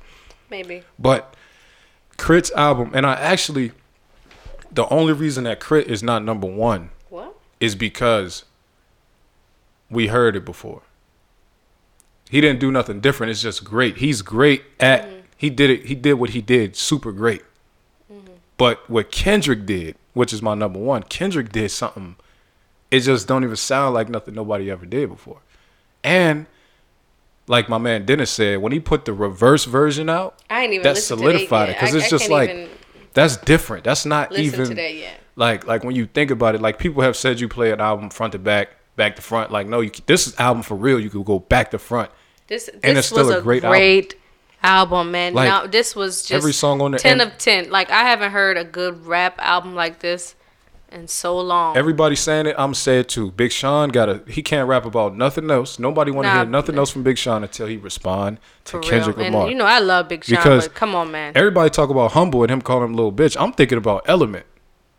maybe. 0.49 0.83
But 0.97 1.35
Krit's 2.17 2.51
album, 2.51 2.91
and 2.93 3.05
I 3.05 3.13
actually, 3.13 3.71
the 4.71 4.87
only 4.89 5.13
reason 5.13 5.43
that 5.45 5.59
Crit 5.59 5.87
is 5.87 6.01
not 6.03 6.23
number 6.23 6.47
one 6.47 6.89
What? 7.09 7.35
is 7.59 7.75
because 7.75 8.45
we 9.89 10.07
heard 10.07 10.35
it 10.35 10.45
before. 10.45 10.81
He 12.29 12.41
didn't 12.41 12.59
do 12.59 12.71
nothing 12.71 12.99
different. 12.99 13.29
It's 13.31 13.41
just 13.43 13.63
great. 13.63 13.97
He's 13.97 14.21
great 14.23 14.63
at. 14.79 15.07
He 15.37 15.49
did 15.51 15.69
it. 15.69 15.85
He 15.85 15.93
did 15.93 16.13
what 16.13 16.31
he 16.31 16.41
did. 16.41 16.75
Super 16.75 17.11
great. 17.11 17.43
But 18.57 18.89
what 18.89 19.11
Kendrick 19.11 19.65
did, 19.65 19.95
which 20.13 20.33
is 20.33 20.41
my 20.41 20.53
number 20.53 20.79
one, 20.79 21.03
Kendrick 21.03 21.51
did 21.51 21.71
something. 21.71 22.15
It 22.91 23.01
just 23.01 23.27
don't 23.27 23.43
even 23.43 23.55
sound 23.55 23.93
like 23.95 24.09
nothing 24.09 24.35
nobody 24.35 24.69
ever 24.69 24.85
did 24.85 25.09
before. 25.09 25.39
And 26.03 26.45
like 27.47 27.69
my 27.69 27.77
man 27.77 28.05
Denis 28.05 28.29
said, 28.29 28.61
when 28.61 28.71
he 28.71 28.79
put 28.79 29.05
the 29.05 29.13
reverse 29.13 29.65
version 29.65 30.09
out, 30.09 30.41
I 30.49 30.63
ain't 30.63 30.73
even 30.73 30.83
that 30.83 30.95
listened 30.95 31.19
to 31.19 31.25
that 31.25 31.31
solidified 31.31 31.69
it 31.69 31.75
because 31.75 31.95
it's 31.95 32.05
I 32.05 32.09
just 32.09 32.29
can't 32.29 32.31
like 32.31 32.69
that's 33.13 33.37
different. 33.37 33.83
That's 33.83 34.05
not 34.05 34.35
even 34.37 34.69
to 34.69 34.75
that 34.75 34.95
yet. 34.95 35.19
like 35.35 35.65
like 35.67 35.83
when 35.83 35.95
you 35.95 36.05
think 36.05 36.31
about 36.31 36.55
it. 36.55 36.61
Like 36.61 36.79
people 36.79 37.01
have 37.03 37.15
said 37.15 37.39
you 37.39 37.47
play 37.47 37.71
an 37.71 37.81
album 37.81 38.09
front 38.09 38.33
to 38.33 38.39
back, 38.39 38.69
back 38.95 39.15
to 39.15 39.21
front. 39.21 39.51
Like 39.51 39.67
no, 39.67 39.81
you 39.81 39.91
this 40.05 40.27
is 40.27 40.39
album 40.39 40.63
for 40.63 40.75
real. 40.75 40.99
You 40.99 41.09
could 41.09 41.25
go 41.25 41.39
back 41.39 41.71
to 41.71 41.79
front. 41.79 42.11
This 42.47 42.69
And 42.83 42.97
it's 42.97 43.07
still 43.07 43.31
a 43.31 43.41
great 43.41 43.63
great, 43.63 44.15
album. 44.63 45.11
man. 45.11 45.33
Like, 45.33 45.47
now 45.47 45.67
this 45.67 45.95
was 45.95 46.21
just 46.21 46.31
every 46.31 46.53
song 46.53 46.81
on 46.81 46.91
there- 46.91 46.99
ten 46.99 47.21
of 47.21 47.37
ten. 47.37 47.69
Like 47.69 47.89
I 47.91 48.03
haven't 48.03 48.31
heard 48.31 48.57
a 48.57 48.63
good 48.63 49.05
rap 49.05 49.35
album 49.39 49.75
like 49.75 49.99
this 49.99 50.35
in 50.91 51.07
so 51.07 51.39
long. 51.39 51.75
Everybody 51.75 52.15
saying 52.15 52.45
it. 52.45 52.55
I'm 52.57 52.73
saying 52.73 53.01
it 53.01 53.09
too. 53.09 53.31
Big 53.31 53.51
Sean 53.51 53.89
got 53.89 54.09
a. 54.09 54.21
He 54.27 54.41
can't 54.43 54.67
rap 54.67 54.85
about 54.85 55.15
nothing 55.17 55.49
else. 55.49 55.79
Nobody 55.79 56.11
want 56.11 56.25
to 56.25 56.29
Nah, 56.29 56.35
hear 56.41 56.45
nothing 56.45 56.77
else 56.77 56.91
from 56.91 57.03
Big 57.03 57.17
Sean 57.17 57.41
until 57.43 57.67
he 57.67 57.77
respond 57.77 58.37
to 58.65 58.79
Kendrick 58.79 59.17
real. 59.17 59.25
Lamar. 59.27 59.41
And 59.43 59.51
you 59.51 59.57
know 59.57 59.65
I 59.65 59.79
love 59.79 60.07
Big 60.07 60.23
Sean, 60.23 60.37
Because 60.37 60.67
but 60.67 60.75
come 60.75 60.93
on, 60.95 61.11
man. 61.11 61.33
Everybody 61.35 61.69
talk 61.69 61.89
about 61.89 62.11
humble 62.11 62.43
and 62.43 62.51
him 62.51 62.61
calling 62.61 62.85
him 62.89 62.93
little 62.93 63.11
bitch. 63.11 63.35
I'm 63.39 63.53
thinking 63.53 63.77
about 63.77 64.03
Element. 64.07 64.45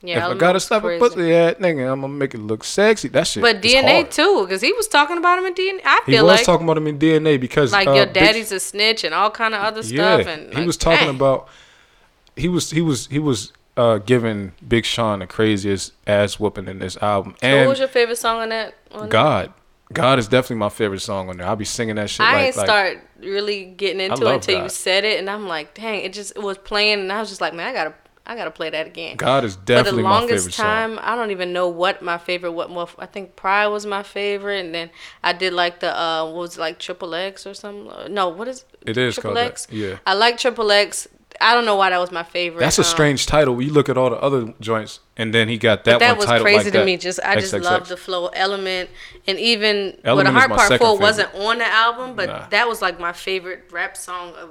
Yeah, 0.07 0.31
if 0.31 0.37
I 0.37 0.39
gotta 0.39 0.57
was 0.57 0.65
stop 0.65 0.85
a 0.85 0.87
crazy. 0.87 0.99
pussy 1.01 1.35
ass 1.35 1.55
nigga, 1.55 1.91
I'm 1.91 2.01
gonna 2.01 2.09
make 2.13 2.35
it 2.35 2.39
look 2.39 2.63
sexy. 2.65 3.09
That 3.09 3.27
shit. 3.27 3.43
But 3.43 3.63
DNA 3.63 4.03
hard. 4.03 4.11
too, 4.11 4.43
because 4.43 4.61
he 4.61 4.73
was 4.73 4.87
talking 4.87 5.19
about 5.19 5.39
him 5.39 5.47
in 5.47 5.55
DNA. 5.55 5.81
I 5.85 6.03
feel 6.05 6.05
like. 6.05 6.07
He 6.07 6.13
was 6.13 6.25
like 6.25 6.45
talking 6.45 6.67
about 6.67 6.77
him 6.77 6.87
in 6.87 6.99
DNA 6.99 7.41
because 7.41 7.73
like 7.73 7.89
uh, 7.89 7.93
your 7.95 8.07
daddy's 8.07 8.53
a 8.53 8.61
snitch 8.61 9.05
and 9.05 9.15
all 9.15 9.31
kind 9.31 9.55
of 9.55 9.63
other 9.63 9.81
yeah, 9.81 10.21
stuff. 10.21 10.27
And 10.27 10.51
he 10.51 10.59
like, 10.59 10.67
was 10.67 10.77
talking 10.77 11.07
dang. 11.07 11.17
about. 11.17 11.49
He 12.37 12.49
was 12.49 12.71
he 12.71 12.81
was 12.81 13.07
he 13.07 13.19
was 13.19 13.53
uh 13.77 13.99
giving 13.99 14.53
Big 14.67 14.85
Sean 14.85 15.21
the 15.21 15.27
craziest 15.27 15.93
ass 16.07 16.39
whooping 16.39 16.69
in 16.69 16.79
this 16.79 16.97
album. 16.99 17.35
So 17.41 17.47
And 17.47 17.61
what 17.61 17.71
was 17.71 17.79
your 17.79 17.89
favorite 17.89 18.17
song 18.17 18.41
on 18.41 18.49
that? 18.51 18.75
On 18.93 19.09
God, 19.09 19.53
God 19.93 20.19
is 20.19 20.29
definitely 20.29 20.57
my 20.57 20.69
favorite 20.69 21.01
song 21.01 21.29
on 21.29 21.37
there. 21.37 21.47
I'll 21.47 21.57
be 21.57 21.65
singing 21.65 21.97
that 21.97 22.11
shit. 22.11 22.27
I 22.27 22.33
like, 22.33 22.47
ain't 22.47 22.57
like, 22.57 22.67
start 22.67 22.99
really 23.19 23.65
getting 23.65 24.01
into 24.01 24.27
it 24.27 24.35
until 24.35 24.63
you 24.63 24.69
said 24.69 25.05
it, 25.05 25.19
and 25.19 25.29
I'm 25.29 25.47
like, 25.47 25.75
dang, 25.75 26.01
it 26.01 26.13
just 26.13 26.33
it 26.37 26.43
was 26.43 26.59
playing, 26.59 27.01
and 27.01 27.13
I 27.13 27.21
was 27.21 27.29
just 27.29 27.41
like, 27.41 27.55
man, 27.55 27.69
I 27.69 27.73
gotta, 27.73 27.95
I 28.27 28.37
gotta 28.37 28.51
play 28.51 28.71
that 28.71 28.87
again. 28.87 29.17
God 29.17 29.45
is 29.45 29.55
definitely 29.57 30.03
my 30.03 30.21
favorite 30.23 30.41
song. 30.41 30.49
For 30.49 30.55
the 30.55 30.59
longest 30.59 30.59
time, 30.59 30.99
I 31.03 31.15
don't 31.15 31.31
even 31.31 31.53
know 31.53 31.69
what 31.69 32.01
my 32.01 32.17
favorite. 32.17 32.53
What 32.53 32.71
more? 32.71 32.89
I 32.99 33.05
think 33.07 33.37
Pride 33.37 33.67
was 33.67 33.85
my 33.85 34.03
favorite, 34.03 34.65
and 34.65 34.75
then 34.75 34.91
I 35.23 35.35
did 35.35 35.53
like 35.53 35.81
the 35.81 35.95
uh, 35.95 36.25
what 36.25 36.35
was 36.37 36.57
it, 36.57 36.61
like 36.61 36.79
Triple 36.79 37.15
X 37.15 37.47
or 37.47 37.53
something. 37.53 38.13
No, 38.15 38.29
what 38.31 38.49
is 38.49 38.65
It 38.87 38.97
is 38.97 39.15
Triple 39.17 39.35
that, 39.35 39.47
X? 39.47 39.67
yeah. 39.71 39.99
I 40.07 40.15
like 40.15 40.39
Triple 40.39 40.71
X. 40.73 41.07
I 41.41 41.53
don't 41.53 41.67
know 41.67 41.75
why 41.77 41.91
that 41.91 41.99
was 41.99 42.13
my 42.13 42.23
favorite. 42.23 42.61
That's 42.61 42.79
a 42.79 42.83
um, 42.83 42.87
strange 42.87 43.27
title. 43.27 43.61
You 43.61 43.73
look 43.73 43.89
at 43.89 43.99
all 43.99 44.09
the 44.09 44.17
other 44.23 44.55
joints, 44.61 45.01
and 45.19 45.35
then 45.35 45.49
he 45.49 45.59
got 45.59 45.85
that, 45.85 45.95
But 45.95 45.99
that 45.99 46.17
was 46.17 46.27
crazy 46.27 46.57
like 46.57 46.65
to 46.67 46.71
that. 46.79 46.87
me. 46.87 46.97
Just 46.97 47.21
I 47.23 47.35
just 47.35 47.53
love 47.53 47.89
the 47.89 47.97
flow 47.99 48.29
element, 48.29 48.89
and 49.27 49.39
even 49.39 49.99
Element 50.05 50.05
well, 50.05 50.25
the 50.25 50.31
hard 50.31 50.51
Part 50.51 50.69
Four 50.79 50.93
favorite. 50.93 51.01
wasn't 51.01 51.35
on 51.35 51.59
the 51.59 51.67
album, 51.67 52.15
but 52.17 52.29
Nah. 52.29 52.47
that 52.49 52.69
was 52.69 52.81
like 52.81 52.99
my 52.99 53.13
favorite 53.13 53.65
rap 53.71 53.99
song 53.99 54.33
of 54.37 54.51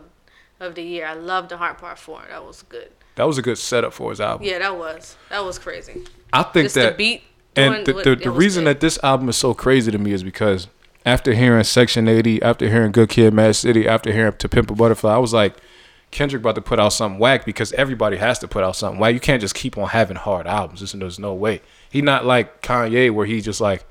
of 0.59 0.75
the 0.75 0.83
year. 0.83 1.07
I 1.07 1.13
loved 1.13 1.49
the 1.49 1.57
hard 1.57 1.79
Part 1.79 1.97
Four. 1.97 2.21
That 2.29 2.45
was 2.45 2.61
good. 2.61 2.91
That 3.15 3.27
was 3.27 3.37
a 3.37 3.41
good 3.41 3.57
setup 3.57 3.93
for 3.93 4.09
his 4.09 4.19
album. 4.19 4.47
Yeah, 4.47 4.59
that 4.59 4.77
was 4.77 5.17
that 5.29 5.43
was 5.43 5.59
crazy. 5.59 6.03
I 6.31 6.43
think 6.43 6.65
Just 6.65 6.75
that 6.75 6.97
beat 6.97 7.23
and 7.55 7.85
the, 7.85 7.93
the, 7.93 8.15
the 8.15 8.31
reason 8.31 8.63
that 8.65 8.79
this 8.79 8.97
album 9.03 9.29
is 9.29 9.37
so 9.37 9.53
crazy 9.53 9.91
to 9.91 9.97
me 9.97 10.11
is 10.11 10.23
because 10.23 10.67
after 11.05 11.33
hearing 11.33 11.63
Section 11.63 12.07
80, 12.07 12.41
after 12.41 12.69
hearing 12.69 12.91
Good 12.91 13.09
Kid, 13.09 13.33
Mad 13.33 13.55
City, 13.55 13.87
after 13.87 14.11
hearing 14.11 14.33
To 14.37 14.49
Pimp 14.49 14.71
a 14.71 14.75
Butterfly, 14.75 15.13
I 15.13 15.17
was 15.17 15.33
like, 15.33 15.55
Kendrick 16.11 16.41
about 16.41 16.55
to 16.55 16.61
put 16.61 16.79
out 16.79 16.93
something 16.93 17.19
whack 17.19 17.45
because 17.45 17.73
everybody 17.73 18.17
has 18.17 18.39
to 18.39 18.47
put 18.47 18.63
out 18.63 18.75
something 18.75 18.99
whack. 18.99 19.13
You 19.13 19.19
can't 19.19 19.41
just 19.41 19.55
keep 19.55 19.77
on 19.77 19.89
having 19.89 20.15
hard 20.15 20.47
albums. 20.47 20.79
There's, 20.79 20.93
there's 20.93 21.19
no 21.19 21.33
way. 21.33 21.61
He 21.89 22.01
not 22.01 22.25
like 22.25 22.61
Kanye 22.61 23.11
where 23.11 23.25
he 23.25 23.41
just 23.41 23.59
like 23.59 23.85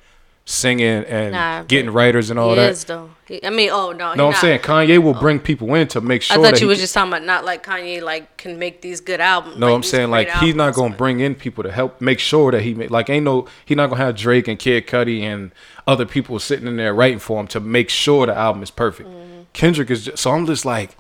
singing 0.45 1.05
and 1.05 1.33
Nah, 1.33 1.63
getting 1.63 1.91
writers 1.93 2.31
and 2.31 2.39
all 2.39 2.51
that. 2.51 2.61
he 2.61 2.67
that. 2.67 2.73
is 2.73 2.85
though. 2.85 3.11
He, 3.27 3.45
I 3.45 3.51
mean, 3.51 3.71
oh 3.71 3.93
no, 3.93 4.15
no, 4.15 4.27
I'm 4.27 4.33
not. 4.33 4.37
saying 4.37 4.61
Kanye 4.61 4.99
will 5.01 5.15
bring 5.15 5.39
people 5.39 5.73
in 5.75 5.87
to 5.89 6.01
make 6.01 6.23
sure 6.23 6.39
I 6.39 6.43
thought 6.43 6.61
you 6.61 6.67
was 6.67 6.81
just 6.81 6.93
talking 6.93 7.13
about 7.13 7.23
not 7.23 7.45
like 7.45 7.65
Kanye, 7.65 8.03
like 8.03 8.37
can 8.37 8.59
make 8.59 8.83
these 8.83 9.01
good 9.01 9.21
albums. 9.21 9.57
No, 9.57 9.67
like, 9.67 9.75
I'm 9.77 9.83
saying 9.85 10.11
like 10.11 10.31
he's 10.33 10.55
not 10.55 10.75
gonna 10.75 10.97
bring 10.97 11.21
in 11.21 11.35
people 11.37 11.63
to 11.63 11.71
help 11.71 12.01
make 12.01 12.19
sure 12.19 12.51
that 12.51 12.63
he 12.63 12.75
make 12.75 12.91
like 12.91 13.09
ain't 13.09 13.25
no 13.25 13.47
he 13.65 13.75
not 13.75 13.89
gonna 13.89 14.03
have 14.05 14.17
Drake 14.17 14.49
and 14.49 14.59
Kid 14.59 14.87
Cudi 14.87 15.23
and 15.23 15.53
other 15.87 16.05
people 16.07 16.39
sitting 16.39 16.67
in 16.67 16.77
there 16.77 16.93
writing 16.93 17.19
for 17.21 17.41
him 17.41 17.47
to 17.49 17.61
make 17.61 17.89
sure 17.89 18.27
the 18.27 18.35
album 18.37 18.63
is 18.63 18.71
perfect. 18.71 19.09
Mm-hmm. 19.09 19.43
Kendrick 19.53 19.91
is 19.91 20.07
just 20.07 20.19
so 20.19 20.33
I'm 20.33 20.47
just 20.47 20.65
like 20.65 20.97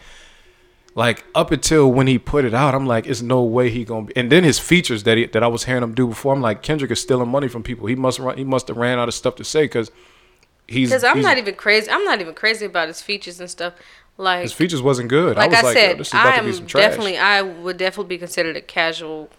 like 0.94 1.24
up 1.34 1.50
until 1.50 1.90
when 1.90 2.06
he 2.06 2.18
put 2.18 2.44
it 2.44 2.52
out, 2.54 2.74
I'm 2.74 2.86
like, 2.86 3.06
it's 3.06 3.22
no 3.22 3.42
way 3.42 3.70
he 3.70 3.84
gonna 3.84 4.06
be. 4.06 4.16
And 4.16 4.30
then 4.30 4.44
his 4.44 4.58
features 4.58 5.04
that 5.04 5.16
he, 5.18 5.26
that 5.26 5.42
I 5.42 5.46
was 5.46 5.64
hearing 5.64 5.82
him 5.82 5.94
do 5.94 6.06
before, 6.06 6.34
I'm 6.34 6.40
like, 6.42 6.62
Kendrick 6.62 6.90
is 6.90 7.00
stealing 7.00 7.28
money 7.28 7.48
from 7.48 7.62
people. 7.62 7.86
He 7.86 7.94
must 7.94 8.18
run. 8.18 8.36
He 8.36 8.44
must 8.44 8.68
have 8.68 8.76
ran 8.76 8.98
out 8.98 9.08
of 9.08 9.14
stuff 9.14 9.36
to 9.36 9.44
say 9.44 9.64
because 9.64 9.90
he's 10.68 10.90
Because 10.90 11.04
I'm 11.04 11.16
he's- 11.16 11.24
not 11.24 11.38
even 11.38 11.54
crazy. 11.54 11.90
I'm 11.90 12.04
not 12.04 12.20
even 12.20 12.34
crazy 12.34 12.66
about 12.66 12.88
his 12.88 13.00
features 13.00 13.40
and 13.40 13.48
stuff. 13.50 13.74
Like 14.18 14.42
his 14.42 14.52
features 14.52 14.82
wasn't 14.82 15.08
good. 15.08 15.36
like 15.38 15.50
I 15.50 15.54
I, 15.54 15.62
was 15.62 15.64
like, 15.64 15.72
said, 15.74 15.98
this 15.98 16.08
is 16.08 16.12
about 16.12 16.26
I 16.26 16.36
am 16.36 16.66
definitely 16.66 17.16
I 17.16 17.40
would 17.40 17.78
definitely 17.78 18.08
be 18.14 18.18
considered 18.18 18.56
a 18.56 18.60
casual 18.60 19.30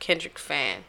Kendrick 0.00 0.38
fan. 0.38 0.80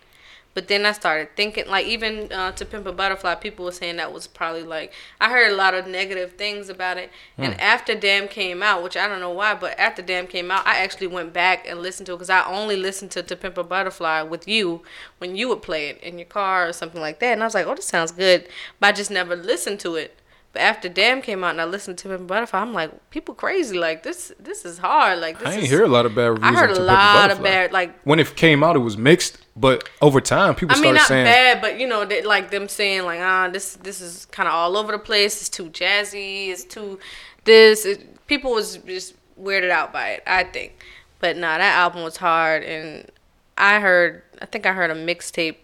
But 0.53 0.67
then 0.67 0.85
I 0.85 0.91
started 0.91 1.29
thinking, 1.37 1.65
like 1.69 1.85
even 1.85 2.31
uh, 2.31 2.51
to 2.51 2.65
Pimp 2.65 2.85
a 2.85 2.91
Butterfly, 2.91 3.35
people 3.35 3.63
were 3.63 3.71
saying 3.71 3.95
that 3.97 4.11
was 4.11 4.27
probably 4.27 4.63
like 4.63 4.91
I 5.21 5.29
heard 5.29 5.51
a 5.51 5.55
lot 5.55 5.73
of 5.73 5.87
negative 5.87 6.33
things 6.33 6.67
about 6.67 6.97
it. 6.97 7.09
And 7.37 7.53
Hmm. 7.53 7.59
after 7.61 7.95
Damn 7.95 8.27
came 8.27 8.61
out, 8.61 8.83
which 8.83 8.97
I 8.97 9.07
don't 9.07 9.21
know 9.21 9.29
why, 9.31 9.55
but 9.55 9.79
after 9.79 10.01
Damn 10.01 10.27
came 10.27 10.51
out, 10.51 10.67
I 10.67 10.79
actually 10.79 11.07
went 11.07 11.31
back 11.31 11.65
and 11.67 11.81
listened 11.81 12.07
to 12.07 12.13
it 12.13 12.15
because 12.17 12.29
I 12.29 12.43
only 12.45 12.75
listened 12.75 13.11
to 13.11 13.23
To 13.23 13.35
Pimp 13.37 13.57
a 13.57 13.63
Butterfly 13.63 14.23
with 14.23 14.45
you 14.47 14.81
when 15.19 15.35
you 15.37 15.47
would 15.47 15.61
play 15.61 15.87
it 15.87 16.01
in 16.03 16.19
your 16.19 16.27
car 16.27 16.67
or 16.67 16.73
something 16.73 16.99
like 16.99 17.19
that. 17.19 17.31
And 17.33 17.41
I 17.41 17.45
was 17.45 17.53
like, 17.53 17.65
oh, 17.67 17.75
this 17.75 17.85
sounds 17.87 18.11
good, 18.11 18.47
but 18.79 18.87
I 18.87 18.91
just 18.91 19.09
never 19.11 19.35
listened 19.37 19.79
to 19.81 19.95
it. 19.95 20.17
But 20.53 20.63
after 20.63 20.89
Damn 20.89 21.21
came 21.21 21.45
out 21.45 21.51
and 21.51 21.61
I 21.61 21.63
listened 21.65 21.97
to 21.99 22.09
Pimp 22.09 22.23
a 22.23 22.25
Butterfly, 22.25 22.59
I'm 22.59 22.73
like, 22.73 23.09
people 23.09 23.33
crazy. 23.33 23.77
Like 23.79 24.03
this, 24.03 24.33
this 24.37 24.65
is 24.65 24.79
hard. 24.79 25.19
Like 25.19 25.39
this 25.39 25.47
I 25.47 25.53
ain't 25.53 25.63
is, 25.63 25.69
hear 25.69 25.85
a 25.85 25.87
lot 25.87 26.05
of 26.05 26.13
bad 26.13 26.25
reviews. 26.31 26.43
I 26.57 26.59
heard 26.59 26.71
a 26.71 26.81
lot 26.81 27.31
of 27.31 27.41
bad, 27.41 27.71
like 27.71 27.97
when 28.03 28.19
it 28.19 28.35
came 28.35 28.61
out, 28.61 28.75
it 28.75 28.79
was 28.79 28.97
mixed, 28.97 29.37
but 29.61 29.87
over 30.01 30.19
time, 30.19 30.55
people 30.55 30.73
I 30.73 30.79
started 30.79 30.87
mean, 30.87 30.95
not 30.95 31.07
saying, 31.07 31.25
bad, 31.25 31.61
but 31.61 31.79
you 31.79 31.87
know, 31.87 32.03
they, 32.03 32.21
like 32.23 32.51
them 32.51 32.67
saying 32.67 33.03
like, 33.03 33.21
ah, 33.21 33.49
this 33.49 33.75
this 33.75 34.01
is 34.01 34.25
kind 34.25 34.47
of 34.47 34.53
all 34.53 34.75
over 34.75 34.91
the 34.91 34.99
place. 34.99 35.39
It's 35.39 35.49
too 35.49 35.69
jazzy. 35.69 36.49
It's 36.49 36.65
too 36.65 36.99
this. 37.45 37.85
It, 37.85 38.27
people 38.27 38.51
was 38.51 38.77
just 38.77 39.13
weirded 39.39 39.69
out 39.69 39.93
by 39.93 40.09
it. 40.09 40.23
I 40.27 40.43
think, 40.43 40.73
but 41.19 41.37
nah, 41.37 41.57
that 41.57 41.77
album 41.77 42.03
was 42.03 42.17
hard, 42.17 42.63
and 42.63 43.09
I 43.57 43.79
heard, 43.79 44.23
I 44.41 44.45
think 44.45 44.65
I 44.65 44.73
heard 44.73 44.91
a 44.91 44.95
mixtape 44.95 45.55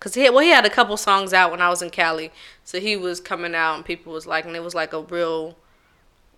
Cause 0.00 0.14
he 0.14 0.28
well 0.30 0.38
he 0.38 0.48
had 0.48 0.64
a 0.64 0.70
couple 0.70 0.96
songs 0.96 1.34
out 1.34 1.50
when 1.50 1.60
I 1.60 1.68
was 1.68 1.82
in 1.82 1.90
Cali, 1.90 2.32
so 2.64 2.80
he 2.80 2.96
was 2.96 3.20
coming 3.20 3.54
out 3.54 3.74
and 3.74 3.84
people 3.84 4.14
was 4.14 4.26
like, 4.26 4.46
and 4.46 4.56
it 4.56 4.62
was 4.62 4.74
like 4.74 4.94
a 4.94 5.02
real 5.02 5.58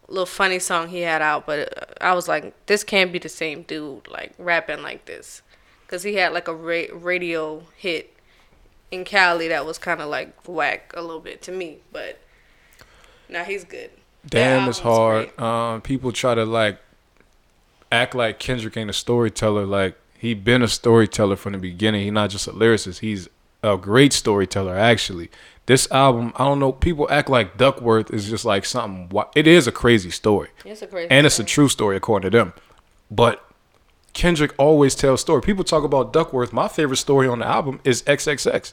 little 0.09 0.27
funny 0.27 0.59
song 0.59 0.89
he 0.89 1.03
had 1.03 1.23
out. 1.23 1.47
But 1.47 1.97
I 2.01 2.13
was 2.13 2.27
like, 2.27 2.67
this 2.67 2.83
can't 2.83 3.13
be 3.13 3.21
the 3.21 3.29
same 3.29 3.63
dude 3.63 4.09
like 4.09 4.33
rapping 4.37 4.83
like 4.83 5.05
this, 5.05 5.43
cause 5.93 6.03
he 6.03 6.15
had 6.15 6.33
like 6.33 6.49
a 6.49 6.55
ra- 6.55 6.87
radio 6.95 7.63
hit 7.77 8.17
in 8.91 9.05
Cali 9.05 9.49
that 9.49 9.67
was 9.67 9.77
kind 9.77 10.01
of 10.01 10.09
like 10.09 10.49
whack 10.49 10.93
a 10.97 11.03
little 11.03 11.21
bit 11.21 11.43
to 11.43 11.53
me. 11.53 11.79
But 11.93 12.19
now 13.29 13.45
he's 13.45 13.65
good. 13.65 13.91
Damn, 14.27 14.69
it's 14.69 14.79
hard. 14.79 15.39
Um, 15.39 15.83
people 15.83 16.11
try 16.11 16.35
to 16.35 16.47
like 16.47 16.79
act 17.91 18.15
like 18.15 18.39
Kendrick 18.39 18.77
ain't 18.77 18.89
a 18.89 18.95
storyteller. 18.95 19.67
Like 19.67 19.99
he 20.19 20.33
been 20.33 20.63
a 20.63 20.69
storyteller 20.69 21.37
from 21.37 21.53
the 21.53 21.59
beginning. 21.59 22.05
He's 22.05 22.13
not 22.13 22.31
just 22.31 22.47
a 22.47 22.53
lyricist. 22.53 23.01
He's 23.01 23.29
a 23.63 23.77
great 23.77 24.15
storyteller. 24.15 24.75
Actually, 24.75 25.31
this 25.67 25.91
album, 25.91 26.33
I 26.37 26.45
don't 26.45 26.59
know. 26.59 26.73
People 26.73 27.07
act 27.11 27.29
like 27.29 27.59
Duckworth 27.59 28.11
is 28.11 28.31
just 28.31 28.47
like 28.47 28.65
something. 28.65 29.11
It 29.35 29.47
is 29.47 29.67
a 29.67 29.73
crazy 29.73 30.11
story, 30.11 30.49
It's 30.65 30.81
a 30.81 30.87
crazy 30.87 31.11
and 31.11 31.27
it's 31.27 31.39
a 31.39 31.45
true 31.45 31.69
story 31.69 31.97
according 31.97 32.31
to 32.31 32.39
them. 32.39 32.55
But 33.11 33.45
Kendrick 34.13 34.55
always 34.59 34.95
tells 34.95 35.21
story. 35.21 35.41
People 35.41 35.65
talk 35.65 35.85
about 35.85 36.13
Duckworth. 36.13 36.53
My 36.53 36.69
favorite 36.69 36.99
story 36.99 37.27
on 37.27 37.39
the 37.39 37.47
album 37.47 37.81
is 37.85 38.03
XXX. 38.03 38.73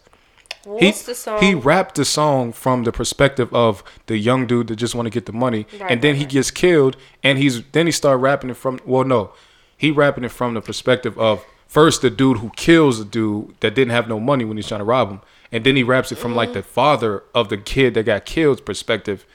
He, 0.64 0.70
What's 0.70 1.04
the 1.04 1.16
song? 1.16 1.42
he 1.42 1.56
rapped 1.56 1.96
the 1.96 2.04
song 2.04 2.52
from 2.52 2.84
the 2.84 2.92
perspective 2.92 3.54
of 3.54 3.82
the 4.08 4.18
young 4.18 4.46
dude 4.46 4.68
that 4.68 4.76
just 4.76 4.94
want 4.94 5.06
to 5.06 5.10
get 5.10 5.26
the 5.26 5.32
money, 5.32 5.66
Right, 5.80 5.92
and 5.92 6.02
then 6.02 6.14
right, 6.14 6.20
he 6.20 6.26
gets 6.26 6.52
killed, 6.52 6.98
and 7.24 7.38
he's 7.38 7.64
then 7.72 7.86
he 7.86 7.94
started 7.94 8.18
rapping 8.18 8.50
it 8.50 8.58
from 8.58 8.80
well, 8.86 9.06
no, 9.06 9.32
he 9.78 9.90
rapping 9.90 10.26
it 10.26 10.32
from 10.32 10.56
the 10.56 10.62
perspective 10.62 11.18
of 11.18 11.46
first 11.66 12.02
the 12.02 12.10
dude 12.10 12.40
who 12.40 12.50
kills 12.58 13.00
the 13.00 13.06
dude 13.06 13.56
that 13.62 13.74
didn't 13.74 13.92
have 13.92 14.10
no 14.10 14.20
money 14.20 14.44
when 14.44 14.58
he's 14.58 14.68
trying 14.68 14.80
to 14.80 14.86
rob 14.86 15.10
him, 15.10 15.22
and 15.50 15.64
then 15.64 15.78
he 15.78 15.84
raps 15.84 16.12
it 16.12 16.18
from 16.18 16.36
like 16.36 16.52
the 16.52 16.60
mm-hmm. 16.60 16.70
father 16.70 17.24
of 17.34 17.48
the 17.48 17.58
kid 17.58 17.94
that 17.94 18.04
got 18.04 18.26
killed's 18.26 18.62
perspective. 18.62 19.26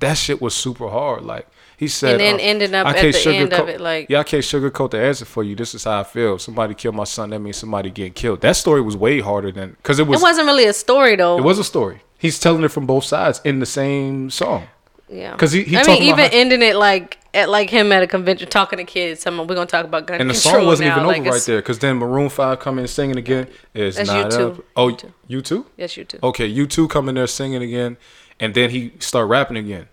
That 0.00 0.14
shit 0.14 0.40
was 0.40 0.54
super 0.54 0.88
hard. 0.88 1.24
Like 1.24 1.46
he 1.78 1.88
said, 1.88 2.12
And 2.12 2.20
then 2.20 2.34
uh, 2.34 2.38
ended 2.38 2.74
up 2.74 2.86
I 2.86 2.90
at 2.90 2.96
can't 2.96 3.14
the 3.14 3.30
end 3.34 3.52
of 3.52 3.58
sugarcoat- 3.60 3.68
it, 3.68 3.80
like- 3.80 4.10
yeah, 4.10 4.18
I 4.20 4.24
can't 4.24 4.42
sugarcoat 4.44 4.90
the 4.90 5.00
answer 5.00 5.24
for 5.24 5.42
you. 5.44 5.54
This 5.54 5.74
is 5.74 5.84
how 5.84 6.00
I 6.00 6.04
feel. 6.04 6.38
Somebody 6.38 6.74
killed 6.74 6.96
my 6.96 7.04
son. 7.04 7.30
That 7.30 7.38
means 7.38 7.56
somebody 7.56 7.90
getting 7.90 8.12
killed. 8.12 8.40
That 8.42 8.56
story 8.56 8.82
was 8.82 8.96
way 8.96 9.20
harder 9.20 9.52
than 9.52 9.70
because 9.80 9.98
it 9.98 10.06
was. 10.06 10.20
it 10.20 10.22
wasn't 10.24 10.46
really 10.46 10.66
a 10.66 10.72
story 10.72 11.16
though. 11.16 11.38
It 11.38 11.44
was 11.44 11.58
a 11.58 11.64
story. 11.64 12.02
He's 12.18 12.38
telling 12.40 12.64
it 12.64 12.68
from 12.68 12.84
both 12.86 13.04
sides 13.04 13.40
in 13.44 13.60
the 13.60 13.66
same 13.66 14.28
song. 14.30 14.66
Yeah. 15.10 15.34
'Cause 15.36 15.52
he- 15.52 15.62
he 15.62 15.76
I 15.78 15.84
mean, 15.84 16.02
even 16.02 16.18
how- 16.18 16.28
ending 16.32 16.60
it 16.62 16.76
like 16.76 17.16
at 17.32 17.48
like 17.48 17.70
him 17.70 17.92
at 17.92 18.02
a 18.02 18.06
convention 18.06 18.48
talking 18.48 18.76
to 18.78 18.84
kids. 18.84 19.20
Someone 19.20 19.46
we're 19.46 19.54
gonna 19.54 19.66
talk 19.66 19.84
about 19.86 20.06
gun 20.06 20.20
And 20.20 20.28
the 20.28 20.34
song 20.34 20.66
wasn't 20.66 20.88
now. 20.88 20.96
even 20.96 21.06
like 21.06 21.20
over 21.20 21.30
right 21.30 21.42
there 21.46 21.58
because 21.58 21.78
then 21.78 21.96
Maroon 21.96 22.28
Five 22.28 22.58
come 22.58 22.78
in 22.78 22.88
singing 22.88 23.16
again. 23.16 23.46
It's 23.72 23.96
That's 23.96 24.08
not 24.10 24.32
U2. 24.32 24.46
up. 24.58 24.64
Oh, 24.76 24.88
you 25.28 25.40
too? 25.40 25.64
Yes, 25.76 25.96
you 25.96 26.04
too. 26.04 26.18
Okay, 26.22 26.46
you 26.46 26.66
two 26.66 26.88
come 26.88 27.08
in 27.08 27.14
there 27.14 27.26
singing 27.28 27.62
again, 27.62 27.96
and 28.40 28.52
then 28.54 28.70
he 28.70 28.92
start 28.98 29.28
rapping 29.28 29.56
again. 29.56 29.86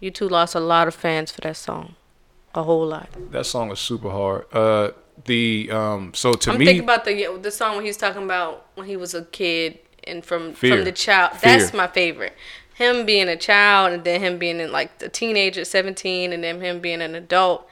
You 0.00 0.10
two 0.10 0.28
lost 0.28 0.54
a 0.54 0.60
lot 0.60 0.88
of 0.88 0.94
fans 0.94 1.30
for 1.30 1.42
that 1.42 1.56
song, 1.56 1.94
a 2.54 2.62
whole 2.62 2.86
lot. 2.86 3.08
That 3.32 3.44
song 3.46 3.68
was 3.68 3.78
super 3.80 4.10
hard. 4.10 4.46
Uh, 4.52 4.90
the 5.26 5.68
um, 5.70 6.12
so 6.14 6.32
to 6.32 6.52
I'm 6.52 6.58
me, 6.58 6.64
thinking 6.64 6.84
about 6.84 7.04
the 7.04 7.38
the 7.40 7.50
song 7.50 7.76
when 7.76 7.84
he 7.84 7.90
was 7.90 7.98
talking 7.98 8.22
about 8.24 8.66
when 8.74 8.86
he 8.86 8.96
was 8.96 9.14
a 9.14 9.24
kid 9.26 9.78
and 10.04 10.24
from 10.24 10.54
Fear. 10.54 10.76
from 10.76 10.84
the 10.84 10.92
child. 10.92 11.36
Fear. 11.36 11.58
That's 11.58 11.74
my 11.74 11.86
favorite. 11.86 12.34
Him 12.74 13.04
being 13.04 13.28
a 13.28 13.36
child 13.36 13.92
and 13.92 14.04
then 14.04 14.20
him 14.22 14.38
being 14.38 14.58
in 14.58 14.72
like 14.72 14.90
a 15.02 15.10
teenager, 15.10 15.66
17, 15.66 16.32
and 16.32 16.42
then 16.42 16.62
him 16.62 16.80
being 16.80 17.02
an 17.02 17.14
adult. 17.14 17.68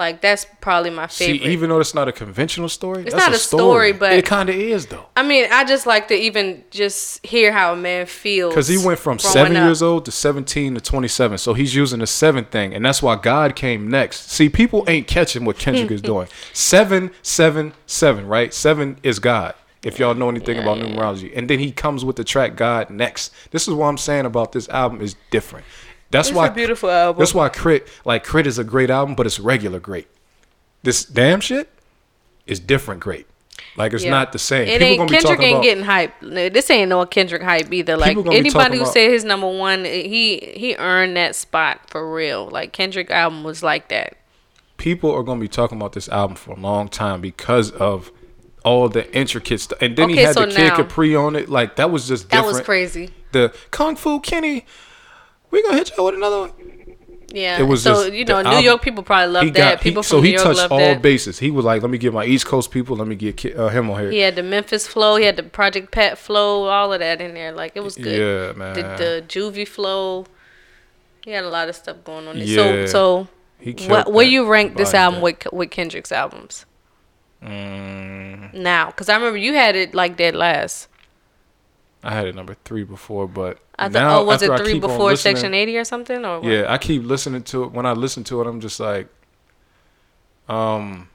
Like 0.00 0.22
that's 0.22 0.46
probably 0.62 0.88
my 0.88 1.06
favorite. 1.08 1.42
see, 1.42 1.48
even 1.52 1.68
though 1.68 1.78
it's 1.78 1.94
not 1.94 2.08
a 2.08 2.12
conventional 2.12 2.70
story, 2.70 3.02
It's 3.02 3.12
that's 3.12 3.26
not 3.26 3.34
a 3.34 3.38
story, 3.38 3.92
but- 3.92 4.14
it 4.14 4.24
kind 4.24 4.48
of 4.48 4.56
is 4.56 4.86
though. 4.86 5.04
I 5.14 5.22
mean, 5.22 5.46
I 5.52 5.62
just 5.64 5.84
like 5.84 6.08
to 6.08 6.14
even 6.14 6.64
just 6.70 7.24
hear 7.24 7.52
how 7.52 7.74
a 7.74 7.76
man 7.76 8.06
feels. 8.06 8.54
Because 8.54 8.66
he 8.68 8.78
went 8.78 8.98
from 8.98 9.18
seven 9.18 9.54
up. 9.58 9.64
years 9.64 9.82
old 9.82 10.06
to 10.06 10.10
17 10.10 10.74
to 10.74 10.80
27. 10.80 11.36
So 11.36 11.52
he's 11.52 11.74
using 11.74 11.98
the 12.00 12.06
seven 12.06 12.46
thing. 12.46 12.72
And 12.74 12.82
that's 12.82 13.02
why 13.02 13.16
God 13.16 13.54
came 13.54 13.90
next. 13.90 14.30
See, 14.30 14.48
people 14.48 14.84
ain't 14.88 15.06
catching 15.06 15.44
what 15.44 15.58
Kendrick 15.58 15.90
is 15.90 16.00
doing. 16.12 16.26
Seven, 16.54 17.10
seven, 17.20 17.74
seven, 17.86 18.26
right? 18.26 18.54
Seven 18.54 18.96
is 19.02 19.18
God, 19.18 19.54
if 19.84 19.98
y'all 19.98 20.14
know 20.14 20.30
anything 20.30 20.58
about 20.58 20.78
numerology. 20.78 21.30
And 21.36 21.50
then 21.50 21.58
he 21.58 21.72
comes 21.72 22.06
with 22.06 22.16
the 22.16 22.24
track 22.24 22.56
God 22.56 22.88
next. 22.88 23.32
This 23.50 23.68
is 23.68 23.74
what 23.74 23.86
I'm 23.88 23.98
saying 23.98 24.24
about 24.24 24.52
this 24.52 24.66
album 24.70 25.02
is 25.02 25.14
different. 25.30 25.66
That's 26.10 26.28
It's 26.28 26.36
why 26.36 26.48
a 26.48 26.52
beautiful 26.52 26.90
album. 26.90 27.18
That's 27.20 27.34
why 27.34 27.48
Krit, 27.48 27.86
like 28.04 28.26
Krit 28.26 28.46
is 28.46 28.58
a 28.58 28.64
great 28.64 28.90
album, 28.90 29.14
but 29.14 29.26
it's 29.26 29.38
regular 29.38 29.78
great. 29.80 30.08
This 30.82 31.04
damn 31.04 31.40
shit 31.40 31.68
is 32.46 32.58
different 32.58 33.00
great. 33.00 33.26
Like 33.76 33.92
it's 33.92 34.02
Yeah. 34.02 34.10
not 34.10 34.32
the 34.32 34.38
same. 34.38 34.62
It 34.66 34.72
People 34.80 34.86
ain't 34.86 34.98
gonna 34.98 35.08
be 35.10 35.16
Kendrick 35.16 35.40
ain't 35.42 35.52
about 35.56 35.62
getting 35.62 35.84
hype. 35.84 36.12
This 36.20 36.70
ain't 36.70 36.88
no 36.88 37.06
Kendrick 37.06 37.42
hype 37.42 37.72
either. 37.72 37.96
Like 37.96 38.16
gonna 38.16 38.32
anybody 38.34 38.76
who 38.76 38.82
about- 38.82 38.92
said 38.92 39.10
his 39.10 39.22
number 39.24 39.46
one, 39.46 39.86
eh, 39.86 40.02
he 40.02 40.52
he 40.56 40.74
earned 40.76 41.16
that 41.16 41.36
spot 41.36 41.80
for 41.88 42.12
real. 42.12 42.48
Like 42.50 42.72
Kendrick 42.72 43.10
album 43.10 43.44
was 43.44 43.62
like 43.62 43.88
that. 43.88 44.16
people 44.78 45.12
are 45.12 45.22
going 45.22 45.38
to 45.38 45.42
be 45.42 45.46
talking 45.48 45.76
about 45.76 45.92
this 45.92 46.08
album 46.08 46.34
for 46.34 46.52
a 46.52 46.58
long 46.58 46.88
time 46.88 47.20
because 47.20 47.70
of 47.72 48.10
all 48.64 48.88
the 48.88 49.14
intricate 49.14 49.60
stuff. 49.60 49.78
And 49.82 49.94
then 49.94 50.08
he 50.08 50.16
had 50.16 50.32
so 50.32 50.46
the 50.46 50.54
Kid 50.54 50.68
now- 50.68 50.76
Capri 50.76 51.14
on 51.14 51.36
it. 51.36 51.50
Like 51.50 51.76
that 51.76 51.90
was 51.90 52.08
just 52.08 52.30
different. 52.30 52.46
That 52.46 52.52
was 52.58 52.62
crazy. 52.64 53.10
The 53.32 53.52
Kung 53.70 53.94
Fu 53.94 54.20
Kenny, 54.20 54.64
we 55.50 55.62
gonna 55.62 55.76
hit 55.76 55.92
y'all 55.96 56.06
with 56.06 56.14
another 56.14 56.40
one. 56.40 56.52
Yeah. 57.32 57.60
It 57.60 57.62
was 57.62 57.84
so 57.84 57.92
just 58.04 58.12
you 58.12 58.24
the 58.24 58.32
know, 58.32 58.42
New 58.42 58.48
album- 58.48 58.64
York 58.64 58.82
people 58.82 59.02
probably 59.04 59.32
love 59.32 59.44
He 59.44 59.50
that. 59.50 59.58
got 59.76 59.82
he, 59.84 59.90
people 59.90 60.02
so 60.02 60.16
from 60.16 60.24
he 60.24 60.30
New 60.32 60.38
York 60.42 60.56
touched 60.56 60.70
all 60.72 60.78
that. 60.78 61.00
bases. 61.00 61.38
He 61.38 61.50
was 61.52 61.64
like, 61.64 61.80
let 61.80 61.88
me 61.90 61.96
get 61.98 62.12
my 62.12 62.24
East 62.24 62.46
Coast 62.46 62.72
people. 62.72 62.96
Let 62.96 63.06
me 63.06 63.14
get 63.14 63.44
uh, 63.56 63.68
him 63.68 63.88
on 63.88 64.00
here. 64.00 64.10
He 64.10 64.18
had 64.18 64.34
the 64.34 64.42
Memphis 64.42 64.88
flow. 64.88 65.14
He 65.14 65.24
had 65.26 65.36
the 65.36 65.44
Project 65.44 65.92
Pat 65.92 66.18
flow. 66.18 66.64
All 66.64 66.92
of 66.92 66.98
that 66.98 67.20
in 67.20 67.34
there. 67.34 67.52
Like 67.52 67.72
it 67.76 67.84
was 67.84 67.94
good. 67.94 68.06
Yeah, 68.06 68.58
man. 68.58 68.74
The, 68.74 68.82
the 68.82 69.24
Juvie 69.28 69.68
flow. 69.68 70.26
He 71.24 71.30
had 71.30 71.44
a 71.44 71.48
lot 71.50 71.68
of 71.68 71.76
stuff 71.76 71.98
going 72.02 72.26
on 72.26 72.36
there. 72.36 72.44
Yeah. 72.46 72.86
So 72.86 72.86
so, 72.86 73.28
He 73.60 73.74
what 73.86 74.10
where 74.12 74.24
that 74.24 74.30
you 74.32 74.48
rank 74.48 74.76
this 74.76 74.88
body 74.92 74.98
album 74.98 75.20
that. 75.20 75.24
with 75.24 75.52
with 75.52 75.70
Kendrick's 75.70 76.10
albums 76.10 76.66
Mm, 77.42 78.52
now? 78.54 78.86
Because 78.86 79.08
I 79.08 79.14
remember 79.16 79.38
you 79.38 79.54
had 79.54 79.76
it 79.76 79.94
like 79.94 80.16
that 80.18 80.34
last. 80.34 80.88
I 82.02 82.14
had 82.14 82.26
it 82.26 82.34
number 82.34 82.56
three 82.64 82.84
before, 82.84 83.28
but 83.28 83.58
I 83.78 83.84
thought, 83.84 83.92
now 83.92 84.20
oh, 84.20 84.24
was 84.24 84.42
it 84.42 84.56
three 84.58 84.78
before 84.80 85.16
Section 85.16 85.52
80 85.52 85.76
or 85.78 85.84
something? 85.84 86.24
Or 86.24 86.40
what? 86.40 86.50
Yeah, 86.50 86.64
I 86.68 86.78
keep 86.78 87.04
listening 87.04 87.42
to 87.44 87.64
it. 87.64 87.72
When 87.72 87.84
I 87.86 87.92
listen 87.92 88.24
to 88.24 88.40
it, 88.40 88.46
I'm 88.46 88.60
just 88.60 88.80
like, 88.80 89.08
um, 90.48 91.08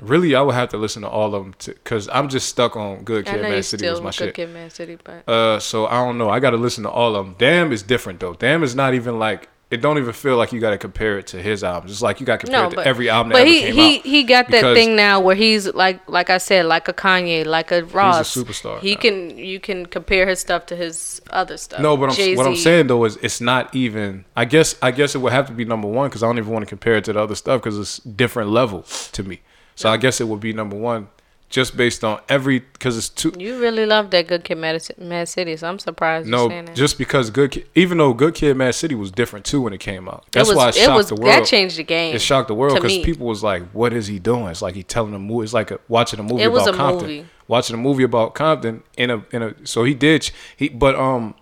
really, 0.00 0.34
I 0.34 0.40
would 0.42 0.54
have 0.54 0.68
to 0.70 0.76
listen 0.76 1.02
to 1.02 1.08
all 1.08 1.34
of 1.34 1.44
them 1.44 1.54
because 1.66 2.08
I'm 2.10 2.28
just 2.28 2.48
stuck 2.48 2.76
on 2.76 3.02
Good 3.02 3.26
Kid, 3.26 3.44
you 3.44 3.62
City 3.62 3.88
was 3.88 4.00
my 4.00 4.06
with 4.06 4.14
shit. 4.14 4.34
Good 4.34 4.46
Kid, 4.46 4.54
Mad 4.54 4.72
City, 4.72 4.98
but 5.02 5.28
Uh, 5.28 5.58
so 5.58 5.86
I 5.86 6.04
don't 6.04 6.18
know. 6.18 6.30
I 6.30 6.38
got 6.40 6.50
to 6.50 6.56
listen 6.56 6.84
to 6.84 6.90
all 6.90 7.16
of 7.16 7.26
them. 7.26 7.34
Damn 7.38 7.72
is 7.72 7.82
different 7.82 8.20
though. 8.20 8.34
Damn 8.34 8.62
is 8.62 8.74
not 8.74 8.94
even 8.94 9.18
like 9.18 9.48
it. 9.70 9.78
Don't 9.78 9.98
even 9.98 10.12
feel 10.12 10.36
like 10.36 10.52
you 10.52 10.60
got 10.60 10.70
to 10.70 10.78
compare 10.78 11.18
it 11.18 11.28
to 11.28 11.42
his 11.42 11.62
albums. 11.62 11.92
It's 11.92 12.02
like 12.02 12.20
you 12.20 12.26
got 12.26 12.40
to 12.40 12.46
compare 12.46 12.62
no, 12.62 12.66
it 12.68 12.70
to 12.70 12.76
but 12.76 12.86
every 12.86 13.08
album 13.08 13.32
that 13.32 13.38
but 13.38 13.48
ever 13.48 13.50
he 13.50 13.70
he 13.70 13.98
he 13.98 14.22
got 14.24 14.48
that 14.50 14.74
thing 14.74 14.96
now 14.96 15.20
where 15.20 15.34
he's 15.34 15.72
like 15.74 16.08
like 16.08 16.30
I 16.30 16.38
said, 16.38 16.66
like 16.66 16.88
a 16.88 16.92
Kanye, 16.92 17.44
like 17.44 17.70
a 17.70 17.84
Ross. 17.84 18.34
He's 18.34 18.42
a 18.42 18.46
superstar 18.46 18.80
He 18.80 18.96
can 18.96 19.36
you 19.36 19.60
can 19.60 19.86
compare 19.86 20.26
his 20.26 20.40
stuff 20.40 20.66
to 20.66 20.76
his 20.76 21.20
other 21.30 21.56
stuff. 21.56 21.80
No, 21.80 21.96
but 21.96 22.18
I'm, 22.18 22.36
what 22.36 22.46
I'm 22.46 22.56
saying 22.56 22.86
though 22.86 23.04
is 23.04 23.16
it's 23.16 23.40
not 23.40 23.74
even. 23.74 24.24
I 24.36 24.44
guess 24.44 24.76
I 24.82 24.90
guess 24.90 25.14
it 25.14 25.18
would 25.18 25.32
have 25.32 25.46
to 25.46 25.52
be 25.52 25.64
number 25.64 25.88
one 25.88 26.08
because 26.08 26.22
I 26.22 26.26
don't 26.26 26.38
even 26.38 26.52
want 26.52 26.64
to 26.64 26.68
compare 26.68 26.94
it 26.94 27.04
to 27.04 27.12
the 27.12 27.20
other 27.20 27.34
stuff 27.34 27.62
because 27.62 27.78
it's 27.78 27.98
different 27.98 28.50
level 28.50 28.82
to 29.12 29.22
me. 29.22 29.40
So 29.74 29.88
I 29.88 29.96
guess 29.96 30.20
it 30.20 30.26
would 30.26 30.40
be 30.40 30.52
number 30.52 30.76
one 30.76 31.08
just 31.50 31.76
based 31.78 32.04
on 32.04 32.20
every 32.28 32.58
because 32.58 32.98
it's 32.98 33.08
two. 33.08 33.32
You 33.38 33.58
really 33.58 33.86
love 33.86 34.10
that 34.10 34.26
Good 34.28 34.44
Kid, 34.44 34.56
Mad, 34.58 34.86
Mad 34.98 35.28
City, 35.28 35.56
so 35.56 35.68
I'm 35.68 35.78
surprised 35.78 36.28
you're 36.28 36.36
No, 36.36 36.48
saying 36.48 36.66
that. 36.66 36.76
just 36.76 36.98
because 36.98 37.30
good, 37.30 37.52
Kid, 37.52 37.66
even 37.74 37.96
though 37.98 38.12
Good 38.12 38.34
Kid, 38.34 38.54
Mad 38.56 38.74
City 38.74 38.94
was 38.94 39.10
different 39.10 39.46
too 39.46 39.62
when 39.62 39.72
it 39.72 39.78
came 39.78 40.08
out. 40.08 40.24
It 40.26 40.32
That's 40.32 40.48
was- 40.48 40.56
why 40.56 40.68
it 40.68 40.76
it 40.76 40.80
shocked 40.84 40.96
was- 40.96 41.08
the 41.08 41.16
that 41.16 41.46
changed 41.46 41.78
the 41.78 41.84
game 41.84 42.14
It 42.14 42.20
shocked 42.20 42.48
the 42.48 42.54
world 42.54 42.74
because 42.74 42.98
people 42.98 43.26
was 43.26 43.42
like, 43.42 43.62
"What 43.70 43.92
is 43.94 44.06
he 44.08 44.18
doing?" 44.18 44.46
It's 44.48 44.60
like 44.62 44.74
he 44.74 44.82
telling 44.82 45.14
a 45.14 45.18
movie. 45.18 45.44
It's 45.44 45.54
like 45.54 45.70
a, 45.70 45.80
watching 45.88 46.20
a 46.20 46.22
movie 46.22 46.42
It 46.42 46.52
was 46.52 46.64
about 46.66 46.74
a 46.74 46.76
Compton. 46.76 47.08
movie. 47.08 47.26
Watching 47.46 47.74
a 47.74 47.78
movie 47.78 48.02
about 48.02 48.34
Compton 48.34 48.82
in 48.98 49.10
a 49.10 49.24
in 49.32 49.42
a. 49.42 49.54
So 49.64 49.84
he 49.84 49.94
did. 49.94 50.30
He 50.54 50.68
but 50.68 50.94
um, 50.96 51.34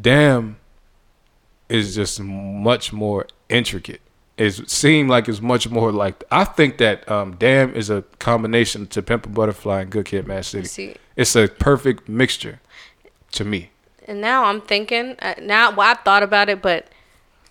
damn, 0.00 0.56
is 1.68 1.94
just 1.94 2.20
much 2.20 2.92
more 2.92 3.26
intricate. 3.50 4.00
It 4.38 4.70
seemed 4.70 5.10
like 5.10 5.28
it's 5.28 5.40
much 5.42 5.68
more 5.68 5.90
like 5.90 6.22
I 6.30 6.44
think 6.44 6.78
that 6.78 7.08
um, 7.10 7.34
Damn 7.36 7.74
is 7.74 7.90
a 7.90 8.02
combination 8.20 8.86
to 8.88 9.02
Pimp 9.02 9.26
a 9.26 9.28
Butterfly 9.28 9.80
and 9.82 9.90
Good 9.90 10.06
Kid, 10.06 10.26
Mad 10.28 10.44
City. 10.46 10.66
See- 10.68 10.96
It's 11.16 11.34
a 11.34 11.48
perfect 11.48 12.08
mixture 12.08 12.60
to 13.32 13.44
me. 13.44 13.70
And 14.06 14.20
now 14.20 14.44
I'm 14.44 14.60
thinking, 14.62 15.16
uh, 15.20 15.34
now 15.42 15.70
well, 15.74 15.90
I 15.90 15.94
thought 15.94 16.22
about 16.22 16.48
it, 16.48 16.62
but 16.62 16.88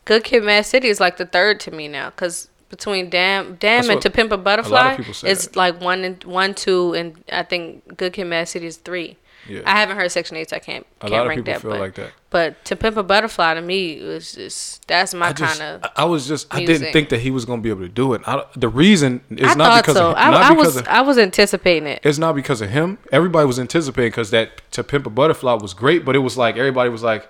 Good 0.06 0.24
Kid, 0.24 0.44
Mad 0.44 0.66
City 0.66 0.88
is 0.88 1.00
like 1.00 1.18
the 1.18 1.26
third 1.26 1.60
to 1.62 1.72
me 1.72 1.88
now, 1.88 2.10
because 2.10 2.48
between 2.70 3.10
Damn, 3.10 3.56
Damn, 3.56 3.90
and 3.90 4.02
To 4.02 4.10
Pimp 4.10 4.32
a 4.32 4.36
a 4.36 4.38
lot 4.38 4.60
of 4.60 4.66
Butterfly, 4.70 5.30
it's 5.30 5.56
like 5.56 5.80
one 5.82 6.04
and 6.04 6.24
one, 6.24 6.54
two, 6.54 6.94
and 6.94 7.22
I 7.32 7.44
think 7.44 7.98
Good 7.98 8.14
Kid, 8.14 8.26
Mad 8.26 8.48
City 8.48 8.66
is 8.66 8.78
three. 8.78 9.18
Yeah. 9.50 9.62
I 9.66 9.80
haven't 9.80 9.98
heard 9.98 10.12
Section 10.12 10.38
Eight, 10.38 10.50
so 10.50 10.56
I 10.56 10.60
can't 10.60 10.86
A 11.02 11.10
can't 11.10 11.28
rank 11.28 11.46
that. 11.46 11.62
feel 11.62 11.72
but, 11.72 11.80
like 11.80 11.96
that. 11.96 12.12
But 12.30 12.64
To 12.66 12.76
Pimp 12.76 12.98
a 12.98 13.04
Butterfly 13.04 13.54
to 13.56 13.62
me 13.62 14.02
was 14.04 14.34
just 14.34 14.88
that's 14.88 15.14
my 15.14 15.34
kind 15.34 15.62
of. 15.62 15.90
I- 15.96 16.06
was 16.06 16.28
just, 16.28 16.54
I 16.54 16.64
didn't 16.66 16.92
think 16.94 17.10
that 17.10 17.20
he 17.20 17.32
was 17.32 17.46
gonna 17.46 17.62
be 17.62 17.70
able 17.70 17.82
to 17.82 17.88
do 17.90 18.14
it. 18.14 18.22
I, 18.28 18.44
the 18.56 18.70
reason 18.70 19.22
is 19.30 19.52
I 19.52 19.54
not 19.56 19.82
because 19.84 19.96
so. 19.96 20.12
of, 20.12 20.16
I, 20.18 20.32
not 20.32 20.42
I 20.44 20.50
because 20.50 20.66
was 20.66 20.76
of, 20.78 20.88
I 20.88 21.02
was 21.02 21.18
anticipating 21.18 21.88
it. 21.88 22.02
it's 22.04 22.18
not 22.18 22.36
because 22.36 22.62
of 22.62 22.70
him. 22.70 22.98
Everybody 23.12 23.46
was 23.48 23.60
anticipating 23.60 24.12
because 24.12 24.32
that 24.32 24.62
to 24.72 24.84
pimp 24.84 25.06
a 25.06 25.10
butterfly 25.10 25.54
was 25.54 25.74
great, 25.74 26.04
but 26.06 26.16
it 26.16 26.20
was 26.20 26.38
like 26.38 26.58
everybody 26.58 26.90
was 26.90 27.04
like, 27.04 27.28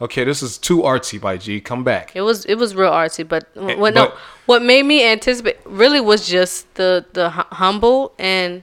okay, 0.00 0.24
this 0.24 0.42
is 0.42 0.58
too 0.58 0.78
artsy, 0.82 1.20
by 1.20 1.36
G, 1.36 1.60
come 1.60 1.84
back. 1.84 2.14
It 2.14 2.22
was 2.22 2.44
it 2.44 2.56
was 2.56 2.74
real 2.74 2.90
artsy, 2.90 3.26
but 3.26 3.48
Eh, 3.56 3.76
what 3.76 3.94
no, 3.94 4.12
what 4.46 4.62
made 4.62 4.82
me 4.84 5.04
anticipate 5.06 5.56
really 5.64 6.00
was 6.00 6.28
just 6.28 6.74
the 6.74 7.06
the 7.14 7.30
hu- 7.30 7.54
humble 7.54 8.12
and 8.18 8.62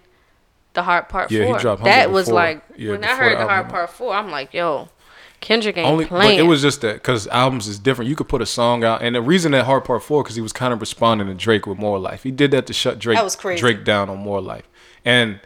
the 0.74 0.84
hard 0.84 1.10
part 1.10 1.32
Yeah, 1.32 1.46
he 1.46 1.46
four. 1.52 1.60
dropped 1.60 1.84
that 1.84 2.02
Humble 2.04 2.14
was 2.14 2.26
before- 2.26 2.36
like 2.36 2.64
yeah, 2.78 2.92
when 2.92 3.04
I 3.04 3.16
heard 3.16 3.34
the 3.38 3.44
the 3.44 3.48
hard 3.48 3.70
part 3.70 3.90
four, 3.90 4.14
I'm 4.14 4.32
like, 4.32 4.54
yo, 4.54 4.90
Kendrick 5.42 5.76
ain't 5.78 5.88
Only, 5.88 6.06
but 6.06 6.32
it 6.36 6.44
was 6.44 6.62
just 6.62 6.82
that 6.82 6.94
because 6.96 7.28
albums 7.28 7.68
is 7.68 7.80
different. 7.80 8.10
You 8.10 8.16
could 8.16 8.30
put 8.30 8.42
a 8.42 8.46
song 8.46 8.84
out, 8.84 9.02
and 9.02 9.16
the 9.16 9.22
reason 9.22 9.52
that 9.54 9.66
Hard 9.66 9.84
Part 9.86 10.04
Four 10.04 10.24
because 10.24 10.36
he 10.36 10.42
was 10.42 10.54
kind 10.54 10.72
of 10.72 10.80
responding 10.80 11.28
to 11.28 11.34
Drake 11.34 11.66
with 11.66 11.80
More 11.80 11.98
Life. 11.98 12.24
He 12.24 12.32
did 12.32 12.52
that 12.52 12.68
to 12.68 12.74
shut 12.74 13.00
Drake 13.00 13.22
was 13.22 13.36
crazy. 13.36 13.60
Drake 13.60 13.84
down 13.84 14.10
on 14.10 14.20
More 14.20 14.40
Life, 14.40 14.70
and 15.04 15.40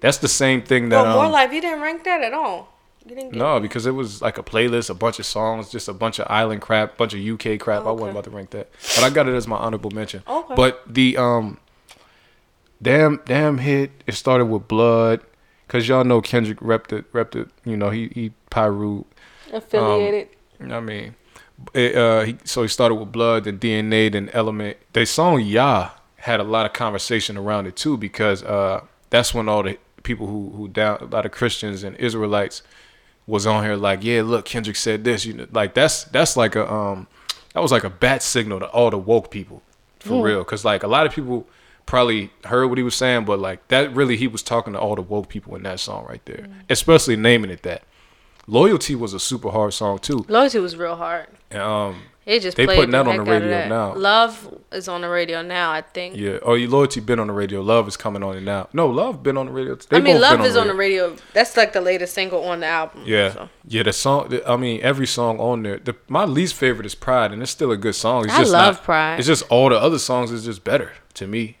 that's 0.00 0.18
the 0.18 0.28
same 0.28 0.60
thing 0.62 0.90
that. 0.90 1.02
well, 1.02 1.14
more 1.14 1.24
um, 1.26 1.32
life. 1.32 1.52
You 1.52 1.60
didn't 1.62 1.80
rank 1.80 2.04
that 2.04 2.22
at 2.22 2.34
all. 2.34 2.74
You 3.06 3.14
didn't 3.16 3.32
No, 3.32 3.58
because 3.60 3.86
it 3.86 3.92
was 3.92 4.20
like 4.20 4.36
a 4.36 4.42
playlist, 4.42 4.90
a 4.90 4.94
bunch 4.94 5.18
of 5.18 5.24
songs, 5.24 5.70
just 5.70 5.88
a 5.88 5.94
bunch 5.94 6.18
of 6.18 6.26
island 6.28 6.60
crap, 6.60 6.98
bunch 6.98 7.14
of 7.14 7.20
UK 7.20 7.58
crap. 7.58 7.86
I 7.86 7.90
wasn't 7.92 8.10
about 8.10 8.24
to 8.24 8.30
rank 8.30 8.50
that, 8.50 8.70
but 8.94 9.04
I 9.04 9.08
got 9.10 9.26
it 9.26 9.34
as 9.34 9.48
my 9.48 9.56
honorable 9.56 9.90
mention. 9.90 10.22
Okay. 10.28 10.54
But 10.54 10.82
the 10.86 11.16
um, 11.16 11.58
damn, 12.80 13.20
damn 13.26 13.58
hit. 13.58 13.90
It 14.06 14.14
started 14.14 14.46
with 14.46 14.68
blood, 14.68 15.20
cause 15.68 15.88
y'all 15.88 16.04
know 16.04 16.20
Kendrick 16.20 16.58
repped 16.60 16.92
it, 16.92 17.12
repped 17.12 17.36
it. 17.36 17.48
You 17.64 17.76
know 17.76 17.90
he 17.90 18.08
he 18.14 18.32
Pyru 18.50 19.04
affiliated. 19.52 20.28
Um, 20.60 20.72
I 20.72 20.80
mean, 20.80 21.14
it, 21.74 21.96
uh, 21.96 22.20
he, 22.22 22.36
so 22.44 22.62
he 22.62 22.68
started 22.68 22.96
with 22.96 23.12
blood, 23.12 23.44
then 23.44 23.58
DNA, 23.58 24.10
then 24.12 24.28
Element. 24.32 24.76
The 24.92 25.06
song 25.06 25.40
"Ya" 25.40 25.90
had 26.16 26.40
a 26.40 26.44
lot 26.44 26.66
of 26.66 26.72
conversation 26.72 27.36
around 27.36 27.66
it 27.66 27.76
too, 27.76 27.96
because 27.96 28.42
uh, 28.42 28.82
that's 29.10 29.32
when 29.34 29.48
all 29.48 29.62
the 29.62 29.78
people 30.02 30.26
who 30.26 30.50
who 30.56 30.68
down 30.68 30.98
a 31.00 31.04
lot 31.04 31.26
of 31.26 31.32
Christians 31.32 31.82
and 31.82 31.96
Israelites 31.96 32.62
was 33.26 33.46
on 33.46 33.62
here 33.62 33.76
like, 33.76 34.02
yeah, 34.02 34.22
look, 34.22 34.44
Kendrick 34.44 34.76
said 34.76 35.04
this. 35.04 35.24
You 35.24 35.34
know, 35.34 35.46
like 35.52 35.74
that's 35.74 36.04
that's 36.04 36.36
like 36.36 36.56
a 36.56 36.70
um, 36.72 37.06
that 37.54 37.60
was 37.60 37.72
like 37.72 37.84
a 37.84 37.90
bat 37.90 38.22
signal 38.22 38.60
to 38.60 38.66
all 38.66 38.90
the 38.90 38.98
woke 38.98 39.30
people 39.30 39.62
for 39.98 40.14
Yeah. 40.16 40.22
real, 40.34 40.38
because 40.44 40.64
like 40.64 40.82
a 40.82 40.88
lot 40.88 41.06
of 41.06 41.12
people 41.12 41.46
probably 41.86 42.30
heard 42.44 42.66
what 42.68 42.78
he 42.78 42.84
was 42.84 42.94
saying, 42.94 43.24
but 43.24 43.38
like 43.38 43.66
that 43.68 43.92
really 43.94 44.16
he 44.16 44.26
was 44.28 44.42
talking 44.42 44.72
to 44.74 44.78
all 44.78 44.94
the 44.96 45.02
woke 45.02 45.28
people 45.28 45.54
in 45.56 45.62
that 45.64 45.80
song 45.80 46.06
right 46.08 46.24
there, 46.26 46.46
especially 46.68 47.16
naming 47.16 47.50
it 47.50 47.62
that. 47.62 47.82
Loyalty 48.46 48.94
was 48.96 49.14
a 49.14 49.20
super 49.20 49.50
hard 49.50 49.72
song 49.74 49.98
too. 49.98 50.24
Loyalty 50.28 50.58
was 50.58 50.76
real 50.76 50.96
hard. 50.96 51.28
Um, 51.54 52.02
It 52.26 52.40
just 52.40 52.56
they 52.56 52.66
putting 52.66 52.90
the 52.90 53.02
that 53.02 53.06
on 53.06 53.06
the 53.06 53.12
heck 53.12 53.20
out 53.20 53.42
of 53.42 53.48
radio 53.48 53.68
now. 53.68 53.94
Love 53.94 54.58
is 54.72 54.88
on 54.88 55.02
the 55.02 55.08
radio 55.08 55.42
now. 55.42 55.70
I 55.70 55.82
think. 55.82 56.16
Yeah. 56.16 56.38
Oh, 56.42 56.54
your 56.54 56.68
loyalty 56.68 57.00
been 57.00 57.20
on 57.20 57.28
the 57.28 57.32
radio. 57.32 57.60
Love 57.60 57.86
is 57.86 57.96
coming 57.96 58.22
on 58.24 58.36
it 58.36 58.40
now. 58.42 58.68
No, 58.72 58.88
love 58.88 59.22
been 59.22 59.36
on 59.36 59.46
the 59.46 59.52
radio. 59.52 59.76
They 59.76 59.98
I 59.98 60.00
mean, 60.00 60.20
Love 60.20 60.38
been 60.38 60.46
is 60.46 60.56
on 60.56 60.66
the 60.66 60.74
radio. 60.74 61.14
That's 61.32 61.56
like 61.56 61.72
the 61.72 61.80
latest 61.80 62.14
single 62.14 62.42
on 62.44 62.60
the 62.60 62.66
album. 62.66 63.04
Yeah, 63.06 63.32
so. 63.34 63.48
yeah. 63.68 63.82
The 63.84 63.92
song. 63.92 64.30
the- 64.30 64.48
I 64.50 64.56
mean, 64.56 64.80
every 64.82 65.06
song 65.06 65.38
on 65.38 65.62
there. 65.62 65.78
The, 65.78 65.94
my 66.08 66.24
least 66.24 66.54
favorite 66.54 66.86
is 66.86 66.94
Pride, 66.96 67.30
and 67.32 67.42
it's 67.42 67.52
still 67.52 67.70
a 67.70 67.76
good 67.76 67.94
song. 67.94 68.24
It's 68.24 68.34
I 68.34 68.38
just 68.38 68.52
love 68.52 68.74
not- 68.76 68.84
Pride. 68.84 69.18
It's 69.18 69.28
just 69.28 69.44
all 69.48 69.68
the 69.68 69.78
other 69.78 69.98
songs 69.98 70.32
is 70.32 70.44
just 70.44 70.64
better 70.64 70.92
to 71.14 71.26
me. 71.28 71.58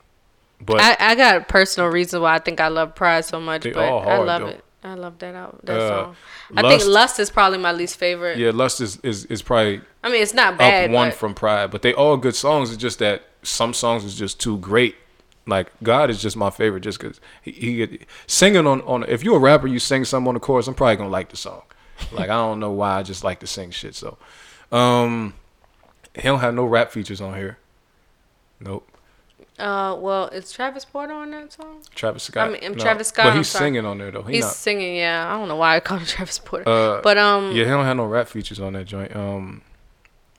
But 0.60 0.80
I, 0.80 0.96
I 1.00 1.14
got 1.14 1.36
a 1.36 1.40
personal 1.40 1.88
reason 1.90 2.20
why 2.20 2.34
I 2.34 2.38
think 2.38 2.60
I 2.60 2.68
love 2.68 2.94
Pride 2.94 3.24
so 3.24 3.40
much, 3.40 3.62
but 3.62 3.76
all 3.76 4.06
I 4.08 4.18
love 4.18 4.42
though. 4.42 4.48
it. 4.48 4.64
I 4.82 4.94
love 4.94 5.18
that 5.18 5.34
out 5.34 5.64
that 5.66 5.78
Uh, 5.78 5.88
song. 5.88 6.16
I 6.56 6.60
Lust- 6.62 6.84
think 6.84 6.94
Lust 6.94 7.18
is 7.20 7.30
probably 7.30 7.58
my 7.58 7.72
least 7.72 7.96
favorite. 7.98 8.38
yeah, 8.38 8.50
Lust 8.52 8.80
is, 8.80 8.98
is 9.02 9.24
is 9.26 9.42
probably. 9.42 9.82
I 10.02 10.08
mean, 10.10 10.22
it's 10.22 10.32
not 10.34 10.56
bad, 10.58 10.90
Up 10.90 10.94
one 10.94 11.10
from 11.12 11.34
Pride, 11.34 11.70
but 11.70 11.82
they 11.82 11.92
all 11.94 12.16
good 12.16 12.34
songs. 12.34 12.70
It's 12.72 12.80
just 12.80 12.98
that 13.00 13.24
some 13.42 13.74
songs 13.74 14.04
is 14.04 14.14
just 14.14 14.40
too 14.40 14.56
great. 14.58 14.96
Like 15.46 15.70
God 15.82 16.10
is 16.10 16.20
just 16.22 16.36
my 16.36 16.50
favorite, 16.50 16.80
just 16.80 16.98
because 16.98 17.20
he, 17.42 17.52
he 17.52 18.00
singing 18.26 18.66
on 18.66 18.80
on. 18.82 19.04
If 19.04 19.22
you're 19.24 19.36
a 19.36 19.40
rapper, 19.40 19.66
you 19.66 19.78
sing 19.78 20.04
something 20.04 20.28
on 20.28 20.34
the 20.34 20.40
chorus, 20.40 20.66
I'm 20.66 20.74
probably 20.74 20.96
gonna 20.96 21.10
like 21.10 21.28
the 21.30 21.36
song. 21.36 21.62
Like 22.12 22.30
I 22.30 22.34
don't 22.36 22.60
know 22.60 22.70
why, 22.70 22.98
I 22.98 23.02
just 23.02 23.22
like 23.24 23.40
to 23.40 23.46
sing 23.46 23.70
shit. 23.70 23.94
So, 23.94 24.16
um, 24.72 25.34
he 26.14 26.22
don't 26.22 26.40
have 26.40 26.54
no 26.54 26.64
rap 26.64 26.90
features 26.90 27.20
on 27.20 27.34
here. 27.34 27.58
Nope. 28.60 28.89
Uh, 29.60 29.94
well, 29.96 30.28
is 30.28 30.50
Travis 30.52 30.84
Porter 30.84 31.12
on 31.12 31.30
that 31.32 31.52
song? 31.52 31.82
Travis 31.94 32.24
Scott. 32.24 32.48
I 32.48 32.52
mean, 32.52 32.72
No. 32.72 32.78
Travis 32.78 33.08
Scott. 33.08 33.24
But 33.26 33.30
I'm 33.32 33.36
he's 33.38 33.48
singing 33.48 33.84
on 33.84 33.98
there 33.98 34.10
though. 34.10 34.22
He 34.22 34.34
he's 34.36 34.44
not- 34.44 34.54
singing. 34.54 34.96
Yeah, 34.96 35.28
I 35.32 35.38
don't 35.38 35.48
know 35.48 35.56
why 35.56 35.76
I 35.76 35.80
called 35.80 36.00
him 36.00 36.06
Travis 36.16 36.38
Porter. 36.38 36.68
Uh, 36.68 37.00
but 37.02 37.18
um, 37.18 37.52
yeah, 37.52 37.64
he 37.64 37.70
don't 37.70 37.84
have 37.84 37.96
no 37.96 38.06
rap 38.06 38.28
features 38.28 38.58
on 38.60 38.72
that 38.72 38.84
joint. 38.86 39.14
Um, 39.14 39.62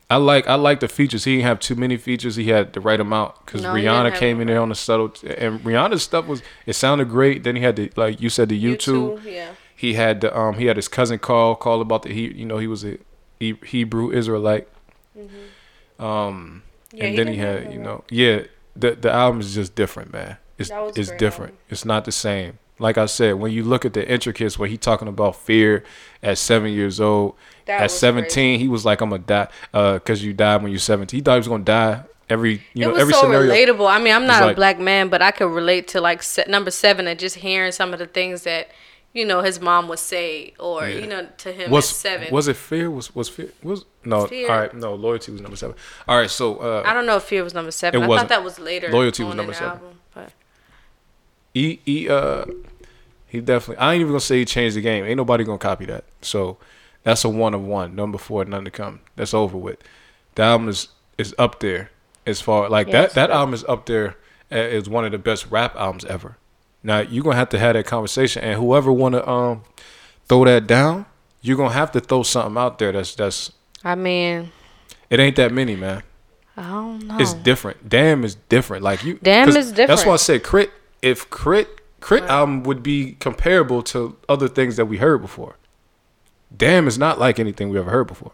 I 0.09 0.17
like 0.17 0.45
I 0.47 0.55
like 0.55 0.81
the 0.81 0.89
features. 0.89 1.23
He 1.23 1.35
didn't 1.35 1.45
have 1.47 1.59
too 1.61 1.75
many 1.75 1.95
features. 1.97 2.35
He 2.35 2.49
had 2.49 2.73
the 2.73 2.81
right 2.81 2.99
amount 2.99 3.33
because 3.45 3.61
No, 3.61 3.73
Rihanna 3.73 4.13
came 4.15 4.41
in 4.41 4.47
there 4.47 4.59
on 4.59 4.67
the 4.69 4.75
subtle, 4.75 5.13
and 5.37 5.61
Rihanna's 5.61 6.03
stuff 6.03 6.27
was 6.27 6.41
it 6.65 6.73
sounded 6.73 7.07
great. 7.09 7.43
Then 7.43 7.55
he 7.55 7.61
had 7.61 7.77
the 7.77 7.91
like 7.95 8.19
you 8.19 8.29
said 8.29 8.49
the 8.49 8.61
U2. 8.61 9.19
U2, 9.19 9.23
yeah. 9.25 9.51
He 9.75 9.93
had 9.93 10.19
the 10.21 10.37
um 10.37 10.55
he 10.55 10.65
had 10.65 10.75
his 10.75 10.87
cousin 10.89 11.17
call 11.19 11.55
call 11.55 11.79
about 11.79 12.03
the 12.03 12.09
he 12.13 12.27
you 12.33 12.43
know 12.45 12.57
he 12.57 12.67
was 12.67 12.83
a 12.83 12.97
he, 13.39 13.55
Hebrew 13.65 14.11
Israelite. 14.11 14.67
Mhm. 15.17 16.03
Um, 16.03 16.63
Yeah, 16.93 17.05
and 17.05 17.11
he 17.11 17.15
then 17.23 17.27
he 17.33 17.39
had 17.39 17.71
you 17.73 17.79
know 17.79 18.03
yeah 18.09 18.41
the 18.75 18.91
the 18.95 19.11
album 19.11 19.41
is 19.41 19.53
just 19.53 19.75
different 19.75 20.11
man. 20.13 20.37
It's 20.57 20.71
it's 20.95 21.11
different. 21.11 21.55
It's 21.69 21.85
not 21.85 22.05
the 22.05 22.11
same. 22.11 22.59
Like 22.79 22.97
I 22.97 23.05
said, 23.05 23.35
when 23.35 23.51
you 23.51 23.63
look 23.63 23.85
at 23.85 23.93
the 23.93 24.07
intricacies 24.07 24.57
where 24.57 24.67
he 24.67 24.75
talking 24.77 25.07
about 25.07 25.35
fear 25.35 25.83
at 26.23 26.37
seven 26.39 26.71
years 26.73 26.99
old, 26.99 27.35
That 27.65 27.81
at 27.81 27.91
seventeen 27.91 28.59
he 28.59 28.67
was 28.67 28.85
like, 28.85 29.01
"I'm 29.01 29.09
gonna 29.11 29.21
die," 29.23 29.47
uh, 29.73 29.93
because 29.93 30.23
you 30.23 30.33
died 30.33 30.61
when 30.63 30.71
you're 30.71 30.79
17. 30.79 31.17
He 31.17 31.21
thought 31.23 31.33
he 31.33 31.37
was 31.39 31.47
gonna 31.47 31.63
die 31.63 32.03
every 32.29 32.63
you 32.73 32.85
know 32.85 32.95
every 32.95 33.13
so 33.13 33.21
scenario. 33.21 33.51
relatable. 33.51 33.87
I 33.89 33.99
mean, 33.99 34.13
I'm 34.13 34.25
not 34.25 34.41
a 34.41 34.45
like- 34.47 34.55
black 34.55 34.79
man, 34.79 35.09
but 35.09 35.21
I 35.21 35.31
could 35.31 35.51
relate 35.51 35.87
to 35.89 36.01
like 36.01 36.23
number 36.47 36.71
seven 36.71 37.07
and 37.07 37.19
just 37.19 37.35
hearing 37.35 37.71
some 37.71 37.93
of 37.93 37.99
the 37.99 38.07
things 38.07 38.43
that 38.43 38.69
you 39.13 39.25
know 39.25 39.41
his 39.41 39.59
mom 39.59 39.87
would 39.89 39.99
say, 39.99 40.53
or 40.59 40.87
Yeah. 40.87 40.99
you 40.99 41.07
know, 41.07 41.27
to 41.39 41.51
him 41.51 41.69
was 41.71 41.89
seven. 41.89 42.31
was 42.31 42.47
it 42.47 42.55
fear? 42.55 42.89
Was 42.89 43.13
was 43.15 43.27
fear? 43.29 43.49
Was 43.63 43.85
no? 44.05 44.25
Fear. 44.27 44.49
All 44.51 44.59
right, 44.59 44.73
no. 44.73 44.93
Loyalty 44.95 45.31
was 45.31 45.41
number 45.41 45.57
seven. 45.57 45.75
All 46.07 46.17
right, 46.17 46.29
so 46.29 46.57
uh, 46.57 46.83
I 46.85 46.93
don't 46.93 47.05
know 47.05 47.17
if 47.17 47.23
fear 47.23 47.43
was 47.43 47.53
number 47.53 47.71
seven. 47.71 48.01
It 48.01 48.05
I 48.05 48.07
wasn't. 48.07 48.29
thought 48.29 48.35
that 48.37 48.43
was 48.43 48.59
later. 48.59 48.89
Loyalty 48.89 49.23
was 49.23 49.35
number 49.35 49.53
seven. 49.53 49.69
Album, 49.69 49.99
but 50.13 50.31
he 51.53 51.79
he 51.85 52.09
uh 52.09 52.45
he 53.27 53.41
definitely 53.41 53.77
I 53.81 53.93
ain't 53.93 54.01
even 54.01 54.11
gonna 54.11 54.19
say 54.21 54.39
he 54.39 54.45
changed 54.45 54.75
the 54.75 54.81
game. 54.81 55.03
Ain't 55.05 55.17
nobody 55.17 55.43
gonna 55.43 55.57
copy 55.57 55.85
that. 55.85 56.03
So 56.21 56.57
that's 57.03 57.23
a 57.23 57.29
one 57.29 57.53
of 57.53 57.61
one. 57.63 57.95
Number 57.95 58.17
four, 58.17 58.45
none 58.45 58.63
to 58.65 58.71
come. 58.71 59.01
That's 59.15 59.33
over 59.33 59.57
with. 59.57 59.79
The 60.35 60.43
album 60.43 60.69
is 60.69 60.87
is 61.17 61.35
up 61.37 61.59
there 61.59 61.91
as 62.25 62.39
far 62.41 62.69
like 62.69 62.87
Yeah, 62.87 63.01
that 63.03 63.13
that 63.13 63.29
album 63.31 63.53
is 63.53 63.63
up 63.65 63.85
there 63.85 64.15
as 64.49 64.89
one 64.89 65.05
of 65.05 65.11
the 65.11 65.17
best 65.17 65.49
rap 65.51 65.75
albums 65.75 66.05
ever. 66.05 66.37
Now 66.83 66.99
you're 66.99 67.23
gonna 67.23 67.35
have 67.35 67.49
to 67.49 67.59
have 67.59 67.73
that 67.73 67.85
conversation 67.85 68.43
and 68.43 68.59
whoever 68.59 68.91
wanna 68.91 69.25
um 69.27 69.63
throw 70.27 70.45
that 70.45 70.67
down, 70.67 71.05
you're 71.41 71.57
gonna 71.57 71.73
have 71.73 71.91
to 71.91 71.99
throw 71.99 72.23
something 72.23 72.61
out 72.61 72.79
there 72.79 72.91
that's 72.91 73.15
that's 73.15 73.51
I 73.83 73.95
mean, 73.95 74.51
it 75.09 75.19
ain't 75.19 75.35
that 75.37 75.51
many, 75.51 75.75
man. 75.75 76.03
I 76.57 76.69
don't 76.69 77.07
know. 77.07 77.17
It's 77.19 77.33
different. 77.33 77.89
Damn 77.89 78.23
is 78.23 78.35
different. 78.35 78.83
Like 78.83 79.03
you 79.03 79.19
Damn 79.21 79.49
is 79.49 79.69
different. 79.69 79.87
That's 79.87 80.05
why 80.05 80.13
I 80.13 80.17
said 80.17 80.43
Krit 80.43 80.69
if 81.01 81.29
Krit 81.29 81.67
Krit 82.01 82.27
album 82.27 82.63
would 82.63 82.83
be 82.83 83.13
comparable 83.13 83.83
to 83.83 84.17
other 84.27 84.47
things 84.47 84.75
that 84.75 84.85
we 84.85 84.97
heard 84.97 85.21
before. 85.21 85.57
Damn 86.55 86.87
is 86.87 86.97
not 86.97 87.19
like 87.19 87.39
anything 87.39 87.69
we 87.69 87.79
ever 87.79 87.91
heard 87.91 88.07
before. 88.07 88.33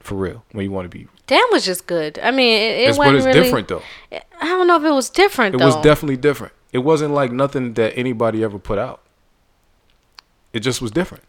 For 0.00 0.14
real. 0.14 0.44
When 0.52 0.64
you 0.64 0.70
want 0.70 0.90
to 0.90 0.98
be 0.98 1.08
Damn 1.26 1.48
was 1.50 1.64
just 1.64 1.86
good. 1.86 2.18
I 2.20 2.30
mean, 2.30 2.60
it, 2.60 2.80
it 2.80 2.88
it's, 2.90 2.98
wasn't 2.98 3.14
but 3.14 3.16
it's 3.16 3.26
really, 3.26 3.40
different 3.40 3.68
though. 3.68 3.82
I 4.12 4.46
don't 4.46 4.66
know 4.68 4.76
if 4.76 4.84
it 4.84 4.90
was 4.90 5.10
different 5.10 5.54
It 5.56 5.58
though. 5.58 5.66
was 5.66 5.76
definitely 5.76 6.16
different. 6.18 6.52
It 6.76 6.84
wasn't 6.84 7.14
like 7.14 7.32
nothing 7.32 7.72
that 7.72 7.96
anybody 7.96 8.44
ever 8.44 8.58
put 8.58 8.78
out. 8.78 9.00
It 10.52 10.60
just 10.60 10.82
was 10.82 10.90
different. 10.90 11.24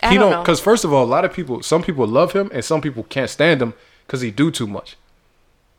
I 0.00 0.12
he 0.12 0.18
don't 0.18 0.40
because 0.40 0.60
first 0.60 0.84
of 0.84 0.92
all, 0.92 1.04
a 1.04 1.12
lot 1.16 1.24
of 1.24 1.32
people, 1.32 1.64
some 1.64 1.82
people 1.82 2.06
love 2.06 2.30
him 2.30 2.48
and 2.54 2.64
some 2.64 2.80
people 2.80 3.02
can't 3.02 3.28
stand 3.28 3.60
him 3.60 3.74
because 4.06 4.20
he 4.20 4.30
do 4.30 4.52
too 4.52 4.68
much. 4.68 4.96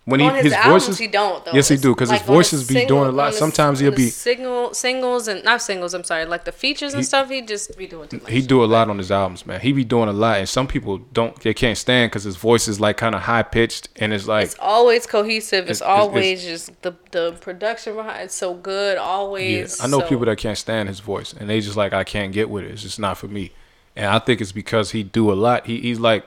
When 0.07 0.21
on 0.21 0.29
he 0.31 0.38
his, 0.38 0.43
his 0.45 0.53
albums, 0.53 0.84
voices, 0.85 0.97
he 0.99 1.07
don't 1.07 1.43
though. 1.43 1.51
yes, 1.51 1.67
he 1.67 1.75
do 1.75 1.93
because 1.93 2.09
like 2.09 2.21
his 2.21 2.27
voices 2.27 2.65
be 2.65 2.75
single- 2.75 2.99
doing 2.99 3.09
a 3.09 3.11
lot. 3.11 3.34
Sometimes 3.34 3.79
he'll 3.79 3.91
be 3.91 4.07
single 4.09 4.73
singles 4.73 5.27
and 5.27 5.43
not 5.43 5.61
singles. 5.61 5.93
I'm 5.93 6.05
sorry, 6.05 6.23
like 6.25 6.45
the 6.45 6.53
features 6.53 6.93
and 6.93 7.01
He- 7.01 7.03
stuff. 7.03 7.29
He 7.29 7.41
just 7.41 7.77
be 7.77 7.88
doing 7.88 8.07
too 8.07 8.19
much. 8.23 8.31
he 8.31 8.41
do 8.41 8.63
a 8.63 8.67
lot 8.67 8.89
on 8.89 8.99
his 8.99 9.11
albums, 9.11 9.45
man. 9.45 9.59
He 9.59 9.73
be 9.73 9.84
doing 9.84 10.07
a 10.07 10.13
lot, 10.13 10.38
and 10.38 10.47
some 10.47 10.65
people 10.65 10.99
don't 11.11 11.38
they 11.41 11.53
can't 11.53 11.77
stand 11.77 12.09
because 12.09 12.23
his 12.23 12.38
voice 12.38 12.69
is 12.69 12.79
like 12.79 12.95
kind 12.95 13.15
of 13.15 13.21
high 13.23 13.43
pitched, 13.43 13.89
and 13.97 14.13
it's 14.13 14.29
like 14.29 14.45
It's 14.45 14.55
always 14.61 15.05
cohesive. 15.05 15.69
It's, 15.69 15.81
It's- 15.81 15.91
it's- 15.91 15.99
always 15.99 16.41
just 16.41 16.81
the 16.84 16.93
the 17.11 17.34
production 17.41 17.95
behind 17.95 18.23
it's 18.23 18.34
so 18.35 18.53
good. 18.53 18.95
yeah. 18.95 19.01
Always. 19.03 19.81
I 19.84 19.88
know 19.88 19.99
so- 19.99 20.07
people 20.07 20.23
that 20.27 20.38
can't 20.38 20.57
stand 20.57 20.88
his 20.88 21.01
voice, 21.01 21.34
and 21.38 21.49
they 21.49 21.59
just 21.59 21.75
like 21.75 21.91
I 21.91 22.05
can't 22.05 22.31
get 22.31 22.49
with 22.49 22.63
it. 22.63 22.71
It's 22.71 22.84
just 22.84 22.97
not 22.97 23.17
for 23.17 23.27
me, 23.27 23.51
and 23.93 24.05
I 24.05 24.19
think 24.19 24.39
it's 24.39 24.53
because 24.53 24.91
he 24.91 25.03
do 25.03 25.29
a 25.34 25.35
lot. 25.35 25.65
He 25.65 25.81
he's 25.81 25.99
like, 25.99 26.23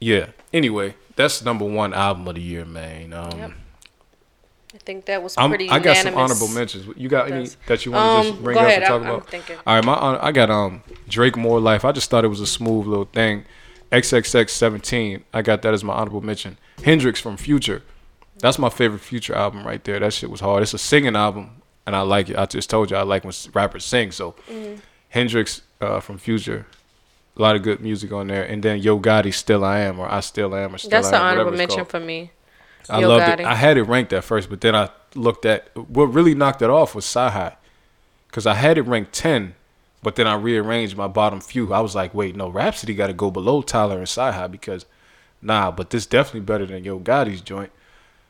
yeah. 0.00 0.26
Anyway, 0.52 0.94
that's 1.16 1.44
number 1.44 1.64
one 1.64 1.92
album 1.94 2.26
of 2.28 2.34
the 2.34 2.40
year, 2.40 2.64
man. 2.64 3.12
Um, 3.12 3.54
I 4.74 4.78
think 4.78 5.04
that 5.04 5.22
was 5.22 5.34
I'm, 5.36 5.50
pretty. 5.50 5.68
I 5.68 5.78
got 5.78 5.96
some 5.98 6.14
honorable 6.16 6.48
mentions. 6.48 6.86
You 6.96 7.08
got 7.08 7.30
any 7.30 7.48
that 7.66 7.84
you 7.84 7.92
want 7.92 8.24
to 8.24 8.28
Um, 8.28 8.32
just 8.32 8.42
bring 8.42 8.56
up 8.56 8.64
ahead, 8.64 8.78
and 8.78 8.84
talk 8.86 9.02
I'm- 9.02 9.10
I'm 9.10 9.14
about? 9.16 9.28
thinking. 9.30 9.56
All 9.66 9.74
right, 9.76 9.84
my 9.84 10.18
I 10.22 10.32
got 10.32 10.50
um 10.50 10.82
Drake 11.08 11.36
More 11.36 11.60
Life. 11.60 11.84
I 11.84 11.92
just 11.92 12.08
thought 12.10 12.24
it 12.24 12.28
was 12.28 12.40
a 12.40 12.46
smooth 12.46 12.86
little 12.86 13.04
thing. 13.04 13.44
XXX 13.90 14.48
17. 14.48 15.24
I 15.34 15.42
got 15.42 15.60
that 15.62 15.74
as 15.74 15.84
my 15.84 15.92
honorable 15.92 16.22
mention. 16.22 16.56
Hendrix 16.82 17.20
from 17.20 17.36
Future. 17.36 17.82
That's 18.38 18.58
my 18.58 18.70
favorite 18.70 19.00
Future 19.02 19.34
album 19.34 19.66
right 19.66 19.84
there. 19.84 20.00
That 20.00 20.14
shit 20.14 20.30
was 20.30 20.40
hard. 20.40 20.62
It's 20.62 20.72
a 20.72 20.78
singing 20.78 21.14
album, 21.14 21.50
and 21.86 21.94
I 21.94 22.00
like 22.00 22.30
it. 22.30 22.38
I 22.38 22.46
just 22.46 22.70
told 22.70 22.90
you 22.90 22.96
I 22.96 23.02
like 23.02 23.24
when 23.24 23.34
rappers 23.52 23.84
sing. 23.84 24.10
So 24.10 24.34
Mhm. 24.50 24.78
Hendrix 25.10 25.60
uh, 25.82 26.00
from 26.00 26.16
Future. 26.16 26.64
A 27.36 27.42
lot 27.42 27.56
of 27.56 27.62
good 27.62 27.80
music 27.80 28.12
on 28.12 28.26
there, 28.26 28.44
and 28.44 28.62
then 28.62 28.78
Yo 28.78 28.98
Gotti, 28.98 29.32
"Still 29.32 29.64
I 29.64 29.78
Am" 29.80 29.98
or 29.98 30.06
"I 30.06 30.20
Still 30.20 30.54
Am" 30.54 30.74
or 30.74 30.78
"Still 30.78 30.90
That's 30.90 31.08
I 31.08 31.10
an 31.10 31.14
Am," 31.14 31.20
whatever 31.22 31.40
honorable 31.40 31.58
mention 31.58 31.76
called. 31.78 31.88
for 31.88 32.00
me. 32.00 32.30
I 32.90 33.00
Yo 33.00 33.08
loved 33.08 33.24
Gotti. 33.24 33.40
it. 33.40 33.46
I 33.46 33.54
had 33.54 33.76
it 33.78 33.84
ranked 33.84 34.12
at 34.12 34.24
first, 34.24 34.50
but 34.50 34.60
then 34.60 34.74
I 34.76 34.90
looked 35.14 35.46
at 35.46 35.74
what 35.74 36.04
really 36.06 36.34
knocked 36.34 36.60
it 36.62 36.68
off 36.70 36.94
was 36.94 37.04
CyHi 37.06 37.54
because 38.26 38.46
I 38.46 38.54
had 38.54 38.76
it 38.76 38.82
ranked 38.82 39.12
ten, 39.14 39.54
but 40.02 40.16
then 40.16 40.26
I 40.26 40.34
rearranged 40.34 40.96
my 40.96 41.08
bottom 41.08 41.40
few. 41.40 41.72
I 41.72 41.80
was 41.80 41.94
like, 41.94 42.12
wait, 42.12 42.36
no, 42.36 42.48
Rapsody 42.48 42.94
got 42.94 43.06
to 43.06 43.12
go 43.14 43.30
below 43.30 43.62
Tyler 43.62 43.98
and 43.98 44.06
CyHi 44.06 44.50
because, 44.50 44.84
nah, 45.40 45.70
but 45.70 45.90
this 45.90 46.04
definitely 46.04 46.40
better 46.40 46.66
than 46.66 46.84
Yo 46.84 46.98
Gotti's 46.98 47.40
joint. 47.40 47.70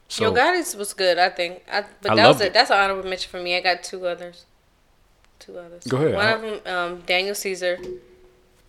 So 0.09 0.25
Yo 0.25 0.33
Gotti's 0.33 0.77
was 0.77 0.93
good, 0.95 1.19
I 1.19 1.31
think. 1.31 1.63
I, 1.71 1.85
but 2.03 2.13
I 2.13 2.15
that 2.17 2.29
was 2.29 2.41
a, 2.41 2.47
it. 2.47 2.53
that's 2.53 2.71
an 2.71 2.79
honorable 2.79 3.09
mention 3.09 3.31
for 3.31 3.41
me. 3.41 3.57
I 3.57 3.61
got 3.61 3.83
two 3.83 4.07
others. 4.07 4.45
Two 5.39 5.59
others. 5.59 5.85
Go 5.85 5.97
ahead. 5.97 6.15
One 6.15 6.29
of 6.29 6.65
them, 6.65 6.75
um, 6.77 7.03
Daniel 7.07 7.35
Caesar, 7.35 7.79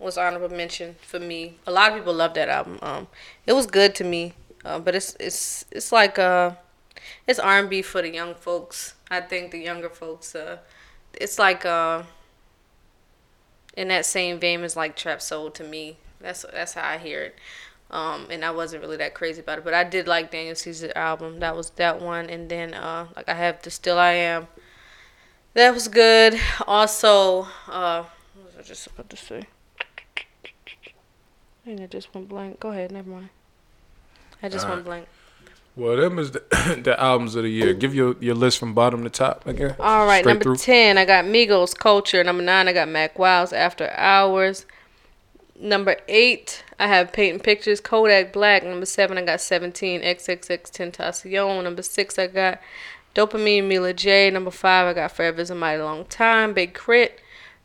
was 0.04 0.18
honorable 0.18 0.50
mention 0.50 0.96
for 1.02 1.20
me. 1.20 1.58
A 1.66 1.72
lot 1.72 1.92
of 1.92 1.98
people 1.98 2.14
love 2.14 2.34
that 2.36 2.50
album. 2.50 2.80
Um, 2.82 3.08
it 3.46 3.54
was 3.54 3.66
good 3.66 3.96
to 3.96 4.04
me, 4.04 4.34
uh, 4.66 4.80
but 4.80 4.96
it's 4.96 5.16
it's 5.20 5.66
it's 5.72 5.92
like 5.92 6.20
uh, 6.20 6.52
it's 7.28 7.40
R 7.40 7.60
and 7.60 7.70
B 7.70 7.82
for 7.82 8.02
the 8.02 8.14
young 8.14 8.36
folks. 8.36 8.96
I 9.10 9.22
think 9.22 9.52
the 9.52 9.60
younger 9.60 9.90
folks. 9.90 10.36
Uh, 10.36 10.58
it's 11.14 11.38
like 11.40 11.66
uh, 11.66 12.04
in 13.76 13.88
that 13.90 14.06
same 14.06 14.40
vein 14.40 14.64
as 14.64 14.76
like 14.76 14.96
trap 14.96 15.22
soul 15.22 15.50
to 15.52 15.64
me. 15.64 15.98
That's 16.20 16.46
that's 16.52 16.74
how 16.74 16.88
I 16.88 16.98
hear 16.98 17.22
it. 17.22 17.36
Um, 17.92 18.28
and 18.32 18.44
I 18.44 18.50
wasn't 18.50 18.82
really 18.82 18.98
that 18.98 19.14
crazy 19.14 19.42
about 19.42 19.60
it, 19.60 19.64
but 19.64 19.74
I 19.74 19.84
did 19.84 20.08
like 20.08 20.32
Daniel 20.32 20.56
Caesar 20.56 20.92
album. 20.96 21.40
That 21.40 21.56
was 21.56 21.70
that 21.72 22.02
one, 22.02 22.30
and 22.30 22.50
then 22.50 22.74
uh, 22.74 23.08
like 23.16 23.30
I 23.30 23.36
have 23.36 23.62
the 23.62 23.70
Still 23.70 24.00
I 24.00 24.14
Am. 24.14 24.48
That 25.54 25.74
was 25.74 25.88
good. 25.88 26.40
Also, 26.66 27.48
uh, 27.68 28.04
what 28.34 28.46
was 28.46 28.56
I 28.58 28.62
just 28.64 28.88
about 28.88 29.10
to 29.12 29.18
say? 29.18 29.44
I 31.64 31.69
think 31.69 31.81
I 31.81 31.85
just 31.85 32.14
went 32.14 32.27
blank. 32.27 32.60
Go 32.60 32.72
ahead, 32.72 32.91
never 32.91 33.10
mind. 33.10 33.30
I 34.41 34.49
just 34.49 34.68
went 34.68 34.84
blank. 34.84 35.07
well, 35.77 35.95
them 35.95 36.19
is 36.19 36.31
the, 36.31 36.40
the 36.84 36.99
albums 37.02 37.35
of 37.35 37.44
the 37.44 37.49
year. 37.49 37.73
Give 37.73 37.95
your 37.95 38.18
your 38.19 38.35
list 38.35 38.57
from 38.57 38.73
bottom 38.73 39.03
to 39.03 39.10
top 39.10 39.48
again. 39.48 39.76
All 39.80 40.06
right, 40.06 40.19
Straight 40.19 40.31
number 40.31 40.44
through. 40.44 40.57
10, 40.57 40.98
I 40.98 41.06
got 41.06 41.23
Migos 41.23 41.77
Culture. 41.77 42.22
Number 42.23 42.44
9, 42.44 42.68
I 42.68 42.73
got 42.73 42.90
Mack 42.90 43.18
Wilds' 43.18 43.53
After 43.53 43.90
Hours. 43.91 44.65
Number 45.57 45.95
8, 46.10 46.64
I 46.80 46.88
have 46.88 47.14
Painting 47.14 47.40
Pictures, 47.40 47.80
Kodak 47.80 48.34
Black. 48.34 48.65
Number 48.65 48.85
7, 48.85 49.18
I 49.18 49.22
got 49.22 49.40
17, 49.40 50.02
XXXTentacion. 50.02 51.64
Number 51.64 51.81
6, 51.81 52.19
I 52.19 52.27
got 52.27 52.60
Dopamine, 53.15 53.68
Mila 53.68 53.94
J. 53.94 54.30
Number 54.30 54.52
5, 54.52 54.88
I 54.88 54.94
got 54.94 55.11
Forever's 55.14 55.49
a 55.49 55.56
Mighty 55.56 55.81
Long 55.81 56.03
Time, 56.06 56.53
Big 56.53 56.73
Krit. 56.73 57.11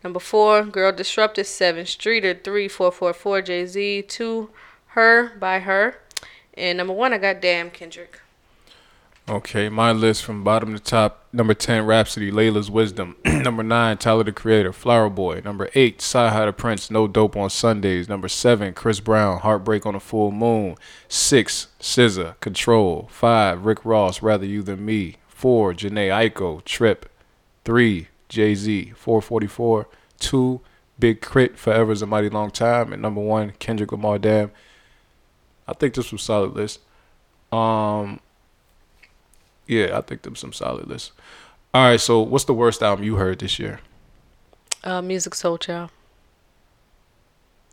Number 0.04 0.20
4, 0.20 0.64
Girl 0.64 0.92
Disrupted, 0.92 1.46
Sevyn 1.46 1.86
Streeter. 1.86 2.34
3, 2.34 2.68
444, 2.68 3.42
Jay-Z. 3.42 4.02
2, 4.02 4.50
Her, 4.88 5.36
by 5.38 5.60
Her. 5.60 5.96
And 6.54 6.78
number 6.78 6.92
1, 6.92 7.12
I 7.12 7.18
got 7.18 7.40
Damn 7.40 7.70
Kendrick. 7.70 8.20
Okay, 9.28 9.68
my 9.68 9.92
list 9.92 10.24
from 10.24 10.42
bottom 10.42 10.72
to 10.72 10.80
top. 10.80 11.26
Number 11.34 11.52
10, 11.52 11.84
Rapsody, 11.84 12.30
Laila's 12.30 12.70
Wisdom. 12.70 13.14
Number 13.26 13.62
9, 13.62 13.98
Tyler 13.98 14.24
the 14.24 14.32
Creator, 14.32 14.72
Flower 14.72 15.10
Boy. 15.10 15.42
Number 15.44 15.68
8, 15.74 15.98
CyHi 15.98 16.46
the 16.46 16.52
Prynce, 16.54 16.90
No 16.90 17.06
Dope 17.06 17.36
on 17.36 17.50
Sundays. 17.50 18.08
Number 18.08 18.28
7, 18.28 18.72
Chris 18.72 19.00
Brown, 19.00 19.40
Heartbreak 19.40 19.84
on 19.84 19.94
a 19.94 20.00
Full 20.00 20.30
Moon. 20.30 20.76
6, 21.08 21.66
SZA, 21.78 22.40
Control. 22.40 23.06
5, 23.12 23.66
Rick 23.66 23.84
Ross, 23.84 24.22
Rather 24.22 24.46
You 24.46 24.62
Than 24.62 24.82
Me. 24.86 25.16
4, 25.28 25.74
Jhené 25.74 26.08
Aiko, 26.08 26.64
Trip. 26.64 27.10
3, 27.66 28.08
Jay 28.28 28.54
Z, 28.54 28.92
444. 28.96 29.88
2, 30.18 30.60
Big 30.98 31.20
Krit, 31.20 31.56
Forever 31.56 31.92
is 31.92 32.02
a 32.02 32.06
Mighty 32.06 32.28
Long 32.28 32.50
Time. 32.50 32.92
And 32.92 33.00
number 33.02 33.20
1, 33.20 33.52
Kendrick 33.58 33.92
Lamar, 33.92 34.18
Damn. 34.18 34.50
I 35.66 35.74
think 35.74 35.94
this 35.94 36.10
was 36.12 36.22
solid 36.22 36.54
list. 36.54 36.80
Um, 37.52 38.20
yeah, 39.66 39.96
I 39.96 40.00
think 40.00 40.22
them 40.22 40.34
some 40.34 40.52
solid 40.52 40.86
lists. 40.86 41.12
All 41.74 41.84
right, 41.90 42.00
so 42.00 42.20
what's 42.20 42.44
the 42.44 42.54
worst 42.54 42.82
album 42.82 43.04
you 43.04 43.16
heard 43.16 43.38
this 43.38 43.58
year? 43.58 43.80
Uh, 44.82 45.02
Musiq 45.02 45.34
Soulchild. 45.34 45.90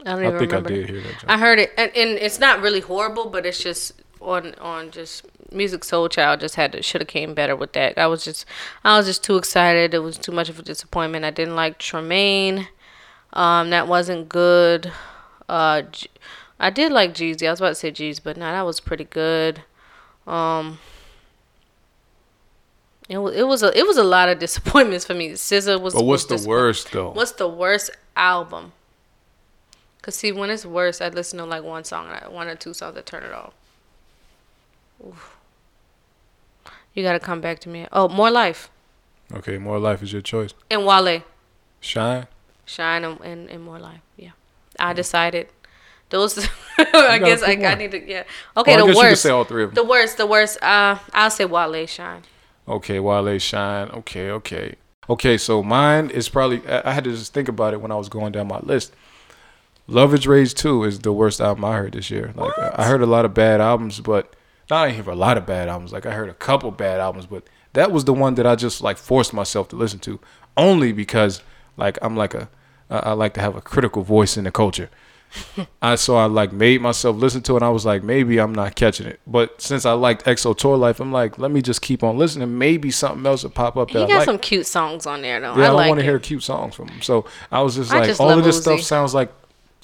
I 0.06 0.11
don't 0.11 0.23
even 0.23 0.36
I 0.36 0.40
think 0.40 0.53
I 0.53 0.60
did 0.60 0.90
hear 0.90 1.02
that. 1.02 1.26
I 1.27 1.38
heard 1.38 1.57
it, 1.57 1.72
and, 1.77 1.90
and 1.95 2.11
it's 2.19 2.40
not 2.40 2.61
really 2.61 2.82
horrible, 2.82 3.30
but 3.30 3.45
it's 3.45 3.64
just 3.64 3.94
on 4.26 4.56
on 4.56 4.91
just 4.91 5.26
Musiq 5.52 5.80
Soulchild 5.80 6.39
just 6.41 6.56
had 6.56 6.72
to 6.73 6.81
should 6.81 7.02
have 7.02 7.07
came 7.07 7.34
better 7.34 7.56
with 7.56 7.73
that. 7.73 7.97
I 7.97 8.07
was 8.07 8.23
just 8.23 8.45
I 8.84 8.97
was 8.97 9.06
just 9.06 9.23
too 9.23 9.38
excited. 9.38 9.93
It 9.93 9.99
was 9.99 10.18
too 10.18 10.31
much 10.31 10.49
of 10.49 10.60
a 10.60 10.64
disappointment. 10.64 11.26
I 11.26 11.31
didn't 11.31 11.56
like 11.56 11.77
Tremaine. 11.77 12.68
Um, 13.34 13.69
that 13.69 13.88
wasn't 13.88 14.30
good. 14.30 14.91
Uh, 15.49 15.84
I 16.60 16.69
did 16.69 16.91
like 16.91 17.14
Jeezy. 17.14 17.47
I 17.47 17.52
was 17.52 17.60
about 17.60 17.69
to 17.69 17.76
say 17.76 17.91
Jeezy, 17.91 18.22
but 18.23 18.38
no, 18.38 18.45
that 18.45 18.61
was 18.65 18.80
pretty 18.80 19.03
good. 19.03 19.61
Um, 20.26 20.80
it 23.07 23.18
was 23.19 23.35
it 23.35 23.47
was 23.47 23.61
a 23.64 23.77
it 23.77 23.85
was 23.85 23.97
a 23.97 24.03
lot 24.03 24.30
of 24.30 24.39
disappointments 24.39 25.06
for 25.06 25.14
me. 25.14 25.30
SZA 25.31 25.80
was. 25.80 25.93
But 25.93 26.06
what's 26.06 26.27
was 26.30 26.43
the 26.43 26.49
worst 26.49 26.91
though? 26.91 27.11
What's 27.11 27.34
the 27.34 27.47
worst 27.49 27.91
album? 28.15 28.72
Cause 30.02 30.15
see, 30.15 30.31
when 30.31 30.49
it's 30.52 30.65
worse, 30.65 31.02
I 31.02 31.10
listen 31.10 31.39
to 31.39 31.45
like 31.45 31.64
one 31.64 31.84
song, 31.84 32.06
and 32.07 32.23
I- 32.26 32.27
one 32.30 32.47
or 32.47 32.56
two 32.56 32.73
songs, 32.76 32.95
I 32.95 33.02
turn 33.02 33.23
it 33.23 33.31
off. 33.31 33.53
Oof. 35.06 35.38
You 36.94 37.04
gotta 37.04 37.20
come 37.20 37.42
back 37.42 37.60
to 37.60 37.70
me. 37.70 37.88
Oh, 37.92 38.08
more 38.08 38.32
life 38.32 38.70
Okay, 39.34 39.58
More 39.58 39.80
Life 39.80 40.04
is 40.04 40.14
your 40.14 40.22
choice. 40.22 40.54
and 40.70 40.86
Wale, 40.86 41.24
Shine. 41.80 42.28
Shine 42.66 43.04
and, 43.04 43.20
and, 43.22 43.50
and 43.50 43.64
more 43.64 43.80
life. 43.80 44.02
Yeah, 44.18 44.32
I 44.80 44.94
decided. 44.94 45.48
Those, 46.12 46.48
I 46.78 47.18
guess 47.18 47.42
I, 47.42 47.54
I 47.54 47.74
need 47.74 47.90
to. 47.92 48.08
Yeah. 48.08 48.24
Okay, 48.56 48.76
Well, 48.76 48.86
the 48.86 48.94
guess 48.94 48.96
you 48.98 49.02
could 49.02 49.10
worst. 49.10 49.22
say 49.24 49.30
all 49.32 49.44
three 49.44 49.64
of 49.64 49.74
them. 49.74 49.84
The 49.84 49.90
worst. 49.90 50.18
The 50.18 50.28
worst. 50.28 50.62
Uh, 50.62 51.00
I'll 51.14 51.32
say 51.32 51.46
Wale. 51.46 51.88
Shine. 51.88 52.22
Okay, 52.68 53.00
Wale 53.00 53.40
Shine. 53.40 53.90
Okay, 53.90 54.30
okay. 54.30 54.76
Okay, 55.10 55.38
so 55.40 55.64
mine 55.64 56.12
is 56.12 56.30
probably 56.30 56.62
I 56.68 56.92
I 56.92 56.94
had 56.94 57.04
to 57.06 57.12
just 57.12 57.34
think 57.34 57.48
about 57.48 57.74
it 57.74 57.82
when 57.82 57.92
I 57.92 57.96
was 57.96 58.10
going 58.10 58.32
down 58.32 58.48
my 58.48 58.60
list. 58.60 58.94
Luv 59.88 60.14
Is 60.14 60.26
Rage 60.28 60.54
2 60.54 60.84
is 60.84 61.00
the 61.00 61.14
worst 61.14 61.42
album 61.42 61.66
I 61.66 61.76
heard 61.78 61.94
this 61.94 62.10
year. 62.12 62.32
Like 62.36 62.54
I 62.58 62.86
heard 62.86 63.02
a 63.02 63.06
lot 63.08 63.26
of 63.26 63.34
bad 63.34 63.60
albums, 63.62 64.00
but 64.02 64.35
not 64.70 64.84
I 64.84 64.88
didn't 64.92 65.04
hear 65.06 65.14
a 65.14 65.16
lot 65.16 65.38
of 65.38 65.46
bad 65.46 65.70
albums. 65.70 65.94
Like 65.94 66.06
I 66.06 66.12
heard 66.12 66.30
a 66.30 66.34
couple 66.34 66.72
bad 66.72 67.00
albums, 67.00 67.26
but 67.26 67.44
that 67.74 67.92
was 67.92 68.06
the 68.06 68.14
one 68.14 68.36
that 68.36 68.48
I 68.48 68.56
just 68.56 68.82
like 68.82 68.98
forced 68.98 69.34
myself 69.34 69.68
to 69.70 69.76
listen 69.76 70.00
to 70.00 70.20
only 70.58 70.92
because 70.92 71.42
like 71.78 71.98
I'm 72.02 72.16
like 72.16 72.34
a 72.34 72.50
I 72.90 72.98
I 72.98 73.12
like 73.14 73.34
to 73.36 73.42
have 73.42 73.56
a 73.56 73.62
critical 73.62 74.02
voice 74.04 74.38
in 74.38 74.46
the 74.46 74.52
culture. 74.52 74.90
I 75.82 75.96
so 75.96 76.16
I 76.16 76.26
like 76.26 76.54
made 76.54 76.82
myself 76.82 77.18
listen 77.18 77.42
to 77.44 77.54
it. 77.54 77.56
and 77.58 77.66
I 77.66 77.70
was 77.70 77.86
like, 77.86 78.04
maybe 78.04 78.40
I'm 78.40 78.56
not 78.56 78.76
catching 78.76 79.06
it. 79.06 79.20
But 79.28 79.62
since 79.62 79.86
I 79.86 79.92
liked 79.92 80.24
XO 80.26 80.56
Tour 80.58 80.78
Llif3, 80.78 81.00
I'm 81.02 81.12
like, 81.12 81.38
let 81.38 81.52
me 81.52 81.62
just 81.62 81.82
keep 81.82 82.04
on 82.04 82.18
listening. 82.18 82.58
Maybe 82.58 82.90
something 82.92 83.26
else 83.26 83.44
will 83.44 83.50
pop 83.50 83.76
up 83.76 83.90
that 83.92 83.98
He 84.00 84.04
I 84.06 84.08
got 84.08 84.18
like. 84.20 84.26
some 84.26 84.40
cute 84.40 84.66
songs 84.66 85.06
on 85.06 85.22
there 85.22 85.42
though. 85.42 85.56
yeah, 85.58 85.64
I, 85.64 85.64
I, 85.64 85.68
don't 85.68 85.76
like 85.76 85.90
want 85.90 86.00
to 86.00 86.06
hear 86.06 86.20
cute 86.20 86.44
songs 86.44 86.76
from 86.76 86.88
him. 86.88 87.02
So 87.02 87.26
I 87.52 87.62
was 87.62 87.76
just 87.76 87.92
I 87.92 88.00
like, 88.00 88.08
just 88.08 88.22
all 88.22 88.30
of 88.30 88.44
this 88.44 88.60
Uzi. 88.60 88.62
stuff 88.62 88.82
sounds 88.82 89.14
like 89.14 89.34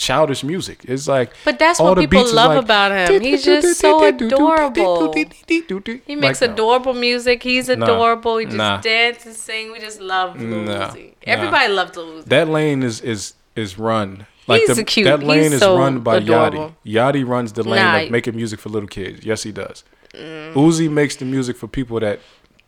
childish 0.01 0.43
music. 0.43 0.79
It's 0.87 1.07
like, 1.07 1.29
But 1.45 1.59
that's 1.59 1.79
what 1.79 1.97
people 1.97 2.25
love 2.33 2.55
like, 2.55 2.63
about 2.63 2.91
him. 2.91 3.21
He's 3.21 3.43
just 3.45 3.79
so 3.85 4.03
adorable. 4.03 5.13
He 5.13 6.15
makes 6.15 6.41
Like, 6.41 6.49
adorable 6.51 6.93
music. 6.93 7.43
He's 7.43 7.67
Nah. 7.69 7.83
adorable. 7.85 8.37
He 8.37 8.45
just 8.45 8.57
Nah. 8.57 8.77
dances 8.81 9.25
and 9.27 9.35
sing. 9.35 9.71
We 9.71 9.79
just 9.79 10.01
love 10.01 10.39
Lil 10.41 10.63
Nah. 10.63 10.87
Uzi. 10.89 11.05
Nah. 11.05 11.33
Everybody 11.33 11.67
loves 11.73 11.95
Lil 11.95 12.07
Uzi. 12.21 12.25
That 12.25 12.47
lane 12.49 12.81
is 12.83 12.99
is 13.01 13.33
is 13.55 13.77
run. 13.77 14.25
Like 14.47 14.61
He's 14.61 14.75
the, 14.75 14.83
cute. 14.83 15.05
that 15.05 15.21
lane 15.21 15.43
He's 15.43 15.53
is 15.53 15.59
so 15.59 15.77
run 15.77 15.99
by 15.99 16.15
adorable. 16.17 16.73
Yachty. 16.85 17.21
Yachty 17.23 17.27
runs 17.27 17.53
the 17.53 17.63
lane 17.63 17.83
Nah. 17.83 17.99
of 18.01 18.11
making 18.11 18.35
music 18.35 18.59
for 18.59 18.69
little 18.69 18.87
kids. 18.89 19.23
Yes, 19.23 19.43
he 19.43 19.51
does. 19.51 19.83
Mm. 20.15 20.53
Uzi 20.53 20.89
makes 20.89 21.15
the 21.15 21.25
music 21.25 21.55
for 21.57 21.67
people 21.67 21.99
that 21.99 22.19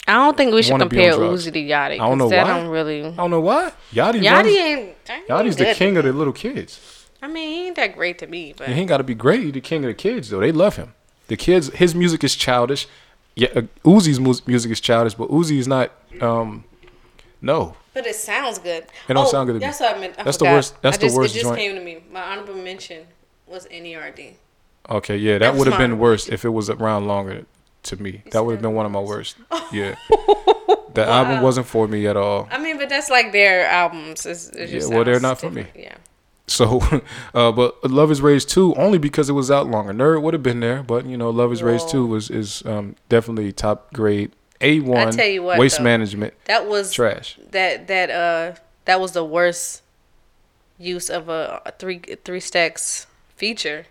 I 0.07 0.14
don't 0.14 0.35
think 0.38 0.53
we 0.53 0.61
should 0.61 0.72
wanna 0.73 0.85
be 0.85 1.05
on 1.07 1.14
compare. 1.14 1.30
Uzi 1.30 1.51
to 1.53 1.60
Yachty. 1.60 1.93
I 1.93 1.97
don't 1.97 2.18
know 2.18 2.27
why. 2.27 2.43
don't 2.43 2.68
really. 2.68 3.05
I 3.05 3.11
don't 3.15 3.31
know 3.31 3.39
why. 3.39 3.72
Yachty, 3.93 4.22
Yachty 4.22 4.31
runs, 4.31 4.47
ain't 5.10 5.27
Yachty's 5.30 5.55
the 5.55 5.73
king 5.73 5.97
of 5.97 6.03
the 6.03 6.14
little 6.14 6.34
kids. 6.34 6.80
I 7.23 7.27
mean, 7.27 7.49
he 7.49 7.67
ain't 7.67 7.77
that 7.77 7.95
great 7.95 8.19
to 8.19 8.27
me, 8.27 8.53
but 8.55 8.67
he 8.67 8.73
ain't 8.73 8.89
got 8.89 8.97
to 8.97 9.03
be 9.03 9.15
great. 9.15 9.43
He's 9.43 9.53
the 9.53 9.61
king 9.61 9.85
of 9.85 9.87
the 9.87 9.93
kids, 9.93 10.29
though. 10.29 10.41
They 10.41 10.51
love 10.51 10.75
him. 10.75 10.93
The 11.29 11.37
kids, 11.37 11.69
his 11.73 11.95
music 11.95 12.21
is 12.21 12.35
childish. 12.35 12.85
Yeah, 13.33 13.47
uh, 13.55 13.61
Uzi's 13.85 14.19
mu- 14.19 14.33
music 14.45 14.71
is 14.73 14.81
childish, 14.81 15.13
but 15.13 15.29
Uzi 15.29 15.57
is 15.57 15.67
not. 15.67 15.91
Um, 16.19 16.65
no, 17.41 17.77
but 17.93 18.05
it 18.05 18.15
sounds 18.15 18.59
good. 18.59 18.83
It 19.07 19.13
don't 19.13 19.25
oh, 19.25 19.29
sound 19.29 19.47
good 19.47 19.53
to 19.53 19.59
me. 19.59 19.65
That's 19.65 19.79
what 19.79 19.95
I 19.95 19.99
meant. 20.01 20.15
I 20.19 20.23
That's 20.23 20.35
the 20.37 20.45
worst- 20.45 20.81
that's 20.81 20.97
I 20.97 21.07
the 21.07 21.15
worst 21.15 21.33
It 21.33 21.39
just 21.39 21.45
joint. 21.45 21.59
came 21.59 21.75
to 21.75 21.81
me. 21.81 22.03
My 22.11 22.21
honorable 22.23 22.55
mention 22.55 23.07
was 23.47 23.67
NERD. 23.67 24.33
okay, 24.89 25.15
yeah, 25.15 25.37
that, 25.37 25.39
That 25.39 25.55
would 25.55 25.67
have 25.67 25.77
been 25.79 25.97
worse 25.99 26.27
if 26.27 26.43
it 26.43 26.49
was 26.49 26.69
around 26.69 27.07
longer. 27.07 27.45
to 27.83 28.01
me. 28.01 28.21
That 28.31 28.45
would 28.45 28.53
have 28.53 28.61
been 28.61 28.73
one 28.73 28.85
of 28.85 28.91
my 28.91 28.99
worst. 28.99 29.37
Yeah. 29.71 29.95
The 30.93 31.05
album 31.05 31.41
wasn't 31.41 31.65
for 31.65 31.87
me 31.87 32.05
at 32.05 32.15
all. 32.15 32.47
I 32.51 32.59
mean, 32.59 32.77
but 32.77 32.87
that's 32.89 33.09
like 33.09 33.31
their 33.31 33.65
albums. 33.65 34.25
It's, 34.25 34.49
it 34.49 34.69
Yeah, 34.69 34.75
just 34.77 34.93
well, 34.93 35.03
they're 35.03 35.19
not 35.19 35.39
for 35.39 35.49
me. 35.49 35.65
Yeah. 35.75 35.95
So, 36.48 36.82
uh, 37.34 37.52
but 37.52 37.84
Luv 37.90 38.11
Is 38.11 38.22
Rage 38.22 38.45
2 38.45 38.76
only 38.76 38.98
because 38.98 39.30
it 39.30 39.34
was 39.34 39.49
out 39.49 39.68
longer. 39.68 39.94
Nerd 39.94 40.22
would 40.22 40.34
have 40.34 40.44
been 40.44 40.60
there, 40.60 40.84
but 40.84 41.06
you 41.06 41.15
know, 41.18 41.30
Luv 41.30 41.52
Is 41.53 41.64
Rage 41.64 41.86
2 41.90 42.06
was 42.06 42.30
is 42.30 42.64
um, 42.65 42.95
definitely 43.10 43.52
top 43.52 43.94
grade. 43.94 44.32
A1 44.61 45.07
I 45.07 45.11
tell 45.11 45.28
you 45.28 45.44
what, 45.44 45.57
waste 45.60 45.78
though, 45.80 45.84
management. 45.84 46.34
That 46.45 46.68
was 46.68 46.91
trash. 46.94 47.38
That 47.52 47.88
that 47.88 48.10
uh 48.10 48.56
that 48.86 49.02
was 49.02 49.11
the 49.11 49.24
worst 49.26 49.82
use 50.78 51.10
of 51.10 51.28
a, 51.30 51.61
a 51.65 51.72
three 51.72 51.99
three 52.24 52.40
stacks 52.40 53.07
feature. 53.36 53.86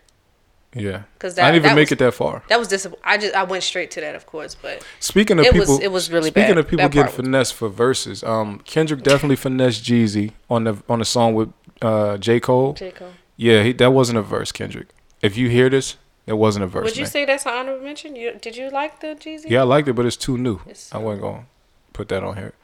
Yeah. 0.74 1.02
'Cause 1.18 1.38
I 1.38 1.50
didn't 1.50 1.66
even 1.66 1.74
make 1.76 1.88
was- 1.88 1.92
it 1.92 1.98
that 1.98 2.14
far. 2.14 2.42
That 2.48 2.58
was 2.58 2.68
disappointing. 2.68 3.04
I 3.04 3.18
just 3.18 3.34
I 3.34 3.42
went 3.42 3.62
straight 3.64 3.90
to 3.92 4.00
that, 4.00 4.14
of 4.14 4.24
course, 4.24 4.54
but 4.54 4.82
Speaking 5.00 5.38
of 5.38 5.44
it 5.44 5.52
people, 5.52 5.74
was 5.74 5.80
it 5.84 5.92
was 5.92 6.10
really 6.10 6.30
bad. 6.30 6.44
speaking 6.44 6.54
bad. 6.54 6.58
of 6.64 6.68
people 6.68 6.84
That 6.84 6.92
getting 6.92 7.04
part 7.08 7.18
was- 7.18 7.26
finessed 7.26 7.54
for 7.54 7.68
verses, 7.68 8.24
um, 8.24 8.60
Kendrick 8.64 9.02
definitely 9.02 9.36
finessed 9.36 9.84
Jeezy 9.84 10.32
on 10.48 10.64
the 10.64 10.76
on 10.88 11.00
the 11.00 11.04
song 11.04 11.34
with 11.34 11.50
uh, 11.84 12.18
J 12.18 12.40
Cole. 12.40 12.72
J. 12.74 12.90
Cole. 12.90 13.12
Yeah, 13.36 13.62
he, 13.62 13.72
that 13.72 13.90
wasn't 13.90 14.18
a 14.18 14.22
verse, 14.22 14.52
Kendrick. 14.52 14.88
If 15.20 15.36
you 15.36 15.48
hear 15.48 15.68
this, 15.68 15.96
it 16.26 16.34
wasn't 16.34 16.64
a 16.64 16.68
verse. 16.68 16.84
Would 16.84 16.96
you 16.96 17.02
man. 17.02 17.10
say 17.10 17.24
that's 17.24 17.46
an 17.46 17.52
honorable 17.52 17.84
mention? 17.84 18.16
You 18.16 18.34
did 18.40 18.56
you 18.56 18.70
like 18.70 19.00
the 19.00 19.08
Jeezy? 19.08 19.50
Yeah, 19.50 19.60
I 19.60 19.64
liked 19.64 19.88
it, 19.88 19.94
but 19.94 20.06
it's 20.06 20.16
too 20.16 20.38
new. 20.38 20.60
I 20.92 20.98
wasn't 20.98 21.22
gonna 21.22 21.46
put 21.92 22.08
that 22.08 22.22
on 22.22 22.36
here. 22.36 22.54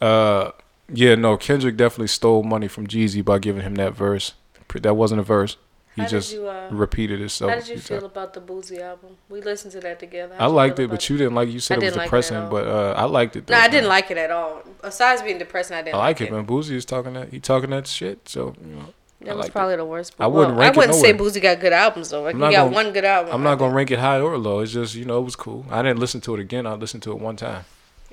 Uh, 0.00 0.50
yeah, 0.92 1.14
no, 1.14 1.36
Kendrick 1.36 1.76
definitely 1.76 2.08
stole 2.08 2.42
money 2.42 2.68
from 2.68 2.86
Jeezy 2.86 3.24
by 3.24 3.38
giving 3.38 3.62
him 3.62 3.76
that 3.76 3.94
verse. 3.94 4.34
That 4.74 4.94
wasn't 4.94 5.20
a 5.20 5.24
verse. 5.24 5.56
He 6.00 6.04
How 6.04 6.10
just 6.10 6.32
you, 6.32 6.48
uh, 6.48 6.68
repeated 6.70 7.20
itself. 7.20 7.50
How 7.52 7.58
did 7.58 7.68
you 7.68 7.78
feel 7.78 8.00
said- 8.00 8.04
about 8.04 8.34
the 8.34 8.40
Boosie 8.40 8.80
album? 8.80 9.16
We 9.28 9.40
listened 9.42 9.72
to 9.72 9.80
that 9.80 9.98
together. 9.98 10.34
I 10.34 10.38
How'd 10.38 10.50
you 10.50 10.56
liked 10.56 10.78
it, 10.80 10.90
but 10.90 11.08
you 11.08 11.16
didn't 11.16 11.34
like. 11.34 11.48
You 11.48 11.60
said 11.60 11.82
it 11.82 11.86
was 11.86 11.94
like 11.96 12.02
it 12.02 12.06
depressing, 12.06 12.36
all. 12.38 12.50
but 12.50 12.66
uh, 12.66 12.94
I 12.96 13.04
liked 13.04 13.36
it. 13.36 13.48
No, 13.48 13.56
I 13.56 13.68
didn't 13.68 13.82
man. 13.84 13.88
like 13.88 14.10
it 14.10 14.18
at 14.18 14.30
all. 14.30 14.62
Besides 14.82 15.22
being 15.22 15.38
depressing, 15.38 15.76
I 15.76 15.82
didn't 15.82 15.94
I 15.94 15.98
like 15.98 16.20
like 16.20 16.28
it, 16.28 16.32
man. 16.32 16.46
Boosie 16.46 16.72
is 16.72 16.84
talking 16.84 17.12
that. 17.14 17.28
He 17.30 17.38
talking 17.40 17.70
that 17.70 17.86
shit. 17.86 18.28
So 18.28 18.54
you 18.60 18.74
know, 18.76 18.94
That 19.22 19.32
I 19.32 19.34
was 19.34 19.48
probably 19.50 19.74
it. 19.74 19.78
the 19.78 19.84
worst. 19.84 20.14
I 20.18 20.26
wouldn't 20.26 20.54
well, 20.56 20.60
rank 20.64 20.74
I 20.76 20.78
wouldn't 20.78 20.96
it 20.96 21.00
say. 21.00 21.12
Boosie 21.12 21.42
got 21.42 21.60
good 21.60 21.72
albums 21.72 22.10
though. 22.10 22.22
Like, 22.22 22.34
he 22.34 22.40
got 22.40 22.50
gonna- 22.52 22.70
one 22.74 22.92
good 22.92 23.04
album. 23.04 23.34
I'm 23.34 23.42
not 23.42 23.56
gonna 23.58 23.74
rank 23.74 23.90
it 23.90 23.98
high 23.98 24.18
or 24.20 24.38
low. 24.38 24.60
It's 24.60 24.72
just 24.72 24.94
you 24.94 25.04
know 25.04 25.18
it 25.18 25.24
was 25.24 25.36
cool. 25.36 25.66
I 25.70 25.82
didn't 25.82 25.98
listen 25.98 26.20
to 26.22 26.34
it 26.34 26.40
again. 26.40 26.66
I 26.66 26.74
listened 26.74 27.02
to 27.04 27.10
it 27.12 27.18
one 27.18 27.36
time. 27.36 27.64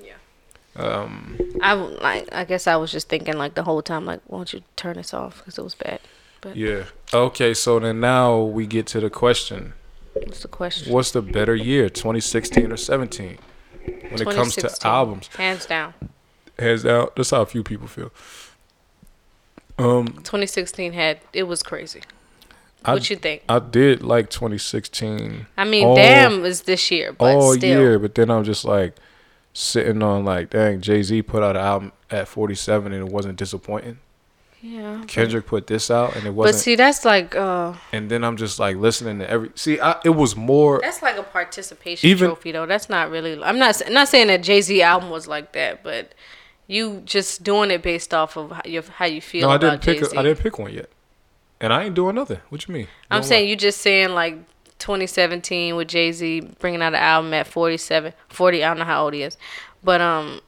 Yeah. 0.02 0.14
Um. 0.76 1.38
I 1.62 1.74
like. 1.74 2.28
I 2.34 2.44
guess 2.44 2.68
I 2.68 2.76
was 2.76 2.92
just 2.92 3.08
thinking 3.10 3.36
like 3.38 3.56
the 3.56 3.64
whole 3.64 3.82
time, 3.82 4.06
like, 4.06 4.20
why 4.28 4.40
don't 4.40 4.54
you 4.54 4.62
turn 4.76 4.98
this 4.98 5.14
off 5.14 5.38
because 5.40 5.58
it 5.58 5.64
was 5.64 5.76
bad. 5.76 6.00
But 6.42 6.56
Yeah. 6.56 6.84
Okay. 7.14 7.54
So 7.54 7.80
then 7.80 8.00
now 8.00 8.40
we 8.42 8.66
get 8.68 8.88
to 8.88 9.00
the 9.00 9.10
question. 9.10 9.74
What's 10.14 10.42
the 10.42 10.48
question? 10.48 10.92
What's 10.94 11.12
the 11.12 11.22
better 11.22 11.56
year, 11.56 11.90
2016 11.90 12.72
or 12.72 12.78
17? 12.78 13.38
When 14.10 14.22
it 14.22 14.26
comes 14.26 14.56
to 14.56 14.88
albums, 14.88 15.28
hands 15.38 15.66
down. 15.66 15.94
hands 16.58 16.84
down. 16.84 17.10
That's 17.16 17.30
how 17.30 17.42
a 17.42 17.46
few 17.46 17.64
people 17.64 17.88
feel. 17.88 18.12
Um, 19.78 20.08
2016 20.08 20.94
had 20.94 21.20
it 21.34 21.44
was 21.44 21.62
crazy. 21.62 22.02
I- 22.84 22.94
what 22.94 23.10
you 23.10 23.16
think? 23.16 23.44
I 23.48 23.60
did 23.60 24.02
like 24.02 24.30
2016. 24.30 25.46
I 25.58 25.66
mean, 25.66 25.86
all- 25.86 25.96
damn, 25.96 26.44
is 26.46 26.64
this 26.64 26.90
year, 26.90 27.12
but 27.14 27.36
all 27.36 27.54
still. 27.54 27.80
year. 27.80 28.00
But 28.00 28.16
then 28.16 28.32
I'm 28.32 28.44
just 28.44 28.66
like 28.66 28.96
sitting 29.54 30.02
on 30.02 30.26
like, 30.26 30.50
dang, 30.50 30.82
Jay 30.82 31.04
Z 31.04 31.22
put 31.24 31.44
out 31.44 31.56
an 31.56 31.62
album 31.64 31.92
at 32.10 32.28
47 32.28 32.92
and 32.94 33.08
it 33.08 33.12
wasn't 33.14 33.38
disappointing. 33.38 34.00
Yeah. 34.68 35.02
Kendrick 35.08 35.46
put 35.46 35.68
this 35.68 35.90
out 35.90 36.18
and 36.18 36.26
it 36.26 36.32
wasn't. 36.32 36.56
But 36.56 36.60
see, 36.60 36.76
that's 36.76 37.06
like 37.06 37.36
uh, 37.36 37.74
and 37.94 38.12
then 38.12 38.26
I'm 38.26 38.36
just 38.36 38.60
like 38.60 38.76
listening 38.76 39.20
to 39.20 39.30
every. 39.30 39.52
See, 39.56 39.80
I, 39.80 39.98
it 40.04 40.10
was 40.10 40.36
more. 40.36 40.82
that's 40.82 41.02
like 41.02 41.18
a 41.18 41.24
participation 41.24 42.10
Even- 42.10 42.28
trophy 42.28 42.52
though. 42.52 42.66
That's 42.66 42.90
not 42.90 43.10
really. 43.10 43.42
I'm 43.42 43.58
not 43.58 43.82
I'm 43.86 43.94
not 43.94 44.10
saying 44.10 44.28
that 44.28 44.44
Jay 44.44 44.60
Z 44.62 44.82
album 44.82 45.10
was 45.10 45.26
like 45.26 45.54
that, 45.54 45.84
but 45.84 46.14
you 46.68 47.02
just 47.06 47.44
doing 47.44 47.72
it 47.72 47.82
based 47.82 48.14
off 48.14 48.36
of 48.36 48.52
how 48.52 48.62
you, 48.66 48.82
how 48.82 49.06
you 49.06 49.22
feel 49.22 49.48
no, 49.48 49.54
I 49.54 49.58
didn't 49.58 49.82
pick. 49.82 50.02
A, 50.02 50.20
I 50.20 50.24
didn't 50.24 50.40
pick 50.40 50.60
one 50.60 50.74
yet, 50.74 50.90
and 51.62 51.72
I 51.72 51.84
ain't 51.86 51.96
doing 51.96 52.16
nothing. 52.16 52.42
What 52.50 52.68
you 52.68 52.74
mean? 52.74 52.88
I'm 53.10 53.24
saying 53.24 53.48
you 53.48 53.56
just 53.56 53.80
saying 53.80 54.10
like 54.10 54.36
2017 54.80 55.78
with 55.78 55.88
Jay 55.88 56.12
Z 56.12 56.42
bringing 56.60 56.82
out 56.82 56.94
an 56.94 57.00
album 57.00 57.34
at 57.34 57.48
47, 57.48 58.12
40. 58.28 58.64
I 58.64 58.68
don't 58.68 58.80
know 58.80 58.86
how 58.86 59.06
old 59.06 59.14
he 59.14 59.24
is, 59.24 59.38
but 59.82 60.02
um, 60.02 60.42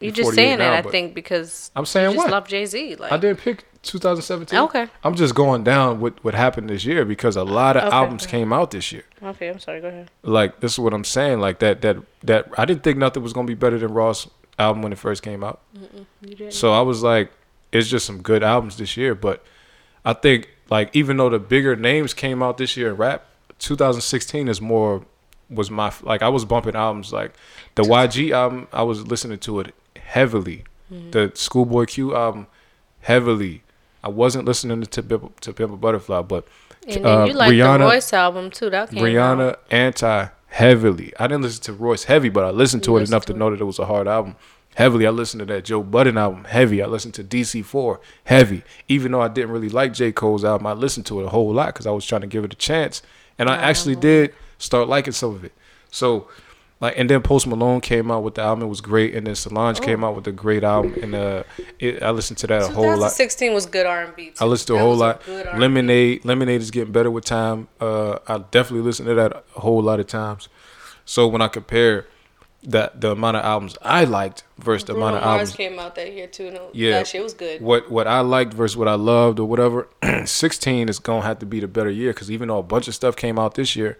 you 0.00 0.06
He's 0.08 0.14
just 0.14 0.34
saying 0.34 0.58
now, 0.58 0.70
that 0.70 0.86
I 0.86 0.90
think 0.90 1.14
because 1.14 1.70
I'm 1.74 1.84
saying 1.86 2.10
you 2.10 2.16
just 2.16 2.26
what? 2.26 2.32
love 2.32 2.46
Jay 2.48 2.64
Z. 2.66 2.96
Like 2.96 3.10
I 3.10 3.16
didn't 3.16 3.40
pick 3.40 3.64
2017. 3.82 4.58
Okay. 4.60 4.86
I'm 5.02 5.14
just 5.14 5.34
going 5.34 5.64
down 5.64 6.00
with 6.00 6.22
what 6.22 6.34
happened 6.34 6.70
this 6.70 6.84
year 6.84 7.04
because 7.04 7.36
a 7.36 7.42
lot 7.44 7.76
of 7.76 7.84
Okay. 7.84 7.96
albums 7.96 8.26
came 8.26 8.52
out 8.52 8.70
this 8.70 8.92
year. 8.92 9.04
Okay, 9.22 9.48
I'm 9.48 9.58
sorry. 9.58 9.80
Go 9.80 9.88
ahead. 9.88 10.10
Like 10.22 10.60
this 10.60 10.72
is 10.72 10.78
what 10.78 10.94
I'm 10.94 11.04
saying. 11.04 11.40
Like 11.40 11.58
that 11.60 11.80
that 11.82 11.96
that 12.22 12.48
I 12.56 12.64
didn't 12.64 12.84
think 12.84 12.98
nothing 12.98 13.22
was 13.22 13.32
gonna 13.32 13.46
be 13.48 13.54
better 13.54 13.78
than 13.78 13.92
Ross 13.92 14.28
album 14.58 14.82
when 14.82 14.92
it 14.92 14.98
first 14.98 15.22
came 15.22 15.42
out. 15.42 15.60
Mm-mm, 15.76 16.04
you 16.22 16.34
didn't. 16.34 16.52
So 16.52 16.72
I 16.72 16.80
was 16.82 17.02
like, 17.02 17.30
it's 17.72 17.88
just 17.88 18.06
some 18.06 18.22
good 18.22 18.42
albums 18.42 18.76
this 18.76 18.96
year. 18.96 19.14
But 19.14 19.44
I 20.04 20.12
think 20.12 20.48
like 20.70 20.94
even 20.94 21.16
though 21.16 21.28
the 21.30 21.38
bigger 21.40 21.74
names 21.74 22.14
came 22.14 22.40
out 22.42 22.56
this 22.58 22.76
year 22.76 22.90
in 22.90 22.96
rap, 22.96 23.24
2016 23.58 24.48
is 24.48 24.60
more 24.60 25.04
was 25.50 25.70
my 25.70 25.92
like 26.02 26.22
I 26.22 26.28
was 26.28 26.44
bumping 26.44 26.76
albums 26.76 27.12
like 27.12 27.32
the 27.74 27.82
YG 27.82 28.30
album. 28.32 28.68
I 28.72 28.82
was 28.82 29.06
listening 29.06 29.38
to 29.40 29.60
it 29.60 29.74
heavily. 30.08 30.64
Mhm. 30.92 31.12
The 31.12 31.32
Schoolboy 31.34 31.84
Q 31.86 32.14
album 32.16 32.46
heavily. 33.00 33.62
I 34.02 34.08
wasn't 34.08 34.44
listening 34.46 34.82
to 34.82 35.02
Pimp, 35.02 35.40
to 35.40 35.52
Pimp 35.52 35.72
a 35.72 35.76
Butterfly, 35.76 36.22
but 36.22 36.46
And 36.86 37.04
uh, 37.04 37.24
you 37.28 37.34
like 37.34 37.52
Rihanna, 37.52 37.78
the 37.80 37.84
Royce 37.84 38.12
album 38.12 38.50
too. 38.50 38.70
That 38.70 38.90
came 38.90 39.02
Rihanna 39.04 39.50
out. 39.50 39.62
anti 39.70 40.26
heavily. 40.48 41.12
I 41.18 41.26
didn't 41.26 41.42
listen 41.42 41.62
to 41.64 41.72
Royce 41.74 42.04
heavy, 42.04 42.30
but 42.30 42.44
I 42.44 42.50
listened 42.50 42.82
to 42.84 42.92
You 42.92 42.98
it 42.98 43.08
enough 43.08 43.26
to 43.26 43.32
listened 43.32 43.38
know 43.38 43.50
that 43.50 43.60
it 43.60 43.64
was 43.64 43.78
a 43.78 43.84
hard 43.86 44.08
album. 44.08 44.36
Heavily, 44.76 45.06
I 45.06 45.10
listened 45.10 45.40
to 45.40 45.44
that 45.46 45.64
Joe 45.64 45.82
Budden 45.82 46.16
album 46.16 46.44
heavy. 46.44 46.80
I 46.82 46.86
listened 46.86 47.12
to 47.14 47.24
DC4 47.24 47.98
heavy. 48.24 48.62
Even 48.86 49.12
though 49.12 49.20
I 49.20 49.28
didn't 49.28 49.50
really 49.50 49.68
like 49.68 49.92
J 49.92 50.12
Cole's 50.12 50.44
album, 50.44 50.66
I 50.68 50.72
listened 50.72 51.04
to 51.06 51.20
it 51.20 51.26
a 51.26 51.28
whole 51.30 51.52
lot 51.52 51.74
because 51.74 51.86
I 51.86 51.90
was 51.90 52.06
trying 52.06 52.20
to 52.22 52.26
give 52.28 52.44
it 52.44 52.52
a 52.52 52.56
chance, 52.56 53.02
and 53.38 53.50
I 53.50 53.56
actually 53.56 53.96
did 53.96 54.32
start 54.58 54.88
liking 54.88 55.12
some 55.12 55.34
of 55.34 55.44
it. 55.44 55.52
So, 55.90 56.28
like, 56.80 56.94
and 56.96 57.08
then 57.10 57.22
Post 57.22 57.46
Malone 57.46 57.80
came 57.80 58.10
out 58.10 58.22
with 58.22 58.34
the 58.36 58.42
album. 58.42 58.64
It 58.64 58.68
was 58.68 58.80
great, 58.80 59.14
and 59.14 59.26
then 59.26 59.34
Solange 59.34 59.80
came 59.80 60.04
Oh. 60.04 60.08
out 60.08 60.16
with 60.16 60.26
a 60.28 60.32
great 60.32 60.62
album, 60.64 60.94
and 61.02 61.14
uh, 61.14 61.42
it, 61.78 62.02
I 62.02 62.10
listened 62.10 62.38
to 62.38 62.46
that 62.48 62.62
a 62.62 62.68
whole 62.68 62.84
lot. 62.84 62.94
2016 62.94 63.52
was 63.52 63.66
good 63.66 63.86
R&B. 63.86 64.32
I 64.40 64.44
listened 64.44 64.68
to 64.68 64.74
a 64.76 64.78
whole 64.78 64.90
was 64.90 65.00
a 65.00 65.04
lot. 65.04 65.58
Lemonade, 65.58 66.24
Lemonade 66.24 66.60
is 66.60 66.70
getting 66.70 66.92
better 66.92 67.10
with 67.10 67.24
time. 67.24 67.68
Uh, 67.80 68.18
I 68.28 68.38
definitely 68.38 68.82
listen 68.86 69.06
to 69.06 69.14
that 69.14 69.44
a 69.56 69.60
whole 69.60 69.82
lot 69.82 69.98
of 70.00 70.06
times. 70.06 70.48
So 71.04 71.26
when 71.26 71.42
I 71.42 71.48
compare 71.48 72.06
that 72.64 73.00
the 73.00 73.12
amount 73.12 73.36
of 73.36 73.44
albums 73.44 73.76
I 73.82 74.02
liked 74.04 74.42
versus 74.58 74.84
the 74.84 74.92
Bruno 74.92 75.06
amount 75.08 75.16
of 75.18 75.24
Mars 75.24 75.38
albums, 75.50 75.56
came 75.56 75.78
out 75.78 75.94
that 75.94 76.12
year 76.12 76.26
too. 76.26 76.50
No, 76.50 76.70
yeah, 76.72 76.96
last 76.96 77.14
year 77.14 77.22
was 77.22 77.32
good. 77.32 77.60
What 77.62 77.88
what 77.90 78.06
I 78.08 78.20
liked 78.20 78.52
versus 78.52 78.76
what 78.76 78.88
I 78.88 78.94
loved 78.94 79.38
or 79.38 79.46
whatever, 79.48 79.88
sixteen 80.24 80.88
is 80.88 80.98
gonna 80.98 81.22
have 81.24 81.38
to 81.38 81.46
be 81.46 81.60
the 81.60 81.68
better 81.68 81.88
year 81.90 82.12
because 82.12 82.30
even 82.30 82.48
though 82.48 82.58
a 82.58 82.62
bunch 82.64 82.88
of 82.88 82.94
stuff 82.96 83.14
came 83.16 83.38
out 83.38 83.54
this 83.54 83.76
year, 83.76 83.96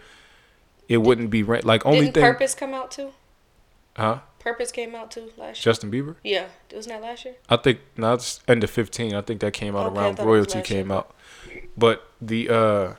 it 0.88 0.98
wouldn't 0.98 1.30
be 1.30 1.42
ra- 1.42 1.60
like 1.62 1.84
only 1.86 2.00
Didn't 2.00 2.14
thing, 2.14 2.22
Purpose 2.24 2.54
come 2.54 2.74
out 2.74 2.90
too? 2.90 3.12
huh? 3.96 4.20
Purpose 4.38 4.72
came 4.72 4.94
out 4.94 5.10
too 5.10 5.30
last 5.36 5.58
year. 5.58 5.72
Justin 5.72 5.90
Bieber. 5.90 6.14
Yeah, 6.24 6.46
wasn't 6.72 6.94
that 7.00 7.06
last 7.06 7.24
year? 7.24 7.34
I 7.48 7.56
think 7.56 7.80
now 7.96 8.14
it's 8.14 8.40
end 8.48 8.64
of 8.64 8.70
fifteen. 8.70 9.14
I 9.14 9.20
think 9.20 9.40
that 9.40 9.52
came 9.52 9.76
out 9.76 9.86
Okay, 9.86 9.98
I 9.98 10.02
around 10.02 10.16
thought 10.16 10.22
it 10.22 10.26
was 10.26 10.36
royalty 10.36 10.58
last 10.58 10.66
came 10.68 10.90
out. 10.90 11.14
But 11.76 12.06
the 12.20 12.48
uh 12.48 12.94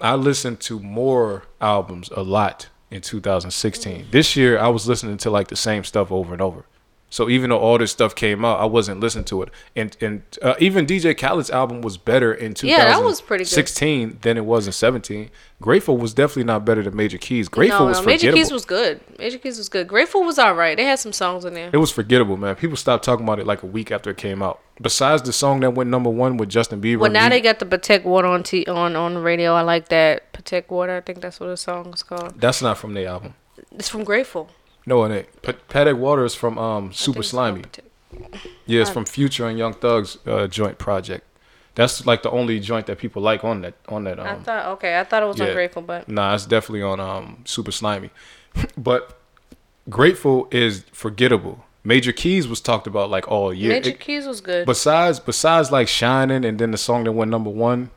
I 0.00 0.14
listened 0.16 0.60
to 0.60 0.80
more 0.80 1.44
albums 1.60 2.10
a 2.10 2.22
lot 2.22 2.68
in 2.90 3.00
2016. 3.00 4.04
Mm. 4.06 4.10
This 4.10 4.36
year 4.36 4.58
I 4.58 4.68
was 4.68 4.86
listening 4.86 5.16
to 5.18 5.30
like 5.30 5.48
the 5.48 5.56
same 5.56 5.84
stuff 5.84 6.12
over 6.12 6.32
and 6.32 6.42
over. 6.42 6.64
So 7.14 7.28
even 7.28 7.50
though 7.50 7.60
all 7.60 7.78
this 7.78 7.92
stuff 7.92 8.16
came 8.16 8.44
out, 8.44 8.58
I 8.58 8.64
wasn't 8.64 8.98
listening 8.98 9.24
to 9.26 9.42
it. 9.42 9.50
And 9.76 9.96
and 10.00 10.22
uh, 10.42 10.56
even 10.58 10.84
DJ 10.84 11.16
Khaled's 11.16 11.48
album 11.48 11.80
was 11.80 11.96
better 11.96 12.34
in 12.34 12.54
2016 12.54 14.00
Yeah, 14.00 14.06
was 14.06 14.16
than 14.22 14.36
it 14.36 14.44
was 14.44 14.66
in 14.66 14.72
17. 14.72 15.30
Grateful 15.62 15.96
was 15.96 16.12
definitely 16.12 16.42
not 16.42 16.64
better 16.64 16.82
than 16.82 16.96
Major 16.96 17.16
Keys. 17.16 17.48
Grateful 17.48 17.82
no, 17.82 17.86
was 17.86 18.00
no, 18.00 18.06
Major. 18.06 18.32
Keys 18.32 18.50
was 18.50 18.64
good. 18.64 19.00
Major 19.16 19.38
Keys 19.38 19.58
was 19.58 19.68
good. 19.68 19.86
Grateful 19.86 20.24
was 20.24 20.40
all 20.40 20.56
right. 20.56 20.76
They 20.76 20.86
had 20.86 20.98
some 20.98 21.12
songs 21.12 21.44
in 21.44 21.54
there. 21.54 21.70
It 21.72 21.76
was 21.76 21.92
forgettable, 21.92 22.36
man. 22.36 22.56
People 22.56 22.76
stopped 22.76 23.04
talking 23.04 23.24
about 23.24 23.38
it 23.38 23.46
like 23.46 23.62
a 23.62 23.66
week 23.66 23.92
after 23.92 24.10
it 24.10 24.16
came 24.16 24.42
out. 24.42 24.60
Besides 24.82 25.22
the 25.22 25.32
song 25.32 25.60
that 25.60 25.70
went 25.70 25.90
number 25.90 26.10
one 26.10 26.36
with 26.36 26.48
Justin 26.48 26.80
Bieber. 26.80 26.98
Well, 26.98 27.12
now 27.12 27.28
they 27.28 27.40
got 27.40 27.60
the 27.60 27.66
Patek 27.66 28.02
Water 28.02 28.26
on 28.26 28.42
t- 28.42 28.66
on 28.66 28.96
on 28.96 29.14
the 29.14 29.20
radio. 29.20 29.54
I 29.54 29.60
like 29.60 29.86
that 29.90 30.32
Patek 30.32 30.68
Water. 30.68 30.96
I 30.96 31.00
think 31.00 31.20
that's 31.20 31.38
what 31.38 31.46
the 31.46 31.56
song 31.56 31.94
is 31.94 32.02
called. 32.02 32.40
That's 32.40 32.60
not 32.60 32.76
from 32.76 32.94
the 32.94 33.06
album. 33.06 33.34
It's 33.70 33.88
from 33.88 34.02
Grateful. 34.02 34.50
No, 34.86 35.04
it 35.04 35.14
ain't. 35.16 35.42
Pat- 35.42 35.68
Patek 35.68 35.96
Water 35.98 36.24
is 36.24 36.34
from 36.34 36.58
um, 36.58 36.92
Super 36.92 37.20
Slimey. 37.20 37.64
Yeah, 38.66 38.82
it's 38.82 38.90
from 38.90 39.04
Future 39.06 39.46
and 39.46 39.58
Young 39.58 39.74
Thug's 39.74 40.18
uh, 40.26 40.46
joint 40.46 40.78
project. 40.78 41.26
That's 41.74 42.06
like 42.06 42.22
the 42.22 42.30
only 42.30 42.60
joint 42.60 42.86
that 42.86 42.98
people 42.98 43.20
like 43.22 43.42
on 43.44 43.62
that 43.62 43.74
on 43.88 44.04
that. 44.04 44.20
Um, 44.20 44.26
I 44.26 44.34
thought 44.36 44.66
okay, 44.74 44.98
I 45.00 45.04
thought 45.04 45.22
it 45.24 45.26
was 45.26 45.40
on 45.40 45.48
yeah. 45.48 45.54
Grateful, 45.54 45.82
but 45.82 46.08
Nah, 46.08 46.34
it's 46.34 46.46
definitely 46.46 46.82
on 46.82 47.00
um, 47.00 47.42
Super 47.44 47.72
Slimey. 47.72 48.10
but 48.78 49.18
Grateful 49.88 50.48
is 50.50 50.84
forgettable. 50.92 51.64
Major 51.82 52.12
Keys 52.12 52.46
was 52.48 52.60
talked 52.60 52.86
about 52.86 53.10
like 53.10 53.26
all 53.28 53.52
year. 53.52 53.72
Major 53.72 53.90
It- 53.90 54.00
Keys 54.00 54.26
was 54.26 54.40
good. 54.40 54.66
Besides, 54.66 55.18
besides 55.20 55.70
like 55.72 55.88
Shining 55.88 56.44
and 56.44 56.58
then 56.58 56.70
the 56.70 56.78
song 56.78 57.04
that 57.04 57.12
went 57.12 57.30
number 57.30 57.50
one, 57.50 57.90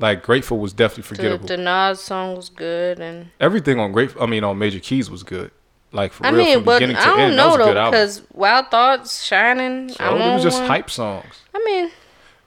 Like 0.00 0.22
Grateful 0.22 0.58
was 0.58 0.72
definitely 0.72 1.02
The, 1.02 1.08
forgettable. 1.16 1.46
the 1.48 1.56
Nas 1.58 2.00
song 2.00 2.34
was 2.34 2.48
good, 2.48 2.98
and 2.98 3.30
Everything 3.38 3.78
on 3.78 3.92
Grateful, 3.92 4.22
I 4.22 4.26
mean 4.26 4.42
on 4.42 4.58
Major 4.58 4.80
Keys 4.80 5.10
was 5.10 5.22
good. 5.22 5.50
Like 5.92 6.12
for 6.12 6.26
I 6.26 6.30
real, 6.30 6.38
mean, 6.44 6.54
from 6.56 6.64
but 6.64 6.78
beginning 6.80 6.96
to 6.96 7.02
I 7.02 7.06
don't 7.06 7.20
end, 7.20 7.32
that 7.32 7.36
know 7.36 7.46
was 7.48 7.54
a 7.54 7.58
though 7.58 7.78
album. 7.78 7.90
because 7.90 8.22
Wild 8.32 8.66
Thoughts, 8.70 9.22
Shining, 9.24 9.88
So 9.88 10.04
I'm 10.04 10.16
it 10.16 10.20
on 10.22 10.34
was 10.34 10.42
just 10.42 10.58
one. 10.60 10.68
hype 10.68 10.90
songs. 10.90 11.40
I 11.54 11.62
mean, 11.64 11.90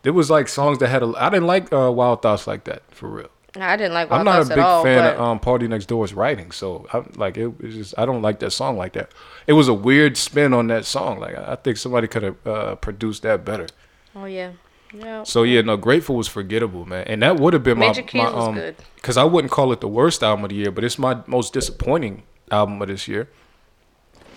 It 0.04 0.12
was 0.12 0.30
like 0.30 0.48
songs 0.48 0.78
that 0.80 0.90
had 0.90 1.02
a. 1.04 1.14
I 1.18 1.30
didn't 1.30 1.48
like 1.48 1.72
uh, 1.74 1.92
Wild 1.92 2.22
Thoughts 2.22 2.46
like 2.48 2.66
that 2.66 2.84
for 2.92 3.10
real. 3.10 3.30
I 3.60 3.76
didn't 3.76 3.94
like 3.94 4.10
Wild 4.10 4.20
I'm 4.20 4.26
not 4.26 4.36
Thoughts 4.38 4.50
a 4.52 4.54
big 4.54 4.58
at 4.60 4.66
all. 4.66 4.84
fan 4.84 5.04
but 5.04 5.16
of 5.16 5.22
um, 5.22 5.40
PartyNextDoor's 5.40 6.14
writing, 6.14 6.52
so 6.52 6.86
I 6.94 7.04
like 7.18 7.36
it. 7.38 7.52
It's 7.60 7.76
just 7.76 7.94
I 7.98 8.06
don't 8.06 8.22
like 8.22 8.40
that 8.40 8.52
song 8.52 8.78
like 8.78 8.94
that. 8.94 9.12
It 9.48 9.54
was 9.54 9.68
a 9.68 9.74
weird 9.74 10.18
spin 10.18 10.54
on 10.54 10.68
that 10.68 10.86
song. 10.86 11.20
Like 11.20 11.36
I 11.36 11.54
I 11.54 11.56
think 11.56 11.78
somebody 11.78 12.08
could 12.08 12.24
have 12.24 12.48
uh, 12.48 12.76
produced 12.76 13.24
that 13.24 13.44
better. 13.44 13.68
oh 14.16 14.26
yeah, 14.26 14.52
yeah. 14.94 15.24
So 15.24 15.44
yeah, 15.44 15.62
no, 15.62 15.76
Grateful 15.78 16.16
was 16.16 16.28
forgettable, 16.30 16.86
man, 16.86 17.06
and 17.08 17.22
that 17.24 17.40
would 17.40 17.54
have 17.54 17.64
been 17.64 17.80
Major 17.80 18.02
my, 18.02 18.08
Keys 18.08 18.22
my 18.24 18.30
was 18.32 18.48
um 18.48 18.56
good. 18.56 18.76
because 18.96 19.18
I 19.18 19.24
wouldn't 19.26 19.52
call 19.52 19.72
it 19.74 19.82
the 19.82 19.88
worst 19.88 20.22
album 20.24 20.46
of 20.46 20.50
the 20.52 20.56
year, 20.58 20.72
but 20.72 20.84
it's 20.84 20.98
my 21.00 21.18
most 21.28 21.52
disappointing 21.54 22.24
album 22.52 22.82
of 22.82 22.88
this 22.88 23.08
year. 23.08 23.30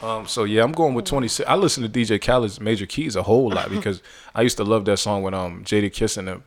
Um, 0.03 0.27
so 0.27 0.45
yeah, 0.45 0.63
I'm 0.63 0.73
going 0.73 0.95
with 0.95 1.07
26. 1.07 1.49
I 1.49 1.55
listen 1.57 1.83
to 1.83 1.89
DJ 1.89 2.21
Khaled's 2.21 2.61
Major 2.61 2.87
Keys 2.87 3.17
a 3.17 3.23
whole 3.23 3.49
lot 3.51 3.71
because 3.71 4.03
I 4.35 4.43
used 4.43 4.57
to 4.59 4.65
love 4.65 4.85
that 4.87 4.99
song 4.99 5.23
when 5.23 5.35
um 5.35 5.65
Jadakiss 5.65 6.17
and 6.19 6.43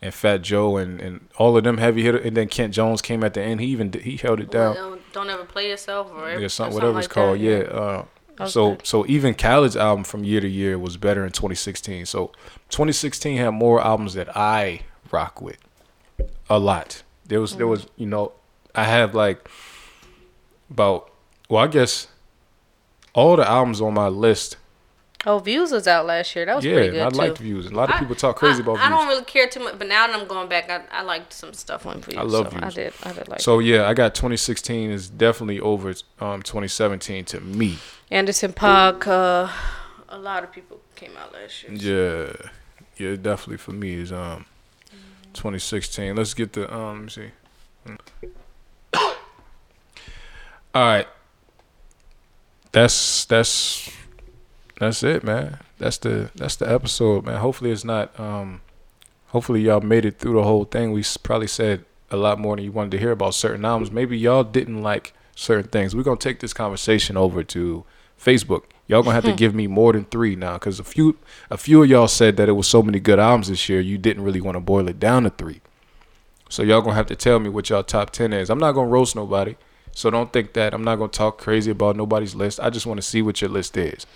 and 0.00 0.12
Fat 0.14 0.38
Joe 0.42 0.76
and, 0.78 1.00
and 1.00 1.28
all 1.38 1.56
of 1.56 1.62
them 1.62 1.78
heavy 1.78 2.02
hitter, 2.02 2.18
and 2.18 2.36
then 2.36 2.48
Kent 2.48 2.74
Jones 2.74 3.00
came 3.02 3.22
at 3.22 3.34
the 3.34 3.42
end. 3.42 3.60
He 3.60 3.66
even 3.68 3.92
he 3.92 4.16
held 4.16 4.40
it 4.40 4.50
down. 4.50 4.74
Don't, 4.74 5.12
don't 5.12 5.30
ever 5.30 5.44
play 5.44 5.68
yourself 5.68 6.10
or, 6.12 6.28
Yeah, 6.30 6.36
or 6.36 6.48
something, 6.48 6.48
something 6.48 6.74
whatever 6.74 6.92
like 6.94 7.04
it's 7.04 7.12
called. 7.12 7.38
that, 7.38 7.44
Yeah. 7.44 7.58
Uh, 7.80 8.04
That 8.38 8.48
so 8.50 8.70
good. 8.76 8.86
so 8.86 9.06
even 9.06 9.34
Khaled's 9.34 9.76
album 9.76 10.02
from 10.04 10.24
year 10.24 10.40
to 10.40 10.48
year 10.48 10.76
was 10.78 10.96
better 10.96 11.24
in 11.24 11.30
2016. 11.32 12.06
So 12.06 12.28
2016 12.70 13.36
had 13.36 13.50
more 13.50 13.80
albums 13.80 14.14
that 14.14 14.34
I 14.36 14.80
rock 15.12 15.40
with, 15.42 15.58
a 16.50 16.58
lot. 16.58 17.02
There 17.26 17.40
was 17.40 17.56
there 17.56 17.66
Mm. 17.66 17.70
was 17.70 17.86
you 17.96 18.06
know 18.06 18.32
I 18.74 18.84
have 18.84 19.14
like 19.14 19.48
about 20.70 21.11
well 21.48 21.62
I 21.64 21.66
guess 21.68 22.08
all 23.14 23.36
the 23.36 23.48
albums 23.48 23.80
on 23.80 23.94
my 23.94 24.08
list. 24.08 24.56
Oh, 25.24 25.38
Views 25.38 25.70
was 25.70 25.86
out 25.86 26.04
last 26.04 26.34
year. 26.34 26.46
That 26.46 26.56
was 26.56 26.64
yeah, 26.64 26.72
pretty 26.74 26.90
good 26.90 27.02
I 27.02 27.10
too. 27.10 27.16
liked 27.16 27.38
Views. 27.38 27.66
A 27.66 27.70
lot 27.70 27.90
of 27.90 27.94
I- 27.94 27.98
people 28.00 28.16
talk 28.16 28.34
crazy 28.36 28.58
I, 28.58 28.62
about 28.62 28.78
I 28.78 28.80
Views. 28.80 28.86
I 28.86 28.88
don't 28.88 29.06
really 29.08 29.24
care 29.24 29.46
too 29.48 29.60
much, 29.60 29.78
but 29.78 29.86
now 29.86 30.08
that 30.08 30.18
I'm 30.18 30.26
going 30.26 30.48
back, 30.48 30.68
I, 30.68 30.82
I 30.90 31.02
liked 31.02 31.32
some 31.32 31.52
stuff 31.52 31.86
on 31.86 32.00
Views. 32.00 32.18
I 32.18 32.22
love 32.22 32.46
so 32.46 32.58
Views. 32.58 32.62
I 32.64 32.70
did. 32.70 32.92
I 33.04 33.12
did 33.12 33.28
like. 33.28 33.40
so 33.40 33.60
yeah, 33.60 33.86
I 33.88 33.94
got 33.94 34.16
2016 34.16 34.90
is 34.90 35.08
definitely 35.08 35.60
over 35.60 35.90
um 36.20 36.42
2017 36.42 37.24
to 37.26 37.40
me. 37.40 37.78
Anderson 38.10 38.52
.Paak. 38.52 39.06
Uh, 39.06 39.48
a 40.08 40.18
lot 40.18 40.42
of 40.42 40.50
people 40.50 40.80
came 40.96 41.16
out 41.16 41.32
last 41.32 41.62
year. 41.62 41.72
Yeah, 41.72 42.50
yeah, 42.96 43.16
definitely 43.16 43.58
for 43.58 43.72
me 43.72 43.94
is 43.94 44.10
um 44.10 44.46
2016. 45.34 46.16
Let's 46.16 46.34
get 46.34 46.52
the 46.54 46.72
um. 46.74 47.06
Let 47.06 47.16
me 47.16 47.30
see. 48.20 48.28
All 50.74 50.82
right, 50.82 51.06
that's 52.72 53.24
that's 53.26 53.90
that's 54.78 55.02
it, 55.02 55.22
man. 55.22 55.58
That's 55.78 55.98
the 55.98 56.30
that's 56.34 56.56
the 56.56 56.70
episode, 56.70 57.24
man. 57.24 57.38
Hopefully 57.38 57.70
it's 57.70 57.84
not 57.84 58.18
um. 58.18 58.62
Hopefully 59.28 59.62
y'all 59.62 59.80
made 59.80 60.04
it 60.04 60.18
through 60.18 60.34
the 60.34 60.42
whole 60.42 60.64
thing. 60.64 60.92
We 60.92 61.02
probably 61.22 61.46
said 61.46 61.86
a 62.10 62.18
lot 62.18 62.38
more 62.38 62.54
than 62.56 62.66
you 62.66 62.72
wanted 62.72 62.90
to 62.90 62.98
hear 62.98 63.12
about 63.12 63.32
certain 63.34 63.64
albums. 63.64 63.90
Maybe 63.90 64.18
y'all 64.18 64.44
didn't 64.44 64.82
like 64.82 65.14
certain 65.34 65.70
things. 65.70 65.96
We're 65.96 66.02
gonna 66.02 66.18
take 66.18 66.40
this 66.40 66.52
conversation 66.52 67.16
over 67.16 67.42
to 67.44 67.84
Facebook. 68.20 68.64
Y'all 68.86 69.02
gonna 69.02 69.14
have 69.14 69.24
to 69.24 69.32
give 69.36 69.54
me 69.54 69.66
more 69.66 69.92
than 69.92 70.04
three 70.04 70.36
now, 70.36 70.54
because 70.54 70.78
a 70.78 70.84
few 70.84 71.16
a 71.50 71.56
few 71.56 71.82
of 71.82 71.88
y'all 71.88 72.08
said 72.08 72.36
that 72.36 72.48
it 72.48 72.52
was 72.52 72.66
so 72.66 72.82
many 72.82 73.00
good 73.00 73.18
albums 73.18 73.48
this 73.48 73.68
year. 73.68 73.80
You 73.80 73.98
didn't 73.98 74.22
really 74.22 74.40
want 74.40 74.56
to 74.56 74.60
boil 74.60 74.88
it 74.88 75.00
down 75.00 75.24
to 75.24 75.30
three. 75.30 75.60
So 76.48 76.62
y'all 76.62 76.82
gonna 76.82 76.94
have 76.94 77.06
to 77.06 77.16
tell 77.16 77.38
me 77.38 77.48
what 77.48 77.70
y'all 77.70 77.82
top 77.82 78.10
ten 78.10 78.32
is. 78.32 78.50
I'm 78.50 78.58
not 78.58 78.72
gonna 78.72 78.88
roast 78.88 79.16
nobody, 79.16 79.56
so 79.92 80.10
don't 80.10 80.32
think 80.32 80.54
that 80.54 80.74
I'm 80.74 80.82
not 80.82 80.96
gonna 80.96 81.08
talk 81.10 81.38
crazy 81.38 81.70
about 81.70 81.96
nobody's 81.96 82.34
list. 82.34 82.60
I 82.60 82.70
just 82.70 82.86
want 82.86 82.98
to 82.98 83.02
see 83.02 83.22
what 83.22 83.40
your 83.40 83.50
list 83.50 83.76
is. 83.76 84.06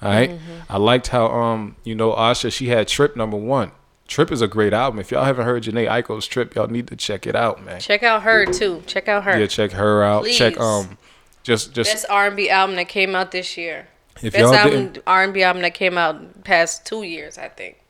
All 0.00 0.10
right? 0.10 0.30
Mm-hmm. 0.30 0.72
I 0.72 0.76
liked 0.76 1.08
how 1.08 1.26
um 1.26 1.76
you 1.84 1.94
know 1.94 2.12
Asha 2.12 2.52
she 2.52 2.68
had 2.68 2.88
Trip 2.88 3.16
number 3.16 3.36
one. 3.36 3.72
Trip 4.08 4.30
is 4.30 4.42
a 4.42 4.48
great 4.48 4.72
album. 4.72 5.00
If 5.00 5.10
y'all 5.10 5.24
haven't 5.24 5.46
heard 5.46 5.62
Jhené 5.62 5.88
Aiko's 5.88 6.26
Trip, 6.26 6.54
y'all 6.54 6.66
need 6.66 6.88
to 6.88 6.96
check 6.96 7.26
it 7.26 7.34
out, 7.34 7.64
man. 7.64 7.80
Check 7.80 8.02
out 8.02 8.22
her 8.22 8.44
too. 8.46 8.82
Check 8.86 9.08
out 9.08 9.24
her. 9.24 9.38
Yeah, 9.38 9.46
check 9.46 9.72
her 9.72 10.02
out. 10.02 10.26
Check 10.26 10.58
um 10.60 10.98
just 11.42 11.72
just 11.72 11.92
Best 11.92 12.06
R 12.08 12.26
and 12.26 12.36
B 12.36 12.50
album 12.50 12.76
that 12.76 12.88
came 12.88 13.14
out 13.14 13.30
this 13.30 13.56
year. 13.56 13.88
If 14.22 14.34
Best 14.34 14.42
y'all 14.42 14.54
album 14.54 14.92
R 15.06 15.24
and 15.24 15.32
B 15.32 15.42
album 15.42 15.62
that 15.62 15.74
came 15.74 15.96
out 15.96 16.44
past 16.44 16.84
two 16.84 17.02
years, 17.02 17.38
I 17.38 17.48
think. 17.48 17.81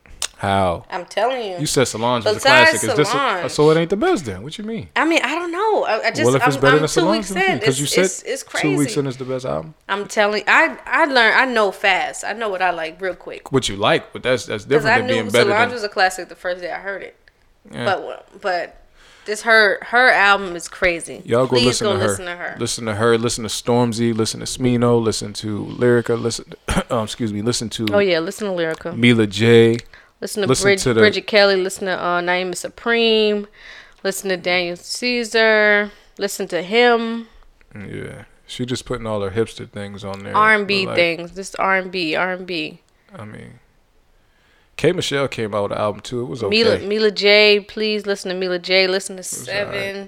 How 0.43 0.85
I'm 0.89 1.05
telling 1.05 1.41
you. 1.41 1.57
you 1.57 1.65
said 1.65 1.85
Solange 1.85 2.25
was 2.25 2.35
a 2.35 2.39
classic. 2.41 2.89
Is 2.89 2.95
this 2.97 3.13
a, 3.13 3.49
so 3.49 3.71
it 3.71 3.77
ain't 3.77 3.89
the 3.89 3.95
best 3.95 4.25
then? 4.25 4.43
What 4.43 4.57
you 4.57 4.65
mean? 4.65 4.89
I 4.93 5.05
mean, 5.05 5.21
I 5.23 5.35
don't 5.35 5.53
know. 5.53 5.85
I, 5.85 6.07
I 6.07 6.11
just 6.11 6.25
well, 6.25 6.35
if 6.35 6.45
it's 6.45 6.57
I'm, 6.57 6.61
better 6.61 6.75
I'm 6.75 6.81
than 6.81 6.89
two 6.89 6.99
Solange, 6.99 7.29
weeks 7.29 7.31
in. 7.31 7.59
because 7.59 7.79
you 7.79 7.85
said 7.85 8.05
it's, 8.05 8.23
it's 8.23 8.43
crazy. 8.43 8.69
two 8.69 8.77
weeks 8.77 8.97
in 8.97 9.07
is 9.07 9.15
the 9.15 9.23
best 9.23 9.45
album. 9.45 9.73
I'm 9.87 10.05
telling. 10.05 10.43
I 10.45 10.77
I 10.85 11.05
learned. 11.05 11.37
I 11.37 11.45
know 11.45 11.71
fast. 11.71 12.25
I 12.25 12.33
know 12.33 12.49
what 12.49 12.61
I 12.61 12.71
like 12.71 12.99
real 12.99 13.15
quick. 13.15 13.53
What 13.53 13.69
you 13.69 13.77
like, 13.77 14.11
but 14.11 14.21
that's 14.21 14.45
that's 14.45 14.65
different 14.65 15.07
than 15.07 15.07
being 15.07 15.29
better 15.29 15.49
Solange 15.49 15.69
than. 15.69 15.73
was 15.75 15.83
a 15.83 15.89
classic 15.89 16.27
the 16.27 16.35
first 16.35 16.61
day 16.61 16.71
I 16.71 16.79
heard 16.79 17.03
it. 17.03 17.15
Yeah. 17.71 17.85
But 17.85 18.41
but 18.41 18.83
this 19.25 19.43
her 19.43 19.81
her 19.85 20.09
album 20.09 20.57
is 20.57 20.67
crazy. 20.67 21.21
Y'all 21.25 21.47
go 21.47 21.55
listen, 21.55 21.85
go 21.85 21.93
to, 21.93 21.99
her. 21.99 22.07
listen 22.07 22.25
to 22.25 22.35
her. 22.35 22.55
Listen 22.59 22.85
to 22.85 22.95
her. 22.95 23.17
Listen 23.17 23.43
to 23.43 23.49
Stormzy. 23.49 24.13
Listen 24.13 24.41
to 24.41 24.45
Smino. 24.45 25.01
Listen 25.01 25.31
to 25.33 25.65
Lyrica. 25.65 26.21
Listen, 26.21 26.53
um, 26.89 27.05
excuse 27.05 27.31
me. 27.31 27.41
Listen 27.41 27.69
to 27.69 27.87
Oh 27.93 27.99
yeah, 27.99 28.19
listen 28.19 28.47
to 28.47 28.53
Lyrica. 28.53 28.97
Mila 28.97 29.27
J. 29.27 29.77
Listen 30.23 30.41
to, 30.43 30.47
listen 30.47 30.63
Brid- 30.63 30.79
to 30.79 30.93
the- 30.93 31.01
Bridget 31.01 31.27
Kelly. 31.27 31.57
Listen 31.57 31.87
to 31.87 32.01
uh, 32.01 32.21
Naima 32.21 32.55
Supreme. 32.55 33.45
Listen 34.05 34.29
to 34.29 34.37
Daniel 34.37 34.77
Caesar. 34.77 35.91
Listen 36.17 36.47
to 36.47 36.63
him. 36.63 37.27
Yeah, 37.75 38.23
she 38.47 38.65
just 38.65 38.85
putting 38.85 39.05
all 39.05 39.19
her 39.19 39.31
hipster 39.31 39.69
things 39.69 40.05
on 40.05 40.23
there. 40.23 40.33
R 40.33 40.53
and 40.53 40.65
B 40.65 40.85
things. 40.85 41.33
This 41.33 41.53
R 41.55 41.75
and 41.75 41.91
B. 41.91 42.15
R 42.15 42.31
and 42.31 42.47
B. 42.47 42.79
I 43.13 43.25
mean, 43.25 43.59
K 44.77 44.93
Michelle 44.93 45.27
came 45.27 45.53
out 45.53 45.63
with 45.63 45.71
an 45.73 45.79
album 45.79 45.99
too. 45.99 46.21
It 46.21 46.27
was 46.27 46.41
okay. 46.41 46.49
Mila 46.63 46.79
Mila 46.79 47.11
J. 47.11 47.59
Please 47.59 48.05
listen 48.05 48.29
to 48.29 48.37
Mila 48.37 48.59
J. 48.59 48.87
Listen 48.87 49.17
to. 49.17 49.23
Sevyn. 49.23 50.07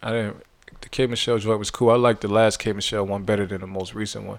I 0.00 0.12
didn't. 0.12 0.44
The 0.80 0.88
K 0.88 1.08
Michelle 1.08 1.38
joint 1.38 1.58
was 1.58 1.72
cool. 1.72 1.90
I 1.90 1.96
liked 1.96 2.20
the 2.20 2.28
last 2.28 2.60
K 2.60 2.72
Michelle 2.72 3.04
one 3.04 3.24
better 3.24 3.46
than 3.46 3.62
the 3.62 3.66
most 3.66 3.96
recent 3.96 4.26
one. 4.26 4.38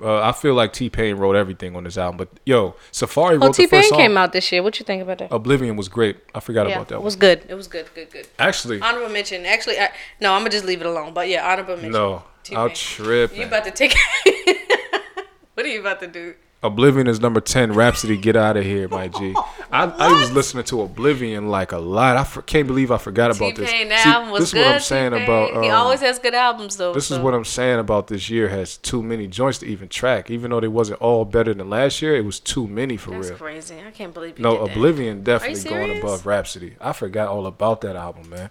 Uh, 0.00 0.20
I 0.20 0.32
feel 0.32 0.54
like 0.54 0.72
T 0.72 0.88
Pain 0.90 1.16
wrote 1.16 1.36
everything 1.36 1.76
on 1.76 1.84
this 1.84 1.98
album, 1.98 2.16
but 2.16 2.28
yo, 2.46 2.74
Safari 2.90 3.36
Oh, 3.36 3.40
wrote 3.40 3.54
T 3.54 3.64
the 3.64 3.68
first 3.68 3.82
Pain 3.84 3.90
song. 3.90 3.98
came 3.98 4.16
out 4.16 4.32
this 4.32 4.50
year. 4.50 4.62
What 4.62 4.78
you 4.80 4.84
think 4.84 5.02
about 5.02 5.18
that? 5.18 5.30
Oblivion 5.32 5.76
was 5.76 5.88
great. 5.88 6.16
I 6.34 6.40
forgot 6.40 6.66
yeah, 6.66 6.76
about 6.76 6.88
that 6.88 6.94
it 6.94 6.98
one. 6.98 7.04
was 7.04 7.16
good. 7.16 7.44
It 7.48 7.54
was 7.54 7.68
good. 7.68 7.86
Good. 7.94 8.10
Good. 8.10 8.26
Actually, 8.38 8.80
Honorable 8.80 9.10
mention. 9.12 9.44
Actually, 9.44 9.78
I, 9.78 9.90
no, 10.20 10.32
I'm 10.32 10.40
gonna 10.40 10.50
just 10.50 10.64
leave 10.64 10.80
it 10.80 10.86
alone. 10.86 11.12
But 11.12 11.28
yeah, 11.28 11.46
honorable 11.48 11.74
mention. 11.76 11.92
no, 11.92 12.22
T-Pain. 12.42 12.58
I'll 12.58 12.70
trip. 12.70 13.36
You 13.36 13.44
about 13.44 13.64
to 13.64 13.70
take? 13.70 13.94
what 15.54 15.66
are 15.66 15.68
you 15.68 15.80
about 15.80 16.00
to 16.00 16.06
do? 16.08 16.34
Oblivion 16.64 17.08
is 17.08 17.20
number 17.20 17.40
ten. 17.40 17.72
Rapsody, 17.72 18.16
get 18.16 18.36
out 18.36 18.56
of 18.56 18.64
here, 18.64 18.86
my 18.88 19.08
G. 19.08 19.34
I, 19.72 19.84
I 19.84 20.12
was 20.20 20.30
listening 20.32 20.64
to 20.64 20.82
Oblivion 20.82 21.48
like 21.48 21.72
a 21.72 21.78
lot. 21.78 22.16
I 22.16 22.24
for, 22.24 22.42
can't 22.42 22.66
believe 22.66 22.90
I 22.90 22.98
forgot 22.98 23.34
about 23.34 23.56
this. 23.56 23.70
T-Pain, 23.70 23.88
See, 23.88 24.08
album 24.10 24.30
was 24.30 24.40
this 24.40 24.48
is 24.50 24.54
good. 24.54 24.66
what 24.66 24.74
I'm 24.74 24.80
saying 24.80 25.10
T-Pain. 25.12 25.24
about. 25.24 25.62
he 25.64 25.70
um, 25.70 25.76
always 25.76 26.00
has 26.00 26.18
good 26.18 26.34
albums 26.34 26.76
though. 26.76 26.92
This 26.92 27.10
is 27.10 27.18
what 27.18 27.34
I'm 27.34 27.44
saying 27.44 27.78
about 27.80 28.06
this 28.06 28.30
year 28.30 28.48
has 28.48 28.76
too 28.76 29.02
many 29.02 29.26
joints 29.26 29.58
to 29.58 29.66
even 29.66 29.88
track. 29.88 30.30
Even 30.30 30.50
though 30.50 30.60
they 30.60 30.68
wasn't 30.68 31.00
all 31.00 31.24
better 31.24 31.52
than 31.54 31.68
last 31.68 32.00
year, 32.02 32.14
it 32.14 32.24
was 32.24 32.38
too 32.38 32.68
many 32.68 32.96
for 32.96 33.10
That's 33.12 33.30
real. 33.30 33.38
crazy. 33.38 33.76
I 33.84 33.90
can't 33.90 34.14
believe 34.14 34.38
you 34.38 34.42
No, 34.42 34.58
did 34.58 34.68
that. 34.68 34.72
Oblivion 34.76 35.22
definitely 35.24 35.68
going 35.68 35.98
above 35.98 36.26
Rapsody. 36.26 36.76
I 36.80 36.92
forgot 36.92 37.28
all 37.28 37.46
about 37.46 37.80
that 37.80 37.96
album, 37.96 38.28
man. 38.30 38.50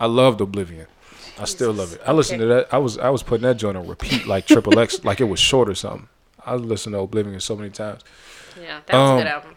I 0.00 0.06
loved 0.06 0.40
Oblivion. 0.40 0.86
I 1.38 1.44
still 1.44 1.72
love 1.72 1.92
it. 1.94 2.00
I 2.06 2.12
listened 2.12 2.40
to 2.40 2.46
that. 2.46 2.72
I 2.74 2.78
was 2.78 2.98
I 2.98 3.10
was 3.10 3.22
putting 3.22 3.42
that 3.42 3.56
joint 3.58 3.76
on 3.76 3.86
repeat 3.86 4.26
like 4.26 4.46
Triple 4.46 4.78
X, 4.78 5.04
like 5.04 5.20
it 5.20 5.24
was 5.24 5.40
short 5.40 5.68
or 5.68 5.74
something. 5.74 6.08
I 6.46 6.54
listened 6.56 6.94
to 6.94 7.00
Oblivion 7.00 7.40
so 7.40 7.56
many 7.56 7.70
times. 7.70 8.02
Yeah, 8.60 8.80
that 8.86 8.96
was 8.96 9.10
a 9.10 9.22
good 9.22 9.26
Um, 9.26 9.32
album. 9.32 9.56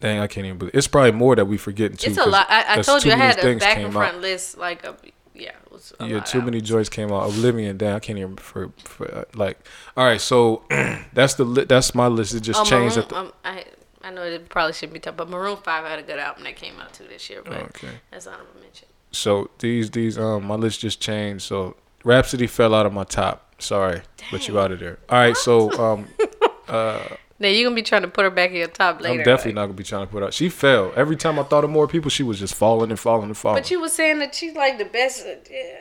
Dang, 0.00 0.18
I 0.18 0.26
can't 0.26 0.44
even 0.46 0.58
believe 0.58 0.74
it's 0.74 0.88
probably 0.88 1.12
more 1.12 1.36
that 1.36 1.44
we 1.44 1.56
forgetting 1.56 1.96
too. 1.96 2.10
It's 2.10 2.18
a 2.18 2.24
lot. 2.28 2.46
I, 2.50 2.78
I 2.78 2.82
told 2.82 3.04
you 3.04 3.12
I 3.12 3.16
had 3.16 3.38
a 3.38 3.56
back 3.58 3.76
and 3.76 3.86
out. 3.86 3.92
front 3.92 4.20
list. 4.20 4.58
Like 4.58 4.84
a 4.84 4.96
yeah, 5.34 5.50
it 5.64 5.72
was 5.72 5.92
a 6.00 6.06
yeah, 6.08 6.20
too 6.20 6.42
many 6.42 6.60
joints 6.60 6.88
came 6.88 7.12
out. 7.12 7.30
Oblivion, 7.30 7.76
damn, 7.78 7.96
I 7.96 8.00
can't 8.00 8.18
even 8.18 8.36
for, 8.36 8.70
for 8.78 9.12
uh, 9.14 9.24
like. 9.34 9.58
All 9.96 10.04
right, 10.04 10.20
so 10.20 10.64
that's 11.12 11.34
the 11.34 11.44
li- 11.44 11.64
that's 11.64 11.94
my 11.94 12.08
list. 12.08 12.34
It 12.34 12.40
just 12.40 12.60
Oh, 12.60 12.64
changed. 12.64 12.96
Maroon, 12.96 13.08
the, 13.08 13.16
um, 13.16 13.32
I 13.44 13.64
I 14.02 14.10
know 14.10 14.22
it 14.24 14.48
probably 14.48 14.72
shouldn't 14.72 14.94
be 14.94 14.98
talking, 14.98 15.16
but 15.18 15.28
Maroon 15.30 15.56
Five 15.56 15.84
had 15.84 16.00
a 16.00 16.02
good 16.02 16.18
album 16.18 16.42
that 16.44 16.56
came 16.56 16.80
out 16.80 16.92
too 16.92 17.04
this 17.08 17.30
year. 17.30 17.40
But 17.44 17.62
Okay. 17.62 17.88
that's 18.10 18.26
honorable 18.26 18.60
mention. 18.60 18.88
so 19.12 19.50
these 19.60 19.90
these 19.92 20.18
um 20.18 20.44
my 20.46 20.56
list 20.56 20.80
just 20.80 21.00
changed. 21.00 21.44
So 21.44 21.76
Rapsody 22.04 22.48
fell 22.48 22.74
out 22.74 22.86
of 22.86 22.92
my 22.92 23.04
top. 23.04 23.51
Sorry, 23.62 24.02
but 24.30 24.46
you 24.48 24.58
out 24.58 24.72
of 24.72 24.80
there. 24.80 24.98
All 25.08 25.18
right, 25.18 25.36
so 25.36 25.70
um 25.80 26.06
uh 26.68 27.00
Now 27.38 27.48
you're 27.48 27.64
gonna 27.64 27.74
be 27.76 27.82
trying 27.82 28.02
to 28.02 28.08
put 28.08 28.24
her 28.24 28.30
back 28.30 28.50
in 28.50 28.56
your 28.56 28.68
top 28.68 29.00
later. 29.00 29.20
I'm 29.20 29.24
definitely 29.24 29.54
not 29.54 29.62
gonna 29.66 29.74
be 29.74 29.84
trying 29.84 30.06
to 30.06 30.12
put 30.12 30.22
her. 30.22 30.30
She 30.32 30.48
fell 30.48 30.92
every 30.96 31.16
time 31.16 31.38
I 31.38 31.42
thought 31.44 31.64
of 31.64 31.70
more 31.70 31.88
people. 31.88 32.10
She 32.10 32.22
was 32.22 32.38
just 32.38 32.54
falling 32.54 32.90
and 32.90 32.98
falling 32.98 33.24
and 33.24 33.36
falling. 33.36 33.62
But 33.62 33.70
you 33.70 33.80
were 33.80 33.88
saying 33.88 34.18
that 34.20 34.34
she's 34.34 34.54
like 34.54 34.78
the 34.78 34.84
best. 34.84 35.24
uh, 35.26 35.30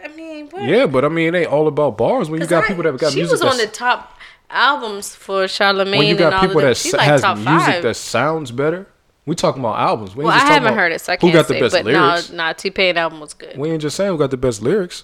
I 0.05 0.07
mean, 0.15 0.47
what? 0.49 0.63
yeah, 0.63 0.85
but 0.85 1.05
I 1.05 1.09
mean, 1.09 1.33
it 1.35 1.39
ain't 1.39 1.51
all 1.51 1.67
about 1.67 1.97
bars 1.97 2.29
when 2.29 2.41
you 2.41 2.47
got 2.47 2.63
I- 2.63 2.67
people 2.67 2.83
that 2.83 2.97
got 2.97 3.11
she 3.13 3.19
music. 3.19 3.31
was 3.33 3.41
on 3.41 3.57
the 3.57 3.67
top 3.67 4.17
albums 4.49 5.15
for 5.15 5.47
Charlemagne 5.47 5.99
when 5.99 6.07
you 6.07 6.11
and 6.15 6.19
got 6.19 6.33
all 6.33 6.41
people 6.41 6.61
that 6.61 6.75
She's 6.77 6.93
like 6.93 7.01
has 7.03 7.23
music 7.23 7.45
five. 7.45 7.83
that 7.83 7.95
sounds 7.95 8.51
better. 8.51 8.85
We 9.25 9.35
talking 9.35 9.61
about 9.61 9.77
albums. 9.79 10.15
We 10.15 10.23
Well, 10.25 10.33
I 10.33 10.37
just 10.37 10.41
talking 10.47 10.53
haven't 10.55 10.67
about 10.73 10.79
heard 10.79 10.91
it, 10.93 10.99
so 11.01 11.13
I 11.13 11.15
can't 11.17 11.31
got 11.31 11.47
the 11.47 11.53
say. 11.53 11.59
best 11.61 11.73
but 11.73 11.85
lyrics. 11.85 12.29
no, 12.31 12.37
nah, 12.37 12.53
T 12.53 12.71
Pain 12.71 12.97
album 12.97 13.19
was 13.21 13.33
good. 13.35 13.55
We 13.55 13.69
ain't 13.69 13.81
just 13.81 13.95
saying 13.95 14.11
who 14.11 14.17
got 14.17 14.31
the 14.31 14.37
best 14.37 14.61
lyrics. 14.63 15.03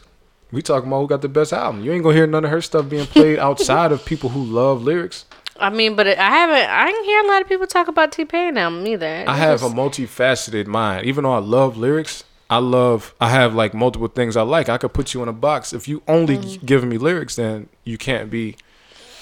We 0.52 0.61
talking 0.61 0.88
about 0.88 1.02
who 1.02 1.07
got 1.07 1.22
the 1.22 1.30
best 1.30 1.52
album. 1.52 1.84
You 1.84 1.91
ain't 1.91 2.03
gonna 2.03 2.15
hear 2.15 2.28
none 2.28 2.45
of 2.45 2.52
her 2.52 2.61
stuff 2.61 2.90
being 2.90 3.06
played 3.06 3.40
outside 3.48 3.91
of 3.91 4.06
people 4.06 4.30
who 4.30 4.44
love 4.44 4.82
lyrics. 4.82 5.26
I 5.60 5.69
mean, 5.69 5.95
but 5.95 6.07
I 6.07 6.30
haven't. 6.30 6.69
I 6.69 6.86
didn't 6.86 7.06
hear 7.06 7.24
a 7.24 7.28
lot 7.28 7.41
of 7.41 7.48
people 7.48 7.68
talk 7.68 7.88
about 7.88 8.11
T 8.11 8.26
Pain 8.26 8.57
album 8.57 8.86
either. 8.88 9.26
I 9.28 9.36
have 9.36 9.64
a 9.64 9.69
multifaceted 9.69 10.68
mind. 10.68 11.06
Even 11.06 11.24
though 11.24 11.34
I 11.34 11.40
love 11.40 11.78
lyrics, 11.78 12.24
I 12.49 12.57
love. 12.60 13.14
I 13.19 13.30
have 13.30 13.53
like 13.56 13.74
multiple 13.74 14.07
things 14.07 14.38
I 14.38 14.44
like. 14.44 14.69
I 14.69 14.78
could 14.78 14.94
put 14.94 15.14
you 15.14 15.22
in 15.24 15.30
a 15.30 15.34
box. 15.34 15.74
If 15.74 15.88
you 15.88 16.02
only 16.07 16.38
mm. 16.38 16.65
giving 16.65 16.90
me 16.90 16.98
lyrics, 16.98 17.36
then 17.36 17.69
you 17.84 17.98
can't 17.98 18.30
be. 18.30 18.40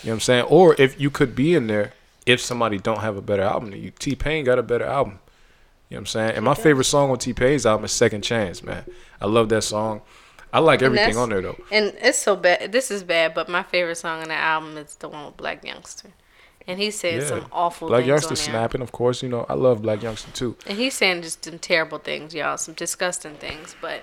You 0.04 0.10
know 0.10 0.12
what 0.12 0.14
I'm 0.14 0.20
saying? 0.20 0.46
Or 0.46 0.76
if 0.80 1.00
you 1.00 1.10
could 1.10 1.36
be 1.36 1.56
in 1.56 1.68
there, 1.68 1.94
if 2.28 2.40
somebody 2.40 2.78
don't 2.78 3.00
have 3.00 3.18
a 3.18 3.22
better 3.22 3.42
album 3.42 3.72
than 3.72 3.82
you, 3.82 3.92
T 3.92 4.16
Pain 4.16 4.46
got 4.46 4.60
a 4.60 4.64
better 4.64 4.86
album. 4.86 5.20
You 5.90 5.96
know 5.96 6.00
what 6.00 6.02
I'm 6.02 6.06
saying? 6.08 6.36
And 6.36 6.46
my 6.46 6.56
favorite 6.56 6.86
song 6.86 7.10
on 7.12 7.18
T 7.18 7.34
Pain's 7.34 7.66
album 7.66 7.86
is 7.86 7.92
Second 7.92 8.24
Chance, 8.24 8.64
man. 8.64 8.86
I 9.22 9.26
love 9.28 9.50
that 9.50 9.64
song. 9.64 10.02
I 10.56 10.60
like 10.60 10.82
everything 10.82 11.18
on 11.18 11.30
there 11.30 11.42
though. 11.42 11.58
And 11.72 11.94
it's 12.02 12.18
so 12.18 12.36
bad. 12.36 12.72
This 12.72 12.90
is 12.92 13.04
bad, 13.04 13.34
but 13.34 13.50
my 13.50 13.64
favorite 13.64 13.96
song 13.96 14.22
on 14.22 14.30
the 14.30 14.36
album 14.36 14.78
is 14.78 14.96
the 14.96 15.10
one 15.10 15.26
with 15.26 15.38
Blac 15.38 15.64
Youngsta, 15.64 16.06
and 16.68 16.80
he's 16.80 16.98
saying 16.98 17.22
some 17.22 17.46
awful 17.52 17.90
Blac 17.90 18.06
Youngsta 18.06 18.38
snapping, 18.38 18.82
of 18.82 18.92
course. 18.92 19.22
You 19.22 19.30
know 19.30 19.46
I 19.50 19.54
love 19.54 19.82
Blac 19.82 20.00
Youngsta 20.00 20.34
too. 20.34 20.56
And 20.68 20.78
he's 20.78 20.94
saying 20.94 21.22
just 21.24 21.46
some 21.46 21.60
terrible 21.60 21.98
things, 22.00 22.34
y'all, 22.34 22.58
some 22.58 22.74
disgusting 22.76 23.36
things. 23.36 23.76
But 23.82 24.02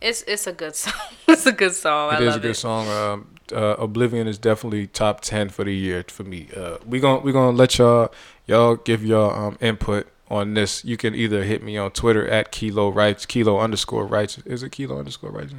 it's 0.00 0.22
it's 0.22 0.46
a 0.46 0.52
good 0.52 0.74
song. 0.82 0.94
it's 1.28 1.46
a 1.46 1.52
good 1.52 1.74
song. 1.74 2.12
I 2.12 2.16
It 2.16 2.22
is 2.22 2.26
love 2.34 2.36
a 2.36 2.40
good 2.40 2.50
it. 2.50 2.54
song. 2.54 2.88
Um, 2.88 3.28
uh, 3.52 3.76
Oblivion 3.78 4.26
is 4.26 4.38
definitely 4.38 4.86
top 4.88 5.20
ten 5.20 5.48
for 5.50 5.64
the 5.64 5.74
year 5.74 6.04
for 6.08 6.24
me. 6.24 6.48
Uh, 6.56 6.78
we 6.86 6.98
gonna 7.00 7.20
we 7.20 7.32
gonna 7.32 7.56
let 7.56 7.78
y'all 7.78 8.12
y'all 8.46 8.76
give 8.76 9.04
y'all 9.04 9.30
um, 9.30 9.56
input 9.60 10.06
on 10.30 10.54
this. 10.54 10.84
You 10.84 10.96
can 10.96 11.14
either 11.14 11.44
hit 11.44 11.62
me 11.62 11.76
on 11.76 11.90
Twitter 11.90 12.26
at 12.26 12.50
Kilo 12.50 12.88
Righteous, 12.88 13.26
Kilo 13.26 13.58
underscore 13.60 14.06
Righteous. 14.06 14.42
Is 14.46 14.62
it 14.62 14.72
Kilo 14.72 14.98
underscore 14.98 15.30
Righteous? 15.30 15.52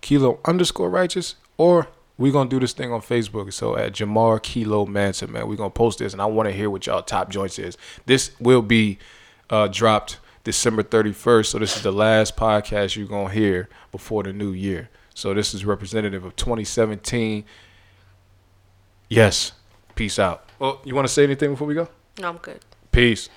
Kilo 0.00 0.40
underscore 0.44 0.90
Righteous, 0.90 1.36
or 1.56 1.88
we 2.18 2.30
gonna 2.30 2.50
do 2.50 2.60
this 2.60 2.72
thing 2.72 2.92
on 2.92 3.00
Facebook. 3.00 3.52
So 3.52 3.76
at 3.76 3.92
Jamar 3.92 4.42
Kilo 4.42 4.86
Manson, 4.86 5.32
man, 5.32 5.46
we 5.46 5.56
gonna 5.56 5.70
post 5.70 5.98
this, 6.00 6.12
and 6.12 6.20
I 6.20 6.26
want 6.26 6.48
to 6.48 6.52
hear 6.52 6.70
what 6.70 6.86
y'all 6.86 7.02
top 7.02 7.30
joints 7.30 7.58
is. 7.58 7.76
This 8.06 8.30
will 8.40 8.62
be 8.62 8.98
uh, 9.50 9.68
dropped 9.68 10.18
December 10.44 10.82
31st. 10.82 11.46
So 11.46 11.58
this 11.58 11.76
is 11.76 11.82
the 11.82 11.92
last 11.92 12.36
podcast 12.36 12.96
you're 12.96 13.06
going 13.06 13.28
to 13.28 13.34
hear 13.34 13.68
before 13.92 14.22
the 14.22 14.32
new 14.32 14.52
year. 14.52 14.88
So 15.14 15.34
this 15.34 15.52
is 15.52 15.64
representative 15.64 16.24
of 16.24 16.36
2017. 16.36 17.44
Yes. 19.08 19.52
Peace 19.94 20.18
out. 20.18 20.48
Well, 20.58 20.80
you 20.84 20.94
want 20.94 21.06
to 21.06 21.12
say 21.12 21.24
anything 21.24 21.50
before 21.50 21.66
we 21.66 21.74
go? 21.74 21.88
No, 22.18 22.28
I'm 22.30 22.36
good. 22.38 22.60
Peace. 22.92 23.28